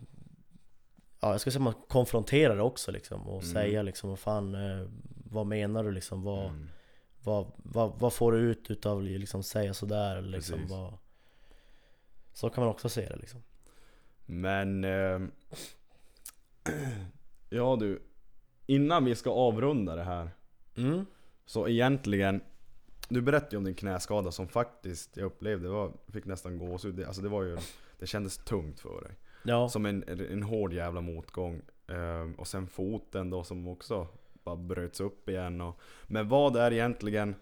Ja, 1.21 1.31
jag 1.31 1.41
skulle 1.41 1.51
säga 1.51 1.63
man 1.63 1.73
konfronterar 1.87 2.55
det 2.55 2.61
också 2.61 2.91
liksom 2.91 3.27
och 3.27 3.43
Mm. 3.43 3.53
säga 3.53 3.81
liksom 3.81 4.09
vad 4.09 4.19
fan, 4.19 4.55
eh, 4.55 4.87
vad 5.31 5.45
menar 5.47 5.83
du 5.83 5.91
liksom? 5.91 6.23
Vad, 6.23 6.45
Mm. 6.45 6.69
vad, 7.23 7.51
vad, 7.57 7.99
vad 7.99 8.13
får 8.13 8.31
du 8.31 8.37
ut 8.39 8.71
utav 8.71 8.97
att 8.97 9.03
liksom 9.03 9.43
säga 9.43 9.73
sådär? 9.73 10.21
Liksom, 10.21 10.55
Precis. 10.55 10.71
vad, 10.71 10.93
så 12.33 12.49
kan 12.49 12.63
man 12.63 12.71
också 12.71 12.89
se 12.89 13.09
det 13.09 13.15
liksom. 13.15 13.43
Men... 14.25 14.83
ehm, 14.83 15.31
ja 17.49 17.75
du, 17.79 18.01
innan 18.65 19.05
vi 19.05 19.15
ska 19.15 19.31
avrunda 19.31 19.95
det 19.95 20.03
här 20.03 20.29
Mm. 20.77 21.05
Så 21.45 21.67
egentligen 21.67 22.41
Du 23.09 23.21
berättade 23.21 23.51
ju 23.51 23.57
om 23.57 23.63
din 23.63 23.75
knäskada 23.75 24.31
som 24.31 24.47
faktiskt 24.47 25.17
jag 25.17 25.25
upplevde, 25.25 25.69
var, 25.69 25.91
fick 26.07 26.25
nästan 26.25 26.57
gåshud. 26.57 27.03
Alltså 27.03 27.21
det 27.21 27.29
var 27.29 27.43
ju 27.43 27.57
Det 27.99 28.07
kändes 28.07 28.37
tungt 28.37 28.79
för 28.79 29.01
dig. 29.01 29.15
Ja, 29.43 29.69
Som 29.69 29.85
en, 29.85 30.03
en 30.07 30.43
hård 30.43 30.73
jävla 30.73 31.01
motgång. 31.01 31.61
Ehm, 31.87 32.33
och 32.33 32.47
sen 32.47 32.67
foten 32.67 33.29
då 33.29 33.43
som 33.43 33.67
också 33.67 34.07
bara 34.43 34.55
bröts 34.55 34.99
upp 34.99 35.29
igen. 35.29 35.61
Och, 35.61 35.79
men 36.07 36.27
vad 36.27 36.55
är 36.55 36.73
egentligen 36.73 37.35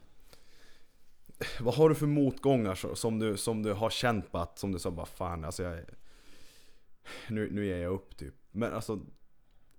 Vad 1.60 1.76
har 1.76 1.90
du 1.90 1.96
för 1.96 2.08
motgångar 2.08 2.96
som 2.96 3.20
du, 3.20 3.38
som 3.38 3.64
du 3.64 3.74
har 3.74 3.90
känt 3.90 4.32
på 4.32 4.38
att, 4.38 4.60
som 4.60 4.72
du 4.72 4.80
sa 4.80 4.92
bara 4.92 5.06
fan 5.06 5.46
alltså 5.46 5.64
jag 5.64 5.80
nu, 7.30 7.50
nu 7.52 7.66
ger 7.66 7.78
jag 7.78 7.94
upp 7.94 8.18
typ. 8.18 8.36
Men 8.52 8.74
alltså 8.74 9.00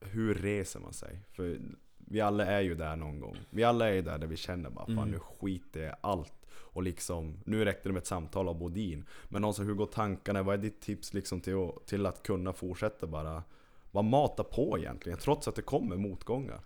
Hur 0.00 0.34
reser 0.34 0.80
man 0.80 0.92
sig? 0.92 1.20
För 1.30 1.60
vi 2.10 2.20
alla 2.20 2.46
är 2.46 2.60
ju 2.60 2.74
där 2.74 2.96
någon 2.96 3.20
gång. 3.20 3.36
Vi 3.50 3.64
alla 3.64 3.88
är 3.88 3.92
ju 3.92 4.02
där 4.02 4.18
där 4.18 4.26
vi 4.26 4.36
känner 4.36 4.70
bara 4.70 4.86
fan 4.86 4.98
Mm. 4.98 5.10
nu 5.10 5.18
skiter 5.18 5.80
jag 5.80 5.96
allt. 6.00 6.32
Och 6.50 6.82
liksom, 6.82 7.40
nu 7.44 7.64
räckte 7.64 7.88
det 7.88 7.92
med 7.92 8.00
ett 8.00 8.06
samtal 8.06 8.48
av 8.48 8.58
Bodin. 8.58 9.04
Men 9.28 9.44
alltså 9.44 9.62
hur 9.62 9.74
går 9.74 9.86
tankarna? 9.86 10.42
Vad 10.42 10.54
är 10.54 10.58
ditt 10.58 10.80
tips 10.80 11.14
liksom 11.14 11.40
till 11.40 11.54
att, 11.68 11.86
till 11.86 12.06
att 12.06 12.22
kunna 12.22 12.52
fortsätta 12.52 13.06
bara 13.06 13.42
Bara 13.90 14.02
mata 14.02 14.44
på 14.44 14.78
egentligen, 14.78 15.18
trots 15.18 15.48
att 15.48 15.54
det 15.54 15.62
kommer 15.62 15.96
motgångar. 15.96 16.60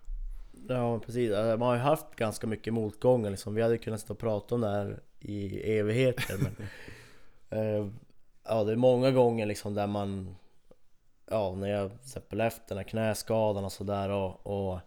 ja 0.69 0.99
precis. 0.99 1.33
Alltså, 1.35 1.59
Man 1.59 1.69
har 1.69 1.75
ju 1.75 1.81
haft 1.81 2.17
ganska 2.17 2.47
mycket 2.47 2.75
motgångar 2.75 3.31
liksom. 3.31 3.55
Vi 3.55 3.63
hade 3.63 3.79
kunnat 3.79 4.01
sitta 4.01 4.13
och 4.13 4.19
prata 4.19 4.55
om 4.55 4.61
det 4.61 4.69
här 4.71 5.01
i 5.21 5.61
evigheter 5.79 6.37
men... 6.39 6.57
eh, 7.61 7.87
ja, 8.45 8.65
det 8.65 8.73
är 8.73 8.77
många 8.77 9.11
gånger 9.11 9.47
liksom 9.47 9.75
där 9.75 9.87
man... 9.87 10.35
Ja, 11.31 11.55
när 11.55 11.69
jag 11.69 11.91
till 11.91 11.99
exempel 12.01 12.41
efter 12.41 12.69
den 12.69 12.79
här 12.79 12.85
knäskadan 12.91 13.65
och 13.65 13.73
sådär 13.73 14.09
och... 14.09 14.47
och 14.47 14.79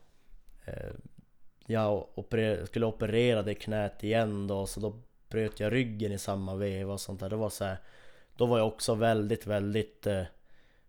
jag 1.67 2.07
operer, 2.15 2.65
skulle 2.65 2.85
operera 2.85 3.41
det 3.43 3.55
knät 3.55 4.03
igen 4.03 4.47
då, 4.47 4.65
så 4.65 4.79
då 4.79 4.93
bröt 5.29 5.59
jag 5.59 5.73
ryggen 5.73 6.11
i 6.11 6.17
samma 6.17 6.55
veva 6.55 6.93
och 6.93 7.01
sånt 7.01 7.19
där. 7.19 7.29
Det 7.29 7.35
var 7.35 7.49
så 7.49 7.63
här, 7.65 7.77
Då 8.37 8.45
var 8.45 8.57
jag 8.57 8.67
också 8.67 8.95
väldigt, 8.95 9.47
väldigt 9.47 10.07
eh, 10.07 10.23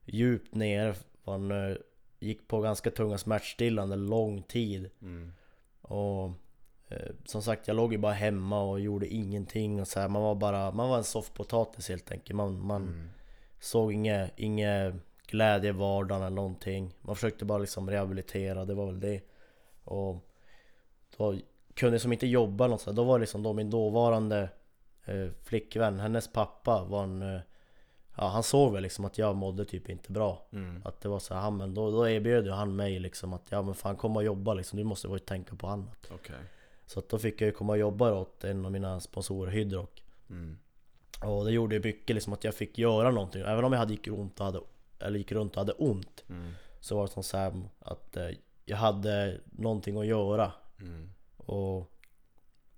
djupt 0.04 0.54
ner. 0.54 0.94
Man 1.24 1.50
eh, 1.50 1.76
gick 2.18 2.48
på 2.48 2.60
ganska 2.60 2.90
tunga 2.90 3.18
smärtstillande 3.18 3.96
lång 3.96 4.42
tid. 4.42 4.90
Och 5.80 6.30
eh, 6.88 7.10
som 7.24 7.42
sagt, 7.42 7.68
jag 7.68 7.76
låg 7.76 7.92
ju 7.92 7.98
bara 7.98 8.12
hemma 8.12 8.62
och 8.62 8.80
gjorde 8.80 9.06
ingenting 9.14 9.80
och 9.80 9.88
så 9.88 10.00
här, 10.00 10.08
Man 10.08 10.22
var 10.22 10.34
bara, 10.34 10.70
man 10.70 10.88
var 10.88 10.96
en 10.98 11.04
soffpotatis 11.04 11.88
helt 11.88 12.10
enkelt. 12.12 12.36
Man, 12.36 12.66
man 12.66 12.82
Mm. 12.82 13.08
såg 13.60 13.92
inget, 13.92 14.32
inget 14.36 14.94
glädje 15.26 15.70
i 15.70 15.72
vardagen 15.72 16.22
eller 16.22 16.36
någonting. 16.36 16.94
Man 17.00 17.14
försökte 17.14 17.44
bara 17.44 17.58
liksom 17.58 17.90
rehabilitera, 17.90 18.64
det 18.64 18.74
var 18.74 18.86
väl 18.86 19.00
det. 19.00 19.20
Och 19.86 20.28
då 21.16 21.38
kunde 21.74 21.94
jag 21.94 22.00
som 22.00 22.12
inte 22.12 22.26
jobba 22.26 22.66
något 22.66 22.80
så. 22.80 22.92
Då 22.92 23.04
var 23.04 23.18
liksom 23.18 23.42
då 23.42 23.52
min 23.52 23.70
dåvarande 23.70 24.48
eh, 25.04 25.28
flickvän, 25.42 26.00
hennes 26.00 26.32
pappa 26.32 26.84
var 26.84 27.02
en... 27.02 27.22
Eh, 27.22 27.40
ja, 28.16 28.28
han 28.28 28.42
såg 28.42 28.72
väl 28.72 28.82
liksom 28.82 29.04
att 29.04 29.18
jag 29.18 29.36
mådde 29.36 29.64
typ 29.64 29.88
inte 29.88 30.12
bra. 30.12 30.46
Mm. 30.52 30.82
Att 30.84 31.00
det 31.00 31.08
var 31.08 31.18
så 31.18 31.34
här, 31.34 31.50
men 31.50 31.74
då, 31.74 31.90
då 31.90 32.08
erbjöd 32.08 32.48
han 32.48 32.76
mig 32.76 32.98
liksom 32.98 33.32
att 33.32 33.46
ja 33.48 33.62
men 33.62 33.74
fan 33.74 33.96
kom 33.96 34.16
och 34.16 34.24
jobba 34.24 34.54
liksom, 34.54 34.78
du 34.78 34.84
måste 34.84 35.08
ju 35.08 35.18
tänka 35.18 35.56
på 35.56 35.66
annat. 35.66 36.10
Okej. 36.10 36.36
Så 36.86 36.98
att 36.98 37.08
då 37.08 37.18
fick 37.18 37.40
jag 37.40 37.46
ju 37.46 37.52
komma 37.52 37.72
och 37.72 37.78
jobba 37.78 38.12
åt 38.12 38.44
en 38.44 38.64
av 38.64 38.72
mina 38.72 39.00
sponsorer, 39.00 39.52
Hydrock. 39.52 40.02
Mm. 40.30 40.58
Och 41.24 41.44
det 41.44 41.52
gjorde 41.52 41.74
ju 41.74 41.82
mycket 41.82 42.14
liksom 42.14 42.32
att 42.32 42.44
jag 42.44 42.54
fick 42.54 42.78
göra 42.78 43.10
någonting. 43.10 43.42
Även 43.42 43.64
om 43.64 43.72
jag 43.72 43.78
hade 43.78 43.92
gick 43.92 44.08
runt 44.08 44.40
och 44.40 44.46
hade, 44.46 44.60
eller 44.98 45.18
gick 45.18 45.32
runt 45.32 45.52
och 45.52 45.58
hade 45.58 45.72
ont. 45.72 46.24
Mm. 46.28 46.52
Så 46.80 46.96
var 46.96 47.02
det 47.06 47.12
som 47.12 47.22
så 47.22 47.36
här 47.36 47.62
att 47.78 48.16
eh, 48.16 48.28
jag 48.68 48.76
hade 48.76 49.40
någonting 49.50 49.98
att 49.98 50.06
göra. 50.06 50.52
Mm. 50.80 51.10
Och 51.36 51.92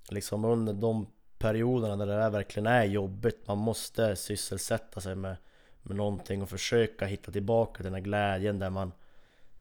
liksom 0.09 0.45
under 0.45 0.73
de 0.73 1.07
perioderna 1.39 1.97
där 1.97 2.07
det 2.07 2.31
verkligen 2.31 2.67
är 2.67 2.85
jobbigt, 2.85 3.47
man 3.47 3.59
måste 3.59 4.17
sysselsätta 4.17 5.01
sig 5.01 5.15
med, 5.15 5.37
med 5.83 5.97
någonting 5.97 6.43
och 6.43 6.51
försöka 6.51 7.07
hitta 7.07 7.33
tillbaka 7.33 7.77
till 7.77 7.85
den 7.85 7.95
här 7.95 8.01
glädjen 8.01 8.59
där 8.59 8.71
man 8.71 8.93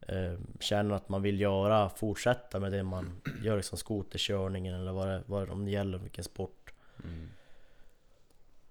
eh, 0.00 0.34
känner 0.60 0.94
att 0.94 1.08
man 1.08 1.22
vill 1.22 1.40
göra, 1.40 1.88
fortsätta 1.88 2.60
med 2.60 2.72
det 2.72 2.82
man 2.82 3.20
gör, 3.42 3.56
liksom 3.56 3.78
skoterkörningen 3.78 4.74
eller 4.74 4.92
vad 4.92 5.08
det, 5.08 5.22
vad 5.26 5.48
det 5.48 5.52
om 5.52 5.64
det 5.64 5.70
gäller, 5.70 5.98
vilken 5.98 6.24
sport. 6.24 6.72
Mm. 7.04 7.28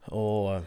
Och 0.05 0.61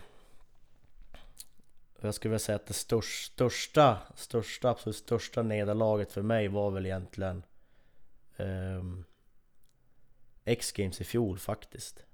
jag 2.08 2.14
skulle 2.14 2.30
vilja 2.30 2.38
säga 2.38 2.56
att 2.56 2.66
det 2.66 2.74
största, 2.74 3.98
största, 4.14 4.70
absolut 4.70 4.96
största 4.96 5.42
nederlaget 5.42 6.12
för 6.12 6.22
mig 6.22 6.48
var 6.48 6.70
väl 6.70 6.86
egentligen 6.86 7.42
ehm, 8.36 9.04
X-Games 10.44 11.00
i 11.00 11.04
fjol 11.04 11.38
faktiskt. 11.38 12.04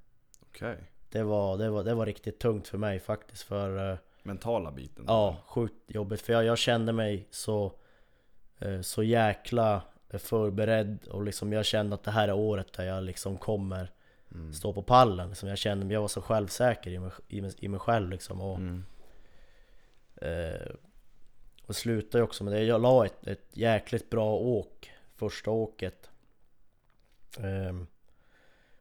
Okej. 0.43 0.77
Det 1.09 1.23
var, 1.23 1.59
det, 1.59 1.71
var, 1.71 1.85
det 1.85 1.95
var 1.95 2.07
riktigt 2.07 2.39
tungt 2.39 2.69
för 2.69 2.79
mig 2.79 3.01
faktiskt 3.01 3.43
för 3.43 3.93
eh, 3.93 3.99
Mentala 4.23 4.73
biten. 4.73 5.05
Ja, 5.09 5.37
sjukt 5.47 5.75
jobbigt 5.87 6.21
för 6.21 6.33
jag, 6.33 6.45
jag 6.45 6.59
kände 6.59 6.93
mig 6.93 7.27
så 7.31 7.73
eh, 8.59 8.81
Så 8.81 9.03
jäkla 9.03 9.83
förberedd 10.11 11.07
och 11.11 11.23
liksom 11.23 11.53
jag 11.53 11.65
kände 11.65 11.95
att 11.95 12.03
det 12.03 12.11
här 12.11 12.29
är 12.29 12.33
året 12.35 12.73
där 12.73 12.85
jag 12.85 13.05
liksom 13.05 13.37
kommer 13.39 13.91
Mm. 14.35 14.53
stå 14.53 14.73
på 14.73 14.83
pallen. 14.83 15.29
Liksom 15.29 15.49
jag 15.49 15.59
kände 15.59 15.95
jag 15.95 16.01
var 16.01 16.09
så 16.09 16.23
självsäker 16.23 16.91
i 16.91 16.99
mig, 16.99 17.11
i 17.29 17.41
mig, 17.41 17.53
i 17.59 17.69
mig 17.69 17.81
själv 17.81 18.11
liksom. 18.11 18.41
Och, 18.41 18.57
Mm. 18.59 18.85
Eh, 20.23 20.75
och 21.67 21.77
slutade 21.77 22.25
också 22.25 22.45
med 22.45 22.53
det. 22.53 22.65
Jag 22.65 22.81
la 22.81 23.07
ett, 23.07 23.27
ett 23.27 23.49
jäkligt 23.53 24.11
bra 24.11 24.35
åk 24.35 24.93
första 25.15 25.51
åket. 25.51 26.11
Ehm, 27.39 27.87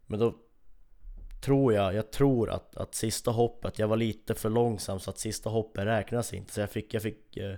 men 0.06 0.20
då 0.20 0.36
tror 1.41 1.74
jag, 1.74 1.94
jag 1.94 2.12
tror 2.12 2.49
att, 2.49 2.78
att 2.78 2.95
sista 2.95 3.32
hoppet, 3.32 3.80
jag 3.80 3.88
var 3.88 3.98
lite 3.98 4.36
för 4.36 4.49
långsam 4.49 4.99
så 4.99 5.10
att 5.10 5.20
sista 5.20 5.49
hoppet 5.49 5.86
räknas 5.86 6.34
inte. 6.34 6.53
Så 6.53 6.60
jag 6.60 6.70
fick, 6.70 6.94
jag 6.94 7.02
fick 7.02 7.38
eh, 7.38 7.56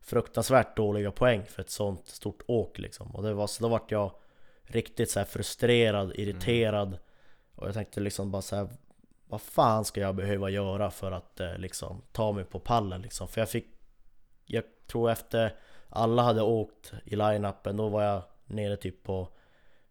fruktansvärt 0.00 0.76
dåliga 0.76 1.10
poäng 1.10 1.44
för 1.44 1.62
ett 1.62 1.70
sånt 1.70 2.08
stort 2.08 2.42
åk 2.46 2.78
liksom. 2.78 3.16
Och 3.16 3.22
det 3.22 3.34
var, 3.34 3.46
så 3.46 3.62
då 3.62 3.68
vart 3.68 3.90
jag 3.90 4.14
riktigt 4.62 5.10
så 5.10 5.24
frustrerad, 5.24 6.12
irriterad. 6.14 6.98
Och 7.54 7.66
jag 7.66 7.74
tänkte 7.74 8.00
liksom 8.00 8.30
bara 8.30 8.42
så 8.42 8.56
här, 8.56 8.68
vad 9.28 9.40
fan 9.40 9.84
ska 9.84 10.00
jag 10.00 10.14
behöva 10.14 10.50
göra 10.50 10.90
för 10.90 11.12
att 11.12 11.40
eh, 11.40 11.58
liksom 11.58 12.02
ta 12.12 12.32
mig 12.32 12.44
på 12.44 12.58
pallen 12.58 13.02
liksom? 13.02 13.28
För 13.28 13.40
jag 13.40 13.48
fick, 13.50 13.66
jag 14.46 14.64
tror 14.86 15.10
efter 15.10 15.54
alla 15.88 16.22
hade 16.22 16.42
åkt 16.42 16.92
i 17.04 17.16
line-upen, 17.16 17.76
då 17.76 17.88
var 17.88 18.02
jag 18.02 18.22
nere 18.46 18.76
typ 18.76 19.02
på 19.02 19.28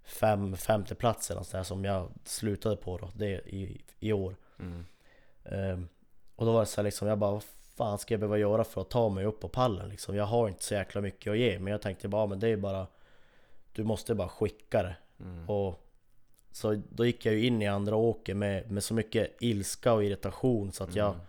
fem, 0.03 0.57
femte 0.57 0.95
plats 0.95 1.31
eller 1.31 1.39
nåt 1.39 1.47
sånt 1.47 1.59
där 1.59 1.63
som 1.63 1.85
jag 1.85 2.09
slutade 2.23 2.75
på 2.75 2.97
då, 2.97 3.11
det 3.15 3.31
i, 3.31 3.81
i 3.99 4.13
år. 4.13 4.35
Mm. 4.59 4.85
Ehm, 5.43 5.87
och 6.35 6.45
då 6.45 6.51
var 6.53 6.59
det 6.59 6.65
så 6.65 6.81
här 6.81 6.83
liksom, 6.83 7.07
jag 7.07 7.17
bara, 7.17 7.31
vad 7.31 7.43
fan 7.75 7.97
ska 7.97 8.13
jag 8.13 8.19
behöva 8.19 8.37
göra 8.37 8.63
för 8.63 8.81
att 8.81 8.89
ta 8.89 9.09
mig 9.09 9.25
upp 9.25 9.39
på 9.39 9.49
pallen 9.49 9.89
liksom? 9.89 10.15
Jag 10.15 10.25
har 10.25 10.47
inte 10.47 10.63
så 10.63 10.73
jäkla 10.73 11.01
mycket 11.01 11.31
att 11.31 11.37
ge 11.37 11.59
men 11.59 11.71
jag 11.71 11.81
tänkte 11.81 12.07
bara, 12.07 12.25
men 12.25 12.39
det 12.39 12.47
är 12.47 12.57
bara 12.57 12.87
Du 13.73 13.83
måste 13.83 14.15
bara 14.15 14.29
skicka 14.29 14.83
det 14.83 14.95
Mm. 15.19 15.49
och 15.49 15.86
Så 16.57 16.81
då 16.89 17.05
gick 17.05 17.25
jag 17.25 17.35
ju 17.35 17.45
in 17.45 17.61
i 17.61 17.67
andra 17.67 17.95
åker 17.95 18.33
med, 18.33 18.71
med 18.71 18.83
så 18.83 18.93
mycket 18.93 19.35
ilska 19.39 19.93
och 19.93 20.03
irritation 20.03 20.71
så 20.71 20.83
att 20.83 20.95
jag 20.95 21.07
Mm. 21.13 21.19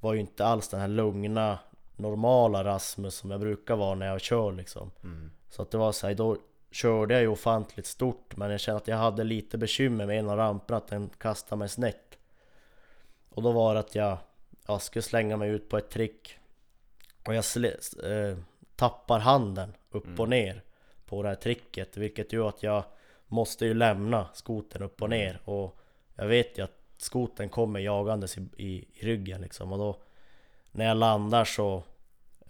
var 0.00 0.14
ju 0.14 0.20
inte 0.20 0.46
alls 0.46 0.68
den 0.68 0.80
här 0.80 0.88
lugna 0.88 1.58
Normala 1.96 2.64
Rasmus 2.64 3.14
som 3.14 3.30
jag 3.30 3.40
brukar 3.40 3.76
vara 3.76 3.94
när 3.94 4.06
jag 4.06 4.20
kör 4.20 4.52
liksom 4.52 4.90
Mm. 5.04 5.30
Så 5.50 5.62
att 5.62 5.70
det 5.70 5.78
var 5.78 5.92
så 5.92 6.06
här, 6.06 6.14
då 6.14 6.36
körde 6.70 7.14
jag 7.14 7.20
ju 7.22 7.28
ofantligt 7.28 7.86
stort 7.86 8.36
men 8.36 8.50
jag 8.50 8.60
kände 8.60 8.76
att 8.76 8.88
jag 8.88 8.96
hade 8.96 9.24
lite 9.24 9.58
bekymmer 9.58 10.06
med 10.06 10.18
en 10.18 10.28
av 10.28 10.36
ramperna, 10.36 10.78
att 10.78 10.88
den 10.88 11.08
kastade 11.18 11.58
mig 11.58 11.68
snett 11.68 12.18
Och 13.28 13.42
då 13.42 13.52
var 13.52 13.74
det 13.74 13.80
att 13.80 13.94
jag, 13.94 14.18
jag 14.66 14.82
skulle 14.82 15.02
slänga 15.02 15.36
mig 15.36 15.50
ut 15.50 15.68
på 15.68 15.78
ett 15.78 15.90
trick 15.90 16.38
Och 17.26 17.34
jag 17.34 17.44
eh, 18.04 18.38
tappar 18.76 19.18
handen 19.18 19.72
upp 19.90 20.04
och 20.20 20.26
Mm. 20.26 20.30
ner 20.30 20.62
på 21.06 21.22
det 21.22 21.28
här 21.28 21.36
tricket 21.36 21.96
Vilket 21.96 22.32
gör 22.32 22.48
att 22.48 22.62
jag 22.62 22.84
måste 23.26 23.66
ju 23.66 23.74
lämna 23.74 24.28
skoten 24.34 24.82
upp 24.82 25.02
och 25.02 25.10
ner 25.10 25.40
och 25.44 25.78
jag 26.14 26.26
vet 26.26 26.58
ju 26.58 26.62
att 26.62 26.80
skoten 26.96 27.48
kommer 27.48 27.80
jagandes 27.80 28.38
i, 28.38 28.48
i, 28.56 28.84
i 28.94 29.06
ryggen 29.06 29.40
liksom 29.40 29.72
och 29.72 29.78
då 29.78 30.02
När 30.72 30.84
jag 30.84 30.96
landar 30.96 31.44
så 31.44 31.82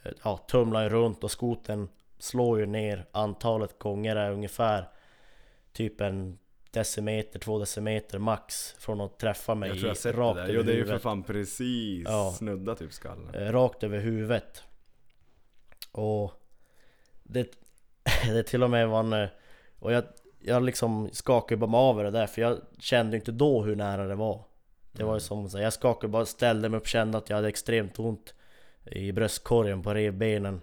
eh, 0.02 0.12
ja, 0.24 0.36
tumlar 0.36 0.82
jag 0.82 0.92
runt 0.92 1.24
och 1.24 1.30
skoten 1.30 1.88
slår 2.18 2.60
ju 2.60 2.66
ner 2.66 3.06
antalet 3.12 3.78
gånger 3.78 4.16
är 4.16 4.30
ungefär 4.30 4.88
typ 5.72 6.00
en 6.00 6.38
decimeter, 6.70 7.38
två 7.38 7.58
decimeter 7.58 8.18
max 8.18 8.74
från 8.78 9.00
att 9.00 9.18
träffa 9.18 9.54
mig 9.54 9.68
Jag 9.68 9.76
tror 9.76 9.86
jag 9.86 9.90
har 9.90 9.94
sett 9.96 10.14
det 10.16 10.20
rakt 10.22 10.36
där. 10.36 10.42
över 10.42 10.54
Jo 10.54 10.62
det 10.62 10.72
är 10.72 10.76
ju 10.76 10.86
för 10.86 10.98
fan 10.98 11.22
precis 11.22 12.04
Ja. 12.08 12.34
snudda 12.38 12.74
typ 12.74 12.92
skallen. 12.92 13.34
Eh, 13.34 13.52
rakt 13.52 13.82
över 13.84 13.98
huvudet. 13.98 14.62
Och 15.92 16.32
det, 17.22 17.50
det 18.26 18.42
till 18.42 18.62
och 18.62 18.70
med 18.70 18.88
var 18.88 19.00
en... 19.00 19.12
eh, 19.12 19.28
Och 19.78 19.92
jag, 19.92 20.04
jag 20.46 20.62
liksom 20.62 21.08
skakade 21.12 21.66
bara 21.66 21.82
av 21.82 22.02
det 22.02 22.10
där 22.10 22.26
för 22.26 22.42
jag 22.42 22.58
kände 22.78 23.16
inte 23.16 23.32
då 23.32 23.62
hur 23.62 23.76
nära 23.76 24.06
det 24.06 24.14
var. 24.14 24.44
Det 24.92 25.04
var 25.04 25.14
ju 25.14 25.20
som 25.20 25.48
så 25.50 25.58
jag 25.58 25.72
skakade 25.72 26.10
bara, 26.10 26.26
ställde 26.26 26.68
mig 26.68 26.78
upp, 26.78 26.86
kände 26.86 27.18
att 27.18 27.30
jag 27.30 27.36
hade 27.36 27.48
extremt 27.48 27.98
ont 27.98 28.34
i 28.84 29.12
bröstkorgen 29.12 29.82
på 29.82 29.94
revbenen. 29.94 30.60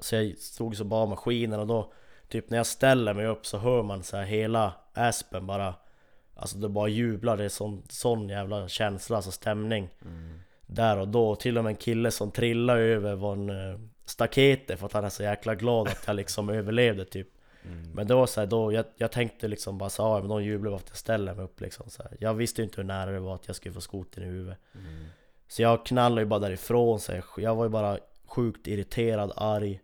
Så 0.00 0.16
jag 0.16 0.38
stod 0.38 0.76
så 0.76 0.84
bara 0.84 1.06
med 1.06 1.18
skinen 1.18 1.60
och 1.60 1.66
då 1.66 1.92
Typ 2.28 2.50
när 2.50 2.56
jag 2.56 2.66
ställer 2.66 3.14
mig 3.14 3.26
upp 3.26 3.46
så 3.46 3.58
hör 3.58 3.82
man 3.82 4.02
så 4.02 4.16
här 4.16 4.24
hela 4.24 4.72
aspen 4.94 5.46
bara 5.46 5.74
Alltså 6.34 6.58
det 6.58 6.68
bara 6.68 6.88
jublar, 6.88 7.36
det 7.36 7.44
är 7.44 7.48
sån, 7.48 7.82
sån 7.88 8.28
jävla 8.28 8.68
känsla, 8.68 9.16
alltså 9.16 9.30
stämning 9.30 9.88
Mm. 10.04 10.40
där 10.66 10.98
och 10.98 11.08
då. 11.08 11.36
Till 11.36 11.58
och 11.58 11.64
med 11.64 11.70
en 11.70 11.76
kille 11.76 12.10
som 12.10 12.30
trillade 12.30 12.80
över 12.80 13.14
var 13.14 13.32
en 13.32 13.50
eh, 13.50 13.78
staketet 14.04 14.78
för 14.78 14.86
att 14.86 14.92
han 14.92 15.04
är 15.04 15.08
så 15.08 15.22
jäkla 15.22 15.54
glad 15.54 15.88
att 15.88 16.02
jag 16.06 16.16
liksom 16.16 16.48
överlevde 16.58 17.04
typ. 17.04 17.28
Mm. 17.64 17.92
Men 17.92 18.06
det 18.06 18.14
var 18.14 18.26
så 18.26 18.40
här, 18.40 18.46
då, 18.46 18.72
jag, 18.72 18.84
jag 18.96 19.12
tänkte 19.12 19.48
liksom 19.48 19.78
bara 19.78 19.90
så 19.90 20.02
ja, 20.02 20.20
men 20.20 20.28
de 20.28 20.44
jublar 20.44 20.70
för 20.70 20.76
att 20.76 20.88
jag 20.88 20.96
ställer 20.96 21.34
mig 21.34 21.44
upp 21.44 21.60
liksom 21.60 21.90
så 21.90 22.02
här. 22.02 22.16
Jag 22.20 22.34
visste 22.34 22.60
ju 22.62 22.64
inte 22.64 22.80
hur 22.80 22.88
nära 22.88 23.10
det 23.10 23.20
var 23.20 23.34
att 23.34 23.46
jag 23.46 23.56
skulle 23.56 23.74
få 23.74 23.80
skoten 23.80 24.22
i 24.22 24.26
huvudet. 24.26 24.58
Mm. 24.74 25.04
Så 25.48 25.62
jag 25.62 25.86
knallade 25.86 26.20
ju 26.20 26.26
bara 26.26 26.40
därifrån 26.40 27.00
så 27.00 27.12
jag, 27.12 27.24
jag 27.36 27.54
var 27.54 27.64
ju 27.64 27.70
bara 27.70 27.98
sjukt 28.26 28.66
irriterad, 28.66 29.32
arg. 29.36 29.80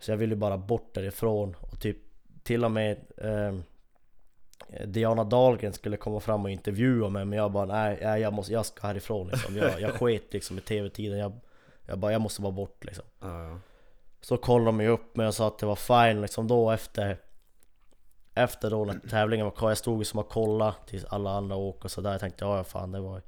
Så 0.00 0.10
jag 0.10 0.16
ville 0.16 0.36
bara 0.36 0.58
bort 0.58 0.94
därifrån 0.94 1.56
och 1.60 1.80
typ 1.80 1.96
till 2.42 2.64
och 2.64 2.70
med 2.70 2.98
ehm, 3.16 3.62
Diana 4.86 5.24
Dahlgren 5.24 5.72
skulle 5.72 5.96
komma 5.96 6.20
fram 6.20 6.44
och 6.44 6.50
intervjua 6.50 7.08
mig 7.08 7.24
men 7.24 7.38
jag 7.38 7.52
bara 7.52 7.66
nej, 7.66 7.98
nej 8.02 8.20
jag, 8.20 8.32
måste, 8.32 8.52
jag 8.52 8.66
ska 8.66 8.86
härifrån 8.86 9.28
liksom. 9.28 9.56
Jag, 9.56 9.80
jag 9.80 9.94
sket 10.00 10.32
liksom 10.32 10.58
i 10.58 10.60
tv-tiden. 10.60 11.18
Jag, 11.18 11.32
jag 11.86 11.98
bara, 11.98 12.12
jag 12.12 12.20
måste 12.20 12.42
bara 12.42 12.52
bort 12.52 12.84
liksom. 12.84 13.04
Ja, 13.20 13.44
ja. 13.44 13.58
Så 14.20 14.36
kollade 14.36 14.68
de 14.68 14.76
mig 14.76 14.88
upp 14.88 15.16
mig 15.16 15.26
och 15.26 15.34
sa 15.34 15.46
att 15.48 15.58
det 15.58 15.66
var 15.66 15.76
fine 15.76 16.20
liksom 16.20 16.46
då 16.48 16.70
efter 16.70 17.18
Efter 18.34 18.70
då 18.70 18.84
när 18.84 18.98
tävlingen 18.98 19.46
var 19.46 19.50
klar, 19.52 19.68
jag 19.68 19.78
stod 19.78 19.98
ju 19.98 20.04
som 20.04 20.20
och 20.20 20.28
kollade 20.28 20.74
tills 20.86 21.04
alla 21.04 21.30
andra 21.30 21.56
åkte 21.56 21.84
och 21.84 21.90
sådär 21.90 22.10
Jag 22.10 22.20
tänkte 22.20 22.44
ja 22.44 22.64
fan 22.64 22.92
det 22.92 23.00
var 23.00 23.22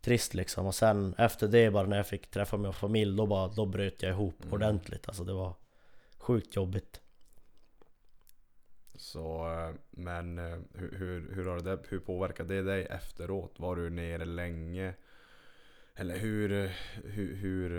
Trist 0.00 0.34
liksom 0.34 0.66
och 0.66 0.74
sen 0.74 1.14
efter 1.18 1.48
det 1.48 1.70
bara 1.70 1.86
när 1.86 1.96
jag 1.96 2.06
fick 2.06 2.30
träffa 2.30 2.56
min 2.56 2.72
familj 2.72 3.16
då 3.16 3.26
bara, 3.26 3.48
då 3.48 3.66
bröt 3.66 4.02
jag 4.02 4.10
ihop 4.12 4.42
Mm. 4.42 4.52
ordentligt 4.54 5.08
Alltså 5.08 5.24
det 5.24 5.32
var 5.32 5.54
Sjukt 6.18 6.56
jobbigt 6.56 7.00
Så, 8.94 9.52
eh, 9.52 9.74
men 9.90 10.38
eh, 10.38 10.58
hur, 10.74 10.98
hur, 10.98 11.34
hur, 11.34 11.46
har 11.46 11.60
det, 11.60 11.78
hur 11.88 11.98
påverkade 11.98 12.54
det 12.54 12.62
dig 12.62 12.84
efteråt? 12.84 13.54
Var 13.56 13.76
du 13.76 13.90
nere 13.90 14.24
länge? 14.24 14.94
Eller 15.94 16.18
hur, 16.18 16.52
eh, 16.52 16.70
hur, 17.04 17.34
hur, 17.34 17.70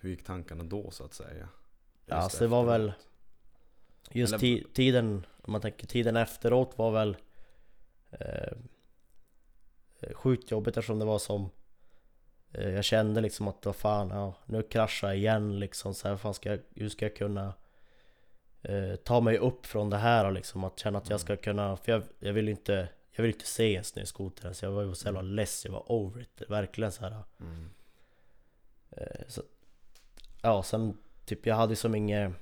hur 0.00 0.10
gick 0.10 0.24
tankarna 0.24 0.64
då 0.64 0.90
så 0.90 1.04
att 1.04 1.14
säga? 1.14 1.48
Ja, 2.06 2.14
alltså 2.16 2.38
det 2.38 2.46
var 2.46 2.64
väl. 2.64 2.92
Just 4.10 4.32
Eller- 4.32 4.44
ti- 4.44 4.72
tiden, 4.72 5.26
om 5.42 5.52
man 5.52 5.60
tänker 5.60 5.86
tiden 5.86 6.16
efteråt 6.16 6.78
var 6.78 6.90
väl 6.90 7.16
eh, 8.10 8.52
Sjukt 10.14 10.50
jobbigt 10.50 10.76
eftersom 10.76 10.98
det 10.98 11.04
var 11.04 11.18
som 11.18 11.50
eh, 12.52 12.70
Jag 12.70 12.84
kände 12.84 13.20
liksom 13.20 13.48
att 13.48 13.66
vad 13.66 13.76
fan, 13.76 14.08
ja, 14.10 14.34
nu 14.46 14.62
kraschar 14.62 15.08
jag 15.08 15.16
igen 15.16 15.58
liksom 15.58 15.94
så 15.94 16.08
här, 16.08 16.16
fan 16.16 16.34
ska 16.34 16.50
jag, 16.50 16.60
hur 16.74 16.88
ska 16.88 17.04
jag 17.04 17.16
kunna 17.16 17.54
eh, 18.62 18.94
Ta 18.96 19.20
mig 19.20 19.38
upp 19.38 19.66
från 19.66 19.90
det 19.90 19.96
här 19.96 20.24
och 20.24 20.32
liksom 20.32 20.64
att 20.64 20.78
känna 20.78 20.98
att 20.98 21.10
jag 21.10 21.20
ska 21.20 21.36
kunna, 21.36 21.76
för 21.76 21.92
jag, 21.92 22.02
jag 22.18 22.32
vill 22.32 22.48
inte 22.48 22.88
Jag 23.10 23.22
vill 23.22 23.32
inte 23.34 23.46
se 23.46 23.76
en 23.76 23.84
snöskoter 23.84 24.52
så 24.52 24.64
jag 24.64 24.72
var 24.72 24.82
ju 24.82 24.94
så 24.94 25.04
jävla 25.06 25.22
less, 25.22 25.64
jag 25.64 25.72
var 25.72 25.92
over 25.92 26.20
it, 26.20 26.42
verkligen 26.48 26.92
så 26.92 27.02
här. 27.02 27.22
Mm. 27.40 27.70
Eh, 28.90 29.22
så, 29.28 29.42
ja, 30.48 30.62
sen 30.62 30.98
typ 31.24 31.46
jag 31.46 31.56
hade 31.56 31.76
som 31.76 31.94
inget 31.94 32.32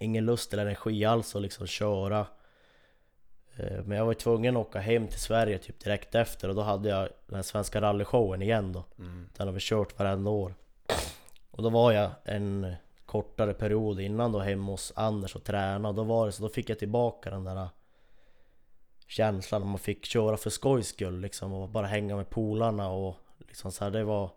Ingen 0.00 0.24
lust 0.26 0.52
eller 0.52 0.62
energi 0.62 1.04
alls 1.04 1.36
att 1.36 1.42
liksom 1.42 1.66
köra. 1.66 2.26
Eh, 3.56 3.82
Men 3.84 3.98
jag 3.98 4.06
var 4.06 4.14
tvungen 4.14 4.56
att 4.56 4.66
åka 4.66 4.78
hem 4.78 5.08
till 5.08 5.20
Sverige 5.20 5.58
typ 5.58 5.80
direkt 5.80 6.14
efter 6.14 6.48
och 6.48 6.54
då 6.54 6.62
hade 6.62 6.88
jag 6.88 7.08
den 7.26 7.44
svenska 7.44 7.80
rallyshowen 7.80 8.42
igen 8.42 8.72
då. 8.72 8.84
Mm. 8.98 9.28
Den 9.36 9.46
har 9.46 9.54
vi 9.54 9.60
kört 9.60 9.98
varenda 9.98 10.30
år. 10.30 10.54
Och 11.50 11.62
då 11.62 11.70
var 11.70 11.92
jag 11.92 12.10
en 12.24 12.74
kortare 13.06 13.54
period 13.54 14.00
innan 14.00 14.32
då 14.32 14.38
hemma 14.38 14.72
hos 14.72 14.92
Anders 14.96 15.36
och 15.36 15.44
träna 15.44 15.88
och 15.88 15.94
då 15.94 16.02
var 16.02 16.26
det 16.26 16.32
så 16.32 16.42
då 16.42 16.48
fick 16.48 16.70
jag 16.70 16.78
tillbaka 16.78 17.30
den 17.30 17.44
där 17.44 17.68
Känslan 19.06 19.66
man 19.66 19.78
fick 19.78 20.06
köra 20.06 20.36
för 20.36 20.50
skojs 20.50 20.88
skull 20.88 21.20
liksom 21.20 21.52
och 21.52 21.68
bara 21.68 21.86
hänga 21.86 22.16
med 22.16 22.30
polarna 22.30 22.90
och 22.90 23.16
liksom 23.38 23.72
så 23.72 23.84
här, 23.84 23.90
det 23.90 24.04
var 24.04 24.30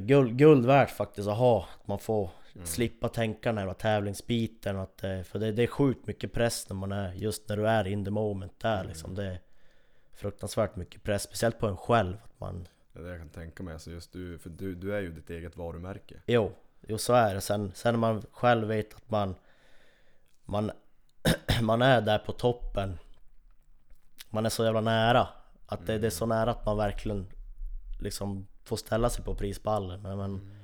guld, 0.00 0.36
guld 0.38 0.66
värt 0.66 0.90
faktiskt 0.90 1.28
att 1.28 1.36
ha 1.38 1.68
Att 1.80 1.88
man 1.88 1.98
får 1.98 2.30
Mm. 2.54 2.66
slippa 2.66 3.08
tänka 3.08 3.52
den 3.52 3.68
här 3.68 3.74
tävlingsbiten 3.74 4.76
att, 4.78 5.04
eh, 5.04 5.22
För 5.22 5.38
det, 5.38 5.52
det 5.52 5.62
är 5.62 5.66
sjukt 5.66 6.06
mycket 6.06 6.32
press 6.32 6.68
när 6.68 6.76
man 6.76 6.92
är 6.92 7.12
Just 7.12 7.48
när 7.48 7.56
du 7.56 7.68
är 7.68 7.86
in 7.86 8.04
the 8.04 8.10
moment 8.10 8.60
där 8.60 8.74
Mm. 8.74 8.86
liksom 8.88 9.14
Det 9.14 9.24
är 9.24 9.40
fruktansvärt 10.12 10.76
mycket 10.76 11.02
press 11.02 11.22
Speciellt 11.22 11.58
på 11.58 11.66
en 11.66 11.76
själv 11.76 12.16
att 12.24 12.40
man 12.40 12.68
Det 12.92 12.98
är 13.00 13.02
det 13.04 13.10
jag 13.10 13.18
kan 13.18 13.28
tänka 13.28 13.62
mig. 13.62 13.74
Alltså 13.74 13.90
just 13.90 14.12
du, 14.12 14.38
för 14.38 14.50
du, 14.50 14.74
du 14.74 14.94
är 14.96 15.00
ju 15.00 15.12
ditt 15.12 15.30
eget 15.30 15.56
varumärke. 15.56 16.14
Jo, 16.26 16.52
jo 16.86 16.98
så 16.98 17.12
är 17.12 17.34
det. 17.34 17.40
Sen, 17.40 17.72
sen 17.74 17.94
när 17.94 17.98
man 17.98 18.22
själv 18.32 18.68
vet 18.68 18.94
att 18.94 19.10
man 19.10 19.34
Man, 20.44 20.70
man 21.62 21.82
är 21.82 22.00
där 22.00 22.18
på 22.18 22.32
toppen 22.32 22.98
Man 24.30 24.46
är 24.46 24.50
så 24.50 24.64
jävla 24.64 24.80
nära 24.80 25.28
Att 25.66 25.86
det, 25.86 25.98
det 25.98 26.06
är 26.06 26.10
så 26.10 26.26
nära 26.26 26.50
att 26.50 26.66
man 26.66 26.76
verkligen 26.76 27.26
Liksom 28.00 28.46
får 28.68 28.76
ställa 28.76 29.10
sig 29.10 29.24
på 29.24 29.34
prispallen 29.34 30.02
men, 30.02 30.18
men 30.18 30.58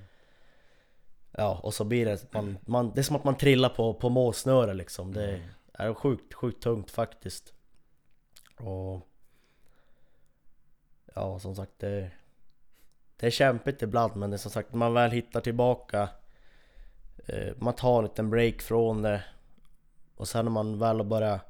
Ja, 1.37 1.61
och 1.63 1.75
så 1.75 1.85
blir 1.85 2.07
det 2.07 2.33
man, 2.33 2.59
man 2.67 2.93
Det 2.95 3.01
är 3.01 3.03
som 3.03 3.17
att 3.17 3.25
man 3.25 3.37
trillar 3.37 3.69
på, 3.69 3.95
på 3.95 4.09
målsnöre 4.09 4.75
liksom. 4.75 5.13
Det 5.13 5.41
är 5.73 5.95
sjukt, 5.95 6.35
sjukt 6.35 6.63
tungt 6.63 6.91
faktiskt. 6.91 7.55
Och 8.57 9.09
Ja, 11.15 11.39
som 11.39 11.57
sagt 11.57 11.73
det 11.79 12.11
Det 13.17 13.27
är 13.27 13.31
kämpigt 13.31 13.83
ibland 13.83 14.17
men 14.17 14.31
det 14.31 14.37
är 14.37 14.39
som 14.39 14.51
sagt, 14.51 14.73
när 14.73 14.79
man 14.79 14.95
väl 14.95 15.11
hittar 15.11 15.41
tillbaka 15.41 16.09
eh, 17.27 17.53
Man 17.57 17.75
tar 17.75 17.99
en 17.99 18.05
liten 18.05 18.31
break 18.31 18.63
från 18.63 19.03
det. 19.03 19.25
Och 20.17 20.29
sen 20.29 20.45
när 20.45 20.53
man 20.53 20.79
väl 20.79 21.05
börjar 21.05 21.41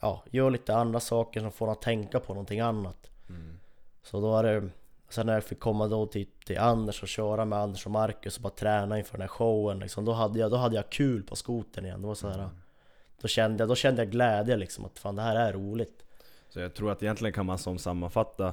Ja, 0.00 0.24
gör 0.30 0.50
lite 0.50 0.74
andra 0.74 1.00
saker 1.00 1.40
som 1.40 1.52
får 1.52 1.66
en 1.66 1.72
att 1.72 1.82
tänka 1.82 2.20
på 2.20 2.34
någonting 2.34 2.60
annat. 2.60 3.10
Mm. 3.28 3.58
Så 4.02 4.20
då 4.20 4.36
är 4.36 4.42
det 4.42 4.70
Sen 5.12 5.26
när 5.26 5.34
jag 5.34 5.44
fick 5.44 5.60
komma 5.60 5.88
då 5.88 6.06
till, 6.06 6.26
till 6.46 6.58
Anders 6.58 7.02
och 7.02 7.08
köra 7.08 7.44
med 7.44 7.58
Anders 7.58 7.86
och 7.86 7.92
Marcus 7.92 8.36
och 8.36 8.42
bara 8.42 8.52
träna 8.52 8.98
inför 8.98 9.12
den 9.12 9.20
här 9.20 9.28
showen 9.28 9.78
liksom, 9.78 10.04
då, 10.04 10.12
hade 10.12 10.38
jag, 10.38 10.50
då 10.50 10.56
hade 10.56 10.76
jag 10.76 10.90
kul 10.90 11.22
på 11.22 11.36
skoten 11.36 11.84
igen, 11.84 12.00
det 12.00 12.06
var 12.06 12.14
så 12.14 12.28
här, 12.28 12.48
då, 13.20 13.28
kände 13.28 13.62
jag, 13.62 13.68
då 13.68 13.74
kände 13.74 14.02
jag 14.02 14.10
glädje 14.10 14.56
liksom 14.56 14.84
att 14.84 14.98
fan 14.98 15.16
det 15.16 15.22
här 15.22 15.36
är 15.36 15.52
roligt. 15.52 16.04
Så 16.48 16.60
jag 16.60 16.74
tror 16.74 16.90
att 16.90 17.02
egentligen 17.02 17.32
kan 17.32 17.46
man 17.46 17.58
som 17.58 17.78
sammanfatta 17.78 18.46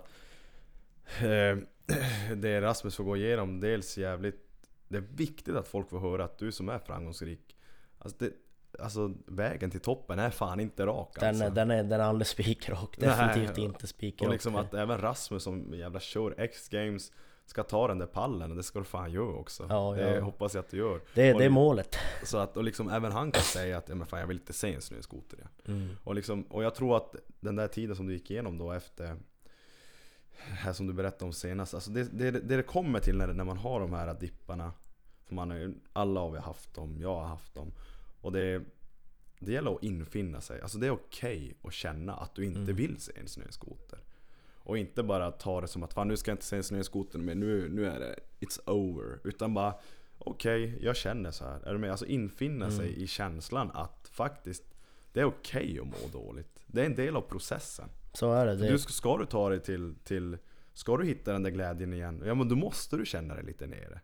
eh, 1.22 1.58
Det 2.36 2.62
Rasmus 2.62 2.96
får 2.96 3.04
gå 3.04 3.18
igenom, 3.18 3.60
dels 3.60 3.98
jävligt 3.98 4.68
Det 4.88 4.98
är 4.98 5.04
viktigt 5.16 5.56
att 5.56 5.68
folk 5.68 5.90
får 5.90 6.00
höra 6.00 6.24
att 6.24 6.38
du 6.38 6.52
som 6.52 6.70
är 6.70 6.80
framgångsrik 6.80 7.56
Alltså 8.00 8.18
det, 8.20 8.32
Alltså 8.80 9.14
vägen 9.26 9.72
till 9.72 9.80
toppen 9.80 10.20
är 10.20 10.30
fan 10.30 10.60
inte 10.60 10.86
rak 10.86 11.18
Den, 11.20 11.30
alltså. 11.30 11.50
den, 11.50 11.72
är, 11.72 11.84
den 11.84 12.02
är 12.02 12.06
aldrig 12.06 12.28
spikrak, 12.28 12.96
Nej, 12.98 13.10
definitivt 13.10 13.52
och- 13.52 13.64
inte 13.64 13.88
spikrak 13.88 14.28
Och 14.28 14.34
liksom 14.34 14.56
att 14.56 14.74
även 14.74 15.02
Rasmus 15.02 15.44
som 15.44 15.74
jävla 15.74 16.00
kör 16.00 16.36
X-games 16.38 17.12
ska 17.46 17.64
ta 17.64 17.88
den 17.88 17.98
där 18.00 18.06
pallen, 18.06 18.52
och 18.52 18.58
det 18.58 18.64
ska 18.64 18.80
du 18.80 18.86
fan 18.86 19.12
göra 19.12 19.36
också. 19.36 19.66
Ja, 19.70 19.94
det 19.98 20.16
ja. 20.16 20.22
hoppas 20.22 20.54
jag 20.54 20.60
att 20.64 20.70
du 20.72 20.78
gör. 20.78 21.02
det, 21.14 21.34
och 21.34 21.40
det 21.40 21.46
är 21.46 21.50
li- 21.50 21.50
målet 21.50 21.96
Så 22.24 22.38
att, 22.38 22.58
och 22.58 22.64
liksom 22.64 22.90
även 22.90 23.12
han 23.12 23.32
kan 23.32 23.44
säga 23.44 23.78
att 23.78 23.90
ja, 23.90 23.96
men 23.96 24.08
fan, 24.08 24.20
jag 24.20 24.28
vill 24.28 24.38
inte 24.40 24.54
se 24.54 24.74
en 24.74 24.82
snöskoter. 24.82 25.40
Ja. 25.42 25.72
mm. 25.72 25.90
Och, 26.04 26.16
liksom, 26.16 26.42
och 26.44 26.64
jag 26.64 26.76
tror 26.76 26.98
att 26.98 27.16
den 27.40 27.56
där 27.56 27.68
tiden 27.68 27.96
som 27.96 28.08
du 28.08 28.14
gick 28.14 28.32
igenom 28.32 28.58
då 28.58 28.72
efter 28.72 29.16
här 30.38 30.74
som 30.74 30.88
du 30.88 30.94
berättade 30.94 31.26
om 31.26 31.34
senast, 31.34 31.74
alltså 31.74 31.92
det, 31.92 32.04
det, 32.04 32.32
det 32.32 32.58
det 32.58 32.64
kommer 32.64 33.00
till 33.00 33.18
när, 33.18 33.28
när 33.28 33.44
man 33.44 33.58
har 33.58 33.80
de 33.80 33.94
här 33.94 34.14
dipparna 34.14 34.72
för 35.26 35.36
man 35.36 35.50
har 35.52 35.58
ju, 35.58 35.74
Alla 35.94 36.20
har 36.20 36.32
vi 36.32 36.40
haft 36.40 36.74
dem, 36.76 36.98
jag 37.02 37.16
har 37.16 37.26
haft 37.26 37.56
dem 37.56 37.72
Och 38.22 38.32
det, 38.32 38.64
det 39.40 39.52
gäller 39.52 39.76
att 39.76 39.84
infinna 39.84 40.42
sig, 40.42 40.62
alltså 40.62 40.78
det 40.78 40.88
är 40.88 40.92
okej 40.92 41.54
att 41.64 41.74
känna 41.74 42.14
att 42.16 42.36
du 42.36 42.46
inte 42.46 42.60
Mm. 42.60 42.76
vill 42.76 43.00
se 43.00 43.12
en 43.16 43.28
snöskoter 43.28 44.00
Och 44.64 44.78
inte 44.78 45.04
bara 45.04 45.32
ta 45.32 45.62
det 45.62 45.68
som 45.68 45.84
att 45.84 45.94
fan 45.94 46.08
nu 46.08 46.18
ska 46.18 46.32
jag 46.32 46.34
inte 46.36 46.46
se 46.46 46.56
en 46.58 46.64
snöskoter 46.64 47.20
men 47.20 47.40
nu, 47.40 47.70
nu 47.70 47.86
är 47.86 48.00
det 48.00 48.16
It's 48.40 48.70
over 48.70 49.20
Utan 49.24 49.54
bara 49.54 49.74
Okej, 50.22 50.78
jag 50.82 50.96
känner 50.96 51.32
så 51.32 51.46
här. 51.46 51.60
Är 51.60 51.74
du 51.74 51.80
med? 51.80 51.92
Alltså 51.92 52.06
infinna 52.06 52.72
sig 52.72 52.88
Mm. 52.90 53.02
i 53.02 53.08
känslan 53.08 53.72
att 53.74 54.10
faktiskt 54.12 54.64
Det 55.14 55.20
är 55.20 55.26
okej 55.26 55.80
att 55.82 55.88
må 55.88 56.20
dåligt 56.20 56.64
Det 56.68 56.82
är 56.82 56.86
en 56.86 56.96
del 56.96 57.16
av 57.16 57.22
processen 57.22 57.90
Så 58.14 58.32
är 58.34 58.46
det, 58.46 58.56
det 58.56 58.72
du, 58.72 58.80
ska- 58.80 58.92
ska 58.92 59.18
du 59.18 59.26
ta 59.26 59.50
dig 59.50 59.60
till, 59.60 59.96
till 60.04 60.38
Ska 60.74 60.98
du 60.98 61.06
hitta 61.06 61.34
den 61.34 61.44
där 61.44 61.50
glädjen 61.52 61.94
igen? 61.94 62.24
Ja 62.26 62.36
men 62.36 62.50
då 62.50 62.56
måste 62.56 62.98
du 62.98 63.06
känna 63.06 63.34
dig 63.36 63.44
lite 63.44 63.68
nere 63.68 64.02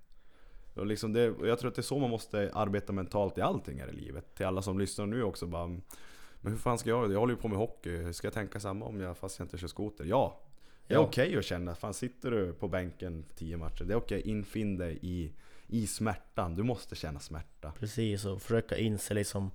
och 0.76 0.85
liksom 0.85 1.14
det, 1.14 1.30
och 1.31 1.47
jag 1.47 1.60
tror 1.60 1.69
att 1.69 1.76
det 1.76 1.80
är 1.80 1.84
så 1.84 1.99
man 1.99 2.10
måste 2.10 2.52
arbeta 2.53 2.93
mentalt 2.93 3.38
i 3.38 3.41
allting 3.41 3.80
här 3.80 3.88
i 3.88 3.91
livet 3.93 4.35
Till 4.35 4.45
alla 4.45 4.61
som 4.61 4.80
lyssnar 4.80 5.06
nu 5.06 5.23
också 5.23 5.45
bara 5.47 5.68
Men 5.68 6.52
hur 6.52 6.57
fan 6.57 6.77
ska 6.77 6.89
jag? 6.89 7.11
Jag 7.14 7.19
håller 7.19 7.34
ju 7.34 7.39
på 7.39 7.47
med 7.47 7.57
hockey 7.57 8.14
Ska 8.14 8.27
jag 8.27 8.34
tänka 8.34 8.60
samma 8.60 8.85
om 8.85 8.99
jag 9.02 9.18
fast 9.18 9.39
jag 9.39 9.45
inte 9.45 9.57
kör 9.57 9.68
skoter? 9.68 10.06
Ja! 10.06 10.39
Det 10.88 10.93
är 10.93 10.97
Ja. 10.97 11.03
okej 11.03 11.38
att 11.38 11.45
känna, 11.45 11.76
fan 11.76 11.93
sitter 11.93 12.31
du 12.31 12.53
på 12.53 12.68
bänken 12.68 13.26
10 13.35 13.57
matcher 13.57 13.84
Det 13.84 13.93
är 13.93 13.97
okej, 13.97 14.22
infinn 14.22 14.77
dig 14.77 14.99
i, 15.02 15.31
i 15.68 15.88
smärtan 15.88 16.56
Du 16.56 16.64
måste 16.64 16.95
känna 16.95 17.19
smärta 17.19 17.72
Precis, 17.80 18.26
och 18.26 18.41
försöka 18.41 18.77
inse 18.77 19.14
liksom 19.14 19.52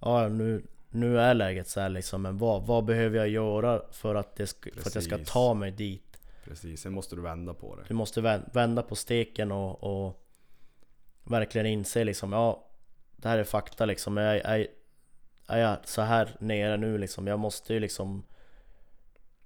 Ja 0.00 0.28
nu, 0.28 0.62
nu 0.90 1.18
är 1.20 1.34
läget 1.34 1.68
så 1.68 1.80
här 1.80 1.88
liksom 1.88 2.22
Men 2.22 2.38
vad, 2.38 2.66
vad 2.66 2.84
behöver 2.84 3.18
jag 3.18 3.28
göra 3.28 3.82
för 3.92 4.14
att, 4.14 4.36
det 4.36 4.44
sk- 4.44 4.78
för 4.80 4.88
att 4.88 4.94
jag 4.94 5.04
ska 5.04 5.18
ta 5.18 5.54
mig 5.54 5.70
dit? 5.70 6.02
Precis, 6.44 6.80
sen 6.80 6.92
måste 6.92 7.16
du 7.16 7.22
vända 7.22 7.54
på 7.54 7.76
det 7.76 7.82
Du 7.88 7.94
måste 7.94 8.20
vän- 8.20 8.50
vända 8.52 8.82
på 8.82 8.94
steken 8.96 9.52
och, 9.52 9.84
och 10.06 10.22
Verkligen 11.26 11.66
inse 11.66 12.04
liksom 12.04 12.32
Ja 12.32 12.66
Det 13.16 13.28
här 13.28 13.38
är 13.38 13.44
fakta 13.44 13.84
liksom 13.84 14.18
är, 14.18 14.36
är, 14.36 14.66
är 15.46 15.58
jag 15.58 15.76
så 15.84 16.02
här 16.02 16.36
nere 16.38 16.76
nu 16.76 16.98
liksom 16.98 17.26
Jag 17.26 17.38
måste 17.38 17.74
ju 17.74 17.80
liksom 17.80 18.24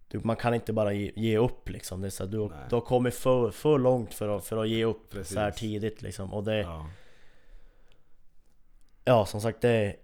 du, 0.08 0.20
Man 0.24 0.36
kan 0.36 0.54
inte 0.54 0.72
bara 0.72 0.92
ge, 0.92 1.12
ge 1.16 1.38
upp 1.38 1.68
liksom 1.68 2.00
det 2.00 2.08
är 2.08 2.10
så 2.10 2.24
här, 2.24 2.30
du, 2.30 2.48
Nej. 2.48 2.58
du 2.68 2.76
har 2.76 2.82
kommit 2.82 3.14
för, 3.14 3.50
för 3.50 3.78
långt 3.78 4.14
för 4.14 4.36
att, 4.36 4.44
för 4.44 4.56
att 4.56 4.68
ge 4.68 4.84
upp 4.84 5.10
Precis. 5.10 5.34
så 5.34 5.40
här 5.40 5.50
tidigt 5.50 6.02
liksom 6.02 6.34
Och 6.34 6.44
det 6.44 6.58
ja. 6.60 6.86
Ja 9.04 9.26
som 9.26 9.40
sagt 9.40 9.60
det 9.60 9.96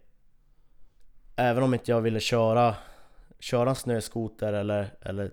Även 1.36 1.62
om 1.62 1.74
inte 1.74 1.90
jag 1.90 2.00
ville 2.00 2.20
köra 2.20 2.74
Köra 3.38 3.70
en 3.70 3.76
snöskoter 3.76 4.52
eller, 4.52 4.94
eller 5.00 5.30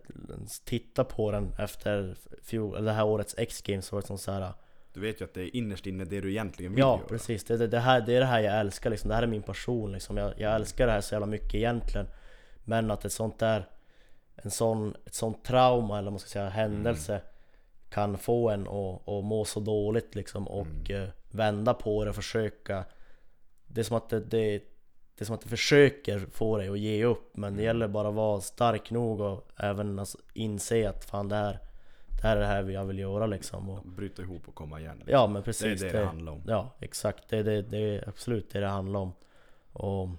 titta 0.65 1.03
på 1.03 1.31
den 1.31 1.53
efter 1.57 2.15
fjol, 2.43 2.75
eller 2.75 2.85
det 2.85 2.93
här 2.93 3.05
årets 3.05 3.35
X-games 3.37 3.85
så 3.85 3.95
var 3.95 4.01
det 4.01 4.07
som 4.07 4.17
så 4.17 4.31
här. 4.31 4.53
Du 4.93 4.99
vet 4.99 5.21
ju 5.21 5.25
att 5.25 5.33
det 5.33 5.41
är 5.41 5.55
innerst 5.55 5.87
inne 5.87 6.05
det 6.05 6.21
du 6.21 6.29
egentligen 6.31 6.71
vill 6.71 6.79
Ja 6.79 6.97
göra. 6.97 7.07
precis, 7.07 7.43
det, 7.43 7.57
det, 7.57 7.67
det, 7.67 7.79
här, 7.79 8.01
det 8.01 8.15
är 8.15 8.19
det 8.19 8.25
här 8.25 8.39
jag 8.39 8.59
älskar 8.59 8.89
liksom. 8.89 9.09
Det 9.09 9.15
här 9.15 9.23
är 9.23 9.27
min 9.27 9.41
passion 9.41 9.91
liksom. 9.91 10.17
jag, 10.17 10.33
jag 10.37 10.55
älskar 10.55 10.85
det 10.85 10.91
här 10.91 11.01
så 11.01 11.15
jävla 11.15 11.27
mycket 11.27 11.55
egentligen. 11.55 12.07
Men 12.63 12.91
att 12.91 13.05
ett 13.05 13.11
sånt 13.13 13.39
där 13.39 13.67
En 14.35 14.51
sån, 14.51 14.95
ett 15.05 15.13
sånt 15.13 15.43
trauma 15.43 15.99
eller 15.99 16.11
man 16.11 16.19
ska 16.19 16.29
säga 16.29 16.49
händelse 16.49 17.21
Kan 17.89 18.17
få 18.17 18.49
en 18.49 18.67
att, 18.67 19.09
att 19.09 19.23
må 19.25 19.45
så 19.45 19.59
dåligt 19.59 20.15
liksom 20.15 20.47
och 20.47 20.91
eh, 20.91 21.09
vända 21.31 21.73
på 21.73 22.03
det 22.03 22.09
och 22.09 22.15
försöka. 22.15 22.85
Det 23.67 23.81
är 23.81 23.85
som 23.85 23.97
att 23.97 24.09
det, 24.09 24.19
det, 24.19 24.57
det 25.15 25.23
är 25.23 25.25
som 25.25 25.35
att 25.35 25.41
det 25.41 25.49
försöker 25.49 26.19
få 26.19 26.57
dig 26.57 26.69
att 26.69 26.79
ge 26.79 27.05
upp 27.05 27.37
Men 27.37 27.57
det 27.57 27.63
gäller 27.63 27.87
bara 27.87 28.07
att 28.07 28.13
vara 28.13 28.41
stark 28.41 28.91
nog 28.91 29.21
och 29.21 29.47
även 29.57 29.99
alltså, 29.99 30.17
inse 30.33 30.89
att 30.89 31.05
fan 31.05 31.29
det 31.29 31.35
här 31.35 31.59
Det 32.23 32.27
här 32.29 32.35
är 32.35 32.41
det 32.41 32.47
här 32.47 32.69
jag 32.69 32.85
vill 32.85 32.99
göra 32.99 33.25
liksom 33.25 33.69
och, 33.69 33.85
Bryta 33.85 34.21
ihop 34.21 34.47
och 34.47 34.55
komma 34.55 34.79
igen. 34.79 35.03
Ja 35.05 35.27
men 35.27 35.33
Det 35.33 35.39
är 35.39 35.43
precis 35.43 35.81
det 35.81 35.91
det 35.91 36.05
handlar 36.05 36.31
om. 36.31 36.41
Ja 36.47 36.71
exakt, 36.79 37.29
det 37.29 37.37
är 37.37 37.43
det, 37.43 37.61
det 37.61 37.77
är 37.77 38.09
absolut 38.09 38.49
det 38.51 38.59
det 38.59 38.67
handlar 38.67 38.99
om. 38.99 39.13
Och 39.73 40.09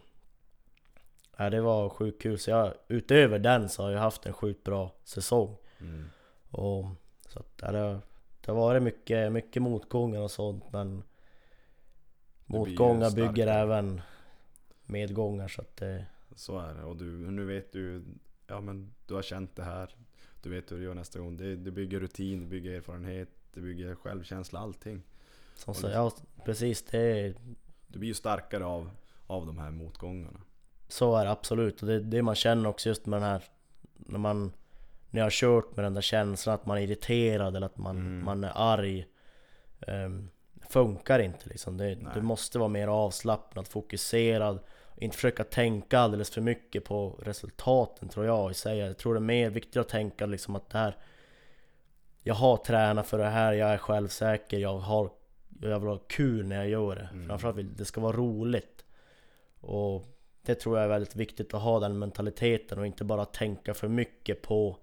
ja, 1.37 1.51
Det 1.51 1.61
var 1.61 1.89
sjukt 1.89 2.23
kul, 2.23 2.39
så 2.39 2.51
jag, 2.51 2.75
utöver 2.89 3.39
den 3.39 3.69
så 3.69 3.83
har 3.83 3.91
jag 3.91 4.01
haft 4.01 4.27
en 4.27 4.33
sjukt 4.33 4.65
bra 4.65 4.93
säsong. 5.05 5.57
Mm. 5.81 6.05
och, 6.51 6.87
Så 7.29 7.39
att 7.39 7.53
ja, 7.63 7.73
det, 7.73 8.01
det 8.41 8.53
har 8.53 8.55
varit 8.55 8.83
mycket, 8.83 9.33
mycket 9.33 9.63
motgångar 9.63 10.21
och 10.21 10.31
sånt 10.31 10.65
men 10.73 11.03
Motgångar 12.47 13.11
bygger 13.11 13.47
även 13.47 14.01
medgångar 14.85 15.49
så 15.49 15.61
att 15.61 15.77
det, 15.77 16.07
Så 16.35 16.59
är 16.59 16.75
det, 16.75 16.85
och 16.85 16.97
du, 16.97 17.31
nu 17.31 17.45
vet 17.45 17.73
du 17.73 18.05
Ja 18.47 18.61
men 18.61 18.95
du 19.07 19.15
har 19.15 19.23
känt 19.23 19.57
det 19.57 19.65
här 19.65 19.95
Du 20.45 20.51
vet 20.51 20.73
hur 20.73 20.77
du 20.79 20.85
gör 20.85 20.95
nästa 20.95 21.19
gång. 21.19 21.37
Det, 21.37 21.57
det 21.57 21.71
bygger 21.71 22.01
rutin, 22.01 22.41
det 22.41 22.47
bygger 22.47 22.71
erfarenhet 22.73 23.29
Det 23.55 23.61
bygger 23.61 23.95
självkänsla, 23.95 24.61
allting. 24.61 25.03
Som 25.55 25.75
så, 25.75 25.89
ja 25.89 26.13
precis. 26.45 26.83
Det 26.83 27.35
Du 27.87 27.99
blir 27.99 28.09
ju 28.09 28.15
starkare 28.15 28.65
av, 28.65 28.91
av 29.27 29.47
de 29.47 29.59
här 29.59 29.71
motgångarna. 29.71 30.41
Så 30.89 31.17
är 31.17 31.25
det 31.25 31.31
absolut. 31.31 31.83
Och 31.83 31.89
det 31.89 32.01
det 32.01 32.23
man 32.23 32.35
känner 32.35 32.69
också 32.69 32.89
just 32.89 33.07
med 33.07 33.23
den 33.23 33.29
här 33.31 33.43
När 33.95 34.19
man 34.19 34.53
När 35.11 35.21
jag 35.21 35.25
har 35.25 35.31
kört 35.31 35.77
med 35.77 35.85
den 35.85 35.95
där 35.95 36.01
känslan 36.01 36.55
att 36.55 36.67
man 36.67 36.79
är 36.79 36.83
irriterad 36.83 37.57
eller 37.57 37.67
att 37.67 37.79
man, 37.79 37.97
Mm. 37.97 38.25
man 38.25 38.45
är 38.45 38.53
arg 38.55 39.07
ehm, 39.87 40.29
Funkar 40.69 41.19
inte 41.19 41.49
liksom. 41.49 41.77
Det. 41.77 41.95
Du 42.15 42.23
måste 42.23 42.59
vara 42.59 42.69
mer 42.69 42.89
avslappnad, 42.89 43.69
fokuserad 43.69 44.59
Inte 44.97 45.17
försöka 45.17 45.45
tänka 45.45 45.99
alldeles 45.99 46.31
för 46.31 46.41
mycket 46.41 46.85
på 46.85 47.21
resultaten 47.23 48.09
tror 48.09 48.27
jag 48.27 48.51
i 48.51 48.55
sig. 48.55 48.79
Jag 48.79 48.99
tror 48.99 49.15
det 49.15 49.19
är 49.19 49.21
mer 49.21 49.51
viktigt 49.51 49.77
att 49.77 49.89
tänka 49.89 50.27
liksom 50.27 50.57
att 50.57 50.71
det 50.71 50.79
här 50.79 50.97
Jag 52.23 52.35
har 52.35 52.57
tränat 52.57 53.07
för 53.07 53.19
det 53.19 53.29
här, 53.29 53.53
jag 53.53 53.71
är 53.71 53.79
självsäker, 53.79 54.59
jag 54.59 54.79
har 54.79 55.11
Jag 55.61 55.81
vill 55.81 55.89
ha 55.89 55.99
kul 55.99 56.47
när 56.47 56.57
jag 56.57 56.69
gör 56.69 56.97
det. 56.97 57.09
Mm. 57.13 57.29
Framförallt 57.29 57.57
vill 57.57 57.77
det 57.77 57.85
ska 57.85 58.01
vara 58.01 58.17
roligt. 58.17 58.85
Och 59.61 60.05
det 60.43 60.55
tror 60.55 60.77
jag 60.77 60.85
är 60.85 60.89
väldigt 60.89 61.17
viktigt 61.17 61.55
att 61.55 61.63
ha 61.63 61.81
den 61.81 61.99
mentaliteten 61.99 62.79
och 62.79 62.87
inte 62.87 63.05
bara 63.05 63.25
tänka 63.25 63.75
för 63.75 63.89
mycket 63.89 64.43
på 64.43 64.77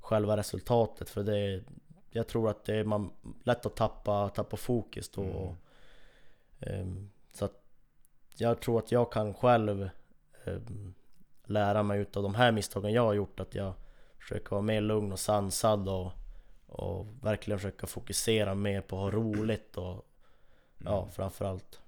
själva 0.00 0.36
resultatet. 0.36 1.10
För 1.10 1.22
det 1.22 1.62
Jag 2.10 2.28
tror 2.28 2.50
att 2.50 2.64
det 2.64 2.74
är 2.74 2.84
man, 2.84 3.10
lätt 3.44 3.66
att 3.66 3.76
tappa, 3.76 4.28
tappa 4.28 4.56
fokus 4.56 5.08
då. 5.08 5.22
Mm. 5.22 5.56
Ehm, 6.60 7.10
Så 7.32 7.44
att 7.44 7.59
jag 8.40 8.60
tror 8.60 8.78
att 8.78 8.92
jag 8.92 9.12
kan 9.12 9.34
själv 9.34 9.88
ehm, 10.44 10.94
lära 11.44 11.82
mig 11.82 12.00
utav 12.00 12.22
de 12.22 12.34
här 12.34 12.52
misstagen 12.52 12.92
jag 12.92 13.02
har 13.02 13.14
gjort 13.14 13.40
att 13.40 13.54
jag 13.54 13.72
försöker 14.18 14.50
vara 14.50 14.62
mer 14.62 14.80
lugn 14.80 15.12
och 15.12 15.18
sansad 15.18 15.88
och, 15.88 16.12
och 16.66 17.06
verkligen 17.22 17.58
försöka 17.58 17.86
fokusera 17.86 18.54
mer 18.54 18.80
på 18.80 18.96
att 18.96 19.02
ha 19.02 19.20
roligt 19.20 19.76
och 19.76 20.06
ja 20.84 20.98
Mm. 21.02 21.10
framförallt. 21.12 21.80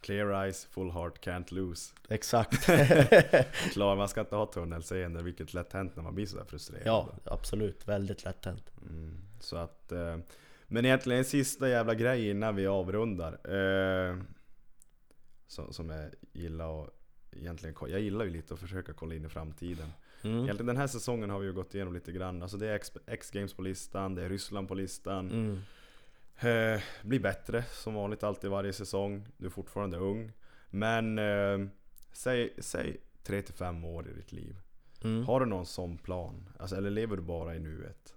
Clear 0.00 0.44
eyes, 0.44 0.64
full 0.64 0.90
heart, 0.90 1.26
can't 1.26 1.54
lose. 1.54 1.94
Exakt. 2.08 2.66
Klar, 3.72 3.96
man 3.96 4.08
ska 4.08 4.20
inte 4.20 4.36
ha 4.36 4.46
tunnelseende, 4.46 5.22
vilket 5.22 5.54
lätt 5.54 5.72
hänt 5.72 5.96
när 5.96 6.02
man 6.02 6.14
blir 6.14 6.26
sådär 6.26 6.44
frustrerad. 6.44 6.86
Ja 6.86 7.08
absolut, 7.24 7.88
väldigt 7.88 8.24
lätt 8.24 8.44
hänt. 8.44 8.72
Mm, 8.82 9.18
så 9.40 9.56
att, 9.56 9.92
eh, 9.92 10.16
men 10.66 10.84
egentligen 10.84 11.18
en 11.18 11.24
sista 11.24 11.68
jävla 11.68 11.94
grej 11.94 12.30
innan 12.30 12.56
vi 12.56 12.66
avrundar. 12.66 13.32
Eh, 13.32 14.16
som, 15.48 15.72
som 15.72 15.90
jag 15.90 16.10
gillar 16.32 16.66
och 16.66 16.90
egentligen, 17.30 17.76
jag 17.80 18.00
gillar 18.00 18.24
ju 18.24 18.30
lite 18.30 18.54
att 18.54 18.60
försöka 18.60 18.92
kolla 18.92 19.14
in 19.14 19.24
i 19.24 19.28
framtiden. 19.28 19.92
mm. 20.22 20.36
Egentligen 20.36 20.66
den 20.66 20.76
här 20.76 20.86
säsongen 20.86 21.30
har 21.30 21.38
vi 21.38 21.46
ju 21.46 21.52
gått 21.52 21.74
igenom 21.74 21.94
lite 21.94 22.12
grann. 22.12 22.42
Alltså 22.42 22.56
det 22.56 22.68
är 22.68 22.80
X-games 23.06 23.54
på 23.54 23.62
listan, 23.62 24.14
det 24.14 24.24
är 24.24 24.28
Ryssland 24.28 24.68
på 24.68 24.74
listan. 24.74 25.30
Mm. 25.30 25.60
Eh, 26.40 26.82
blir 27.02 27.20
bättre 27.20 27.64
som 27.72 27.94
vanligt 27.94 28.22
alltid 28.22 28.50
varje 28.50 28.72
säsong. 28.72 29.28
Du 29.36 29.46
är 29.46 29.50
fortfarande 29.50 29.96
ung. 29.96 30.32
Men 30.70 31.18
eh, 31.18 31.68
säg, 32.12 32.54
säg 32.58 32.96
3-5 33.24 33.86
år 33.86 34.08
i 34.08 34.12
ditt 34.12 34.32
liv. 34.32 34.56
Mm. 35.04 35.26
Har 35.26 35.40
du 35.40 35.46
någon 35.46 35.66
sån 35.66 35.98
plan? 35.98 36.48
Alltså, 36.58 36.76
eller 36.76 36.90
lever 36.90 37.16
du 37.16 37.22
bara 37.22 37.56
i 37.56 37.58
nuet? 37.58 38.14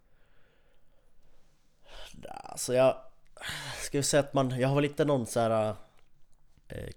Alltså 2.28 2.74
jag 2.74 2.96
Ska 3.78 3.98
vi 3.98 4.04
säga 4.04 4.24
att 4.24 4.34
man, 4.34 4.60
jag 4.60 4.68
har 4.68 4.76
väl 4.76 4.86
inte 4.86 5.06
någon 5.06 5.26
så 5.26 5.40
här 5.40 5.76
eh, 6.68 6.88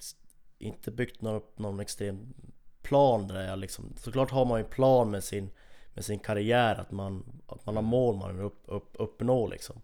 Inte 0.65 0.91
byggt 0.91 1.21
någon, 1.21 1.43
någon 1.57 1.81
extrem 1.81 2.35
plan 2.83 3.29
där 3.29 3.49
jag 3.49 3.59
liksom 3.59 3.93
Såklart 3.97 4.31
har 4.31 4.45
man 4.45 4.59
ju 4.59 4.65
en 4.65 4.71
plan 4.71 5.11
med 5.11 5.25
sin 5.25 5.51
Med 5.95 6.05
sin 6.05 6.19
karriär 6.19 6.81
att 6.81 6.91
man 6.91 7.43
Att 7.47 7.67
man 7.67 7.77
har 7.77 7.83
mål 7.83 8.17
man 8.17 8.37
vill 8.37 8.45
upp, 8.45 8.63
upp, 8.67 8.97
uppnå 8.99 9.47
liksom 9.47 9.81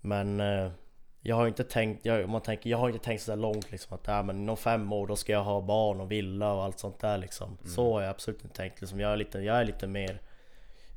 Men 0.00 0.40
eh, 0.40 0.70
Jag 1.20 1.36
har 1.36 1.46
inte 1.48 1.64
tänkt, 1.64 2.04
jag, 2.04 2.28
man 2.28 2.42
tänker, 2.42 2.70
jag 2.70 2.78
har 2.78 2.88
inte 2.88 3.04
tänkt 3.04 3.22
så 3.22 3.30
där 3.30 3.36
långt 3.36 3.70
liksom 3.70 3.94
att 3.94 4.08
äh, 4.08 4.22
men 4.22 4.36
inom 4.42 4.56
fem 4.56 4.92
år 4.92 5.06
då 5.06 5.16
ska 5.16 5.32
jag 5.32 5.44
ha 5.44 5.60
barn 5.60 6.00
och 6.00 6.10
villa 6.12 6.52
och 6.52 6.64
allt 6.64 6.78
sånt 6.78 6.98
där 6.98 7.18
liksom. 7.18 7.58
Så 7.64 7.92
har 7.92 8.02
jag 8.02 8.10
absolut 8.10 8.42
inte 8.44 8.56
tänkt 8.56 8.80
liksom. 8.80 9.00
Jag 9.00 9.12
är 9.12 9.16
lite, 9.16 9.38
jag 9.38 9.56
är 9.56 9.64
lite 9.64 9.86
mer 9.86 10.20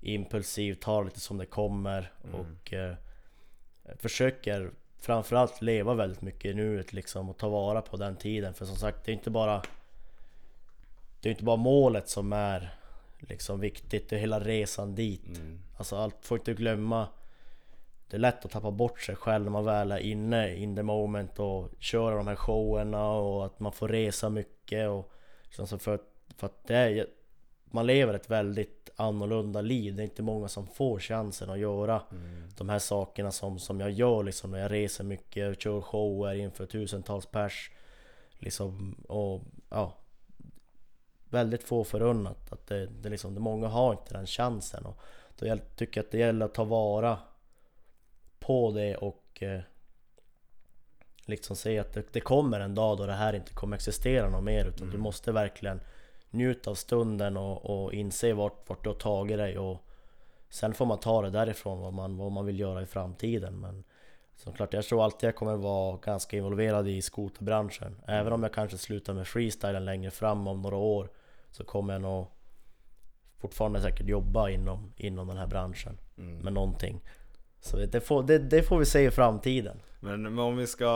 impulsiv, 0.02 0.73
tar 0.73 1.03
lite 1.03 1.19
som 1.19 1.38
det 1.38 1.45
kommer 1.45 2.11
och 2.34 2.73
eh, 2.73 2.95
försöker 3.98 4.72
framförallt 5.07 5.61
leva 5.61 5.93
väldigt 5.93 6.21
mycket 6.21 6.51
i 6.51 6.53
nuet 6.53 6.93
liksom 6.93 7.29
och 7.29 7.38
ta 7.38 7.49
vara 7.49 7.81
på 7.81 7.97
den 7.97 8.15
tiden. 8.15 8.53
För 8.53 8.65
som 8.65 8.75
sagt, 8.75 9.05
det 9.05 9.11
är 9.11 9.13
inte 9.13 9.29
bara 9.29 9.61
Det 11.21 11.29
är 11.29 11.31
inte 11.31 11.43
bara 11.43 11.55
målet 11.55 12.09
som 12.09 12.34
är 12.34 12.75
liksom 13.19 13.59
viktigt, 13.59 14.09
det 14.09 14.15
är 14.15 14.19
hela 14.19 14.39
resan 14.39 14.95
dit. 14.95 15.41
Alltså 15.77 15.95
allt, 15.95 16.15
får 16.21 16.38
inte 16.38 16.53
glömma 16.53 17.07
Det 18.07 18.17
är 18.17 18.19
lätt 18.19 18.45
att 18.45 18.51
tappa 18.51 18.71
bort 18.71 19.01
sig 19.01 19.15
själv 19.15 19.43
när 19.43 19.51
man 19.51 19.65
väl 19.65 19.91
är 19.91 19.99
inne 19.99 20.55
in 20.55 20.75
the 20.75 20.84
moment 20.84 21.39
och 21.39 21.69
köra 21.79 22.15
de 22.15 22.27
här 22.27 22.35
showerna 22.35 23.11
och 23.11 23.45
att 23.45 23.59
man 23.59 23.71
får 23.71 23.88
resa 23.88 24.29
mycket 24.29 24.89
och 24.89 25.11
liksom 25.43 25.79
för, 25.79 25.99
för 26.38 26.45
att 26.45 26.67
det 26.67 26.75
är 26.75 27.07
man 27.71 27.88
lever 27.88 28.13
ett 28.13 28.29
väldigt 28.29 28.77
annorlunda 28.99 29.61
liv. 29.61 29.95
Det 29.95 30.02
är 30.02 30.03
inte 30.03 30.24
många 30.24 30.48
som 30.48 30.68
får 30.68 30.99
chansen 30.99 31.49
att 31.49 31.60
göra 31.60 32.02
de 32.57 32.69
här 32.69 32.80
sakerna 32.80 33.32
som, 33.32 33.60
som 33.60 33.80
jag 33.80 33.91
gör 33.91 34.24
liksom 34.24 34.52
när 34.52 34.60
jag 34.60 34.72
reser 34.72 35.03
mycket 35.03 35.49
och 35.49 35.61
kör 35.61 35.82
shower 35.82 36.36
inför 36.36 36.65
tusentals 36.65 37.26
pers. 37.26 37.72
Liksom, 38.40 38.95
och 39.07 39.41
ja 39.69 39.94
Väldigt 41.30 41.64
få 41.64 41.84
förunnat 41.84 42.52
att 42.52 42.68
det, 42.68 42.86
det 42.86 43.10
liksom, 43.10 43.34
det 43.34 43.40
många 43.40 43.68
har 43.68 43.91
inte 43.91 44.14
den 44.14 44.28
chansen 44.28 44.86
och 44.86 44.99
då 45.40 45.48
jag 45.48 45.60
tycker 45.76 45.99
jag 45.99 46.06
att 46.06 46.11
det 46.11 46.18
gäller 46.18 46.45
att 46.45 46.53
ta 46.53 46.64
vara 46.64 47.19
på 48.40 48.72
det 48.72 48.95
och 48.95 49.44
eh, 49.44 49.61
liksom 51.26 51.56
se 51.56 51.80
att 51.80 51.94
det, 51.94 52.14
det 52.14 52.19
kommer 52.19 52.60
en 52.60 52.76
dag 52.76 52.98
då 52.98 53.06
det 53.06 53.14
här 53.14 53.34
inte 53.34 53.53
kommer 53.53 53.76
existera 53.76 54.30
något 54.30 54.44
mer 54.44 54.65
utan 54.65 54.90
du 54.90 54.98
måste 54.98 55.32
verkligen 55.32 55.80
njuta 56.32 56.70
av 56.72 56.76
stunden 56.76 57.38
och, 57.38 57.66
och 57.66 57.94
inse 57.94 58.34
vart, 58.34 58.70
vart 58.70 58.84
du 58.84 58.90
har 58.90 58.95
tagit 58.95 59.38
dig 59.38 59.58
och 59.58 59.84
sen 60.49 60.74
får 60.74 60.86
man 60.86 60.99
ta 60.99 61.22
det 61.22 61.30
därifrån 61.30 61.80
vad 61.80 61.94
man, 61.94 62.18
vad 62.18 62.32
man 62.32 62.45
vill 62.45 62.60
göra 62.60 62.82
i 62.82 62.86
framtiden. 62.86 63.60
Men 63.60 63.84
som 64.36 64.54
klart, 64.54 64.74
jag 64.74 64.86
tror 64.86 65.04
alltid 65.04 65.28
jag 65.28 65.36
kommer 65.36 65.56
vara 65.56 65.98
ganska 65.98 66.38
involverad 66.38 66.88
i 66.88 67.02
skoterbranschen. 67.02 68.02
Även 68.08 68.34
om 68.34 68.44
jag 68.44 68.54
kanske 68.54 68.78
slutar 68.78 69.14
med 69.14 69.28
freestylen 69.28 69.86
längre 69.86 70.12
fram 70.12 70.48
om 70.48 70.62
några 70.62 70.76
år 70.76 71.10
Så 71.52 71.64
kommer 71.64 71.94
jag 71.94 72.02
nog 72.02 72.28
fortfarande 73.38 73.82
säkert 73.82 74.08
jobba 74.08 74.49
inom, 74.49 74.94
inom 74.98 75.28
den 75.28 75.38
här 75.38 75.48
branschen 75.48 75.98
med 76.16 76.54
någonting. 76.54 77.02
Så 77.60 77.78
det 77.78 78.02
får, 78.02 78.24
det, 78.24 78.38
det 78.38 78.64
får 78.64 78.80
vi 78.80 78.86
se 78.86 79.06
i 79.06 79.12
framtiden. 79.12 79.80
Men, 79.99 80.22
men 80.22 80.40
om 80.40 80.58
vi 80.58 80.68
ska, 80.68 80.91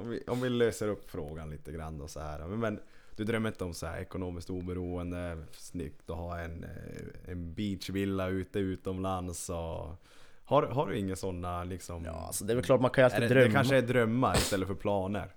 om 0.00 0.08
vi, 0.08 0.22
om 0.26 0.40
vi 0.40 0.48
löser 0.48 0.88
upp 0.88 1.10
frågan 1.10 1.50
lite 1.50 1.72
grann 1.72 1.98
då 1.98 2.08
så 2.08 2.20
här. 2.20 2.38
Men 2.38 2.80
du 3.16 3.24
drömmer 3.24 3.48
inte 3.48 3.64
om 3.64 3.74
så 3.74 3.86
här 3.86 4.00
ekonomiskt 4.00 4.50
oberoende, 4.50 5.38
snyggt 5.52 6.10
att 6.10 6.16
ha 6.16 6.38
en, 6.38 6.64
eh, 6.64 7.30
en 7.32 7.54
beachvilla 7.54 8.28
ute 8.28 8.58
utomlands 8.58 9.50
och... 9.50 10.04
Har, 10.46 10.62
har 10.62 10.86
du 10.86 10.98
inga 10.98 11.16
sådana 11.16 11.64
liksom... 11.64 12.04
Ja 12.04 12.26
alltså 12.26 12.44
det 12.44 12.52
är 12.52 12.54
väl 12.54 12.64
klart 12.64 12.80
man 12.80 12.90
kan 12.90 13.02
ju 13.02 13.06
alltid 13.06 13.22
det, 13.22 13.28
drömma. 13.28 13.46
det 13.46 13.52
kanske 13.52 13.76
är 13.76 13.82
drömmar 13.82 14.34
istället 14.34 14.68
för 14.68 14.74
planer? 14.74 15.28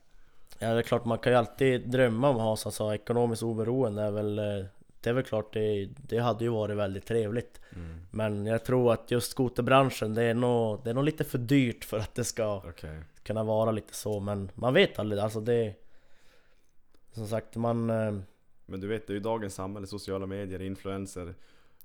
Ja 0.60 0.74
det 0.74 0.80
är 0.80 0.82
klart 0.82 1.06
man 1.06 1.18
kan 1.18 1.32
ju 1.32 1.38
alltid 1.38 1.90
drömma 1.90 2.30
om 2.30 2.36
att 2.36 2.42
ha 2.42 2.56
så 2.56 2.70
alltså, 2.70 2.94
ekonomiskt 2.94 3.44
oberoende. 3.44 4.02
Är 4.02 4.12
väl 4.12 4.40
eh, 4.40 4.66
Det 5.02 5.10
är 5.10 5.14
väl 5.14 5.24
klart 5.24 5.54
det, 5.54 5.90
det 5.98 6.18
hade 6.18 6.44
ju 6.44 6.50
varit 6.50 6.78
väldigt 6.78 7.06
trevligt. 7.06 7.62
Men 8.12 8.46
jag 8.46 8.66
tror 8.66 8.94
att 8.94 9.12
just 9.12 9.32
skoterbranschen 9.32 10.14
det 10.14 10.24
är 10.24 10.34
nog 10.34 10.80
Det 10.84 10.90
är 10.90 10.94
nog 10.94 11.04
lite 11.04 11.24
för 11.24 11.38
dyrt 11.38 11.86
för 11.86 12.00
att 12.00 12.16
det 12.16 12.24
ska 12.24 12.56
Okej. 12.58 13.00
kunna 13.24 13.44
vara 13.44 13.72
lite 13.72 13.94
så. 13.94 14.20
Men 14.20 14.52
man 14.54 14.74
vet 14.74 15.00
aldrig. 15.00 15.22
Alltså 15.22 15.40
det 15.40 15.74
Som 17.12 17.28
sagt 17.28 17.56
man 17.56 17.90
eh, 17.90 18.20
Men 18.66 18.80
du 18.80 18.88
vet, 18.88 19.08
det 19.08 19.14
är 19.14 19.16
ju 19.16 19.20
dagens 19.20 19.54
samhälle, 19.56 19.88
sociala 19.88 20.26
medier, 20.26 20.62
influencer. 20.62 21.36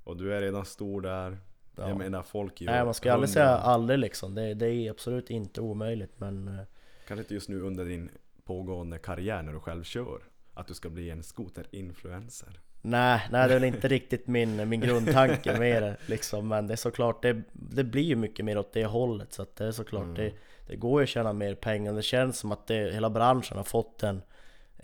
Och 0.05 0.17
du 0.17 0.35
är 0.35 0.41
redan 0.41 0.65
stor 0.65 1.01
där. 1.01 1.39
Ja. 1.77 1.89
Jag 1.89 1.99
menar 1.99 2.23
folk 2.23 2.61
gör 2.61 2.73
Nej 2.73 2.85
man 2.85 2.95
ska 2.95 3.13
aldrig 3.13 3.31
säga 3.31 3.49
aldrig 3.49 3.99
liksom. 3.99 4.35
Det, 4.35 4.55
det 4.55 4.67
är 4.67 4.91
absolut 4.91 5.31
inte 5.31 5.61
omöjligt 5.61 6.21
men 6.21 6.49
eh, 6.49 6.65
Kanske 7.07 7.23
inte 7.23 7.35
just 7.35 7.49
nu 7.49 7.61
under 7.61 7.85
din 7.85 8.11
pågående 8.45 8.99
karriär 8.99 9.43
när 9.43 9.53
du 9.53 9.61
själv 9.61 9.85
kör 9.85 10.23
Att 10.55 10.67
du 10.67 10.75
ska 10.75 10.91
bli 10.91 11.11
en 11.11 11.23
skoterinfluencer. 11.23 12.61
Nej, 12.83 13.29
nej 13.31 13.49
det 13.49 13.55
är 13.55 13.61
väl 13.61 13.75
inte 13.75 13.89
riktigt 13.99 14.27
min, 14.27 14.69
min 14.69 14.81
grundtanke 14.81 15.59
med 15.59 15.83
det 15.83 15.97
liksom. 16.07 16.49
Men 16.49 16.67
det 16.67 16.75
är 16.75 16.77
såklart, 16.77 17.23
det, 17.23 17.43
det 17.53 17.85
blir 17.85 18.03
ju 18.03 18.17
mycket 18.17 18.45
mer 18.45 18.59
åt 18.59 18.73
det 18.73 18.85
hållet. 18.85 19.33
Så 19.33 19.43
att 19.43 19.57
det 19.57 19.67
är 19.67 19.73
såklart, 19.73 20.17
det, 20.17 20.33
det 20.67 20.77
går 20.77 21.01
ju 21.01 21.03
att 21.03 21.09
tjäna 21.09 21.33
mer 21.33 21.55
pengar. 21.55 21.93
Det 21.93 22.03
känns 22.03 22.39
som 22.39 22.53
att 22.53 22.67
det, 22.67 22.93
hela 22.95 23.11
branschen 23.11 23.57
har 23.57 23.65
fått 23.65 24.03
en 24.03 24.23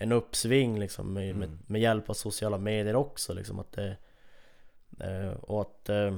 En 0.01 0.11
uppsving 0.11 0.79
liksom 0.79 1.13
med, 1.13 1.35
med, 1.35 1.49
med 1.67 1.81
hjälp 1.81 2.09
av 2.09 2.13
sociala 2.13 2.57
medier 2.57 2.95
också 2.95 3.33
liksom 3.33 3.59
att 3.59 3.71
det 3.71 3.97
eh, 4.99 5.31
Och 5.41 5.61
att 5.61 5.89
eh, 5.89 6.17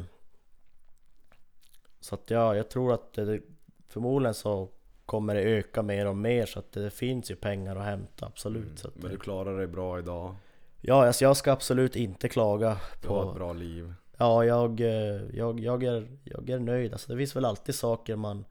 Så 1.99 2.16
att 2.16 2.30
ja, 2.30 2.56
jag 2.56 2.70
tror 2.70 2.94
att 2.94 3.14
det, 3.14 3.41
förmodligen 3.88 4.34
så 4.34 4.70
Kommer 5.06 5.36
det 5.36 5.41
öka 5.41 5.82
mer 5.82 6.08
och 6.08 6.18
mer 6.18 6.45
så 6.45 6.60
att 6.60 6.72
det, 6.72 6.90
finns 6.90 7.32
ju 7.32 7.36
pengar 7.36 7.76
att 7.76 7.86
hämta 7.86 8.26
absolut 8.26 8.80
så 8.80 8.88
att 8.88 8.95
Men 8.95 9.03
det, 9.03 9.10
du 9.10 9.18
klarar 9.18 9.58
dig 9.58 9.68
bra 9.68 9.99
idag? 9.99 10.36
Ja, 10.82 11.08
alltså 11.08 11.26
jag 11.26 11.38
ska 11.38 11.52
absolut 11.52 11.95
inte 11.95 12.30
klaga 12.30 12.78
Du 13.02 13.08
har 13.08 13.22
ett 13.22 13.28
på... 13.28 13.34
bra 13.34 13.53
liv. 13.53 13.94
Ja, 14.18 14.45
jag, 14.45 14.82
eh, 14.82 15.22
jag, 15.34 15.60
jag, 15.60 15.84
är, 15.84 16.18
jag 16.24 16.49
är 16.49 16.60
nöjd. 16.60 16.94
Alltså 16.94 17.12
det 17.12 17.18
finns 17.18 17.36
väl 17.36 17.45
alltid 17.45 17.76
saker 17.76 18.16
man 18.16 18.45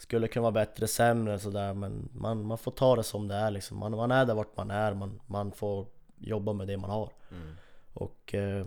skulle 0.00 0.28
kunna 0.28 0.42
vara 0.42 0.52
bättre, 0.52 0.86
sämre 0.86 1.38
sådär 1.38 1.74
men 1.74 2.08
man, 2.12 2.46
man 2.46 2.58
får 2.58 2.70
ta 2.70 2.96
det 2.96 3.02
som 3.02 3.28
det 3.28 3.34
är 3.34 3.50
liksom. 3.50 3.78
Man, 3.78 3.96
man 3.96 4.10
är 4.10 4.26
där 4.26 4.34
vart 4.34 4.56
man 4.56 4.70
är, 4.70 4.94
man, 4.94 5.20
man 5.26 5.52
får 5.52 5.86
jobba 6.18 6.52
med 6.52 6.68
det 6.68 6.76
man 6.76 6.90
har. 6.90 7.12
Mm. 7.30 7.54
Och 7.92 8.34
eh, 8.34 8.66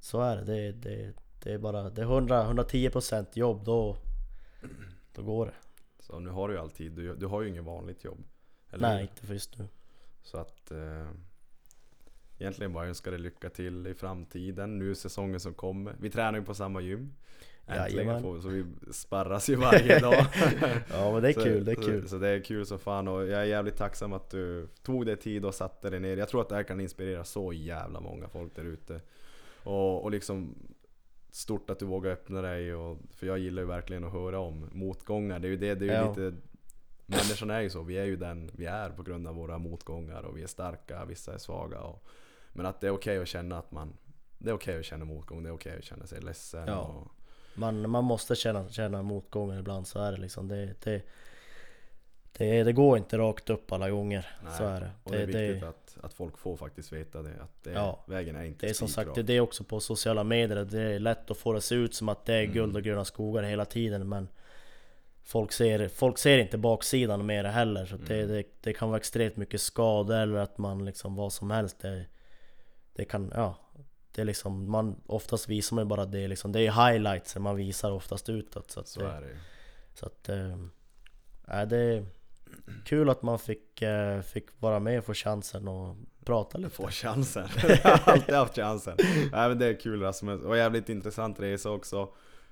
så 0.00 0.20
är 0.20 0.36
det. 0.36 0.44
Det, 0.44 0.72
det, 0.72 1.12
det 1.42 1.52
är 1.52 1.58
bara 1.58 1.90
det 1.90 2.02
är 2.02 2.06
100, 2.06 2.52
110% 2.52 3.26
jobb, 3.32 3.64
då, 3.64 3.96
då 5.14 5.22
går 5.22 5.46
det. 5.46 5.54
Så 5.98 6.18
nu 6.18 6.30
har 6.30 6.48
du 6.48 6.54
ju 6.54 6.60
alltid, 6.60 6.92
du, 6.92 7.16
du 7.16 7.26
har 7.26 7.42
ju 7.42 7.48
inget 7.48 7.64
vanligt 7.64 8.04
jobb 8.04 8.24
eller 8.70 8.88
Nej, 8.88 9.02
inte 9.02 9.26
för 9.26 9.34
just 9.34 9.58
nu. 9.58 9.68
Så 10.22 10.38
att 10.38 10.70
eh, 10.70 11.10
Egentligen 12.38 12.72
bara 12.72 12.86
önskar 12.86 13.10
dig 13.10 13.20
lycka 13.20 13.50
till 13.50 13.86
i 13.86 13.94
framtiden, 13.94 14.78
nu 14.78 14.94
säsongen 14.94 15.40
som 15.40 15.54
kommer 15.54 15.96
Vi 16.00 16.10
tränar 16.10 16.38
ju 16.38 16.44
på 16.44 16.54
samma 16.54 16.80
gym 16.80 17.14
Äntligen 17.78 18.22
får, 18.22 18.40
så 18.40 18.48
vi 18.48 18.64
sparras 18.92 19.48
ju 19.50 19.56
varje 19.56 19.98
dag 19.98 20.14
Ja 20.92 21.12
men 21.12 21.22
det 21.22 21.28
är 21.28 21.32
så, 21.32 21.42
kul, 21.42 21.64
det 21.64 21.72
är 21.72 21.76
så, 21.76 21.82
kul. 21.82 22.08
Så 22.08 22.18
det 22.18 22.28
är 22.28 22.40
kul 22.40 22.66
som 22.66 22.78
fan 22.78 23.08
och 23.08 23.20
jag 23.26 23.40
är 23.40 23.44
jävligt 23.44 23.76
tacksam 23.76 24.12
att 24.12 24.30
du 24.30 24.68
tog 24.82 25.06
dig 25.06 25.16
tid 25.16 25.44
och 25.44 25.54
satte 25.54 25.90
dig 25.90 26.00
ner 26.00 26.16
Jag 26.16 26.28
tror 26.28 26.40
att 26.40 26.48
det 26.48 26.54
här 26.54 26.62
kan 26.62 26.80
inspirera 26.80 27.24
så 27.24 27.52
jävla 27.52 28.00
många 28.00 28.28
folk 28.28 28.56
där 28.56 28.64
ute 28.64 29.00
och, 29.62 30.02
och 30.04 30.10
liksom 30.10 30.54
Stort 31.32 31.70
att 31.70 31.78
du 31.78 31.84
vågar 31.86 32.10
öppna 32.10 32.42
dig 32.42 32.74
och, 32.74 32.98
För 33.10 33.26
jag 33.26 33.38
gillar 33.38 33.62
ju 33.62 33.68
verkligen 33.68 34.04
att 34.04 34.12
höra 34.12 34.38
om 34.38 34.68
motgångar 34.72 35.38
Det 35.38 35.48
är 35.48 35.50
ju 35.50 35.56
det, 35.56 35.74
det 35.74 35.84
är 35.84 35.88
ju 35.88 35.94
Ja. 35.94 36.08
lite 36.08 36.36
Människan 37.06 37.50
är 37.50 37.60
ju 37.60 37.70
så, 37.70 37.82
vi 37.82 37.98
är 37.98 38.04
ju 38.04 38.16
den 38.16 38.50
vi 38.54 38.66
är 38.66 38.90
på 38.90 39.02
grund 39.02 39.26
av 39.28 39.34
våra 39.34 39.58
motgångar 39.58 40.22
och 40.22 40.36
vi 40.36 40.42
är 40.42 40.46
starka, 40.46 41.04
vissa 41.04 41.34
är 41.34 41.38
svaga 41.38 41.80
och, 41.80 42.04
Men 42.52 42.66
att 42.66 42.80
det 42.80 42.86
är 42.86 42.90
okej 42.90 43.18
att 43.18 43.28
känna 43.28 43.58
att 43.58 43.70
man 43.72 43.96
Det 44.38 44.50
är 44.50 44.54
okej 44.54 44.78
att 44.78 44.84
känna 44.84 45.04
motgång, 45.04 45.42
det 45.42 45.48
är 45.48 45.54
okej 45.54 45.78
att 45.78 45.84
känna 45.84 46.06
sig 46.06 46.20
ledsen 46.20 46.64
Ja. 46.66 46.78
och, 46.80 47.12
Man, 47.54 47.90
man 47.90 48.04
måste 48.04 48.34
känna, 48.34 48.68
känna 48.68 49.02
motgångar 49.02 49.58
ibland, 49.58 49.86
så 49.86 49.98
är 50.00 50.12
det 50.12 50.18
liksom. 50.18 50.48
Det, 50.48 50.74
det, 50.84 51.02
det, 52.32 52.64
det 52.64 52.72
går 52.72 52.98
inte 52.98 53.18
rakt 53.18 53.50
upp 53.50 53.72
alla 53.72 53.90
gånger, 53.90 54.26
Nej, 54.44 54.52
så 54.58 54.64
är 54.64 54.80
det. 54.80 54.90
Och 55.04 55.12
det 55.12 55.22
är 55.22 55.26
det, 55.26 55.48
viktigt 55.48 55.68
att, 55.68 55.98
att 56.02 56.12
folk 56.14 56.38
får 56.38 56.56
faktiskt 56.56 56.92
veta 56.92 57.22
det, 57.22 57.30
att 57.42 57.62
det, 57.64 57.70
Ja. 57.72 58.04
vägen 58.06 58.36
är 58.36 58.44
inte 58.44 58.66
Det 58.66 58.70
är 58.70 58.74
som 58.74 58.88
sagt, 58.88 58.94
spikrak. 59.08 59.14
det 59.26 59.32
är 59.32 59.34
det 59.36 59.40
också 59.40 59.64
på 59.64 59.80
sociala 59.80 60.24
medier, 60.24 60.64
det 60.64 60.80
är 60.82 60.98
lätt 60.98 61.30
att 61.30 61.36
få 61.36 61.52
det 61.52 61.58
att 61.58 61.64
se 61.64 61.74
ut 61.74 61.94
som 61.94 62.08
att 62.08 62.24
det 62.24 62.34
är 62.34 62.42
Mm. 62.42 62.52
guld 62.54 62.76
och 62.76 62.82
gröna 62.82 63.04
skogar 63.04 63.42
hela 63.42 63.64
tiden 63.64 64.08
men 64.08 64.28
Folk 65.22 65.52
ser, 65.52 65.88
folk 65.88 66.18
ser 66.18 66.38
inte 66.38 66.58
baksidan 66.58 67.26
med 67.26 67.44
det 67.44 67.48
heller 67.48 67.86
så 67.86 67.94
att 67.94 68.06
det, 68.06 68.16
Mm. 68.16 68.28
det, 68.28 68.42
det 68.60 68.72
kan 68.72 68.88
vara 68.88 68.98
extremt 68.98 69.36
mycket 69.36 69.60
skador 69.60 70.16
eller 70.16 70.38
att 70.38 70.58
man 70.58 70.84
liksom 70.84 71.14
vad 71.16 71.32
som 71.32 71.50
helst 71.50 71.78
det, 71.80 72.04
det 72.92 73.04
kan, 73.04 73.32
ja 73.34 73.54
Det 74.12 74.20
är 74.20 74.24
liksom, 74.24 74.70
man, 74.70 75.00
oftast 75.06 75.48
visar 75.48 75.74
man 75.74 75.84
ju 75.84 75.88
bara 75.88 76.04
det 76.04 76.28
liksom, 76.28 76.52
det 76.52 76.60
är 76.60 76.90
highlights 76.90 77.36
man 77.36 77.56
visar 77.56 77.90
oftast 77.90 78.28
utåt 78.28 78.70
så 78.70 78.80
att 78.80 78.88
Så 78.88 79.00
det, 79.00 79.06
är 79.06 79.20
det 79.20 79.26
ju. 79.26 79.36
Så 79.94 80.06
att, 80.06 80.28
äh, 80.28 81.68
det 81.68 81.76
är 81.76 82.06
kul 82.84 83.10
att 83.10 83.22
man 83.22 83.38
fick, 83.38 83.82
eh, 83.82 84.20
fick 84.20 84.46
vara 84.58 84.80
med 84.80 84.98
och 84.98 85.04
få 85.04 85.14
chansen 85.14 85.68
och 85.68 85.96
prata 86.24 86.58
lite 86.58 86.70
Få 86.70 86.88
chansen. 86.88 87.48
Jag 87.62 87.98
har 87.98 88.12
alltid 88.12 88.34
haft 88.34 88.56
chansen. 88.56 88.96
Nej, 89.32 89.48
men 89.48 89.58
det 89.58 89.66
är 89.66 89.80
kul 89.80 90.02
Rasmus. 90.02 90.42
Och 90.42 90.56
jävligt 90.56 90.88
intressant 90.88 91.40
resa 91.40 91.70
också. 91.70 92.06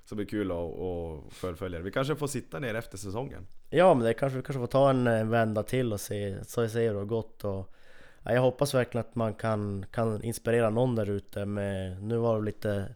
Så 0.05 0.15
det 0.15 0.15
blir 0.15 0.25
kul 0.25 0.51
att, 0.51 1.33
fullfölja. 1.33 1.79
Vi 1.79 1.91
kanske 1.91 2.15
får 2.15 2.27
sitta 2.27 2.59
ner 2.59 2.75
efter 2.75 2.97
säsongen. 2.97 3.47
Ja 3.69 3.93
men 3.93 4.05
det 4.05 4.13
kanske 4.13 4.37
vi 4.37 4.43
kanske 4.43 4.59
får 4.59 4.67
ta 4.67 4.89
en 4.89 5.29
vända 5.29 5.63
till 5.63 5.93
och 5.93 5.99
se, 5.99 6.45
så 6.45 6.69
se 6.69 6.79
hur 6.79 6.93
det 6.93 6.99
har 6.99 7.05
gått 7.05 7.43
och 7.43 7.75
ja, 8.23 8.33
Jag 8.33 8.41
hoppas 8.41 8.73
verkligen 8.73 9.05
att 9.09 9.15
man 9.15 9.33
kan, 9.33 9.85
kan 9.91 10.23
inspirera 10.23 10.69
någon 10.69 10.95
där 10.95 11.09
ute 11.09 11.45
med 11.45 12.03
Nu 12.03 12.17
var 12.17 12.39
det 12.39 12.45
lite 12.45 12.95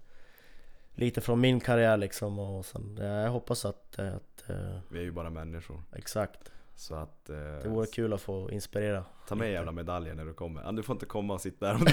Lite 0.96 1.22
från 1.22 1.40
min 1.42 1.60
karriär 1.60 1.98
liksom 1.98 2.40
och 2.40 2.66
sen, 2.66 2.98
ja, 3.02 3.06
jag 3.06 3.30
hoppas 3.32 3.66
att, 3.66 4.00
att 4.00 4.50
eh, 4.50 4.56
Vi 4.90 5.00
är 5.00 5.04
ju 5.04 5.12
bara 5.12 5.30
människor. 5.30 5.84
exakt. 5.96 6.52
Så 6.76 6.96
att... 6.96 7.30
Eh, 7.30 7.36
Det 7.64 7.70
vore 7.70 7.86
kul 7.88 8.14
att 8.14 8.22
få 8.22 8.52
inspirera. 8.52 9.04
Ta 9.28 9.36
med 9.36 9.52
jävla 9.52 9.72
medaljen 9.72 10.18
när 10.18 10.26
du 10.26 10.34
kommer. 10.34 10.72
Du 10.72 10.84
får 10.84 10.94
inte 10.96 11.06
komma 11.06 11.34
och 11.34 11.42
sitta 11.42 11.66
där 11.66 11.74
om 11.76 11.86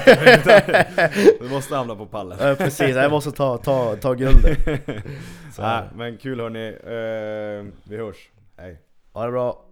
du 1.40 1.48
måste 1.48 1.74
hamna 1.76 1.96
på 1.96 2.06
pallen. 2.06 2.38
Ja 2.40 2.54
precis, 2.54 2.96
jag 2.96 3.10
måste 3.10 3.32
ta, 3.32 3.58
ta, 3.58 3.96
ta 3.96 4.14
guldet. 4.14 4.58
Så, 5.52 5.62
Ja, 5.62 5.84
men 5.94 6.18
kul 6.18 6.40
hörni. 6.40 6.66
Eh, 6.68 7.72
vi 7.90 7.96
hörs. 7.96 8.30
Hej. 8.56 8.80
ha 9.12 9.24
det 9.26 9.32
bra. 9.32 9.64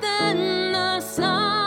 than 0.00 0.72
the 0.72 1.00
sun. 1.00 1.63